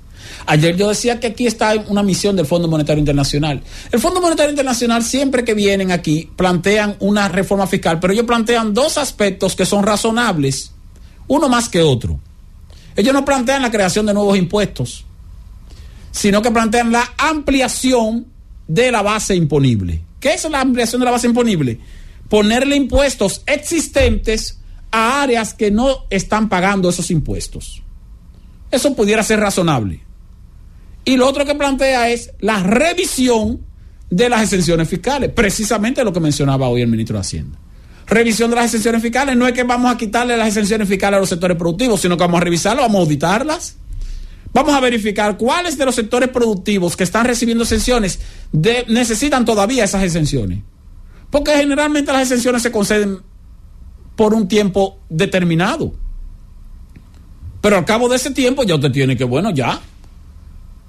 [0.46, 3.62] Ayer yo decía que aquí está una misión del Fondo Monetario Internacional.
[3.92, 8.74] El Fondo Monetario Internacional siempre que vienen aquí plantean una reforma fiscal, pero ellos plantean
[8.74, 10.72] dos aspectos que son razonables,
[11.28, 12.18] uno más que otro.
[12.96, 15.04] Ellos no plantean la creación de nuevos impuestos,
[16.10, 18.26] sino que plantean la ampliación
[18.66, 20.02] de la base imponible.
[20.18, 21.78] ¿Qué es la ampliación de la base imponible?
[22.28, 24.59] Ponerle impuestos existentes
[24.90, 27.82] a áreas que no están pagando esos impuestos.
[28.70, 30.00] Eso pudiera ser razonable.
[31.04, 33.60] Y lo otro que plantea es la revisión
[34.10, 37.58] de las exenciones fiscales, precisamente lo que mencionaba hoy el ministro de Hacienda.
[38.06, 41.20] Revisión de las exenciones fiscales no es que vamos a quitarle las exenciones fiscales a
[41.20, 43.76] los sectores productivos, sino que vamos a revisarlas, vamos a auditarlas
[44.52, 48.18] Vamos a verificar cuáles de los sectores productivos que están recibiendo exenciones
[48.88, 50.60] necesitan todavía esas exenciones.
[51.30, 53.20] Porque generalmente las exenciones se conceden
[54.20, 55.94] por un tiempo determinado.
[57.62, 59.80] Pero al cabo de ese tiempo ya usted tiene que, bueno, ya.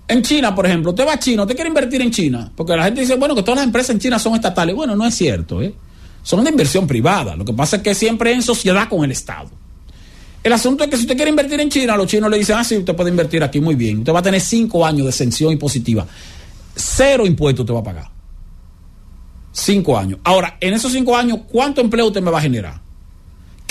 [0.10, 2.84] En China, por ejemplo, usted va a China, usted quiere invertir en China, porque la
[2.84, 4.76] gente dice, bueno, que todas las empresas en China son estatales.
[4.76, 5.74] Bueno, no es cierto, ¿eh?
[6.22, 7.38] Son de inversión privada.
[7.38, 9.50] Lo que pasa es que siempre en sociedad con el Estado.
[10.44, 12.66] El asunto es que si usted quiere invertir en China, los chinos le dicen, ah,
[12.66, 14.00] sí, usted puede invertir aquí muy bien.
[14.00, 16.06] Usted va a tener cinco años de exención impositiva.
[16.76, 18.12] Cero impuestos usted va a pagar.
[19.54, 20.20] Cinco años.
[20.26, 22.91] Ahora, en esos cinco años, ¿cuánto empleo usted me va a generar?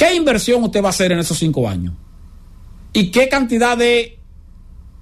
[0.00, 1.92] ¿Qué inversión usted va a hacer en esos cinco años?
[2.94, 4.18] ¿Y qué cantidad de,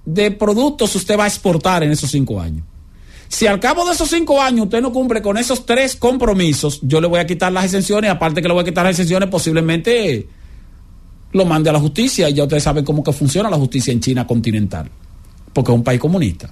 [0.03, 2.65] de productos usted va a exportar en esos cinco años?
[3.29, 6.99] Si al cabo de esos cinco años usted no cumple con esos tres compromisos, yo
[6.99, 10.27] le voy a quitar las exenciones, aparte que le voy a quitar las exenciones, posiblemente
[11.31, 14.01] lo mande a la justicia y ya ustedes saben cómo que funciona la justicia en
[14.01, 14.91] China continental,
[15.53, 16.51] porque es un país comunista.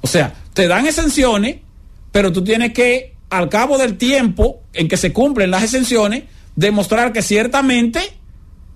[0.00, 1.58] O sea, te dan exenciones,
[2.10, 6.24] pero tú tienes que, al cabo del tiempo en que se cumplen las exenciones,
[6.58, 8.00] demostrar que ciertamente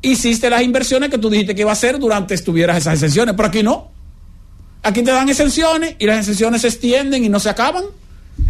[0.03, 3.49] hiciste las inversiones que tú dijiste que iba a hacer durante estuvieras esas exenciones, pero
[3.49, 3.91] aquí no.
[4.85, 7.83] Aquí te dan exenciones y las exenciones se extienden y no se acaban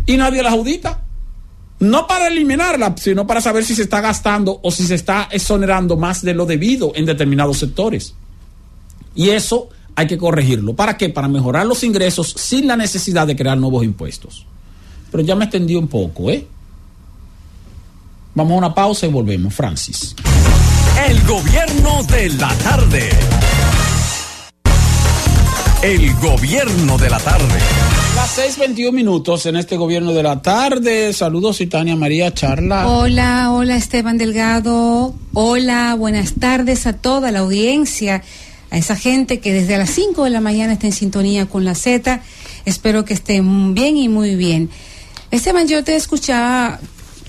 [0.04, 1.00] y nadie las audita
[1.80, 5.96] no para eliminarla, sino para saber si se está gastando o si se está exonerando
[5.96, 8.14] más de lo debido en determinados sectores.
[9.14, 10.76] Y eso hay que corregirlo.
[10.76, 11.08] ¿Para qué?
[11.08, 14.46] Para mejorar los ingresos sin la necesidad de crear nuevos impuestos.
[15.10, 16.46] Pero ya me extendí un poco, ¿eh?
[18.34, 19.52] Vamos a una pausa y volvemos.
[19.52, 20.14] Francis.
[21.06, 23.10] El gobierno de la tarde.
[25.82, 27.58] El gobierno de la tarde.
[28.14, 31.12] Las 6:21 minutos en este gobierno de la tarde.
[31.12, 32.88] Saludos, Tania María Charla.
[32.88, 35.14] Hola, hola Esteban Delgado.
[35.34, 38.22] Hola, buenas tardes a toda la audiencia,
[38.70, 41.74] a esa gente que desde las 5 de la mañana está en sintonía con la
[41.74, 42.22] Z.
[42.64, 44.70] Espero que estén bien y muy bien.
[45.30, 46.80] Esteban, yo te escuchaba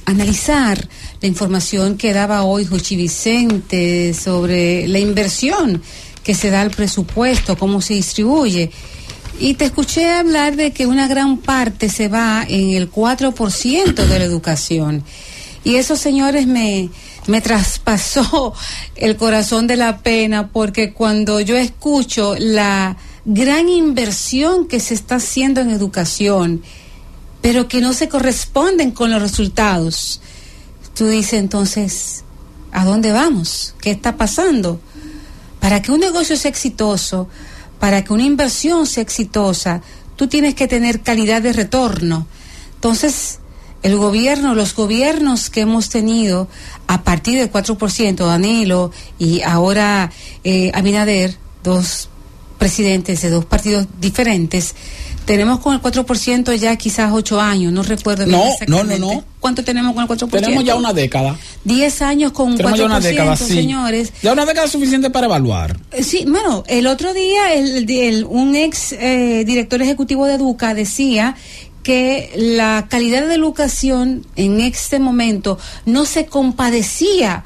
[0.06, 0.88] analizar
[1.22, 5.82] la información que daba hoy Jochi Vicente sobre la inversión
[6.24, 8.72] que se da al presupuesto, cómo se distribuye.
[9.40, 14.20] Y te escuché hablar de que una gran parte se va en el 4% de
[14.20, 15.04] la educación.
[15.64, 16.90] Y eso, señores, me,
[17.28, 18.54] me traspasó
[18.96, 25.16] el corazón de la pena porque cuando yo escucho la gran inversión que se está
[25.16, 26.62] haciendo en educación,
[27.44, 30.22] pero que no se corresponden con los resultados,
[30.96, 32.24] tú dices entonces,
[32.72, 33.76] ¿a dónde vamos?
[33.82, 34.80] ¿Qué está pasando?
[35.60, 37.28] Para que un negocio sea exitoso,
[37.82, 39.82] para que una inversión sea exitosa,
[40.16, 42.28] tú tienes que tener calidad de retorno.
[42.76, 43.40] Entonces,
[43.82, 46.48] el gobierno, los gobiernos que hemos tenido
[46.88, 50.14] a partir del 4%, Danilo y ahora
[50.46, 52.08] eh, Abinader, dos
[52.58, 54.76] presidentes de dos partidos diferentes,
[55.26, 58.26] tenemos con el 4% ya quizás ocho años, no recuerdo.
[58.28, 59.24] No, no, no, no.
[59.40, 60.30] ¿Cuánto tenemos con el 4%?
[60.30, 61.38] Tenemos ya una década.
[61.64, 63.46] Diez años con un 4%, ya una década, sí.
[63.54, 64.14] señores.
[64.22, 65.78] Ya una década suficiente para evaluar.
[65.92, 70.74] Eh, Sí, bueno, el otro día el, el- un ex eh, director ejecutivo de Educa
[70.74, 71.36] decía
[71.84, 77.44] que la calidad de educación en este momento no se compadecía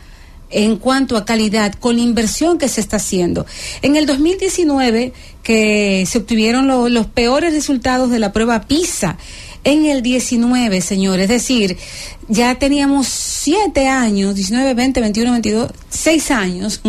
[0.49, 3.45] en cuanto a calidad con la inversión que se está haciendo.
[3.81, 9.17] En el 2019, que se obtuvieron lo- los peores resultados de la prueba PISA,
[9.63, 11.77] en el 19, señores, es decir,
[12.29, 16.81] ya teníamos siete años, 19, 20, 21, 22, seis años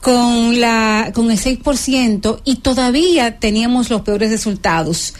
[0.00, 5.14] con la con el 6% y todavía teníamos los peores resultados.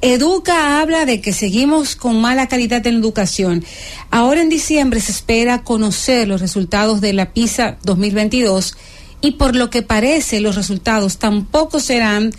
[0.00, 3.64] Educa habla de que seguimos con mala calidad en educación.
[4.10, 8.76] Ahora en diciembre se espera conocer los resultados de la PISA 2022
[9.20, 12.32] y por lo que parece los resultados tampoco serán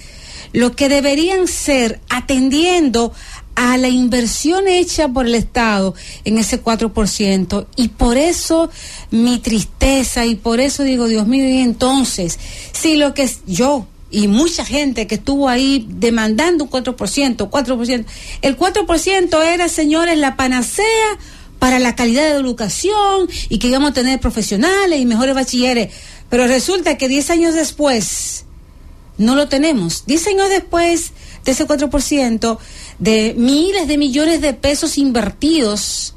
[0.54, 3.12] lo que deberían ser atendiendo
[3.56, 7.68] a la inversión hecha por el Estado en ese 4%.
[7.76, 8.70] Y por eso
[9.12, 12.38] mi tristeza y por eso digo, Dios mío, y entonces,
[12.72, 18.06] si lo que yo y mucha gente que estuvo ahí demandando un 4%, 4%,
[18.42, 20.86] el 4% era, señores, la panacea
[21.60, 25.94] para la calidad de educación y que íbamos a tener profesionales y mejores bachilleres.
[26.30, 28.46] Pero resulta que 10 años después,
[29.18, 30.06] no lo tenemos.
[30.06, 31.12] Diez años después
[31.44, 32.58] de ese 4%,
[33.00, 36.16] de miles de millones de pesos invertidos,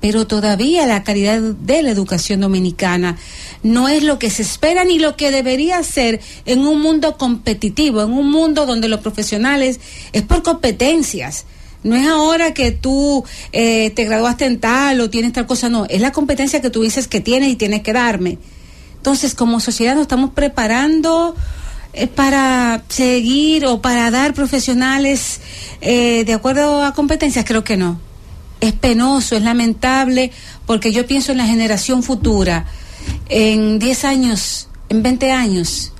[0.00, 3.16] pero todavía la calidad de la educación dominicana
[3.64, 8.02] no es lo que se espera ni lo que debería ser en un mundo competitivo,
[8.02, 9.80] en un mundo donde los profesionales
[10.12, 11.46] es por competencias.
[11.82, 15.86] No es ahora que tú eh, te graduaste en tal o tienes tal cosa, no,
[15.86, 18.38] es la competencia que tú dices que tienes y tienes que darme.
[18.96, 21.34] Entonces, como sociedad nos estamos preparando
[21.94, 25.40] eh, para seguir o para dar profesionales
[25.80, 27.98] eh, de acuerdo a competencias, creo que no.
[28.60, 30.32] Es penoso, es lamentable,
[30.66, 32.66] porque yo pienso en la generación futura,
[33.28, 35.92] en 10 años, en 20 años,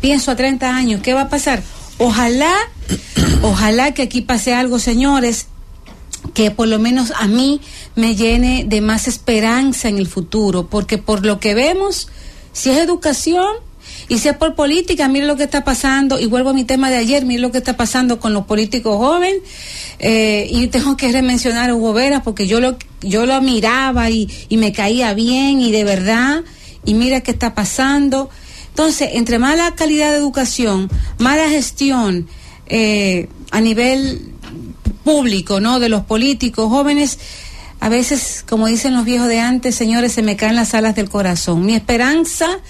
[0.00, 1.62] pienso a 30 años, ¿qué va a pasar?
[1.98, 2.52] Ojalá,
[3.42, 5.46] ojalá que aquí pase algo, señores,
[6.34, 7.60] que por lo menos a mí
[7.94, 12.08] me llene de más esperanza en el futuro, porque por lo que vemos,
[12.52, 13.46] si es educación
[14.12, 16.90] y si es por política, mire lo que está pasando, y vuelvo a mi tema
[16.90, 19.40] de ayer, mire lo que está pasando con los políticos jóvenes,
[20.00, 24.28] eh, y tengo que remencionar a Hugo Vera, porque yo lo, yo lo miraba y,
[24.50, 26.42] y me caía bien, y de verdad,
[26.84, 28.28] y mira qué está pasando.
[28.68, 32.28] Entonces, entre mala calidad de educación, mala gestión
[32.66, 34.34] eh, a nivel
[35.04, 35.80] público, ¿no?
[35.80, 37.18] De los políticos jóvenes,
[37.80, 41.08] a veces, como dicen los viejos de antes, señores, se me caen las alas del
[41.08, 41.64] corazón.
[41.64, 42.60] Mi esperanza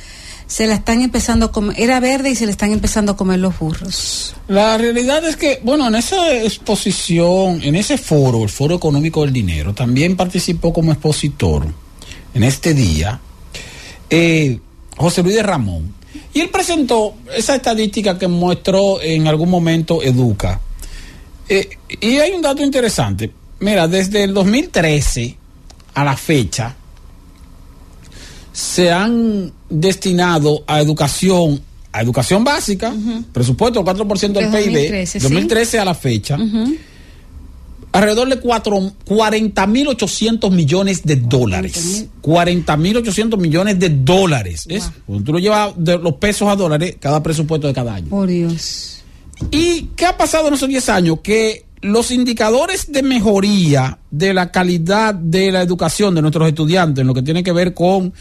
[0.47, 3.39] se la están empezando a comer, era verde y se le están empezando a comer
[3.39, 4.35] los burros.
[4.49, 9.33] La realidad es que, bueno, en esa exposición, en ese foro, el Foro Económico del
[9.33, 11.67] Dinero, también participó como expositor
[12.35, 13.21] en este día
[14.11, 14.59] eh,
[14.97, 15.95] José Luis de Ramón.
[16.35, 20.61] Y él presentó esa estadística que mostró en algún momento Educa.
[21.49, 21.69] Eh,
[22.01, 23.31] y hay un dato interesante.
[23.61, 25.37] Mira, desde el 2013
[25.95, 26.77] a la fecha,
[28.53, 31.61] se han destinado a educación,
[31.93, 32.95] a educación básica,
[33.33, 35.23] presupuesto del 4% del De PIB, 2013, sí.
[35.23, 36.39] 2013 a la fecha,
[37.93, 42.07] alrededor de 40.800 millones de dólares.
[42.23, 44.65] 40.800 millones de dólares.
[44.69, 44.91] ¿es?
[45.07, 48.09] Cuando tú lo llevas de los pesos a dólares, cada presupuesto de cada año.
[48.09, 49.03] Por Dios.
[49.51, 51.19] ¿Y qué ha pasado en esos 10 años?
[51.23, 57.09] Que los indicadores de mejoría de la calidad de la educación de nuestros estudiantes, en
[57.09, 58.13] lo que tiene que ver con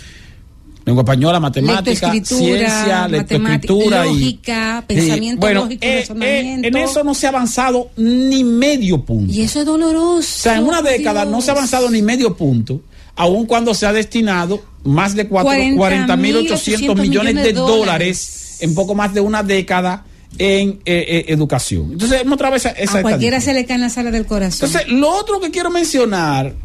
[0.84, 6.68] lengua española, matemática, ciencia, lectoescritura lógica, pensamiento bueno, lógico, eh, razonamiento.
[6.68, 9.32] eh, en eso no se ha avanzado ni medio punto.
[9.32, 10.18] Y eso es doloroso.
[10.18, 12.82] O sea, en una década no se ha avanzado ni medio punto,
[13.16, 19.22] aun cuando se ha destinado más de 40.800 millones de dólares en poco más de
[19.22, 20.06] una década
[20.38, 21.94] en eh, eh, educación.
[21.94, 23.42] Entonces, otra vez esa, esa A cualquiera estadística.
[23.42, 24.70] se le cae en la sala del corazón.
[24.70, 26.56] Entonces, lo otro que quiero mencionar,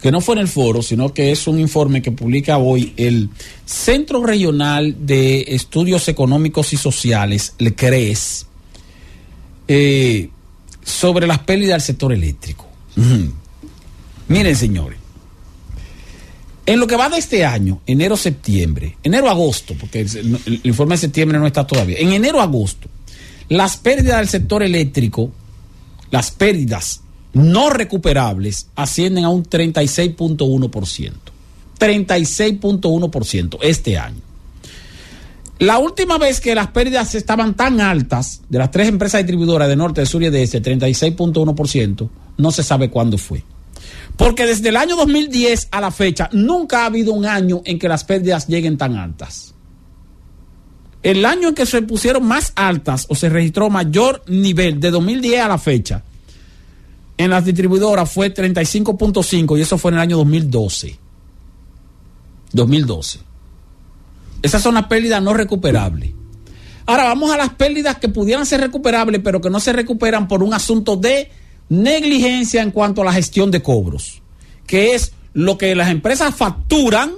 [0.00, 3.28] que no fue en el foro, sino que es un informe que publica hoy el
[3.66, 8.46] Centro Regional de Estudios Económicos y Sociales, el CRES,
[9.68, 10.30] eh,
[10.82, 12.66] sobre las pérdidas del sector eléctrico.
[14.28, 14.99] Miren, señores,
[16.70, 21.48] en lo que va de este año, enero-septiembre, enero-agosto, porque el, informe de septiembre no
[21.48, 22.88] está todavía, en enero-agosto,
[23.48, 25.32] las pérdidas del sector eléctrico,
[26.12, 27.00] las pérdidas
[27.32, 31.12] no recuperables ascienden a un 36.1%.
[31.80, 34.20] 36.1% este año.
[35.58, 39.74] La última vez que las pérdidas estaban tan altas de las tres empresas distribuidoras de
[39.74, 43.42] norte, de sur y de este, 36.1%, no se sabe cuándo fue.
[44.20, 47.88] Porque desde el año 2010 a la fecha nunca ha habido un año en que
[47.88, 49.54] las pérdidas lleguen tan altas.
[51.02, 55.40] El año en que se pusieron más altas o se registró mayor nivel de 2010
[55.40, 56.04] a la fecha
[57.16, 60.98] en las distribuidoras fue 35.5 y eso fue en el año 2012.
[62.52, 63.20] 2012.
[64.42, 66.10] Esas son las pérdidas no recuperables.
[66.84, 70.42] Ahora vamos a las pérdidas que pudieran ser recuperables, pero que no se recuperan por
[70.42, 71.30] un asunto de
[71.70, 74.20] negligencia en cuanto a la gestión de cobros,
[74.66, 77.12] que es lo que las empresas facturan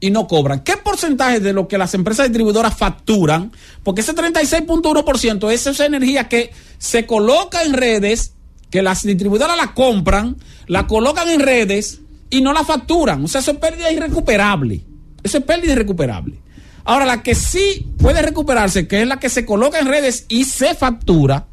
[0.00, 0.60] y no cobran.
[0.60, 3.52] ¿Qué porcentaje de lo que las empresas distribuidoras facturan?
[3.84, 8.32] Porque ese 36.1% es esa energía que se coloca en redes,
[8.70, 13.24] que las distribuidoras la compran, la colocan en redes y no la facturan.
[13.24, 14.82] O sea, eso es pérdida irrecuperable.
[15.22, 16.40] Eso es pérdida irrecuperable.
[16.84, 20.44] Ahora, la que sí puede recuperarse, que es la que se coloca en redes y
[20.44, 21.46] se factura,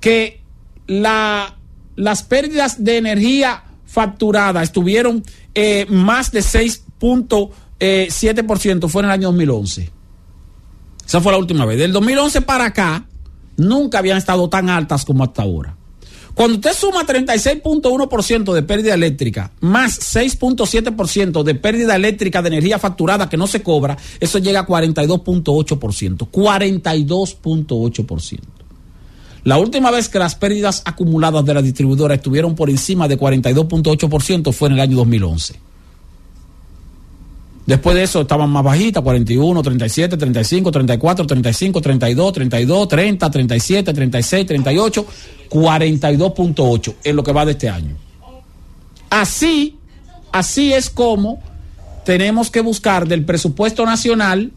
[0.00, 0.42] que
[0.86, 1.56] la,
[1.96, 7.50] las pérdidas de energía facturada estuvieron eh, más de 6.7%
[8.88, 9.90] fue en el año 2011.
[11.06, 11.78] Esa fue la última vez.
[11.78, 13.06] Del 2011 para acá,
[13.56, 15.76] nunca habían estado tan altas como hasta ahora.
[16.34, 23.28] Cuando usted suma 36.1% de pérdida eléctrica más 6.7% de pérdida eléctrica de energía facturada
[23.28, 26.28] que no se cobra, eso llega a 42.8%.
[26.30, 28.38] 42.8%.
[29.44, 34.52] La última vez que las pérdidas acumuladas de la distribuidora estuvieron por encima de 42.8%
[34.52, 35.69] fue en el año 2011.
[37.70, 43.94] Después de eso estaban más bajitas, 41, 37, 35, 34, 35, 32, 32, 30, 37,
[43.94, 45.06] 36, 38,
[45.48, 47.94] 42.8 en lo que va de este año.
[49.08, 49.78] Así,
[50.32, 51.40] así es como
[52.04, 54.50] tenemos que buscar del presupuesto nacional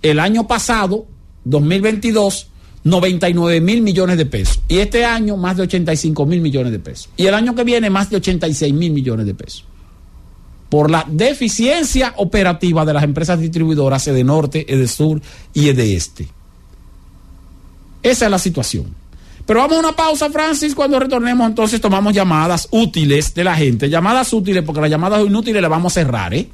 [0.00, 1.06] el año pasado,
[1.46, 2.50] 2022,
[2.84, 4.60] 99 mil millones de pesos.
[4.68, 7.08] Y este año más de 85 mil millones de pesos.
[7.16, 9.64] Y el año que viene más de 86 mil millones de pesos
[10.70, 15.20] por la deficiencia operativa de las empresas distribuidoras de norte, de sur
[15.52, 16.28] y de este.
[18.02, 18.94] Esa es la situación.
[19.44, 20.74] Pero vamos a una pausa, Francis.
[20.76, 23.90] Cuando retornemos, entonces tomamos llamadas útiles de la gente.
[23.90, 26.48] Llamadas útiles, porque las llamadas inútiles las vamos a cerrar, ¿eh?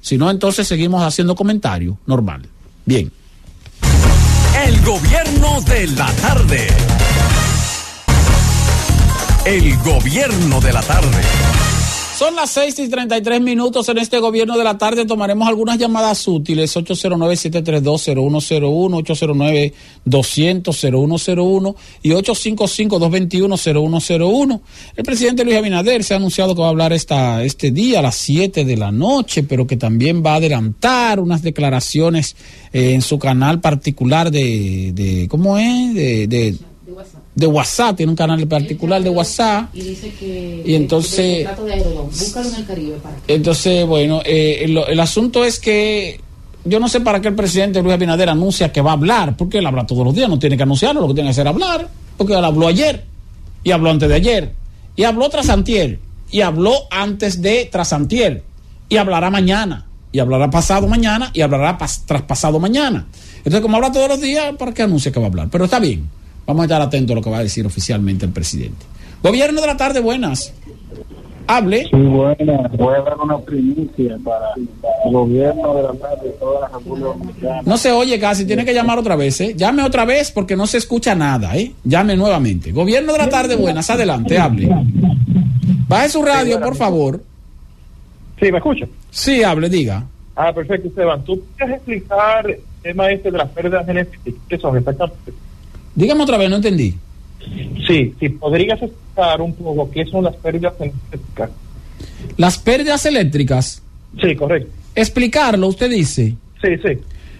[0.00, 1.96] Si no, entonces seguimos haciendo comentarios.
[2.06, 2.48] Normal.
[2.84, 3.10] Bien.
[4.64, 6.68] El gobierno de la tarde.
[9.44, 11.55] El gobierno de la tarde.
[12.16, 15.04] Son las 6 y 33 minutos en este gobierno de la tarde.
[15.04, 16.74] Tomaremos algunas llamadas útiles.
[16.74, 19.72] 809-732-0101,
[20.06, 24.60] 809-200-0101 y 855-221-0101.
[24.96, 28.02] El presidente Luis Abinader se ha anunciado que va a hablar esta, este día a
[28.02, 32.34] las 7 de la noche, pero que también va a adelantar unas declaraciones
[32.72, 35.92] eh, en su canal particular de, de ¿cómo es?
[35.92, 36.56] de, de
[37.34, 39.74] de WhatsApp, tiene un canal particular de WhatsApp.
[39.74, 40.62] Y dice que.
[40.64, 41.48] Y entonces- de.
[42.10, 43.34] Búscalo en el Caribe para que.
[43.34, 46.20] Entonces, bueno, eh, el, el asunto es que
[46.64, 49.58] yo no sé para qué el presidente Luis Abinader anuncia que va a hablar, porque
[49.58, 51.52] él habla todos los días, no tiene que anunciarlo, lo que tiene que hacer es
[51.52, 53.04] hablar, porque él habló ayer,
[53.62, 54.52] y habló antes de ayer,
[54.96, 56.00] y habló tras antier,
[56.30, 58.42] y habló antes de tras antier,
[58.88, 63.06] y hablará mañana, y hablará pasado mañana, y hablará pas- tras pasado mañana.
[63.38, 65.48] Entonces, como habla todos los días, ¿para qué anuncia que va a hablar?
[65.52, 66.08] Pero está bien,
[66.46, 68.86] vamos a estar atentos a lo que va a decir oficialmente el presidente.
[69.22, 70.52] Gobierno de la tarde, buenas.
[71.48, 71.84] Hable.
[71.84, 72.68] Sí, buena.
[72.76, 77.08] Voy a dar una primicia para el gobierno de la tarde de toda la República
[77.08, 77.62] Dominicana.
[77.64, 79.54] No se oye casi, tiene que llamar otra vez, ¿eh?
[79.56, 81.72] Llame otra vez porque no se escucha nada, ¿eh?
[81.84, 82.72] Llame nuevamente.
[82.72, 84.68] Gobierno de la tarde, buenas, adelante, hable.
[85.88, 87.22] Baje su radio, por favor.
[88.40, 88.86] Sí, ¿me escucha?
[89.10, 90.04] Sí, hable, diga.
[90.34, 91.22] Ah, perfecto, Esteban.
[91.24, 94.34] ¿Tú puedes explicar el tema este de las pérdidas genéticas?
[94.48, 95.32] ¿Qué son exactamente?
[95.96, 96.94] Dígame otra vez, no entendí.
[97.86, 101.50] Sí, sí, podrías explicar un poco qué son las pérdidas genéticas.
[102.36, 103.82] Las pérdidas eléctricas.
[104.20, 104.70] Sí, correcto.
[104.94, 106.34] Explicarlo, usted dice.
[106.62, 106.98] Sí, sí.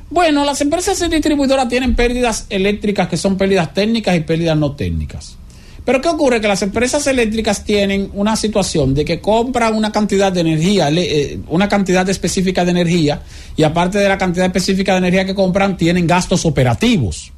[0.09, 5.37] Bueno, las empresas distribuidoras tienen pérdidas eléctricas que son pérdidas técnicas y pérdidas no técnicas.
[5.85, 6.41] Pero ¿qué ocurre?
[6.41, 11.39] Que las empresas eléctricas tienen una situación de que compran una cantidad de energía, eh,
[11.49, 13.23] una cantidad específica de energía,
[13.57, 17.33] y aparte de la cantidad específica de energía que compran, tienen gastos operativos.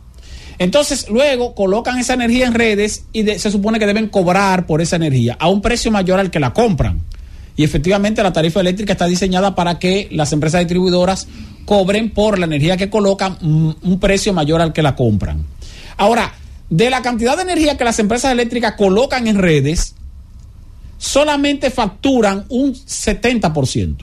[0.59, 4.97] Entonces, luego colocan esa energía en redes y se supone que deben cobrar por esa
[4.97, 7.01] energía a un precio mayor al que la compran.
[7.57, 11.28] Y efectivamente la tarifa eléctrica está diseñada para que las empresas distribuidoras
[11.65, 15.45] cobren por la energía que colocan mm, un precio mayor al que la compran.
[15.97, 16.33] Ahora,
[16.70, 19.95] de la cantidad de energía que las empresas eléctricas colocan en redes,
[20.99, 23.97] solamente facturan un 70%,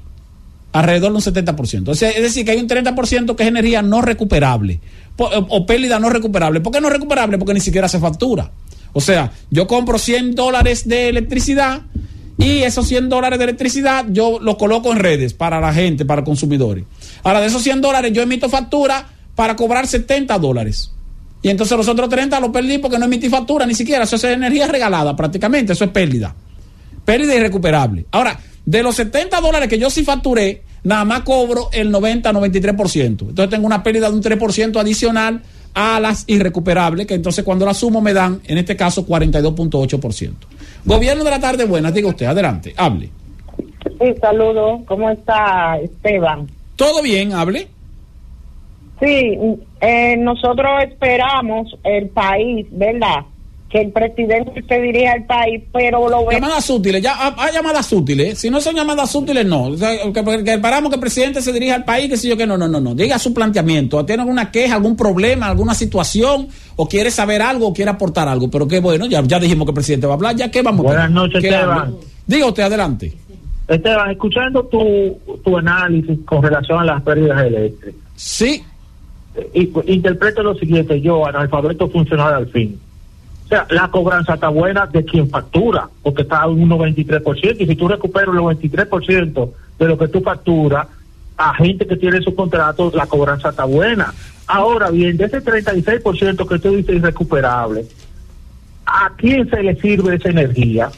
[0.71, 1.89] alrededor de un 70%.
[1.89, 4.79] O sea, es decir, que hay un 30% que es energía no recuperable
[5.17, 6.61] o, o pérdida no recuperable.
[6.61, 7.37] ¿Por qué no recuperable?
[7.37, 8.51] Porque ni siquiera se factura.
[8.93, 11.81] O sea, yo compro 100 dólares de electricidad
[12.37, 16.23] y esos 100 dólares de electricidad yo los coloco en redes para la gente, para
[16.23, 16.85] consumidores.
[17.23, 20.91] Ahora, de esos 100 dólares yo emito factura para cobrar 70 dólares.
[21.41, 24.05] Y entonces los otros 30 los perdí porque no emití factura ni siquiera.
[24.05, 26.33] Eso es energía regalada prácticamente, eso es pérdida.
[27.03, 28.05] Pérdida irrecuperable.
[28.11, 33.03] Ahora, de los 70 dólares que yo sí facturé, nada más cobro el 90-93%.
[33.03, 35.41] Entonces tengo una pérdida de un 3% adicional
[35.73, 40.33] a las irrecuperables, que entonces cuando las sumo me dan, en este caso, 42.8%.
[40.85, 43.09] Gobierno de la tarde, buenas, diga usted, adelante, hable.
[43.99, 44.83] Sí, saludo.
[44.85, 46.47] ¿Cómo está Esteban?
[46.75, 47.33] ¿Todo bien?
[47.33, 47.67] Hable.
[48.99, 49.37] Sí,
[49.81, 53.25] eh, nosotros esperamos el país, ¿verdad?
[53.69, 56.35] Que el presidente se dirija al país, pero lo ve.
[56.35, 58.37] Llamadas útiles, ya ah, hay llamadas útiles.
[58.37, 59.63] Si no son llamadas útiles, no.
[59.63, 62.37] O sea, que, que esperamos que el presidente se dirija al país, que si yo
[62.37, 62.93] que no, no, no, no.
[62.93, 64.05] Diga su planteamiento.
[64.05, 66.47] ¿Tiene alguna queja, algún problema, alguna situación?
[66.75, 68.49] ¿O quiere saber algo o quiere aportar algo?
[68.49, 70.35] Pero qué bueno, ya, ya dijimos que el presidente va a hablar.
[70.35, 71.95] ¿Ya qué vamos Buenas noches, ¿Qué Esteban.
[72.27, 73.13] Diga usted, adelante.
[73.67, 78.01] Esteban, escuchando tu, tu análisis con relación a las pérdidas eléctricas.
[78.15, 78.63] Sí.
[79.53, 82.79] Y, interpreto lo siguiente, yo, analfabeto funcional al fin.
[83.45, 87.67] O sea, la cobranza está buena de quien factura, porque está a un 93%, y
[87.67, 90.87] si tú recuperas el 93% de lo que tú facturas,
[91.37, 94.13] a gente que tiene su contrato, la cobranza está buena.
[94.47, 97.85] Ahora bien, de ese 36% que tú dices irrecuperable,
[98.85, 100.89] ¿a quién se le sirve esa energía?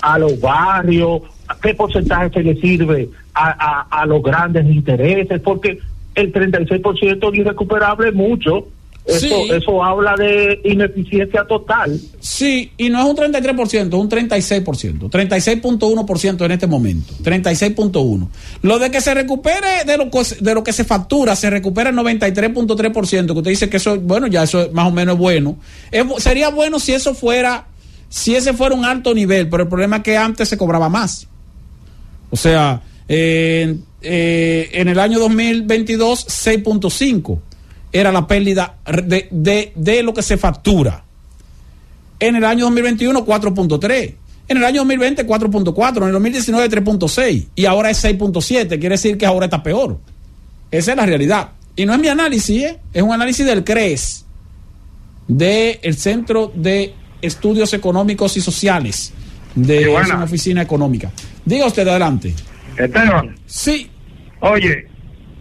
[0.00, 1.22] ¿A los barrios?
[1.46, 5.40] ¿A qué porcentaje se le sirve a, a, a los grandes intereses?
[5.40, 5.78] Porque
[6.14, 8.68] el 36% de irrecuperable es mucho.
[9.06, 9.50] Eso, Sí.
[9.52, 12.00] eso habla de ineficiencia total.
[12.20, 18.28] Sí, y no es un 33%, es un 36%, 36.1% en este momento, 36.1.
[18.62, 21.90] Lo de que se recupere de lo, que- de lo que se factura, se recupera
[21.90, 25.56] el 93.3%, que usted dice que eso, bueno, ya eso es más o menos bueno.
[25.90, 27.66] Es bu- sería bueno si eso fuera,
[28.08, 31.26] si ese fuera un alto nivel, pero el problema es que antes se cobraba más.
[32.30, 37.38] O sea, eh, eh, en el año 2022, 6.5
[37.94, 41.04] era la pérdida de, de- de lo que se factura.
[42.18, 44.14] En el año 2021, 4.3.
[44.48, 45.96] En el año 2020, 4.4.
[45.98, 47.46] En el 2019, 3.6.
[47.54, 48.68] Y ahora es 6.7.
[48.68, 49.98] Quiere decir que ahora está peor.
[50.70, 51.50] Esa es la realidad.
[51.76, 52.78] Y no es mi análisis, ¿eh?
[52.92, 54.24] es un análisis del CRES,
[55.28, 59.12] del Centro de Estudios Económicos y Sociales,
[59.54, 61.10] de una oficina económica.
[61.44, 62.34] Diga usted adelante.
[62.76, 63.34] Esteban.
[63.46, 63.88] Sí.
[64.40, 64.88] Oye,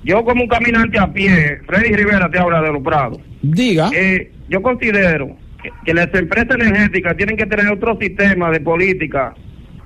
[0.04, 3.20] yo como un caminante a pie, Freddy Rivera te habla de los Prados.
[3.42, 3.90] Diga.
[3.94, 9.34] Eh, yo considero que, que las empresas energéticas tienen que tener otro sistema de política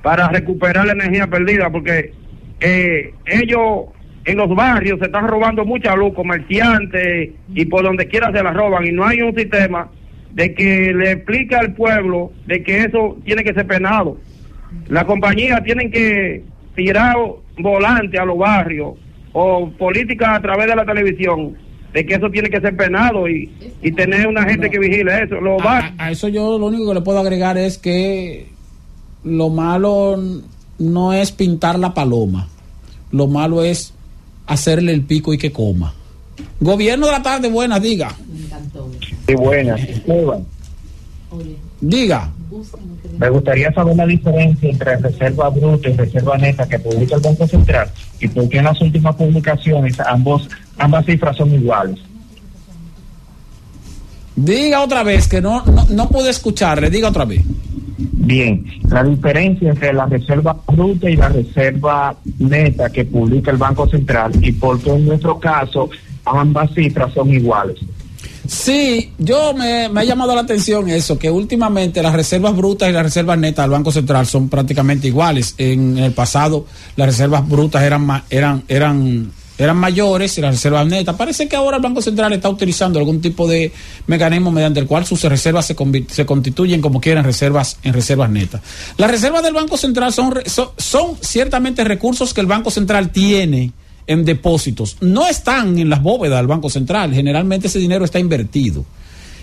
[0.01, 2.13] para recuperar la energía perdida, porque
[2.59, 3.87] eh, ellos
[4.25, 8.51] en los barrios se están robando mucha luz, comerciantes, y por donde quiera se la
[8.51, 9.89] roban, y no hay un sistema
[10.31, 14.17] de que le explique al pueblo de que eso tiene que ser penado.
[14.87, 16.43] La compañía tienen que
[16.75, 17.15] tirar
[17.57, 18.95] volante a los barrios
[19.33, 21.55] o políticas a través de la televisión
[21.93, 23.49] de que eso tiene que ser penado y,
[23.81, 25.35] y tener una gente que vigile eso.
[25.35, 28.49] Lo va, a, a eso yo lo único que le puedo agregar es que
[29.23, 30.21] lo malo
[30.79, 32.47] no es pintar la paloma,
[33.11, 33.93] lo malo es
[34.45, 35.93] hacerle el pico y que coma.
[36.59, 38.15] Gobierno de la tarde, buenas, diga.
[39.27, 39.81] Sí, buenas.
[39.81, 40.45] Esteban,
[41.81, 42.31] Diga.
[43.19, 47.47] Me gustaría saber la diferencia entre reserva bruta y reserva neta que publica el Banco
[47.47, 47.89] Central
[48.19, 50.47] y por qué en las últimas publicaciones ambos,
[50.77, 51.99] ambas cifras son iguales.
[54.35, 57.41] Diga otra vez, que no, no, no pude escucharle, diga otra vez.
[57.97, 63.87] Bien, la diferencia entre la reserva bruta y la reserva neta que publica el Banco
[63.87, 65.89] Central y por qué en nuestro caso
[66.25, 67.79] ambas cifras son iguales.
[68.47, 72.93] Sí, yo me, me, ha llamado la atención eso, que últimamente las reservas brutas y
[72.93, 75.55] las reservas netas del Banco Central son prácticamente iguales.
[75.57, 81.15] En, el pasado las reservas brutas eran, eran, eran, eran mayores y las reservas netas.
[81.15, 83.71] Parece que ahora el Banco Central está utilizando algún tipo de
[84.07, 85.75] mecanismo mediante el cual sus reservas se,
[86.09, 88.61] se constituyen como quieran reservas en reservas netas.
[88.97, 93.73] Las reservas del Banco Central son, son, son ciertamente recursos que el Banco Central tiene
[94.07, 94.97] en depósitos.
[95.01, 98.85] No están en las bóvedas del Banco Central, generalmente ese dinero está invertido.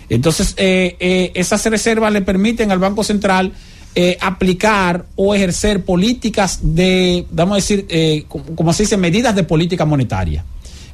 [0.09, 3.51] Entonces, eh, eh, esas reservas le permiten al Banco Central
[3.95, 9.43] eh, aplicar o ejercer políticas de, vamos a decir, como, como se dice, medidas de
[9.43, 10.43] política monetaria.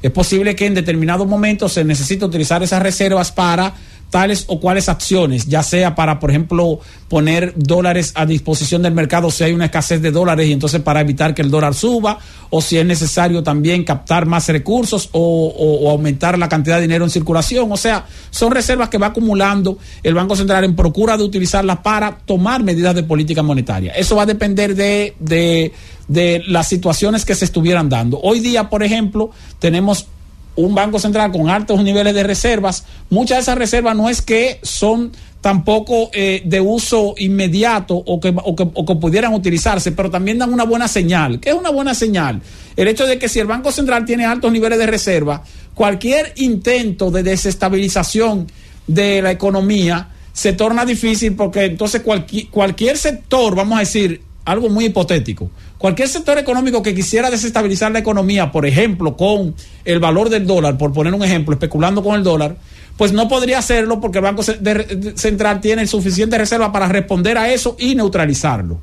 [0.02, 3.74] Es posible que en determinados momentos se necesite utilizar esas reservas para
[4.12, 9.30] tales o cuales acciones, ya sea para, por ejemplo, poner dólares a disposición del mercado
[9.30, 12.18] si hay una escasez de dólares y entonces para evitar que el dólar suba,
[12.50, 16.82] o si es necesario también captar más recursos o, o, o aumentar la cantidad de
[16.82, 17.72] dinero en circulación.
[17.72, 22.18] O sea, son reservas que va acumulando el Banco Central en procura de utilizarlas para
[22.18, 23.92] tomar medidas de política monetaria.
[23.92, 25.72] Eso va a depender de, de,
[26.08, 28.20] de las situaciones que se estuvieran dando.
[28.20, 30.06] Hoy día, por ejemplo, tenemos
[30.56, 34.58] un banco central con altos niveles de reservas, muchas de esas reservas no es que
[34.62, 40.10] son tampoco eh, de uso inmediato o que, o, que, o que, pudieran utilizarse, pero
[40.10, 41.40] también dan una buena señal.
[41.40, 42.40] ¿Qué es una buena señal?
[42.76, 45.42] El hecho de que si el Banco Central tiene altos niveles de reserva,
[45.74, 48.46] cualquier intento de desestabilización
[48.86, 54.68] de la economía se torna difícil porque entonces cualquier, cualquier sector, vamos a decir, algo
[54.68, 55.50] muy hipotético,
[55.82, 60.78] Cualquier sector económico que quisiera desestabilizar la economía, por ejemplo, con el valor del dólar,
[60.78, 62.54] por poner un ejemplo, especulando con el dólar,
[62.96, 67.74] pues no podría hacerlo porque el Banco Central tiene suficiente reserva para responder a eso
[67.80, 68.78] y neutralizarlo.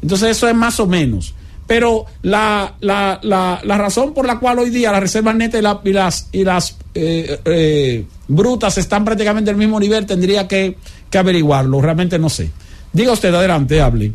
[0.00, 1.34] Entonces eso es más o menos.
[1.66, 5.62] Pero la, la, la, la razón por la cual hoy día las reservas netas y,
[5.62, 10.78] la, y las, y las eh, eh, brutas están prácticamente al mismo nivel tendría que,
[11.10, 11.82] que averiguarlo.
[11.82, 12.50] Realmente no sé.
[12.90, 14.14] Diga usted, adelante, hable.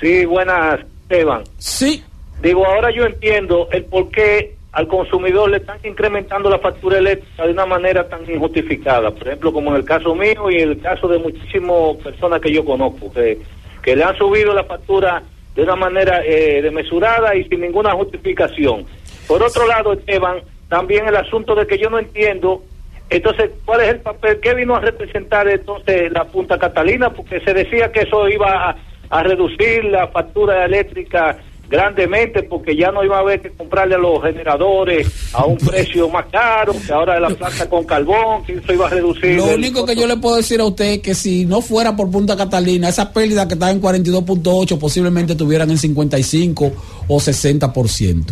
[0.00, 1.44] Sí, buenas Esteban.
[1.56, 2.04] Sí.
[2.42, 7.46] Digo, ahora yo entiendo el por qué al consumidor le están incrementando la factura eléctrica
[7.46, 9.10] de una manera tan injustificada.
[9.10, 12.52] Por ejemplo, como en el caso mío y en el caso de muchísimas personas que
[12.52, 13.38] yo conozco, que,
[13.82, 15.22] que le han subido la factura
[15.54, 18.84] de una manera eh, desmesurada y sin ninguna justificación.
[19.26, 20.38] Por otro lado, Esteban,
[20.68, 22.62] también el asunto de que yo no entiendo
[23.10, 24.38] entonces, ¿cuál es el papel?
[24.40, 27.08] ¿Qué vino a representar entonces la Punta Catalina?
[27.10, 28.76] Porque se decía que eso iba a,
[29.10, 31.38] a reducir la factura eléctrica
[31.68, 36.08] grandemente porque ya no iba a haber que comprarle a los generadores a un precio
[36.08, 39.36] más caro, que ahora la planta con carbón, que eso iba a reducir.
[39.36, 42.10] Lo único que yo le puedo decir a usted es que si no fuera por
[42.10, 46.72] Punta Catalina, esa pérdida que está en 42.8 posiblemente tuvieran en 55
[47.06, 48.24] o 60%.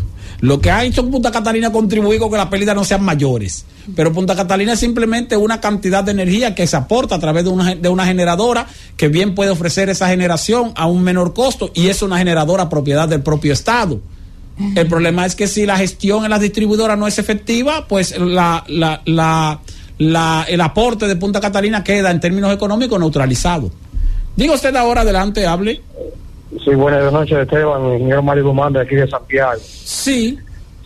[0.47, 3.65] Lo que ha hecho Punta Catalina contribuir con que las pérdidas no sean mayores.
[3.97, 7.51] Pero Punta Catalina es simplemente una cantidad de energía que se aporta a través de
[7.51, 11.89] una, de una generadora que bien puede ofrecer esa generación a un menor costo y
[11.89, 14.01] es una generadora propiedad del propio Estado.
[14.77, 18.63] El problema es que si la gestión en las distribuidoras no es efectiva, pues la,
[18.69, 19.61] la, la,
[19.99, 23.73] la, el aporte de Punta Catalina queda en términos económicos neutralizado.
[24.37, 25.83] Diga usted ahora, adelante, hable.
[26.65, 27.85] Sí, buenas noches, Esteban.
[27.93, 29.61] El señor Mario Guzmán de aquí de Santiago.
[29.61, 30.39] Sí.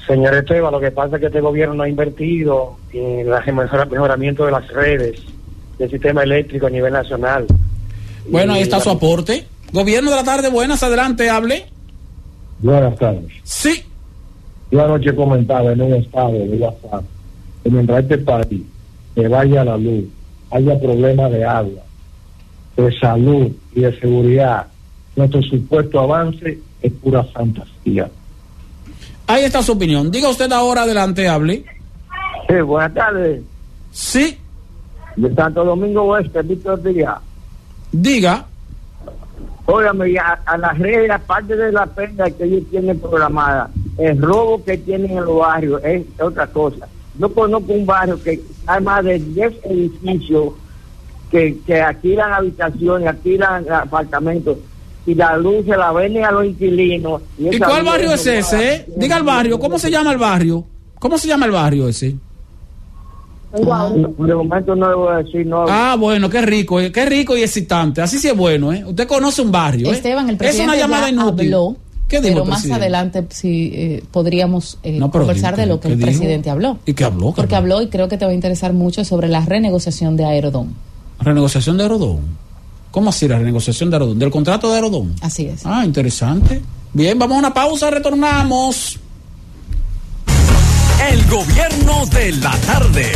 [0.07, 3.55] Señor Esteban, lo que pasa es que este gobierno no ha invertido en el
[3.91, 5.21] mejoramiento de las redes
[5.79, 7.47] del sistema eléctrico a nivel nacional.
[8.29, 8.83] Bueno, ahí está la...
[8.83, 9.47] su aporte.
[9.73, 11.67] Gobierno de la tarde, buenas, adelante, hable.
[12.59, 13.31] Buenas tardes.
[13.45, 13.85] Sí.
[14.71, 17.05] Yo anoche comentaba en un estado de WhatsApp
[17.63, 18.63] que mientras este país
[19.15, 20.05] se vaya a la luz,
[20.51, 21.83] haya problemas de agua,
[22.77, 24.67] de salud y de seguridad,
[25.17, 28.11] nuestro supuesto avance es pura fantasía.
[29.27, 30.11] Ahí está su opinión.
[30.11, 31.65] Diga usted ahora, adelante, hable.
[32.49, 33.43] Sí, buenas tardes.
[33.93, 34.39] Sí.
[35.17, 37.19] De Santo Domingo Oeste, Víctor Díaz.
[37.93, 38.47] Diga.
[39.67, 40.77] Óigame, a, a las
[41.11, 45.81] aparte de la pena que ellos tienen programada, el robo que tienen en los barrios
[45.85, 46.89] es otra cosa.
[47.17, 50.55] Yo conozco un barrio que hay más de 10 edificios
[51.31, 54.59] que, que alquilan habitaciones, alquilan apartamentos
[55.11, 57.23] y la luz se la venden a los inquilinos.
[57.39, 58.75] ¿Y cuál barrio es ese?
[58.75, 58.87] eh?
[58.97, 60.65] Diga el barrio, ¿cómo se llama el barrio?
[60.99, 62.17] ¿Cómo se llama el barrio ese?
[63.53, 65.65] De momento no le voy a decir no.
[65.69, 68.01] Ah, bueno, qué rico, eh, qué rico y excitante.
[68.01, 68.85] Así sí es bueno, ¿eh?
[68.87, 69.95] Usted conoce un barrio, ¿eh?
[69.97, 71.47] Esteban, el es presidente una llamada ya inútil.
[71.55, 72.83] habló, ¿Qué dijo pero más presidente?
[72.85, 73.27] adelante
[73.75, 76.79] eh, podríamos eh, No, conversar dijo de lo que- el presidente habló.
[76.87, 77.33] ¿Y qué habló?
[77.35, 80.75] Porque habló y creo que te va a interesar mucho sobre la renegociación de Aerodón.
[81.21, 82.21] Renegociación de Aerodón.
[82.91, 84.19] ¿Cómo así la renegociación de Aerodón?
[84.19, 85.15] ¿Del contrato de Aerodón?
[85.21, 85.65] Así es.
[85.65, 86.61] Ah, interesante.
[86.93, 88.99] Bien, vamos a una pausa, retornamos.
[91.11, 93.13] El gobierno de la tarde.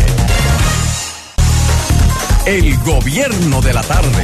[2.46, 4.22] El gobierno de la tarde.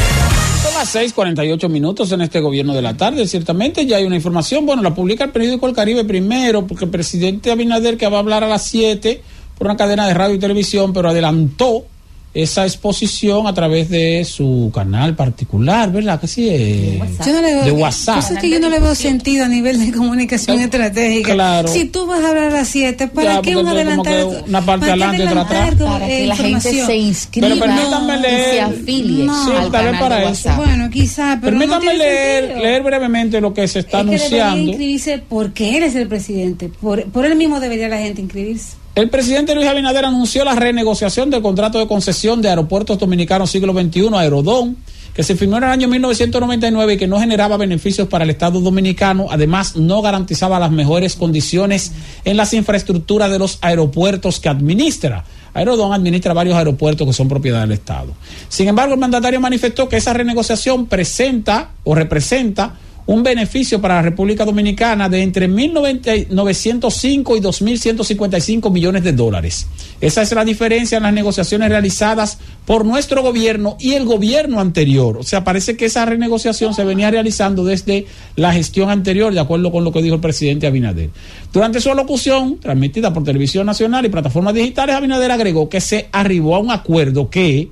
[0.62, 3.26] Son las 6:48 minutos en este gobierno de la tarde.
[3.26, 4.66] Ciertamente ya hay una información.
[4.66, 8.20] Bueno, la publica el periódico El Caribe primero, porque el presidente Abinader, que va a
[8.20, 9.22] hablar a las 7
[9.58, 11.86] por una cadena de radio y televisión, pero adelantó
[12.33, 16.20] esa exposición a través de su canal particular, ¿verdad?
[16.20, 16.99] Que sí es.
[17.26, 18.17] Yo no le veo, de WhatsApp.
[18.17, 21.33] Yo sé que yo no le veo sentido a nivel de comunicación estratégica.
[21.33, 21.67] claro.
[21.68, 24.25] Si tú vas a hablar a las 7, ¿para Ya, qué un adelantar?
[24.47, 25.89] una parte ¿para qué adelante y otra adelantar atrás.
[25.92, 28.50] Para que eh, la gente se inscriba Pero permítanme y leer.
[28.55, 29.44] se afilie No.
[29.47, 30.50] Sí, al tal vez canal para de eso.
[30.57, 32.62] Bueno, quizá, pero no tiene leer, sentido.
[32.65, 34.70] leer brevemente lo que se está es que debería anunciando.
[34.70, 36.68] inscribirse porque él es el presidente.
[36.81, 38.78] Por, por él mismo debería la gente inscribirse.
[38.97, 43.73] El presidente Luis Abinader anunció la renegociación del contrato de concesión de Aeropuertos Dominicanos siglo
[43.73, 44.78] XXI, Aerodón,
[45.15, 48.60] que se firmó en el año 1999 y que no generaba beneficios para el Estado
[48.60, 51.93] dominicano, además no garantizaba las mejores condiciones
[52.25, 55.25] en las infraestructuras de los aeropuertos que administra.
[55.55, 58.12] Aerodón administra varios aeropuertos que son propiedad del Estado.
[58.49, 62.75] Sin embargo, el mandatario manifestó que esa renegociación presenta o representa
[63.10, 69.66] un beneficio para la República Dominicana de entre 1.905 y 2.155 millones de dólares.
[70.00, 75.16] Esa es la diferencia en las negociaciones realizadas por nuestro gobierno y el gobierno anterior.
[75.18, 78.06] O sea, parece que esa renegociación se venía realizando desde
[78.36, 81.10] la gestión anterior, de acuerdo con lo que dijo el presidente Abinader.
[81.52, 86.55] Durante su alocución, transmitida por Televisión Nacional y plataformas digitales, Abinader agregó que se arribó
[86.55, 87.70] a un acuerdo que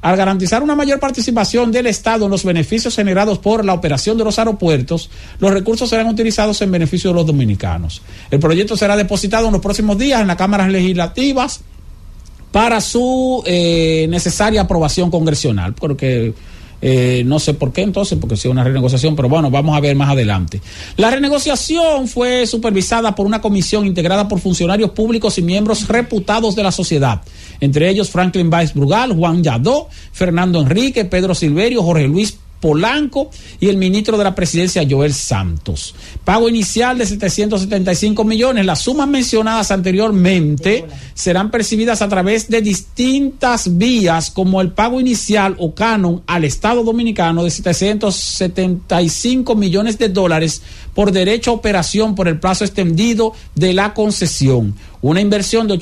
[0.00, 4.24] al garantizar una mayor participación del Estado en los beneficios generados por la operación de
[4.24, 8.02] los aeropuertos, los recursos serán utilizados en beneficio de los dominicanos.
[8.30, 11.60] El proyecto será depositado en los próximos días en las cámaras legislativas
[12.52, 16.32] para su eh, necesaria aprobación congresional, porque
[16.82, 19.96] eh, no sé por qué entonces, porque sí una renegociación, pero bueno, vamos a ver
[19.96, 20.60] más adelante.
[20.96, 26.62] La renegociación fue supervisada por una comisión integrada por funcionarios públicos y miembros reputados de
[26.62, 27.22] la sociedad,
[27.60, 33.30] entre ellos Franklin Weiss Brugal, Juan Yadó, Fernando Enrique, Pedro Silverio, Jorge Luis Polanco
[33.60, 35.94] y el ministro de la presidencia Joel Santos.
[36.24, 38.66] Pago inicial de 775 millones.
[38.66, 45.54] Las sumas mencionadas anteriormente serán percibidas a través de distintas vías como el pago inicial
[45.60, 50.60] o canon al Estado Dominicano de 775 millones de dólares
[50.92, 54.74] por derecho a operación por el plazo extendido de la concesión.
[55.02, 55.74] Una inversión de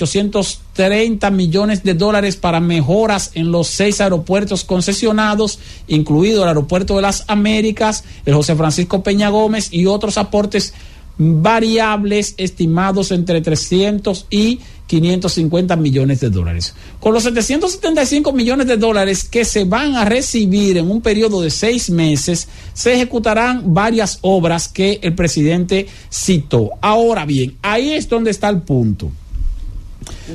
[0.75, 7.03] 830 millones de dólares para mejoras en los seis aeropuertos concesionados, incluido el Aeropuerto de
[7.03, 10.75] las Américas, el José Francisco Peña Gómez y otros aportes
[11.17, 16.75] variables estimados entre 300 y 550 millones de dólares.
[16.99, 21.51] Con los 775 millones de dólares que se van a recibir en un periodo de
[21.51, 26.71] seis meses, se ejecutarán varias obras que el presidente citó.
[26.81, 29.11] Ahora bien, ahí es donde está el punto.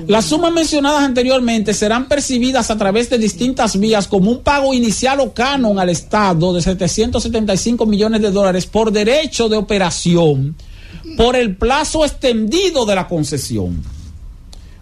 [0.07, 5.19] Las sumas mencionadas anteriormente serán percibidas a través de distintas vías como un pago inicial
[5.19, 10.55] o canon al Estado de 775 millones de dólares por derecho de operación
[11.17, 13.83] por el plazo extendido de la concesión.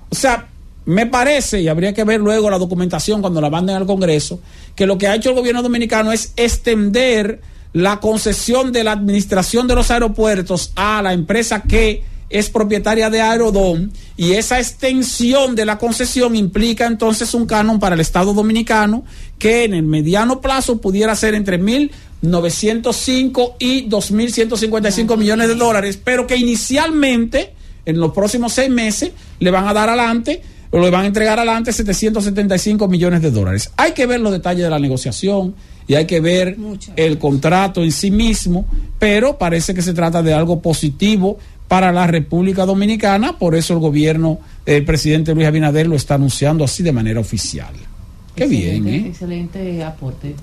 [0.10, 0.48] O sea,
[0.86, 4.40] me parece, y habría que ver luego la documentación cuando la manden al Congreso,
[4.76, 7.42] que lo que ha hecho el gobierno dominicano es extender
[7.74, 13.22] la concesión de la administración de los aeropuertos a la empresa que es propietaria de
[13.22, 19.06] Aerodón y esa extensión de la concesión implica entonces un canon para el Estado dominicano
[19.40, 26.28] que en el mediano plazo pudiera ser entre 1.905 y 2.155 millones de dólares, pero
[26.28, 27.54] que inicialmente
[27.86, 30.42] en los próximos seis meses le van a dar adelante
[30.72, 33.72] o le van a entregar adelante 775 millones de dólares.
[33.78, 35.56] Hay que ver los detalles de la negociación
[35.88, 36.58] y hay que ver
[36.98, 38.66] el contrato en sí mismo,
[39.00, 41.38] pero parece que se trata de algo positivo
[41.68, 46.64] para la República Dominicana, por eso el gobierno del presidente Luis Abinader lo está anunciando
[46.64, 47.74] así de manera oficial.
[48.36, 49.10] Qué bien, Excelente, ¿eh?
[49.10, 50.36] Excelente aporte.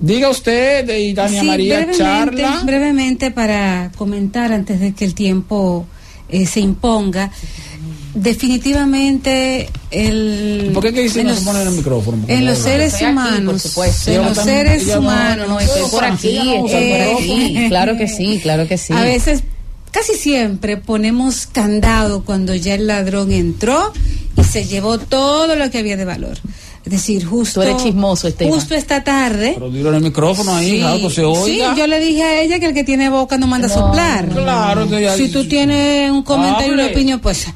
[0.00, 2.62] Diga usted, de Dania Sí, María, brevemente, charla.
[2.64, 5.86] brevemente para comentar antes de que el tiempo
[6.30, 7.30] eh, se imponga,
[8.14, 10.70] definitivamente el...
[10.74, 12.16] ¿Por qué que dice en no los- se pone en el micrófono?
[12.18, 14.10] Porque en no los lo seres humanos, supuesto.
[14.10, 17.56] en los seres humanos, No, estoy por aquí, estoy por aquí.
[17.58, 18.92] Eh, Claro que sí, claro que sí.
[18.92, 19.42] A veces,
[19.96, 23.92] casi siempre ponemos candado cuando ya el ladrón entró
[24.36, 26.36] y se llevó todo lo que había de valor.
[26.84, 27.62] Es decir, justo.
[27.62, 28.52] Tú eres chismoso, Esteban.
[28.54, 29.52] Justo esta tarde.
[29.54, 31.74] Pero dilo en el micrófono ahí, Sí, algo se sí, oiga.
[31.74, 34.28] yo le dije a ella que el que tiene boca no manda a soplar.
[34.28, 36.94] Claro que ya- Si tú tienes un comentario y una Hable.
[36.94, 37.46] opinión, pues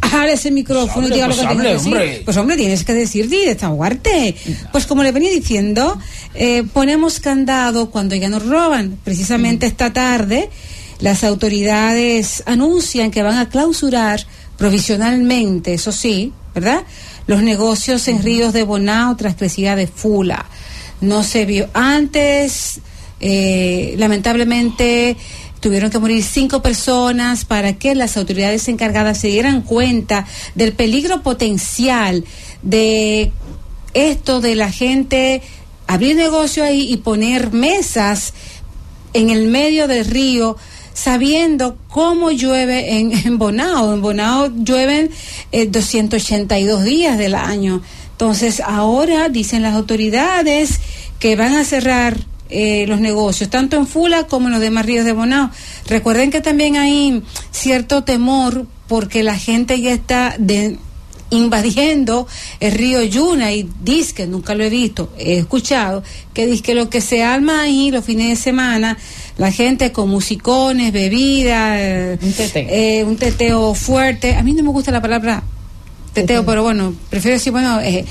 [0.00, 1.92] abre ese micrófono y Pues diga hable, lo que pues tienes que hable, decir.
[1.92, 2.22] hombre.
[2.24, 4.36] Pues hombre, tienes que decir y desahogarte.
[4.72, 5.98] Pues como le venía diciendo,
[6.34, 8.96] eh, ponemos candado cuando ya nos roban.
[9.04, 10.48] Precisamente esta tarde
[11.00, 16.82] las autoridades anuncian que van a clausurar provisionalmente, eso sí, ¿verdad?
[17.26, 20.46] Los negocios en Ríos de Bonao tras crecida de Fula.
[21.00, 22.80] No se vio antes,
[23.20, 25.16] eh, lamentablemente
[25.60, 31.22] tuvieron que morir cinco personas para que las autoridades encargadas se dieran cuenta del peligro
[31.22, 32.24] potencial
[32.62, 33.32] de
[33.94, 35.42] esto de la gente
[35.86, 38.34] abrir negocio ahí y poner mesas
[39.14, 40.56] en el medio del río
[40.98, 43.94] sabiendo cómo llueve en, en Bonao.
[43.94, 45.10] En Bonao llueven
[45.52, 47.82] eh, 282 días del año.
[48.12, 50.80] Entonces ahora dicen las autoridades
[51.20, 52.16] que van a cerrar
[52.50, 55.50] eh, los negocios, tanto en Fula como en los demás ríos de Bonao.
[55.86, 60.78] Recuerden que también hay cierto temor porque la gente ya está de,
[61.30, 62.26] invadiendo
[62.60, 66.74] el río Yuna y dice que nunca lo he visto, he escuchado que dice que
[66.74, 68.96] lo que se arma ahí los fines de semana,
[69.36, 72.18] la gente con musicones, bebida, eh,
[72.54, 75.42] eh, un teteo fuerte, a mí no me gusta la palabra
[76.12, 78.04] teteo, pero bueno, prefiero decir, bueno, eh,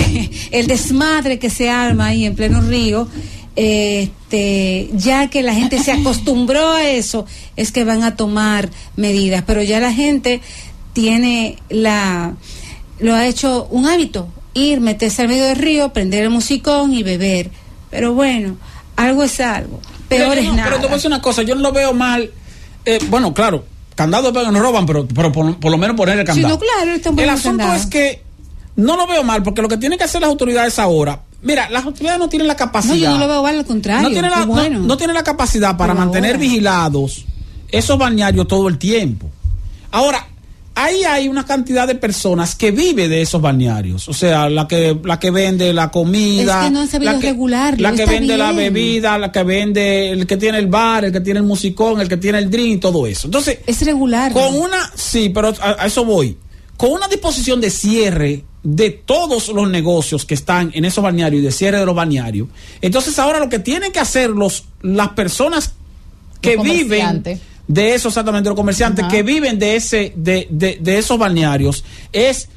[0.50, 3.08] el desmadre que se arma ahí en pleno río,
[3.54, 7.26] este, ya que la gente se acostumbró a eso,
[7.56, 10.40] es que van a tomar medidas, pero ya la gente
[10.92, 12.34] tiene la,
[12.98, 17.02] lo ha hecho un hábito, ir, meterse al medio del río, prender el musicón y
[17.02, 17.50] beber.
[17.90, 18.56] Pero bueno,
[18.96, 20.64] algo es algo, peor Pero es no- nada.
[20.68, 22.30] Pero te voy a decir una cosa, yo no lo veo mal.
[22.84, 23.64] Eh, bueno, claro,
[23.94, 26.54] candado no roban, pero, pero por, por lo menos poner el Sí, candado.
[26.54, 26.90] no, claro,
[27.22, 27.74] el asunto candado.
[27.74, 28.22] es que
[28.76, 31.84] no lo veo mal, porque lo que tienen que hacer las autoridades ahora, mira, las
[31.84, 32.94] autoridades no tienen la capacidad.
[32.94, 34.02] No, yo no lo veo mal, al contrario.
[34.02, 34.78] no tienen la, bueno.
[34.80, 36.40] no- no tienen la capacidad para Pero mantener ahora.
[36.40, 37.24] vigilados
[37.70, 39.28] esos balnearios todo el tiempo.
[39.90, 40.26] Ahora,
[40.74, 44.08] ahí hay una cantidad de personas que vive de esos balnearios.
[44.08, 46.60] O sea, la que, la que vende la comida.
[46.60, 49.32] Es que no han sabido la que, regularlo, La que está vende la bebida, la
[49.32, 52.38] que vende, el que tiene el bar, el que tiene el musicón, el que tiene
[52.38, 53.26] el drink y todo eso.
[53.26, 54.32] Entonces, es regular.
[54.32, 56.36] con una, sí, pero a, a eso voy.
[56.76, 61.44] Con una disposición de cierre de todos los negocios que están en esos balnearios y
[61.44, 62.48] de cierre de los balnearios.
[62.80, 65.74] Entonces ahora lo que tienen que hacer los, las personas
[66.40, 67.22] que Los viven.
[67.68, 72.48] De eso exactamente los comerciantes que viven de ese de, de, de esos balnearios es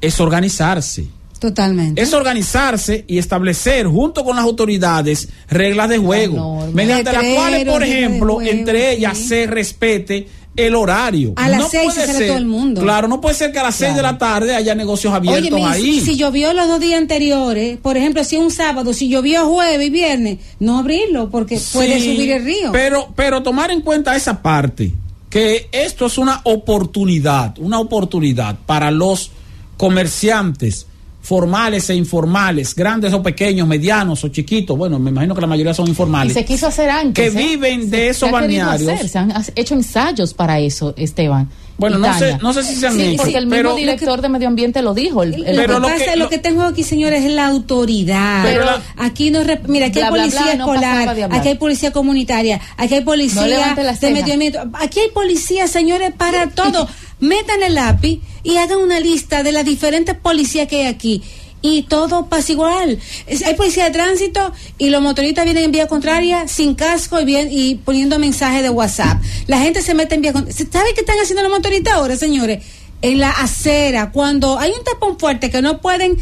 [0.00, 1.06] es organizarse
[1.38, 2.00] Totalmente.
[2.00, 7.82] es organizarse y establecer junto con las autoridades reglas de juego mediante las cuales por
[7.82, 9.28] ejemplo juego, entre ellas sí.
[9.28, 12.80] se respete el horario A las No seis puede se ser- todo el mundo.
[12.80, 15.64] claro no puede ser que a las seis de la tarde haya negocios abiertos Oye,
[15.64, 19.46] ahí si, si llovió los dos días anteriores, por ejemplo, si un sábado, si llovió
[19.46, 22.72] jueves y viernes, no abrirlo porque puede subir el río.
[22.72, 24.92] Pero, pero tomar en cuenta esa parte,
[25.30, 29.30] que esto es una oportunidad, una oportunidad para los
[29.76, 30.86] comerciantes
[31.26, 35.74] formales e informales, grandes o pequeños, medianos o chiquitos, bueno, me imagino que la mayoría
[35.74, 37.32] son Y informales, se quiso hacer antes.
[37.32, 37.46] que ¿eh?
[37.46, 38.88] viven de Se- esos se balnearios.
[38.92, 41.48] hacer, se han hecho ensayos para eso, Esteban.
[41.78, 44.22] Bueno, no sé- no sé si se han Sí, hecho, Porque el mismo pero- director
[44.22, 45.22] de medio ambiente lo dijo.
[45.24, 48.44] El, el- lo que pasa, lo, que tengo aquí, señores, es la autoridad.
[48.44, 52.60] Pero la- aquí no, mira, aquí Bla, hay policía bla, escolar, aquí hay policía comunitaria,
[52.78, 56.88] aquí hay policía No de medio ambiente, aquí hay policía, señores, para todo.
[57.20, 61.20] Metan el lápiz y hagan una lista de las diferentes policías que hay aquí.
[61.62, 62.96] Y todo pasa igual.
[63.44, 67.48] Hay policía de tránsito y los motoristas vienen en vía contraria sin casco y, bien,
[67.50, 69.20] y poniendo mensajes de WhatsApp.
[69.48, 70.64] La gente se mete en vía contraria.
[70.70, 72.62] ¿Sabe qué están haciendo los motoristas ahora, señores?
[73.02, 76.16] En la acera, cuando hay un tapón fuerte que no pueden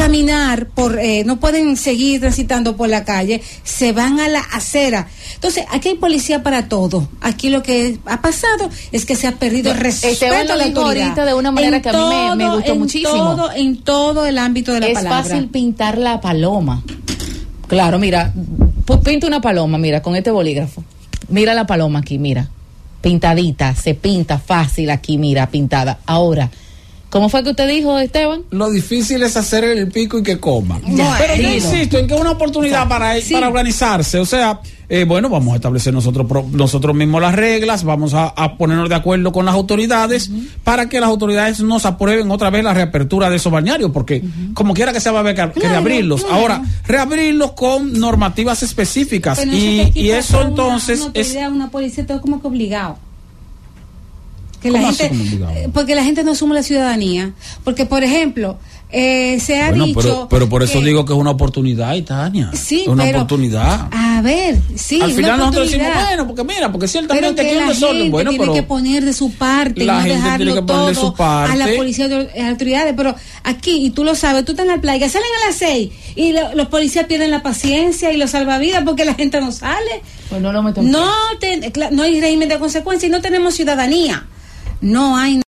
[0.00, 5.08] caminar por, eh, no pueden seguir transitando por la calle, se van a la acera.
[5.34, 7.08] Entonces, aquí hay policía para todo.
[7.20, 10.64] Aquí lo que ha pasado es que se ha perdido el respeto Esteban a la
[10.64, 11.04] autoridad.
[11.08, 13.10] ahorita de una manera En que a mí me- me todo, gustó en muchísimo.
[13.12, 15.22] todo- en todo el ámbito de la es palabra.
[15.22, 16.82] fácil pintar la paloma.
[17.66, 18.32] Claro, mira,
[19.04, 20.82] pinta una paloma, mira, con este bolígrafo.
[21.28, 22.48] Mira la paloma aquí, mira.
[23.02, 25.98] Pintadita, se pinta fácil aquí, mira, pintada.
[26.06, 26.50] Ahora,
[27.10, 28.42] ¿Cómo fue que usted dijo, Esteban?
[28.50, 30.80] Lo difícil es hacer el pico y que coma.
[30.86, 31.16] Ya.
[31.18, 33.32] Pero yo insisto en que es una oportunidad para, Sí.
[33.34, 34.18] para organizarse.
[34.20, 38.28] O sea, eh, bueno, vamos a establecer nosotros pro- nosotros mismos las reglas, vamos a,
[38.28, 40.30] a ponernos de acuerdo con las autoridades
[40.62, 44.22] para que las autoridades nos aprueben otra vez la reapertura de esos balnearios, porque
[44.54, 46.22] como quiera que sea va a haber que, Claro, reabrirlos.
[46.22, 46.36] claro.
[46.40, 49.38] Ahora, reabrirlos con normativas específicas.
[49.40, 51.26] Pero y, eso una- entonces una es...
[51.28, 52.98] autoridad, una policía, todo como que obligado.
[54.62, 57.32] Eh, porque la gente no asume la ciudadanía.
[57.64, 58.58] Porque, por ejemplo,
[58.92, 60.00] eh, se ha Bueno, dicho.
[60.00, 62.50] pero, pero por eso que- digo que es una oportunidad, y Tania.
[62.52, 63.88] Sí, es una pero- oportunidad.
[63.92, 67.40] A ver, sí, Al una final nosotros decimos, bueno, porque mira, porque Pero ciertamente que
[67.40, 68.10] aquí hay un la desorden.
[68.10, 70.62] Bueno, tiene pero que poner de su parte y la no gente tiene dejarlo que
[70.62, 71.52] poner de todo su parte.
[71.52, 72.94] a la policía de a las autoridades.
[72.96, 73.14] Pero
[73.44, 76.32] aquí, y tú lo sabes, tú estás en la playa, salen a las seis y
[76.32, 80.02] lo- los policías pierden la paciencia y los salvavidas porque la gente no sale.
[80.28, 81.08] Pues no lo meten No,
[81.92, 84.26] no hay régimen de consecuencia y no tenemos ciudadanía.
[84.80, 85.42] No hay